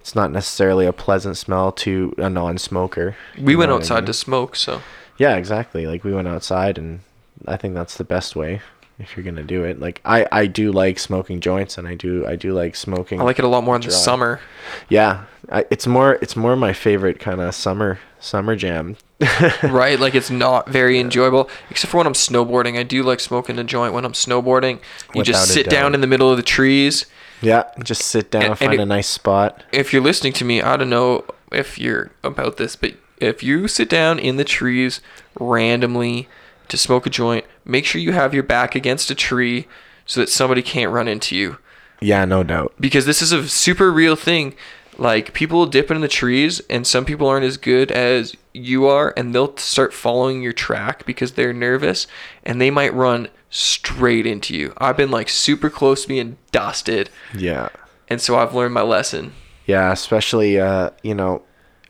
it's 0.00 0.14
not 0.14 0.30
necessarily 0.32 0.86
a 0.86 0.92
pleasant 0.92 1.36
smell 1.38 1.72
to 1.72 2.14
a 2.18 2.28
non-smoker. 2.28 3.16
We 3.40 3.56
went 3.56 3.70
what 3.70 3.76
I 3.76 3.78
outside 3.78 4.00
mean? 4.00 4.06
to 4.06 4.12
smoke, 4.12 4.54
so 4.56 4.82
Yeah, 5.16 5.36
exactly. 5.36 5.86
Like 5.86 6.04
we 6.04 6.12
went 6.12 6.28
outside, 6.28 6.76
and 6.76 7.00
I 7.46 7.56
think 7.56 7.74
that's 7.74 7.96
the 7.96 8.04
best 8.04 8.36
way 8.36 8.60
if 8.98 9.16
you're 9.16 9.24
gonna 9.24 9.42
do 9.42 9.64
it. 9.64 9.80
Like 9.80 10.00
I 10.04 10.26
I 10.30 10.46
do 10.46 10.72
like 10.72 10.98
smoking 10.98 11.40
joints, 11.40 11.78
and 11.78 11.86
I 11.88 11.94
do 11.94 12.26
I 12.26 12.36
do 12.36 12.52
like 12.52 12.76
smoking. 12.76 13.20
I 13.20 13.24
like 13.24 13.38
it 13.38 13.44
a 13.44 13.48
lot 13.48 13.64
more 13.64 13.76
in 13.76 13.82
the 13.82 13.88
Dry. 13.88 13.96
summer. 13.96 14.40
Yeah, 14.88 15.24
I, 15.50 15.64
it's 15.70 15.86
more 15.86 16.14
it's 16.22 16.36
more 16.36 16.56
my 16.56 16.72
favorite 16.72 17.18
kind 17.18 17.40
of 17.40 17.54
summer 17.54 17.98
summer 18.20 18.56
jam. 18.56 18.96
right? 19.62 19.98
Like 19.98 20.14
it's 20.14 20.30
not 20.30 20.68
very 20.68 20.98
enjoyable, 20.98 21.48
except 21.70 21.90
for 21.90 21.98
when 21.98 22.06
I'm 22.06 22.12
snowboarding. 22.14 22.78
I 22.78 22.82
do 22.82 23.02
like 23.02 23.20
smoking 23.20 23.58
a 23.58 23.64
joint 23.64 23.94
when 23.94 24.04
I'm 24.04 24.12
snowboarding. 24.12 24.74
You 25.14 25.20
Without 25.20 25.24
just 25.24 25.48
sit 25.52 25.68
down 25.70 25.94
in 25.94 26.00
the 26.00 26.06
middle 26.06 26.30
of 26.30 26.36
the 26.36 26.42
trees. 26.42 27.06
Yeah, 27.40 27.64
just 27.82 28.02
sit 28.02 28.30
down, 28.30 28.42
And- 28.42 28.50
and 28.52 28.58
find 28.58 28.74
it- 28.74 28.80
a 28.80 28.86
nice 28.86 29.08
spot. 29.08 29.62
if 29.72 29.92
you're 29.92 30.00
listening 30.02 30.32
to 30.34 30.44
me, 30.44 30.62
I 30.62 30.76
don't 30.76 30.88
know 30.88 31.24
if 31.52 31.78
you're 31.78 32.10
about 32.22 32.56
this, 32.56 32.74
but 32.74 32.94
if 33.20 33.42
you 33.42 33.68
sit 33.68 33.88
down 33.88 34.18
in 34.18 34.36
the 34.36 34.44
trees 34.44 35.00
randomly 35.38 36.28
to 36.68 36.76
smoke 36.76 37.06
a 37.06 37.10
joint, 37.10 37.44
make 37.64 37.84
sure 37.84 38.00
you 38.00 38.12
have 38.12 38.34
your 38.34 38.42
back 38.42 38.74
against 38.74 39.10
a 39.10 39.14
tree 39.14 39.66
so 40.06 40.20
that 40.20 40.28
somebody 40.28 40.62
can't 40.62 40.92
run 40.92 41.08
into 41.08 41.36
you. 41.36 41.58
Yeah, 42.00 42.24
no 42.24 42.42
doubt. 42.42 42.74
Because 42.78 43.06
this 43.06 43.22
is 43.22 43.32
a 43.32 43.48
super 43.48 43.90
real 43.92 44.16
thing. 44.16 44.54
Like 44.96 45.32
people 45.34 45.66
dip 45.66 45.90
in 45.90 46.00
the 46.02 46.08
trees, 46.08 46.60
and 46.70 46.86
some 46.86 47.04
people 47.04 47.26
aren't 47.26 47.44
as 47.46 47.56
good 47.56 47.90
as 47.90 48.36
you 48.52 48.86
are, 48.86 49.12
and 49.16 49.34
they'll 49.34 49.56
start 49.56 49.92
following 49.92 50.40
your 50.42 50.52
track 50.52 51.04
because 51.04 51.32
they're 51.32 51.52
nervous, 51.52 52.06
and 52.44 52.60
they 52.60 52.70
might 52.70 52.94
run 52.94 53.28
straight 53.50 54.26
into 54.26 54.54
you. 54.54 54.72
I've 54.78 54.96
been 54.96 55.10
like 55.10 55.28
super 55.28 55.68
close 55.70 56.02
to 56.02 56.08
being 56.08 56.36
dusted, 56.52 57.10
Yeah. 57.34 57.70
and 58.08 58.20
so 58.20 58.36
I've 58.38 58.54
learned 58.54 58.74
my 58.74 58.82
lesson. 58.82 59.32
Yeah, 59.66 59.90
especially 59.92 60.60
uh, 60.60 60.90
you 61.02 61.14
know, 61.14 61.42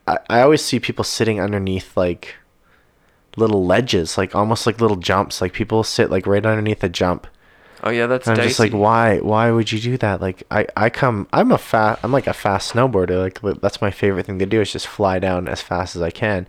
I, 0.06 0.18
I 0.30 0.40
always 0.42 0.64
see 0.64 0.78
people 0.80 1.04
sitting 1.04 1.40
underneath 1.40 1.96
like 1.96 2.36
little 3.36 3.64
ledges, 3.64 4.16
like 4.18 4.34
almost 4.34 4.66
like 4.66 4.80
little 4.80 4.96
jumps. 4.96 5.40
Like 5.40 5.52
people 5.52 5.82
sit 5.84 6.10
like 6.10 6.26
right 6.26 6.44
underneath 6.44 6.82
a 6.84 6.88
jump. 6.88 7.26
Oh 7.82 7.90
yeah, 7.90 8.06
that's 8.06 8.26
And 8.26 8.32
I'm 8.32 8.38
dicey. 8.38 8.48
just 8.48 8.60
like, 8.60 8.72
why? 8.72 9.18
Why 9.18 9.50
would 9.50 9.70
you 9.70 9.78
do 9.78 9.98
that? 9.98 10.22
Like, 10.22 10.42
I, 10.50 10.66
I 10.74 10.88
come, 10.88 11.28
I'm 11.34 11.52
a 11.52 11.58
fast, 11.58 12.02
I'm 12.02 12.12
like 12.12 12.26
a 12.26 12.32
fast 12.32 12.72
snowboarder. 12.72 13.20
Like, 13.20 13.60
that's 13.60 13.82
my 13.82 13.90
favorite 13.90 14.24
thing 14.24 14.38
to 14.38 14.46
do 14.46 14.62
is 14.62 14.72
just 14.72 14.86
fly 14.86 15.18
down 15.18 15.48
as 15.48 15.60
fast 15.60 15.94
as 15.94 16.00
I 16.00 16.10
can. 16.10 16.46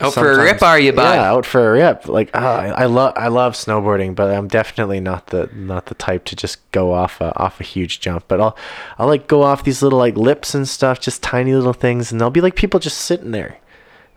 Out 0.00 0.14
for 0.14 0.32
a 0.32 0.42
rip, 0.42 0.62
are 0.62 0.80
you, 0.80 0.92
bud? 0.92 1.02
Yeah, 1.16 1.30
out 1.30 1.44
for 1.44 1.68
a 1.68 1.72
rip. 1.74 2.08
Like, 2.08 2.30
ah, 2.32 2.60
I, 2.60 2.68
I 2.68 2.84
love, 2.86 3.12
I 3.14 3.28
love 3.28 3.52
snowboarding, 3.54 4.14
but 4.14 4.30
I'm 4.30 4.48
definitely 4.48 5.00
not 5.00 5.26
the, 5.26 5.50
not 5.54 5.86
the 5.86 5.94
type 5.94 6.24
to 6.24 6.34
just 6.34 6.58
go 6.72 6.92
off 6.94 7.20
a, 7.20 7.36
off 7.38 7.60
a 7.60 7.64
huge 7.64 8.00
jump. 8.00 8.24
But 8.26 8.40
I'll, 8.40 8.56
I'll 8.98 9.06
like 9.08 9.28
go 9.28 9.42
off 9.42 9.62
these 9.64 9.82
little 9.82 9.98
like 9.98 10.16
lips 10.16 10.54
and 10.54 10.66
stuff, 10.66 10.98
just 10.98 11.22
tiny 11.22 11.54
little 11.54 11.74
things, 11.74 12.10
and 12.10 12.18
there'll 12.20 12.30
be 12.30 12.40
like 12.40 12.56
people 12.56 12.80
just 12.80 12.98
sitting 13.02 13.32
there. 13.32 13.58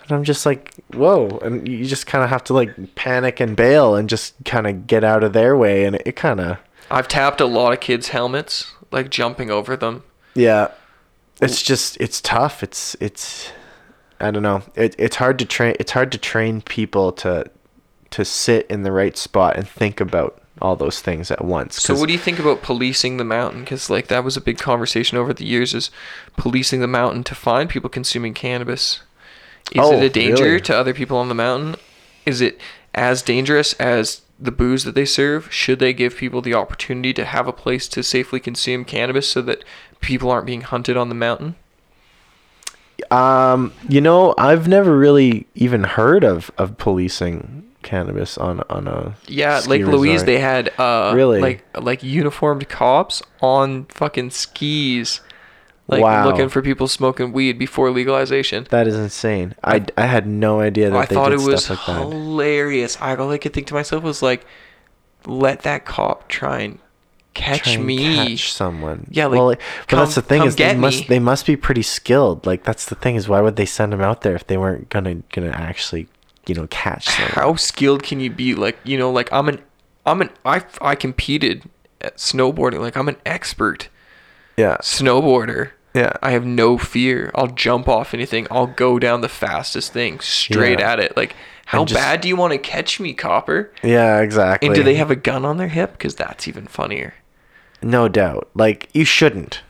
And 0.07 0.11
I'm 0.11 0.23
just 0.23 0.45
like, 0.45 0.73
whoa. 0.93 1.39
And 1.39 1.67
you 1.67 1.85
just 1.85 2.07
kind 2.07 2.23
of 2.23 2.29
have 2.29 2.43
to 2.45 2.53
like 2.53 2.95
panic 2.95 3.39
and 3.39 3.55
bail 3.55 3.95
and 3.95 4.07
just 4.07 4.35
kind 4.45 4.67
of 4.67 4.87
get 4.87 5.03
out 5.03 5.23
of 5.23 5.33
their 5.33 5.57
way. 5.57 5.85
And 5.85 5.95
it, 5.95 6.03
it 6.05 6.15
kind 6.15 6.39
of, 6.39 6.57
I've 6.91 7.07
tapped 7.07 7.41
a 7.41 7.45
lot 7.45 7.73
of 7.73 7.79
kids' 7.79 8.09
helmets, 8.09 8.71
like 8.91 9.09
jumping 9.09 9.49
over 9.49 9.75
them. 9.75 10.03
Yeah. 10.35 10.69
It's 11.41 11.61
just 11.61 11.97
it's 11.99 12.21
tough. 12.21 12.63
It's 12.63 12.95
it's 13.01 13.51
I 14.19 14.31
don't 14.31 14.43
know. 14.43 14.61
It 14.75 14.95
it's 14.97 15.17
hard 15.17 15.39
to 15.39 15.45
train 15.45 15.75
it's 15.79 15.91
hard 15.91 16.11
to 16.13 16.17
train 16.17 16.61
people 16.61 17.11
to 17.13 17.49
to 18.11 18.23
sit 18.23 18.65
in 18.67 18.83
the 18.83 18.91
right 18.91 19.17
spot 19.17 19.57
and 19.57 19.67
think 19.67 19.99
about 19.99 20.41
all 20.61 20.75
those 20.75 21.01
things 21.01 21.31
at 21.31 21.43
once. 21.43 21.81
So 21.81 21.95
what 21.95 22.07
do 22.07 22.13
you 22.13 22.19
think 22.19 22.39
about 22.39 22.61
policing 22.61 23.17
the 23.17 23.25
mountain? 23.25 23.61
Because 23.61 23.89
like 23.89 24.07
that 24.07 24.23
was 24.23 24.37
a 24.37 24.41
big 24.41 24.57
conversation 24.57 25.17
over 25.17 25.33
the 25.33 25.45
years 25.45 25.73
is 25.73 25.91
policing 26.37 26.79
the 26.79 26.87
mountain 26.87 27.23
to 27.25 27.35
find 27.35 27.69
people 27.69 27.89
consuming 27.89 28.33
cannabis. 28.33 29.01
Is 29.71 29.81
Oh, 29.83 29.93
it 29.97 30.03
a 30.03 30.09
danger 30.09 30.43
really? 30.43 30.61
to 30.61 30.75
other 30.75 30.93
people 30.93 31.17
on 31.17 31.27
the 31.29 31.35
mountain? 31.35 31.75
Is 32.25 32.41
it 32.41 32.59
as 32.93 33.21
dangerous 33.21 33.73
as 33.73 34.21
the 34.39 34.51
booze 34.51 34.83
that 34.83 34.95
they 34.95 35.05
serve? 35.05 35.51
Should 35.53 35.79
they 35.79 35.93
give 35.93 36.17
people 36.17 36.41
the 36.41 36.53
opportunity 36.53 37.13
to 37.13 37.25
have 37.25 37.47
a 37.47 37.53
place 37.53 37.87
to 37.89 38.03
safely 38.03 38.39
consume 38.39 38.85
cannabis 38.85 39.29
so 39.29 39.41
that 39.43 39.63
people 40.01 40.29
aren't 40.31 40.45
being 40.45 40.61
hunted 40.61 40.97
on 40.97 41.09
the 41.09 41.15
mountain? 41.15 41.55
um 43.11 43.73
you 43.89 43.99
know, 43.99 44.33
I've 44.37 44.67
never 44.67 44.97
really 44.97 45.47
even 45.53 45.83
heard 45.83 46.23
of 46.23 46.49
of 46.57 46.77
policing 46.77 47.63
cannabis 47.83 48.37
on 48.37 48.61
on 48.69 48.87
a 48.87 49.15
Yeah, 49.27 49.61
Lake 49.67 49.85
Louise, 49.85 50.23
they 50.23 50.39
had 50.39 50.71
uh 50.79 51.11
Really? 51.13 51.41
like 51.41 51.65
like 51.79 52.03
uniformed 52.03 52.67
cops 52.69 53.21
on 53.41 53.85
fucking 53.85 54.29
skis, 54.31 55.19
like 55.87 56.01
Wow. 56.01 56.25
looking 56.25 56.49
for 56.49 56.61
people 56.61 56.87
smoking 56.87 57.31
weed 57.31 57.59
before 57.59 57.91
legalization. 57.91 58.65
That 58.71 58.87
is 58.87 58.95
insane. 58.95 59.55
I, 59.63 59.85
I 59.97 60.07
had 60.07 60.25
no 60.27 60.59
idea 60.59 60.89
that 60.89 60.97
I 60.97 61.05
they 61.05 61.15
thought 61.15 61.29
did 61.29 61.39
it 61.41 61.43
was 61.43 61.65
stuff 61.65 61.87
like 61.87 61.97
that. 61.97 62.01
hilarious. 62.07 62.97
I 63.01 63.15
all 63.15 63.29
I 63.31 63.37
could 63.37 63.53
think 63.53 63.67
to 63.67 63.73
myself 63.73 64.03
was 64.03 64.21
like, 64.21 64.45
let 65.25 65.61
that 65.61 65.85
cop 65.85 66.27
try 66.27 66.59
and 66.61 66.79
catch 67.33 67.63
Try 67.63 67.73
and 67.73 67.85
me. 67.85 68.15
catch 68.15 68.51
someone. 68.53 69.07
Yeah, 69.11 69.25
like, 69.25 69.37
well, 69.37 69.45
like, 69.47 69.61
but 69.89 69.97
that's 69.97 70.15
the 70.15 70.21
thing 70.21 70.43
is 70.43 70.55
they 70.55 70.65
get 70.65 70.77
must 70.77 71.01
me. 71.01 71.05
they 71.07 71.19
must 71.19 71.45
be 71.45 71.55
pretty 71.55 71.81
skilled. 71.81 72.45
Like 72.45 72.63
that's 72.63 72.85
the 72.85 72.95
thing 72.95 73.15
is 73.15 73.27
why 73.27 73.41
would 73.41 73.55
they 73.55 73.65
send 73.65 73.91
them 73.93 74.01
out 74.01 74.21
there 74.21 74.35
if 74.35 74.47
they 74.47 74.57
weren't 74.57 74.89
gonna 74.89 75.15
gonna 75.33 75.49
actually 75.51 76.07
you 76.47 76.55
know 76.55 76.67
catch 76.69 77.05
someone? 77.09 77.31
How 77.33 77.55
skilled 77.55 78.03
can 78.03 78.19
you 78.19 78.29
be? 78.29 78.55
Like 78.55 78.77
you 78.83 78.97
know, 78.97 79.11
like 79.11 79.31
I'm 79.33 79.49
an, 79.49 79.61
I'm 80.05 80.21
an, 80.21 80.29
I 80.45 80.63
I 80.81 80.95
competed 80.95 81.63
at 82.01 82.17
snowboarding. 82.17 82.79
Like 82.79 82.95
I'm 82.95 83.09
an 83.09 83.17
expert 83.25 83.89
Yeah, 84.57 84.77
snowboarder. 84.77 85.71
Yeah. 85.95 86.13
I 86.21 86.31
have 86.31 86.45
no 86.45 86.77
fear. 86.77 87.31
I'll 87.33 87.47
jump 87.47 87.87
off 87.87 88.13
anything. 88.13 88.45
I'll 88.51 88.67
go 88.67 88.99
down 88.99 89.21
the 89.21 89.29
fastest 89.29 89.93
thing 89.93 90.19
straight 90.19 90.79
Yeah. 90.79 90.91
at 90.91 90.99
it. 90.99 91.15
Like, 91.17 91.35
how 91.67 91.85
just- 91.85 91.99
bad 91.99 92.21
do 92.21 92.27
you 92.27 92.35
want 92.35 92.51
to 92.53 92.59
catch 92.59 92.99
me, 92.99 93.13
Copper? 93.13 93.71
Yeah, 93.81 94.19
exactly. 94.19 94.67
And 94.67 94.75
do 94.75 94.83
they 94.83 94.95
have 94.95 95.09
a 95.09 95.15
gun 95.15 95.45
on 95.45 95.57
their 95.57 95.69
hip? 95.69 95.93
Because 95.93 96.15
that's 96.15 96.47
even 96.47 96.67
funnier. 96.67 97.15
No 97.81 98.07
doubt. 98.07 98.49
Like 98.53 98.89
you 98.93 99.05
shouldn't. 99.05 99.61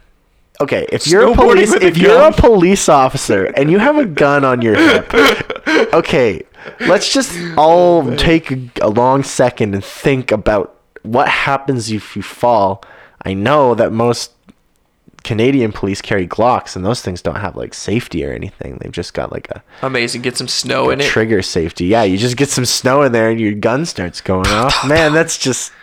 Okay, 0.62 0.88
if 0.90 1.06
you're 1.06 1.32
a 1.32 1.36
police, 1.36 1.74
with 1.74 1.84
a 1.84 2.00
you're 2.00 2.30
a 2.30 2.32
police 2.32 2.88
officer 2.88 3.46
and 3.58 3.70
you 3.70 3.78
have 3.78 3.98
a 3.98 4.06
gun 4.06 4.46
on 4.46 4.62
your 4.62 4.76
hip, 4.76 5.14
okay, 5.94 6.42
let's 6.82 7.14
just 7.14 7.38
all 7.58 8.08
oh, 8.08 8.16
take 8.16 8.52
a, 8.52 8.70
a 8.82 8.90
long 8.90 9.22
second 9.22 9.74
and 9.74 9.84
think 9.84 10.32
about 10.32 10.80
what 11.04 11.28
happens 11.28 11.92
if 11.92 12.16
you 12.16 12.22
fall. 12.22 12.82
I 13.24 13.34
know 13.34 13.76
that 13.76 13.92
most 13.92 14.32
Canadian 15.26 15.72
police 15.74 16.02
carry 16.02 16.26
Glocks, 16.28 16.76
and 16.78 16.86
those 16.86 17.02
things 17.02 17.22
don't 17.22 17.36
have 17.36 17.56
like 17.58 17.74
safety 17.74 18.24
or 18.24 18.32
anything. 18.32 18.78
They've 18.80 18.92
just 18.92 19.14
got 19.14 19.32
like 19.32 19.50
a, 19.50 19.62
Amazing. 19.82 20.22
Get 20.22 20.38
some 20.38 20.48
snow 20.48 20.90
a 20.90 20.94
in 20.94 21.02
it. 21.02 21.08
trigger 21.08 21.42
safety. 21.42 21.86
Yeah, 21.88 22.04
you 22.04 22.18
just 22.18 22.38
get 22.38 22.50
some 22.50 22.64
snow 22.66 23.02
in 23.02 23.12
there 23.12 23.30
and 23.30 23.40
your 23.40 23.54
gun 23.54 23.86
starts 23.86 24.22
going 24.22 24.48
off. 24.48 24.88
Man, 24.88 25.12
that's 25.14 25.38
just 25.38 25.74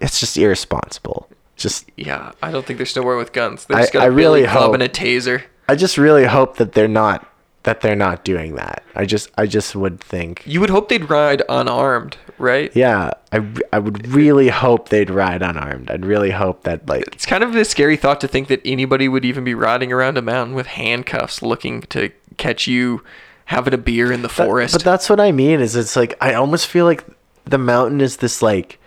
it's 0.00 0.20
just 0.20 0.36
irresponsible. 0.36 1.28
Just 1.56 1.88
Yeah, 1.96 2.32
I 2.42 2.50
don't 2.50 2.66
think 2.66 2.76
they're 2.78 2.86
snowboarding 2.86 3.18
with 3.18 3.32
guns. 3.32 3.64
They 3.64 3.76
I- 3.76 3.80
just 3.80 3.92
got 3.94 4.00
a 4.00 4.04
I 4.04 4.06
really 4.08 4.40
billy 4.42 4.52
club 4.52 4.64
hope- 4.64 4.74
and 4.74 4.82
a 4.82 4.88
taser. 4.88 5.44
I 5.68 5.74
just 5.76 5.96
really 5.96 6.24
hope 6.26 6.58
that 6.58 6.72
they're 6.72 6.86
not 6.88 7.26
that 7.66 7.82
they're 7.82 7.94
not 7.94 8.24
doing 8.24 8.54
that. 8.54 8.82
I 8.94 9.04
just 9.04 9.30
I 9.36 9.46
just 9.46 9.76
would 9.76 10.00
think 10.00 10.42
You 10.46 10.60
would 10.60 10.70
hope 10.70 10.88
they'd 10.88 11.08
ride 11.10 11.42
unarmed, 11.48 12.16
right? 12.38 12.74
yeah, 12.74 13.10
I, 13.32 13.44
I 13.72 13.78
would 13.78 14.06
really 14.08 14.48
hope 14.48 14.88
they'd 14.88 15.10
ride 15.10 15.42
unarmed. 15.42 15.90
I'd 15.90 16.06
really 16.06 16.30
hope 16.30 16.62
that 16.62 16.88
like 16.88 17.06
It's 17.08 17.26
kind 17.26 17.44
of 17.44 17.54
a 17.54 17.64
scary 17.64 17.96
thought 17.96 18.20
to 18.22 18.28
think 18.28 18.48
that 18.48 18.62
anybody 18.64 19.08
would 19.08 19.24
even 19.24 19.44
be 19.44 19.54
riding 19.54 19.92
around 19.92 20.16
a 20.16 20.22
mountain 20.22 20.54
with 20.54 20.66
handcuffs 20.68 21.42
looking 21.42 21.82
to 21.82 22.10
catch 22.38 22.66
you 22.66 23.02
having 23.46 23.74
a 23.74 23.78
beer 23.78 24.10
in 24.10 24.22
the 24.22 24.28
That- 24.28 24.34
forest. 24.46 24.72
But 24.74 24.84
that's 24.84 25.10
what 25.10 25.20
I 25.20 25.30
mean. 25.32 25.60
Is 25.60 25.76
it's 25.76 25.94
like 25.96 26.14
I 26.20 26.34
almost 26.34 26.66
feel 26.66 26.84
like 26.86 27.04
the 27.44 27.58
mountain 27.58 28.00
is 28.00 28.16
this 28.18 28.42
like 28.42 28.78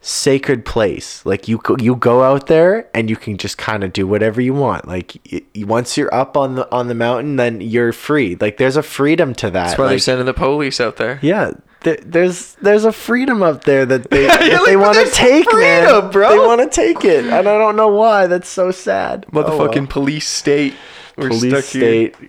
sacred 0.00 0.64
place. 0.64 1.24
Like 1.26 1.48
you 1.48 1.58
go, 1.58 1.76
you 1.78 1.96
go 1.96 2.22
out 2.22 2.46
there 2.46 2.88
and 2.94 3.10
you 3.10 3.16
can 3.16 3.36
just 3.36 3.58
kind 3.58 3.84
of 3.84 3.92
do 3.92 4.06
whatever 4.06 4.40
you 4.40 4.54
want. 4.54 4.88
Like 4.88 5.18
once 5.56 5.96
you're 5.96 6.12
up 6.14 6.36
on 6.36 6.54
the 6.54 6.72
on 6.72 6.88
the 6.88 6.94
mountain, 6.94 7.36
then 7.36 7.60
you're 7.60 7.92
free. 7.92 8.36
Like 8.40 8.56
there's 8.56 8.76
a 8.76 8.82
freedom 8.82 9.34
to 9.34 9.50
that. 9.50 9.66
that's 9.68 9.78
why 9.78 9.88
they're 9.88 9.98
sending 9.98 10.26
the 10.26 10.34
police 10.34 10.80
out 10.80 10.96
there. 10.96 11.18
yeah. 11.22 11.52
There, 11.82 11.96
there's 11.96 12.56
there's 12.56 12.84
a 12.84 12.92
freedom 12.92 13.42
up 13.42 13.64
there 13.64 13.86
that 13.86 14.10
they 14.10 14.26
that 14.26 14.52
like, 14.52 14.66
they 14.66 14.76
want 14.76 14.98
to 14.98 15.10
take, 15.14 15.50
freedom, 15.50 16.04
man. 16.04 16.10
bro. 16.10 16.28
They 16.28 16.38
want 16.38 16.60
to 16.60 16.68
take 16.68 17.06
it, 17.06 17.24
and 17.24 17.48
I 17.48 17.56
don't 17.56 17.74
know 17.74 17.88
why. 17.88 18.26
That's 18.26 18.50
so 18.50 18.70
sad. 18.70 19.24
Oh, 19.28 19.40
well. 19.40 19.48
Motherfucking 19.48 19.88
police 19.88 20.28
state. 20.28 20.74
We're 21.16 21.28
police 21.28 21.68
state 21.68 22.16
here. 22.16 22.28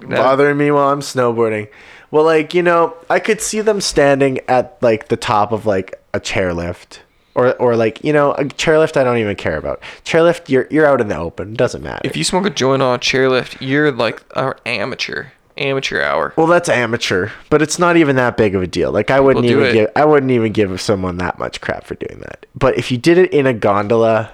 bothering 0.00 0.58
me 0.58 0.70
while 0.70 0.90
I'm 0.90 1.00
snowboarding. 1.00 1.70
Well, 2.10 2.24
like 2.24 2.52
you 2.52 2.62
know, 2.62 2.94
I 3.08 3.20
could 3.20 3.40
see 3.40 3.62
them 3.62 3.80
standing 3.80 4.40
at 4.48 4.76
like 4.82 5.08
the 5.08 5.16
top 5.16 5.50
of 5.50 5.64
like 5.64 5.97
a 6.18 6.20
chairlift, 6.20 6.98
or 7.34 7.54
or 7.56 7.76
like 7.76 8.02
you 8.04 8.12
know, 8.12 8.32
a 8.32 8.44
chairlift. 8.44 8.96
I 8.96 9.04
don't 9.04 9.18
even 9.18 9.36
care 9.36 9.56
about 9.56 9.80
chairlift. 10.04 10.48
You're 10.48 10.66
you're 10.70 10.86
out 10.86 11.00
in 11.00 11.08
the 11.08 11.16
open. 11.16 11.54
Doesn't 11.54 11.82
matter. 11.82 12.02
If 12.04 12.16
you 12.16 12.24
smoke 12.24 12.44
a 12.44 12.50
joint 12.50 12.82
on 12.82 12.96
a 12.96 12.98
chairlift, 12.98 13.56
you're 13.60 13.92
like 13.92 14.22
an 14.36 14.54
amateur. 14.66 15.28
Amateur 15.56 16.00
hour. 16.00 16.32
well, 16.36 16.46
that's 16.46 16.68
amateur, 16.68 17.30
but 17.50 17.60
it's 17.62 17.80
not 17.80 17.96
even 17.96 18.14
that 18.14 18.36
big 18.36 18.54
of 18.54 18.62
a 18.62 18.66
deal. 18.68 18.92
Like 18.92 19.10
I 19.10 19.18
wouldn't 19.18 19.44
People 19.44 19.62
even 19.62 19.74
give 19.74 19.90
I 19.96 20.04
wouldn't 20.04 20.30
even 20.30 20.52
give 20.52 20.80
someone 20.80 21.16
that 21.16 21.36
much 21.40 21.60
crap 21.60 21.82
for 21.82 21.96
doing 21.96 22.20
that. 22.20 22.46
But 22.54 22.78
if 22.78 22.92
you 22.92 22.96
did 22.96 23.18
it 23.18 23.32
in 23.32 23.44
a 23.44 23.52
gondola, 23.52 24.30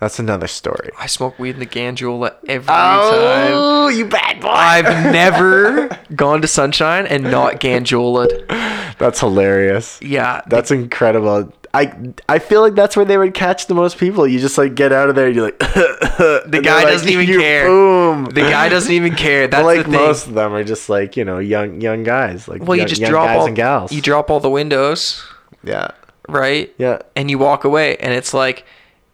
that's 0.00 0.18
another 0.18 0.46
story. 0.46 0.90
I 0.98 1.06
smoke 1.06 1.38
weed 1.38 1.54
in 1.54 1.58
the 1.58 1.66
Ganjola 1.66 2.34
every 2.48 2.68
oh, 2.68 3.10
time. 3.10 3.52
Oh, 3.54 3.88
you 3.88 4.06
bad 4.06 4.40
boy! 4.40 4.48
I've 4.48 4.84
never 5.12 5.88
gone 6.14 6.40
to 6.42 6.48
Sunshine 6.48 7.06
and 7.06 7.24
not 7.24 7.60
Ganjola'd. 7.60 8.89
That's 9.00 9.18
hilarious. 9.18 9.98
Yeah, 10.00 10.42
That's 10.46 10.70
incredible. 10.70 11.52
I 11.72 12.12
I 12.28 12.38
feel 12.40 12.60
like 12.62 12.74
that's 12.74 12.96
where 12.96 13.04
they 13.04 13.16
would 13.16 13.32
catch 13.34 13.66
the 13.66 13.74
most 13.74 13.96
people. 13.96 14.26
You 14.26 14.38
just 14.40 14.58
like 14.58 14.74
get 14.74 14.92
out 14.92 15.08
of 15.08 15.14
there 15.14 15.26
and 15.26 15.34
you're 15.36 15.44
like 15.44 15.58
the 15.58 16.60
guy 16.62 16.84
doesn't 16.84 17.08
even 17.08 17.26
care. 17.40 17.66
Boom. 17.66 18.24
the 18.26 18.40
guy 18.42 18.68
doesn't 18.68 18.92
even 18.92 19.14
care. 19.14 19.46
That's 19.48 19.64
like 19.64 19.78
the 19.78 19.84
thing. 19.84 19.92
most 19.92 20.26
of 20.26 20.34
them 20.34 20.52
are 20.52 20.64
just 20.64 20.88
like 20.88 21.16
you 21.16 21.24
know 21.24 21.38
young 21.38 21.80
young 21.80 22.02
guys 22.02 22.48
like 22.48 22.62
well, 22.62 22.76
young, 22.76 22.88
you 22.88 22.94
just 22.94 23.02
drop 23.08 23.26
guys 23.28 23.38
all 23.40 23.46
and 23.46 23.54
gals. 23.56 23.92
you 23.92 24.02
drop 24.02 24.30
all 24.30 24.40
the 24.40 24.50
windows, 24.50 25.24
yeah 25.62 25.92
right? 26.28 26.74
yeah 26.78 26.98
And 27.16 27.30
you 27.30 27.38
walk 27.38 27.64
away, 27.64 27.96
and 27.98 28.12
it's 28.12 28.34
like 28.34 28.64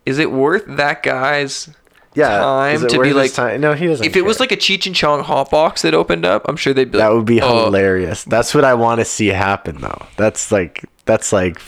is 0.07 0.19
it 0.19 0.31
worth 0.33 0.65
that 0.67 1.03
guy's 1.03 1.69
Yeah, 2.17 2.39
time 2.39 2.89
to 2.89 3.01
be 3.03 3.13
like 3.13 3.33
time? 3.35 3.61
No, 3.61 3.75
he 3.75 3.87
doesn't. 3.87 4.05
if 4.07 4.17
it 4.17 4.23
was 4.23 4.41
like 4.41 4.51
a 4.51 4.57
Cheech 4.57 4.87
and 4.87 4.95
Chong 4.97 5.23
hot 5.23 5.51
box 5.51 5.83
that 5.83 5.95
opened 5.95 6.25
up, 6.25 6.45
I'm 6.49 6.57
sure 6.57 6.73
they'd 6.75 6.91
be 6.91 6.99
like, 6.99 7.07
that 7.09 7.15
would 7.15 7.27
be 7.27 7.41
"Oh, 7.43 7.67
hilarious. 7.67 8.25
That's 8.25 8.55
what 8.55 8.65
I 8.65 8.75
want 8.75 9.01
to 9.01 9.05
see 9.05 9.29
happen, 9.29 9.81
though. 9.81 10.07
That's 10.17 10.51
like 10.51 10.85
that's 11.05 11.33
like. 11.33 11.61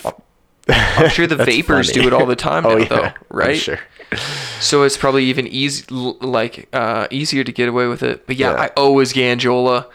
I'm 0.67 1.09
sure 1.09 1.25
the 1.27 1.35
vapors 1.35 1.89
funny. 1.91 2.01
do 2.01 2.07
it 2.07 2.13
all 2.13 2.25
the 2.25 2.35
time 2.35 2.63
now, 2.65 2.69
oh, 2.71 2.77
yeah, 2.77 2.85
though, 2.87 3.03
I'm 3.03 3.13
right? 3.29 3.57
sure. 3.57 3.79
So 4.59 4.83
it's 4.83 4.97
probably 4.97 5.25
even 5.25 5.45
easy, 5.47 5.85
like 5.89 6.67
uh, 6.73 7.07
easier 7.11 7.43
to 7.43 7.51
get 7.51 7.69
away 7.69 7.87
with 7.87 8.01
it. 8.03 8.25
But 8.25 8.35
yeah, 8.37 8.53
Yeah. 8.53 8.61
I 8.61 8.67
always 8.75 9.13
Ganjola 9.13 9.85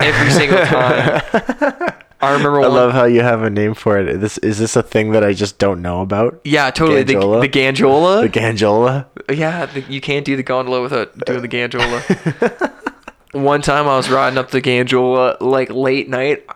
every 0.00 0.30
single 0.30 0.58
time. 0.66 1.92
I 2.24 2.32
remember 2.32 2.58
I 2.60 2.62
one. 2.62 2.72
love 2.72 2.92
how 2.92 3.04
you 3.04 3.20
have 3.20 3.42
a 3.42 3.50
name 3.50 3.74
for 3.74 3.98
it. 3.98 4.20
This 4.20 4.38
is 4.38 4.58
this 4.58 4.76
a 4.76 4.82
thing 4.82 5.12
that 5.12 5.22
I 5.24 5.32
just 5.32 5.58
don't 5.58 5.82
know 5.82 6.00
about? 6.00 6.40
yeah, 6.44 6.70
totally. 6.70 7.02
The, 7.02 7.14
the 7.14 7.48
Ganjola. 7.48 8.22
The 8.22 8.28
Ganjola. 8.40 9.06
Yeah, 9.32 9.66
the, 9.66 9.80
you 9.82 10.00
can't 10.00 10.24
do 10.24 10.36
the 10.36 10.42
gondola 10.42 10.82
without 10.82 11.16
doing 11.24 11.42
the 11.42 11.48
Ganjola. 11.48 12.72
One 13.32 13.62
time 13.62 13.88
I 13.88 13.96
was 13.96 14.08
riding 14.10 14.38
up 14.38 14.50
the 14.50 14.62
Ganjola 14.62 15.40
like 15.40 15.70
late 15.70 16.08
night. 16.08 16.46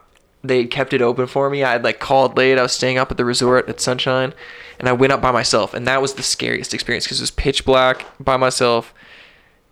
They 0.44 0.64
kept 0.66 0.92
it 0.92 1.02
open 1.02 1.26
for 1.26 1.50
me. 1.50 1.64
I 1.64 1.72
had 1.72 1.82
like 1.84 1.98
called 1.98 2.36
late. 2.36 2.58
I 2.58 2.62
was 2.62 2.72
staying 2.72 2.98
up 2.98 3.10
at 3.10 3.16
the 3.16 3.24
resort 3.24 3.68
at 3.68 3.80
Sunshine, 3.80 4.32
and 4.78 4.88
I 4.88 4.92
went 4.92 5.12
up 5.12 5.20
by 5.20 5.32
myself, 5.32 5.74
and 5.74 5.86
that 5.88 6.00
was 6.00 6.14
the 6.14 6.22
scariest 6.22 6.72
experience 6.72 7.04
because 7.04 7.18
it 7.18 7.22
was 7.24 7.32
pitch 7.32 7.64
black 7.64 8.06
by 8.20 8.36
myself 8.36 8.94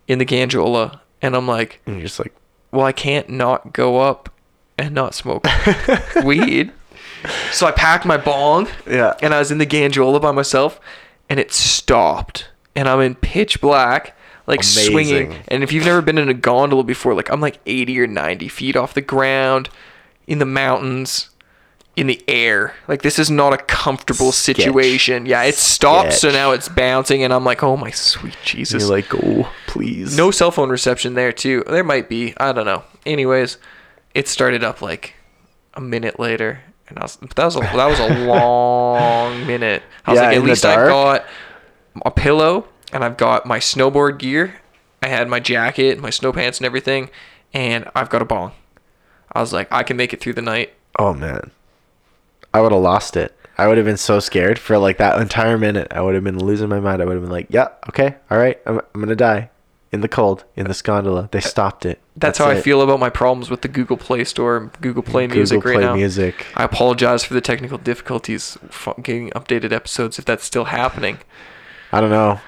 in 0.07 0.19
the 0.19 0.25
Ganjola, 0.25 0.99
and 1.21 1.35
I'm 1.35 1.47
like, 1.47 1.79
And 1.85 1.95
you're 1.95 2.03
just 2.07 2.19
like, 2.19 2.33
well, 2.71 2.85
I 2.85 2.91
can't 2.91 3.29
not 3.29 3.71
go 3.73 3.99
up 3.99 4.29
and 4.77 4.93
not 4.93 5.13
smoke 5.13 5.45
weed. 6.23 6.71
So 7.51 7.65
I 7.65 7.71
packed 7.71 8.05
my 8.05 8.17
bong 8.17 8.67
yeah. 8.87 9.15
and 9.21 9.33
I 9.33 9.39
was 9.39 9.51
in 9.51 9.57
the 9.57 9.65
Ganjola 9.65 10.21
by 10.21 10.31
myself, 10.31 10.79
and 11.29 11.39
it 11.39 11.51
stopped, 11.51 12.49
and 12.75 12.87
I'm 12.87 13.01
in 13.01 13.15
pitch 13.15 13.59
black, 13.59 14.15
like 14.45 14.63
swinging. 14.63 15.35
And 15.47 15.63
if 15.63 15.71
you've 15.71 15.85
never 15.85 16.01
been 16.01 16.17
in 16.17 16.29
a 16.29 16.33
gondola 16.33 16.83
before, 16.83 17.13
like 17.13 17.29
I'm 17.29 17.41
like 17.41 17.59
80 17.65 17.99
or 17.99 18.07
90 18.07 18.47
feet 18.47 18.75
off 18.75 18.93
the 18.93 19.01
ground, 19.01 19.69
in 20.27 20.39
the 20.39 20.45
mountains, 20.45 21.29
in 21.95 22.07
the 22.07 22.23
air. 22.27 22.75
Like 22.87 23.01
this 23.01 23.17
is 23.17 23.31
not 23.31 23.53
a 23.53 23.57
comfortable 23.57 24.31
Sketch. 24.31 24.57
situation. 24.57 25.25
Yeah, 25.25 25.43
it 25.43 25.55
stopped, 25.55 26.13
so 26.13 26.29
now 26.31 26.51
it's 26.51 26.69
bouncing, 26.69 27.23
and 27.23 27.33
I'm 27.33 27.43
like, 27.43 27.63
oh 27.63 27.75
my 27.75 27.91
sweet 27.91 28.37
Jesus. 28.45 28.83
You're 28.83 28.91
like, 28.91 29.13
oh, 29.15 29.51
please. 29.65 30.15
No 30.15 30.29
cell 30.31 30.51
phone 30.51 30.69
reception 30.69 31.15
there 31.15 31.31
too. 31.31 31.63
There 31.67 31.83
might 31.83 32.07
be. 32.07 32.35
I 32.37 32.51
don't 32.51 32.65
know. 32.65 32.83
Anyways, 33.05 33.57
it 34.13 34.27
started 34.27 34.63
up 34.63 34.81
like 34.81 35.15
a 35.73 35.81
minute 35.81 36.19
later, 36.19 36.61
and 36.87 36.99
I 36.99 37.03
was 37.03 37.17
that 37.17 37.45
was 37.45 37.55
a 37.55 37.61
that 37.61 37.87
was 37.87 37.99
a 37.99 38.07
long 38.07 39.45
minute. 39.47 39.83
I 40.05 40.11
was 40.11 40.21
Yeah, 40.21 40.21
like, 40.21 40.31
at 40.31 40.41
least 40.43 40.65
I 40.65 40.77
got 40.77 41.25
a 42.05 42.11
pillow, 42.11 42.67
and 42.91 43.03
I've 43.03 43.17
got 43.17 43.45
my 43.45 43.59
snowboard 43.59 44.19
gear. 44.19 44.61
I 45.03 45.07
had 45.09 45.27
my 45.29 45.39
jacket, 45.39 45.99
my 45.99 46.09
snow 46.09 46.33
pants, 46.33 46.59
and 46.59 46.65
everything, 46.65 47.09
and 47.53 47.89
I've 47.95 48.09
got 48.09 48.21
a 48.21 48.25
bong. 48.25 48.53
I 49.31 49.41
was 49.41 49.53
like, 49.53 49.71
I 49.71 49.83
can 49.83 49.97
make 49.97 50.13
it 50.13 50.21
through 50.21 50.33
the 50.33 50.41
night. 50.41 50.73
Oh 50.99 51.13
man, 51.13 51.51
I 52.53 52.61
would 52.61 52.71
have 52.71 52.81
lost 52.81 53.17
it. 53.17 53.35
I 53.57 53.67
would 53.67 53.77
have 53.77 53.85
been 53.85 53.97
so 53.97 54.19
scared 54.19 54.59
for 54.59 54.77
like 54.77 54.97
that 54.97 55.19
entire 55.19 55.57
minute. 55.57 55.87
I 55.91 56.01
would 56.01 56.15
have 56.15 56.23
been 56.23 56.39
losing 56.43 56.69
my 56.69 56.79
mind. 56.79 57.01
I 57.01 57.05
would 57.05 57.13
have 57.15 57.23
been 57.23 57.31
like, 57.31 57.47
yeah, 57.49 57.69
okay, 57.89 58.15
all 58.31 58.37
right, 58.37 58.59
I'm, 58.65 58.79
I'm 58.93 59.01
gonna 59.01 59.15
die 59.15 59.49
in 59.91 60.01
the 60.01 60.07
cold 60.07 60.43
in 60.55 60.67
this 60.67 60.81
gondola. 60.81 61.29
They 61.31 61.39
uh, 61.39 61.41
stopped 61.41 61.85
it. 61.85 62.01
That's, 62.15 62.39
how 62.39 62.49
I 62.49 62.61
feel 62.61 62.81
about 62.81 62.99
my 62.99 63.09
problems 63.09 63.49
with 63.49 63.61
the 63.61 63.67
Google 63.67 63.97
Play 63.97 64.23
Store, 64.23 64.71
Google 64.81 65.03
Play 65.03 65.27
Google 65.27 65.37
Music 65.37 65.63
right 65.65 65.75
Play 65.75 65.83
now. 65.83 65.95
Music. 65.95 66.45
I 66.55 66.63
apologize 66.63 67.23
for 67.23 67.33
the 67.33 67.41
technical 67.41 67.77
difficulties 67.77 68.57
getting 69.01 69.29
updated 69.31 69.71
episodes 69.71 70.17
if 70.19 70.25
that's 70.25 70.43
still 70.43 70.65
happening. 70.65 71.19
I 71.91 72.01
don't 72.01 72.09
know. 72.09 72.39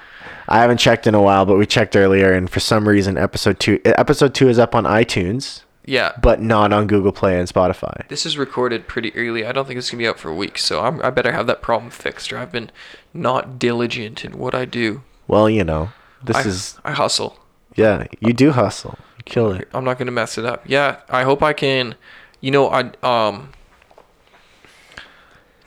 I 0.48 0.58
haven't 0.58 0.78
checked 0.78 1.06
in 1.06 1.14
a 1.14 1.22
while, 1.22 1.46
but 1.46 1.56
we 1.56 1.64
checked 1.64 1.94
earlier, 1.94 2.32
and 2.32 2.50
for 2.50 2.58
some 2.60 2.88
reason, 2.88 3.16
episode 3.16 3.60
two, 3.60 3.80
eh, 3.84 3.92
episode 3.96 4.34
two 4.34 4.48
is 4.48 4.58
up 4.58 4.74
on 4.74 4.82
iTunes, 4.82 5.62
Yeah. 5.86 6.12
but 6.20 6.42
not 6.42 6.72
on 6.72 6.88
Google 6.88 7.12
Play 7.12 7.38
and 7.38 7.48
Spotify. 7.48 8.06
This 8.08 8.26
is 8.26 8.36
recorded 8.36 8.88
pretty 8.88 9.14
early. 9.14 9.46
I 9.46 9.52
don't 9.52 9.66
think 9.68 9.78
it's 9.78 9.88
going 9.90 10.00
to 10.00 10.02
be 10.02 10.08
out 10.08 10.18
for 10.18 10.34
weeks, 10.34 10.64
so 10.64 10.80
I'm, 10.82 11.00
I 11.02 11.10
better 11.10 11.30
have 11.30 11.46
that 11.46 11.62
problem 11.62 11.90
fixed 11.90 12.32
or 12.32 12.38
I've 12.38 12.50
been 12.50 12.72
not 13.14 13.60
diligent 13.60 14.24
in 14.24 14.38
what 14.38 14.52
I 14.54 14.64
do. 14.64 15.02
Well, 15.28 15.48
you 15.48 15.62
know, 15.62 15.90
this 16.22 16.36
I, 16.36 16.40
is 16.42 16.78
I 16.84 16.92
hustle. 16.92 17.38
yeah. 17.76 18.06
You 18.20 18.32
do 18.32 18.52
hustle. 18.52 18.98
You 19.18 19.24
kill 19.24 19.52
it. 19.52 19.68
I'm 19.72 19.84
not 19.84 19.98
going 19.98 20.06
to 20.06 20.12
mess 20.12 20.38
it 20.38 20.44
up. 20.44 20.62
Yeah, 20.66 21.00
I 21.08 21.24
hope 21.24 21.42
I 21.42 21.52
can, 21.52 21.94
you 22.40 22.50
know, 22.50 22.68
I, 22.70 22.90
um, 23.02 23.50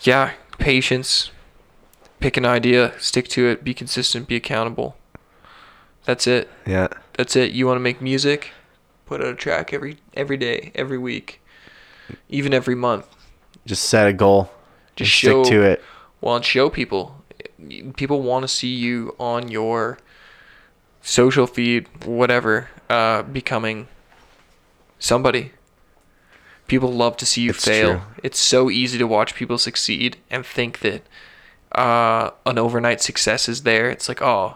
yeah, 0.01 0.33
patience, 0.57 1.31
pick 2.19 2.37
an 2.37 2.45
idea, 2.45 2.93
stick 2.99 3.27
to 3.29 3.47
it, 3.47 3.63
be 3.63 3.73
consistent, 3.73 4.27
be 4.27 4.35
accountable. 4.35 4.95
That's 6.05 6.27
it. 6.27 6.49
Yeah. 6.65 6.89
That's 7.13 7.35
it. 7.35 7.51
You 7.51 7.67
want 7.67 7.77
to 7.77 7.81
make 7.81 8.01
music? 8.01 8.51
Put 9.05 9.21
out 9.21 9.27
a 9.27 9.35
track 9.35 9.73
every 9.73 9.97
every 10.15 10.37
day, 10.37 10.71
every 10.75 10.97
week, 10.97 11.41
even 12.29 12.53
every 12.53 12.75
month. 12.75 13.05
Just 13.65 13.83
set 13.83 14.07
a 14.07 14.13
goal. 14.13 14.51
Just 14.95 15.11
show 15.11 15.43
stick 15.43 15.53
to 15.53 15.61
it. 15.61 15.83
Well, 16.21 16.35
and 16.35 16.45
show 16.45 16.69
people. 16.69 17.23
People 17.95 18.21
want 18.21 18.43
to 18.43 18.47
see 18.47 18.73
you 18.73 19.15
on 19.19 19.49
your 19.49 19.97
social 21.03 21.45
feed, 21.45 21.87
whatever, 22.05 22.69
uh, 22.89 23.21
becoming 23.21 23.87
somebody. 24.97 25.51
People 26.67 26.91
love 26.91 27.17
to 27.17 27.25
see 27.25 27.41
you 27.41 27.49
It's 27.51 27.65
fail. 27.65 27.89
true. 27.91 28.01
It's 28.23 28.39
so 28.39 28.69
easy 28.71 28.97
to 28.97 29.05
watch 29.05 29.35
people 29.35 29.57
succeed 29.57 30.17
and 30.31 30.45
think 30.45 30.79
that 30.79 31.03
uh, 31.73 32.31
an 32.45 32.57
overnight 32.57 33.01
success 33.01 33.49
is 33.49 33.63
there. 33.63 33.89
It's 33.89 34.07
like, 34.07 34.21
oh, 34.21 34.55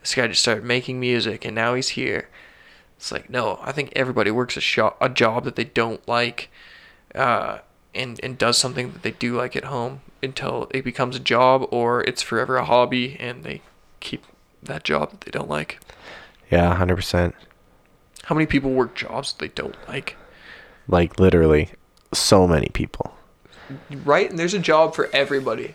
this 0.00 0.14
guy 0.14 0.26
just 0.26 0.42
started 0.42 0.64
making 0.64 0.98
music 1.00 1.44
and 1.44 1.54
now 1.54 1.74
he's 1.74 1.90
here. 1.90 2.28
It's 2.96 3.12
like, 3.12 3.30
no, 3.30 3.60
I 3.62 3.70
think 3.70 3.92
everybody 3.94 4.30
works 4.32 4.56
a, 4.56 4.60
sho- 4.60 4.96
a 5.00 5.08
job 5.08 5.44
that 5.44 5.54
they 5.56 5.64
don't 5.64 6.06
like 6.08 6.50
uh, 7.14 7.58
and, 7.94 8.18
and 8.22 8.36
does 8.36 8.58
something 8.58 8.92
that 8.92 9.02
they 9.02 9.12
do 9.12 9.36
like 9.36 9.54
at 9.54 9.64
home 9.66 10.00
until 10.22 10.68
it 10.74 10.82
becomes 10.84 11.14
a 11.14 11.20
job 11.20 11.68
or 11.70 12.02
it's 12.02 12.22
forever 12.22 12.56
a 12.56 12.64
hobby 12.64 13.16
and 13.20 13.44
they 13.44 13.62
keep 14.00 14.24
that 14.64 14.84
job 14.84 15.10
that 15.10 15.20
they 15.20 15.30
don't 15.30 15.48
like. 15.48 15.80
Yeah, 16.50 16.74
hundred 16.74 16.96
percent. 16.96 17.34
How 18.24 18.34
many 18.34 18.46
people 18.46 18.70
work 18.70 18.94
jobs 18.94 19.32
they 19.34 19.48
don't 19.48 19.76
like? 19.88 20.16
Like 20.88 21.18
literally, 21.18 21.70
so 22.12 22.46
many 22.46 22.68
people. 22.72 23.14
Right? 23.90 24.28
And 24.28 24.38
there's 24.38 24.54
a 24.54 24.58
job 24.58 24.94
for 24.94 25.08
everybody. 25.12 25.74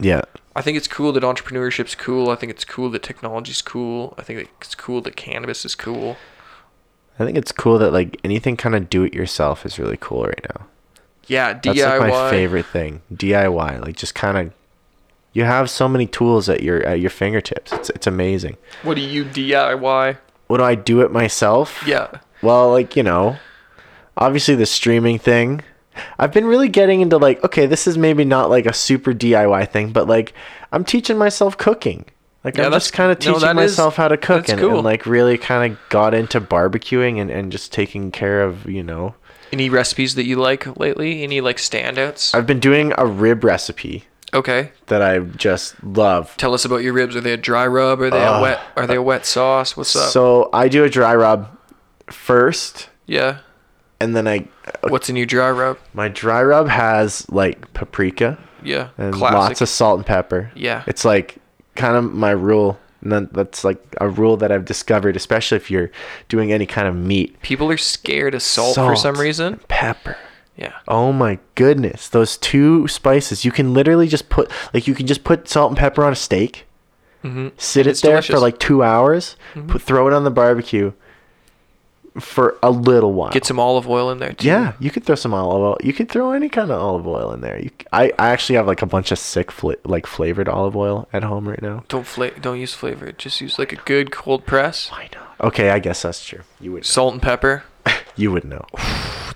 Yeah. 0.00 0.22
I 0.56 0.62
think 0.62 0.76
it's 0.76 0.88
cool 0.88 1.12
that 1.12 1.22
entrepreneurship's 1.22 1.94
cool. 1.94 2.30
I 2.30 2.34
think 2.34 2.50
it's 2.50 2.64
cool 2.64 2.90
that 2.90 3.02
technology's 3.02 3.62
cool. 3.62 4.14
I 4.18 4.22
think 4.22 4.48
it's 4.60 4.74
cool 4.74 5.00
that 5.02 5.16
cannabis 5.16 5.64
is 5.64 5.74
cool. 5.74 6.16
I 7.18 7.24
think 7.24 7.36
it's 7.36 7.52
cool 7.52 7.78
that 7.78 7.92
like 7.92 8.18
anything 8.24 8.56
kind 8.56 8.74
of 8.74 8.88
do 8.88 9.04
it 9.04 9.12
yourself 9.12 9.66
is 9.66 9.78
really 9.78 9.98
cool 10.00 10.24
right 10.24 10.44
now. 10.54 10.66
Yeah, 11.26 11.54
DIY. 11.54 11.74
That's 11.74 12.00
like 12.00 12.10
my 12.10 12.30
favorite 12.30 12.66
thing. 12.66 13.02
DIY, 13.12 13.80
like 13.82 13.96
just 13.96 14.14
kind 14.14 14.38
of 14.38 14.52
you 15.38 15.44
have 15.44 15.70
so 15.70 15.88
many 15.88 16.06
tools 16.06 16.48
at 16.48 16.62
your 16.62 16.82
at 16.84 16.98
your 17.00 17.10
fingertips. 17.10 17.72
It's 17.72 17.90
it's 17.90 18.06
amazing. 18.08 18.56
What 18.82 18.94
do 18.96 19.00
you 19.00 19.24
DIY? 19.24 20.18
What 20.48 20.56
do 20.58 20.64
I 20.64 20.74
do 20.74 21.00
it 21.02 21.12
myself? 21.12 21.82
Yeah. 21.86 22.08
Well, 22.42 22.70
like, 22.70 22.96
you 22.96 23.02
know, 23.02 23.36
obviously 24.16 24.54
the 24.56 24.66
streaming 24.66 25.18
thing. 25.18 25.62
I've 26.18 26.32
been 26.32 26.46
really 26.46 26.68
getting 26.68 27.00
into 27.00 27.18
like, 27.18 27.42
okay, 27.44 27.66
this 27.66 27.86
is 27.86 27.96
maybe 27.98 28.24
not 28.24 28.50
like 28.50 28.66
a 28.66 28.72
super 28.72 29.12
DIY 29.12 29.70
thing, 29.70 29.92
but 29.92 30.08
like 30.08 30.32
I'm 30.72 30.84
teaching 30.84 31.18
myself 31.18 31.56
cooking. 31.56 32.04
Like 32.44 32.56
Yeah, 32.56 32.66
I'm 32.66 32.72
just 32.72 32.92
kind 32.92 33.10
of 33.12 33.18
teaching 33.18 33.34
is- 33.36 33.54
myself 33.54 33.96
how 33.96 34.08
to 34.08 34.16
cook 34.16 34.48
and, 34.48 34.58
cool. 34.60 34.74
and 34.76 34.84
like 34.84 35.06
really 35.06 35.38
kind 35.38 35.72
of 35.72 35.78
got 35.88 36.14
into 36.14 36.40
barbecuing 36.40 37.20
and, 37.20 37.30
and 37.30 37.52
just 37.52 37.72
taking 37.72 38.10
care 38.10 38.42
of, 38.42 38.68
you 38.68 38.82
know. 38.82 39.14
Any 39.52 39.70
recipes 39.70 40.14
that 40.16 40.24
you 40.24 40.36
like 40.36 40.78
lately? 40.78 41.22
Any 41.22 41.40
like 41.40 41.56
standouts? 41.56 42.34
I've 42.34 42.46
been 42.46 42.60
doing 42.60 42.92
a 42.98 43.06
rib 43.06 43.44
recipe 43.44 44.04
Okay. 44.34 44.72
that 44.86 45.00
I 45.02 45.20
just 45.20 45.82
love. 45.82 46.36
Tell 46.36 46.52
us 46.54 46.64
about 46.64 46.78
your 46.78 46.92
ribs. 46.92 47.16
Are 47.16 47.20
they 47.20 47.32
a 47.32 47.36
dry 47.38 47.66
rub? 47.66 48.00
Are 48.00 48.10
they 48.10 48.22
a 48.22 48.32
Uh, 48.32 48.42
wet? 48.42 48.60
Are 48.76 48.86
they 48.86 48.96
a 48.96 49.02
wet 49.02 49.24
sauce? 49.26 49.76
What's 49.76 49.94
up? 49.96 50.10
So 50.10 50.50
I 50.52 50.68
do 50.68 50.84
a 50.84 50.88
dry 50.90 51.14
rub 51.14 51.48
first 52.10 52.88
yeah. 53.06 53.38
and 54.00 54.14
then 54.16 54.26
I 54.28 54.48
What's 54.88 55.08
in 55.08 55.16
your 55.16 55.26
dry 55.26 55.50
rub? 55.50 55.78
my 55.94 56.08
dry 56.08 56.42
rub 56.42 56.68
has 56.68 57.28
like 57.30 57.72
paprika 57.74 58.38
Yeah. 58.62 58.88
and 58.98 59.14
Classic. 59.14 59.34
lots 59.38 59.60
of 59.60 59.68
salt 59.68 59.98
and 59.98 60.06
pepper. 60.06 60.50
Yeah. 60.54 60.82
It's 60.86 61.04
like 61.04 61.36
kind 61.74 61.96
of 61.96 62.04
my 62.12 62.30
rule. 62.30 62.78
And 63.02 63.12
then 63.12 63.28
that's 63.30 63.62
like 63.64 63.80
a 64.00 64.08
rule 64.08 64.36
that 64.38 64.50
I've 64.50 64.64
discovered, 64.64 65.14
especially 65.16 65.56
if 65.56 65.70
you're 65.70 65.90
doing 66.28 66.52
any 66.52 66.66
kind 66.66 66.88
of 66.88 66.96
meat. 66.96 67.40
People 67.42 67.70
are 67.70 67.76
scared 67.76 68.34
of 68.34 68.42
salt, 68.42 68.74
for 68.74 68.96
some 68.96 69.14
Salt. 69.14 69.18
reason. 69.18 69.60
Pepper. 69.68 70.16
Yeah. 70.58 70.72
Oh 70.88 71.12
my 71.12 71.38
goodness. 71.54 72.08
Those 72.08 72.36
two 72.36 72.86
spices. 72.88 73.44
You 73.44 73.52
can 73.52 73.72
literally 73.72 74.08
just 74.08 74.28
put 74.28 74.50
like 74.74 74.86
you 74.88 74.94
can 74.94 75.06
just 75.06 75.22
put 75.24 75.48
salt 75.48 75.70
and 75.70 75.78
pepper 75.78 76.04
on 76.04 76.12
a 76.12 76.16
steak. 76.16 76.66
Mm-hmm. 77.24 77.48
Sit 77.56 77.86
And 77.86 77.96
it 77.96 78.02
there 78.02 78.12
delicious. 78.12 78.34
for 78.34 78.40
like 78.40 78.58
2 78.58 78.82
hours, 78.82 79.36
put 79.68 79.80
throw 79.82 80.06
it 80.08 80.12
on 80.12 80.24
the 80.24 80.30
barbecue. 80.30 80.92
for 82.20 82.56
a 82.64 82.70
little 82.70 83.12
while. 83.12 83.30
Get 83.30 83.44
some 83.44 83.60
olive 83.60 83.88
oil 83.88 84.10
in 84.10 84.18
there 84.18 84.32
too. 84.32 84.46
yeah, 84.48 84.72
you 84.80 84.90
could 84.90 85.04
throw 85.04 85.14
some 85.14 85.32
olive 85.32 85.62
oil. 85.62 85.76
You 85.82 85.92
could 85.92 86.08
throw 86.08 86.32
any 86.32 86.48
kind 86.48 86.70
of 86.72 86.80
olive 86.80 87.06
oil 87.06 87.32
in 87.32 87.40
there. 87.40 87.60
You, 87.60 87.70
I, 87.92 88.12
I 88.18 88.30
actually 88.30 88.56
have 88.56 88.66
like 88.66 88.82
a 88.82 88.86
bunch 88.86 89.12
of 89.12 89.18
sick 89.20 89.52
fla- 89.52 89.76
like 89.84 90.06
flavored 90.06 90.48
olive 90.48 90.76
oil 90.76 91.08
at 91.12 91.22
home 91.22 91.48
right 91.48 91.62
now. 91.62 91.84
Don't 91.88 92.06
fla- 92.06 92.32
don't 92.40 92.58
use 92.58 92.74
flavor. 92.74 93.12
Just 93.12 93.40
use 93.40 93.58
like 93.58 93.72
a 93.72 93.76
good 93.76 94.10
cold 94.10 94.46
press. 94.46 94.88
I 94.92 95.08
know. 95.14 95.22
Okay, 95.48 95.70
I 95.70 95.78
guess 95.78 96.02
that's 96.02 96.24
true. 96.24 96.40
You 96.60 96.72
would 96.72 96.84
Salt 96.84 97.12
and 97.14 97.22
pepper. 97.22 97.62
you 98.16 98.32
would 98.32 98.44
know. 98.44 98.64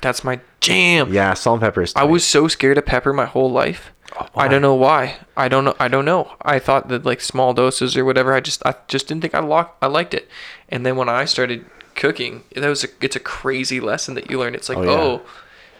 That's 0.03 0.23
my 0.25 0.41
jam. 0.61 1.13
Yeah, 1.13 1.33
salt 1.35 1.55
and 1.55 1.63
pepper 1.63 1.81
is. 1.83 1.95
I 1.97 2.05
was 2.05 2.25
so 2.27 2.47
scared 2.49 2.77
of 2.77 2.85
pepper 2.85 3.13
my 3.15 3.25
whole 3.25 3.51
life. 3.51 3.93
Oh, 4.21 4.27
I 4.37 4.47
don't 4.49 4.61
know 4.61 4.75
why. 4.75 5.17
I 5.39 5.49
don't 5.49 5.65
know. 5.65 5.75
I 5.81 5.89
don't 5.89 6.05
know. 6.05 6.33
I 6.43 6.59
thought 6.59 6.89
that 6.89 7.07
like 7.07 7.23
small 7.23 7.55
doses 7.55 7.97
or 7.97 8.05
whatever. 8.05 8.35
I 8.35 8.41
just 8.41 8.63
I 8.67 8.75
just 8.89 9.09
didn't 9.09 9.23
think 9.23 9.35
I 9.35 9.39
lock 9.41 9.79
I 9.81 9.87
liked 9.87 10.13
it. 10.13 10.29
And 10.69 10.85
then 10.85 10.97
when 10.97 11.09
I 11.09 11.25
started 11.25 11.65
cooking, 11.95 12.43
that 12.55 12.69
was 12.69 12.85
a 12.85 12.89
it's 13.01 13.17
a 13.17 13.21
crazy 13.21 13.81
lesson 13.81 14.15
that 14.17 14.29
you 14.31 14.39
learn. 14.39 14.55
It's 14.55 14.69
like 14.69 14.77
Oh, 14.79 14.83
yeah. 14.83 14.91
oh, 14.91 15.23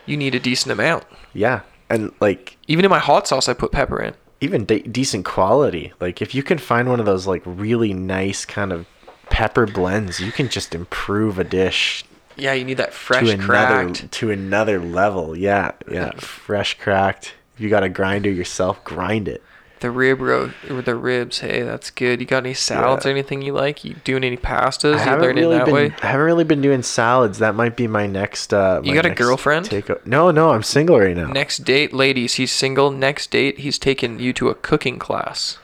you 0.07 0.17
need 0.17 0.35
a 0.35 0.41
decent 0.41 0.73
amount. 0.73 1.05
Yeah, 1.35 1.61
and 1.91 2.11
like 2.21 2.57
Even 2.69 2.85
in 2.87 2.91
my 2.91 3.01
hot 3.01 3.29
sauce, 3.29 3.49
I 3.49 3.53
put 3.55 3.71
pepper 3.73 4.01
in. 4.01 4.15
even 4.41 4.65
de- 4.65 4.83
decent 4.83 5.25
quality. 5.27 5.93
Like 6.01 6.23
if 6.23 6.35
you 6.35 6.43
can 6.43 6.57
find 6.59 6.89
one 6.89 7.01
of 7.01 7.07
those 7.07 7.27
like 7.27 7.43
really 7.45 7.93
nice 7.93 8.45
kind 8.47 8.73
of 8.73 8.87
pepper 9.29 9.67
blends, 9.67 10.21
you 10.21 10.33
can 10.33 10.49
just 10.49 10.75
improve 10.75 11.39
a 11.39 11.45
dish 11.45 12.05
Yeah, 12.37 12.53
you 12.53 12.65
need 12.65 12.79
that 12.79 12.93
fresh 12.95 13.25
to 13.27 13.31
another 13.35 13.47
cracked. 13.47 14.13
to 14.13 14.31
another 14.31 14.79
level. 14.81 15.37
Yeah, 15.37 15.73
yeah, 15.91 16.13
fresh 16.17 16.79
cracked. 16.79 17.35
If 17.55 17.61
you 17.61 17.69
got 17.69 17.83
a 17.83 17.89
grinder 17.89 18.31
yourself, 18.31 18.83
grind 18.85 19.29
it. 19.29 19.43
The 19.81 19.91
rib 19.91 20.21
ro 20.21 20.53
or 20.71 20.81
the 20.81 20.95
ribs. 20.95 21.41
Hey, 21.41 21.63
that's 21.63 21.91
good. 21.91 22.21
You 22.21 22.27
got 22.27 22.45
any 22.45 22.55
salads 22.55 23.05
Yeah. 23.05 23.11
or 23.11 23.15
anything 23.15 23.43
you 23.43 23.53
like? 23.53 23.85
You 23.85 23.97
doing 24.05 24.23
any 24.23 24.37
pastas? 24.37 24.99
I 24.99 25.17
You 25.17 25.21
learning 25.21 25.43
really 25.45 25.59
that 25.59 25.65
been. 25.65 25.75
way? 25.75 25.95
I 26.03 26.07
haven't 26.07 26.25
really 26.27 26.45
been 26.45 26.61
doing 26.63 26.83
salads. 26.85 27.39
That 27.41 27.57
might 27.57 27.77
be 27.77 27.89
my 27.89 28.07
next. 28.07 28.55
Uh, 28.55 28.81
You 28.85 28.91
my 28.95 29.03
got 29.03 29.07
a 29.07 29.15
girlfriend? 29.15 29.67
Take 29.67 30.07
no, 30.07 30.31
no. 30.31 30.51
I'm 30.51 30.63
single 30.63 31.01
right 31.01 31.17
now. 31.17 31.27
Next 31.27 31.65
date, 31.65 31.93
ladies. 31.93 32.35
He's 32.35 32.53
single. 32.53 32.93
Next 32.93 33.33
date, 33.33 33.59
he's 33.59 33.77
taking 33.77 34.21
you 34.21 34.33
to 34.35 34.51
a 34.51 34.55
cooking 34.55 35.01
class. 35.01 35.59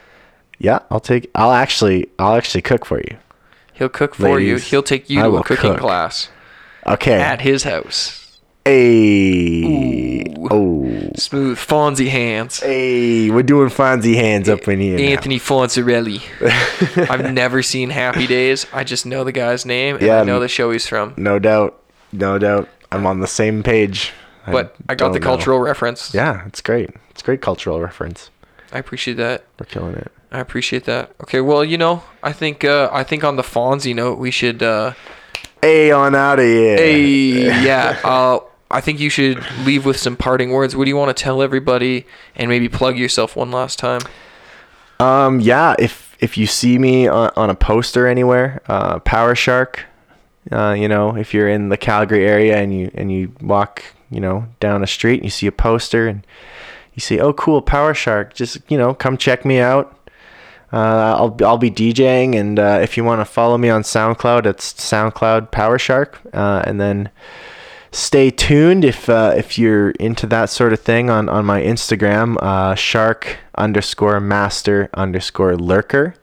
Yeah, 0.58 0.80
I'll 0.90 0.98
take. 1.00 1.30
I'll 1.36 1.52
actually. 1.52 2.08
I'll 2.18 2.34
actually 2.34 2.62
cook 2.62 2.84
for 2.84 2.98
you. 2.98 3.18
He'll 3.72 3.88
cook 3.88 4.16
for 4.16 4.34
Ladies, 4.34 4.48
you. 4.48 4.70
He'll 4.70 4.82
take 4.82 5.08
you 5.08 5.20
I 5.20 5.22
to 5.28 5.36
a 5.36 5.44
cooking 5.44 5.70
cook. 5.74 5.80
class 5.80 6.28
Okay. 6.88 7.20
at 7.20 7.40
his 7.40 7.62
house. 7.64 8.38
Hey. 8.64 9.64
Ooh. 10.38 10.48
Oh. 10.50 11.10
Smooth 11.16 11.58
Fonzie 11.58 12.08
hands. 12.08 12.60
Hey, 12.60 13.30
we're 13.30 13.42
doing 13.42 13.68
Fonzie 13.70 14.14
hands 14.14 14.48
up 14.48 14.68
in 14.68 14.80
here. 14.80 14.96
now. 14.98 15.04
Anthony 15.04 15.38
Fonzarelli. 15.38 16.20
I've 17.10 17.32
never 17.32 17.62
seen 17.62 17.90
Happy 17.90 18.26
Days. 18.26 18.66
I 18.72 18.84
just 18.84 19.04
know 19.06 19.24
the 19.24 19.32
guy's 19.32 19.64
name 19.66 19.96
and 19.96 20.04
Yeah, 20.04 20.20
I 20.20 20.24
know 20.24 20.38
the 20.40 20.48
show 20.48 20.70
he's 20.70 20.86
from. 20.86 21.14
No 21.16 21.38
doubt. 21.38 21.82
No 22.12 22.38
doubt. 22.38 22.68
I'm 22.92 23.06
on 23.06 23.20
the 23.20 23.26
same 23.26 23.62
page. 23.62 24.12
But 24.46 24.76
I 24.88 24.94
got 24.94 25.12
the 25.12 25.18
don't 25.18 25.22
know. 25.22 25.36
cultural 25.36 25.60
reference. 25.60 26.14
Yeah, 26.14 26.46
it's 26.46 26.60
great. 26.62 26.90
It's 27.10 27.22
great 27.22 27.42
cultural 27.42 27.80
reference. 27.80 28.30
I 28.72 28.78
appreciate 28.78 29.14
that. 29.18 29.44
We're 29.58 29.66
killing 29.66 29.94
it. 29.94 30.10
I 30.30 30.40
appreciate 30.40 30.84
that. 30.84 31.10
Okay, 31.22 31.40
well, 31.40 31.64
you 31.64 31.76
know, 31.78 32.02
I 32.22 32.32
think 32.32 32.64
uh, 32.64 32.88
I 32.92 33.02
think 33.02 33.24
on 33.24 33.36
the 33.36 33.42
Fonzie 33.42 33.94
note, 33.94 34.18
we 34.18 34.30
should. 34.30 34.62
Uh, 34.62 34.92
Hey, 35.62 35.90
on 35.90 36.14
out 36.14 36.38
of 36.38 36.44
here. 36.44 36.76
hey, 36.76 37.64
yeah. 37.64 38.00
Uh, 38.04 38.40
I 38.70 38.80
think 38.80 39.00
you 39.00 39.10
should 39.10 39.44
leave 39.64 39.84
with 39.84 39.96
some 39.96 40.16
parting 40.16 40.50
words. 40.50 40.76
What 40.76 40.84
do 40.84 40.90
you 40.90 40.96
want 40.96 41.16
to 41.16 41.20
tell 41.22 41.42
everybody, 41.42 42.06
and 42.36 42.48
maybe 42.48 42.68
plug 42.68 42.96
yourself 42.98 43.34
one 43.34 43.50
last 43.50 43.78
time? 43.78 44.02
Um, 45.00 45.40
yeah. 45.40 45.74
If 45.78 46.16
if 46.20 46.36
you 46.36 46.46
see 46.46 46.78
me 46.78 47.08
on, 47.08 47.30
on 47.36 47.50
a 47.50 47.54
poster 47.54 48.06
anywhere, 48.06 48.62
uh, 48.68 48.98
Power 49.00 49.34
Shark. 49.34 49.84
Uh, 50.50 50.72
you 50.78 50.88
know, 50.88 51.16
if 51.16 51.34
you're 51.34 51.48
in 51.48 51.68
the 51.68 51.76
Calgary 51.76 52.26
area 52.26 52.56
and 52.56 52.76
you 52.76 52.90
and 52.94 53.10
you 53.10 53.32
walk, 53.40 53.82
you 54.10 54.20
know, 54.20 54.46
down 54.60 54.82
a 54.82 54.86
street 54.86 55.16
and 55.16 55.24
you 55.24 55.30
see 55.30 55.46
a 55.46 55.52
poster 55.52 56.06
and 56.06 56.26
you 56.94 57.00
say, 57.00 57.18
"Oh, 57.18 57.32
cool, 57.32 57.62
Power 57.62 57.94
Shark," 57.94 58.32
just 58.34 58.58
you 58.68 58.78
know, 58.78 58.94
come 58.94 59.16
check 59.16 59.44
me 59.44 59.60
out. 59.60 59.97
Uh, 60.72 61.14
I'll 61.16 61.36
I'll 61.42 61.58
be 61.58 61.70
DJing, 61.70 62.36
and 62.36 62.58
uh, 62.58 62.78
if 62.82 62.96
you 62.96 63.04
want 63.04 63.20
to 63.20 63.24
follow 63.24 63.56
me 63.56 63.70
on 63.70 63.82
SoundCloud, 63.82 64.44
it's 64.44 64.74
SoundCloud 64.74 65.50
Power 65.50 65.78
Shark, 65.78 66.20
uh, 66.34 66.62
and 66.66 66.78
then 66.78 67.10
stay 67.90 68.30
tuned 68.30 68.84
if 68.84 69.08
uh, 69.08 69.32
if 69.34 69.58
you're 69.58 69.90
into 69.92 70.26
that 70.26 70.50
sort 70.50 70.74
of 70.74 70.80
thing 70.80 71.08
on 71.08 71.28
on 71.30 71.46
my 71.46 71.62
Instagram, 71.62 72.36
uh, 72.42 72.74
Shark 72.74 73.38
underscore 73.56 74.20
Master 74.20 74.90
underscore 74.92 75.56
Lurker, 75.56 76.14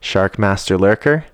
Shark 0.00 0.38
Master 0.38 0.78
Lurker. 0.78 1.24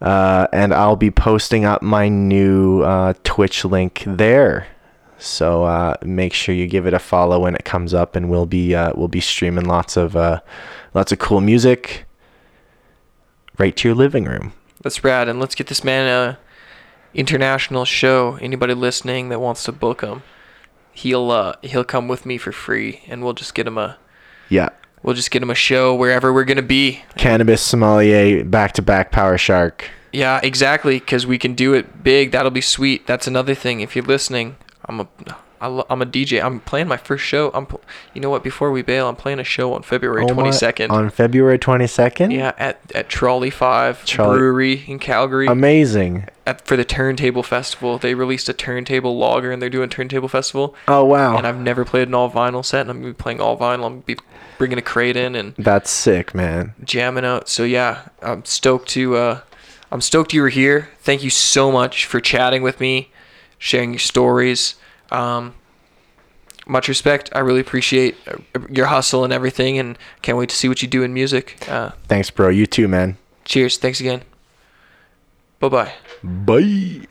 Uh, 0.00 0.48
and 0.52 0.74
I'll 0.74 0.96
be 0.96 1.10
posting 1.10 1.64
up 1.64 1.80
my 1.80 2.08
new 2.08 2.84
Twitch 3.22 3.64
link 3.64 4.02
there. 4.04 4.66
So 5.16 5.96
make 6.04 6.34
sure 6.34 6.54
you 6.54 6.66
give 6.66 6.86
it 6.86 6.92
a 6.92 6.98
follow 6.98 7.40
when 7.40 7.54
it 7.54 7.64
comes 7.64 7.94
up, 7.94 8.16
and 8.16 8.28
we'll 8.28 8.44
be 8.44 8.74
we'll 8.74 9.08
be 9.08 9.20
streaming 9.20 9.64
lots 9.64 9.96
of 9.96 10.16
lots 10.94 11.12
of 11.12 11.18
cool 11.18 11.40
music 11.40 12.06
right 13.58 13.76
to 13.76 13.88
your 13.88 13.94
living 13.94 14.24
room. 14.24 14.52
That's 14.82 15.04
rad, 15.04 15.28
and 15.28 15.40
let's 15.40 15.54
get 15.54 15.66
this 15.66 15.84
man 15.84 16.06
a 16.06 16.38
international 17.12 17.84
show. 17.84 18.36
Anybody 18.40 18.74
listening 18.74 19.28
that 19.28 19.40
wants 19.40 19.64
to 19.64 19.72
book 19.72 20.00
him, 20.02 20.22
he'll 20.92 21.30
uh, 21.30 21.54
he'll 21.62 21.84
come 21.84 22.08
with 22.08 22.26
me 22.26 22.38
for 22.38 22.52
free, 22.52 23.02
and 23.06 23.22
we'll 23.22 23.32
just 23.32 23.54
get 23.54 23.66
him 23.66 23.78
a 23.78 23.98
Yeah, 24.48 24.70
we'll 25.02 25.14
just 25.14 25.30
get 25.30 25.42
him 25.42 25.50
a 25.50 25.54
show 25.54 25.94
wherever 25.94 26.32
we're 26.32 26.44
gonna 26.44 26.62
be. 26.62 27.02
cannabis 27.16 27.62
sommelier, 27.62 28.44
back 28.44 28.72
to 28.72 28.82
back 28.82 29.10
Power 29.10 29.38
Shark. 29.38 29.90
Yeah, 30.12 30.38
exactly, 30.42 31.00
because 31.00 31.26
we 31.26 31.38
can 31.38 31.54
do 31.54 31.72
it 31.74 32.04
big. 32.04 32.30
That'll 32.30 32.52
be 32.52 32.60
sweet. 32.60 33.06
That's 33.06 33.26
another 33.26 33.54
thing. 33.54 33.80
If 33.80 33.96
you're 33.96 34.04
listening, 34.04 34.56
I'm 34.84 35.00
a 35.00 35.08
I 35.64 35.68
lo- 35.68 35.86
I'm 35.88 36.02
a 36.02 36.06
DJ. 36.06 36.42
I'm 36.44 36.60
playing 36.60 36.88
my 36.88 36.98
first 36.98 37.24
show. 37.24 37.50
I'm 37.54 37.66
you 38.12 38.20
know 38.20 38.28
what? 38.28 38.42
Before 38.44 38.70
we 38.70 38.82
bail, 38.82 39.08
I'm 39.08 39.16
playing 39.16 39.38
a 39.38 39.44
show 39.44 39.72
on 39.72 39.82
February 39.82 40.26
Oh 40.28 40.34
my- 40.34 40.42
22nd. 40.44 40.90
on 40.90 41.08
February 41.08 41.58
twenty 41.58 41.86
second. 41.86 42.32
yeah, 42.32 42.52
at 42.58 42.78
at 42.94 43.08
Trolley 43.08 43.48
Five 43.50 44.04
Trolley- 44.04 44.38
Brewery 44.38 44.84
in 44.86 44.98
Calgary. 44.98 45.46
amazing. 45.46 46.26
at, 46.46 46.66
for 46.66 46.76
the 46.76 46.84
Turntable 46.84 47.42
Festival. 47.42 47.96
They 47.96 48.14
released 48.14 48.50
a 48.50 48.52
turntable 48.52 49.16
logger 49.16 49.50
and 49.50 49.62
they're 49.62 49.70
doing 49.70 49.88
Turntable 49.88 50.28
Festival. 50.28 50.74
Oh 50.86 51.02
wow, 51.04 51.38
And 51.38 51.46
I've 51.46 51.58
never 51.58 51.86
played 51.86 52.08
an 52.08 52.14
all 52.14 52.30
vinyl 52.30 52.62
set, 52.62 52.82
and 52.82 52.90
I'm 52.90 53.00
gonna 53.00 53.14
be 53.14 53.16
playing 53.16 53.40
all 53.40 53.56
vinyl. 53.56 53.86
I'm 53.86 53.92
gonna 53.94 54.00
be 54.04 54.16
bringing 54.58 54.76
a 54.76 54.82
crate 54.82 55.16
in 55.16 55.34
and 55.34 55.54
that's 55.56 55.90
sick, 55.90 56.34
man. 56.34 56.74
jamming 56.84 57.24
out. 57.24 57.48
So 57.48 57.64
yeah, 57.64 58.02
I'm 58.20 58.44
stoked 58.44 58.90
to. 58.90 59.16
Uh, 59.16 59.40
I'm 59.90 60.02
stoked 60.02 60.34
you 60.34 60.42
were 60.42 60.48
here. 60.50 60.90
Thank 61.00 61.22
you 61.24 61.30
so 61.30 61.72
much 61.72 62.04
for 62.04 62.20
chatting 62.20 62.62
with 62.62 62.80
me, 62.80 63.10
sharing 63.58 63.92
your 63.92 63.98
stories. 64.00 64.74
Um, 65.10 65.54
much 66.66 66.88
respect. 66.88 67.28
I 67.34 67.40
really 67.40 67.60
appreciate 67.60 68.16
uh, 68.26 68.60
your 68.70 68.86
hustle 68.86 69.24
and 69.24 69.32
everything, 69.32 69.78
and 69.78 69.98
can't 70.22 70.38
wait 70.38 70.48
to 70.48 70.56
see 70.56 70.68
what 70.68 70.80
you 70.82 70.88
do 70.88 71.02
in 71.02 71.12
music. 71.12 71.66
Uh, 71.68 71.90
Thanks, 72.08 72.30
bro. 72.30 72.48
You 72.48 72.66
too, 72.66 72.88
man. 72.88 73.16
cheers. 73.44 73.76
Thanks 73.76 74.00
again. 74.00 74.22
Bye 75.60 75.68
bye. 75.68 75.92
Bye. 76.22 77.06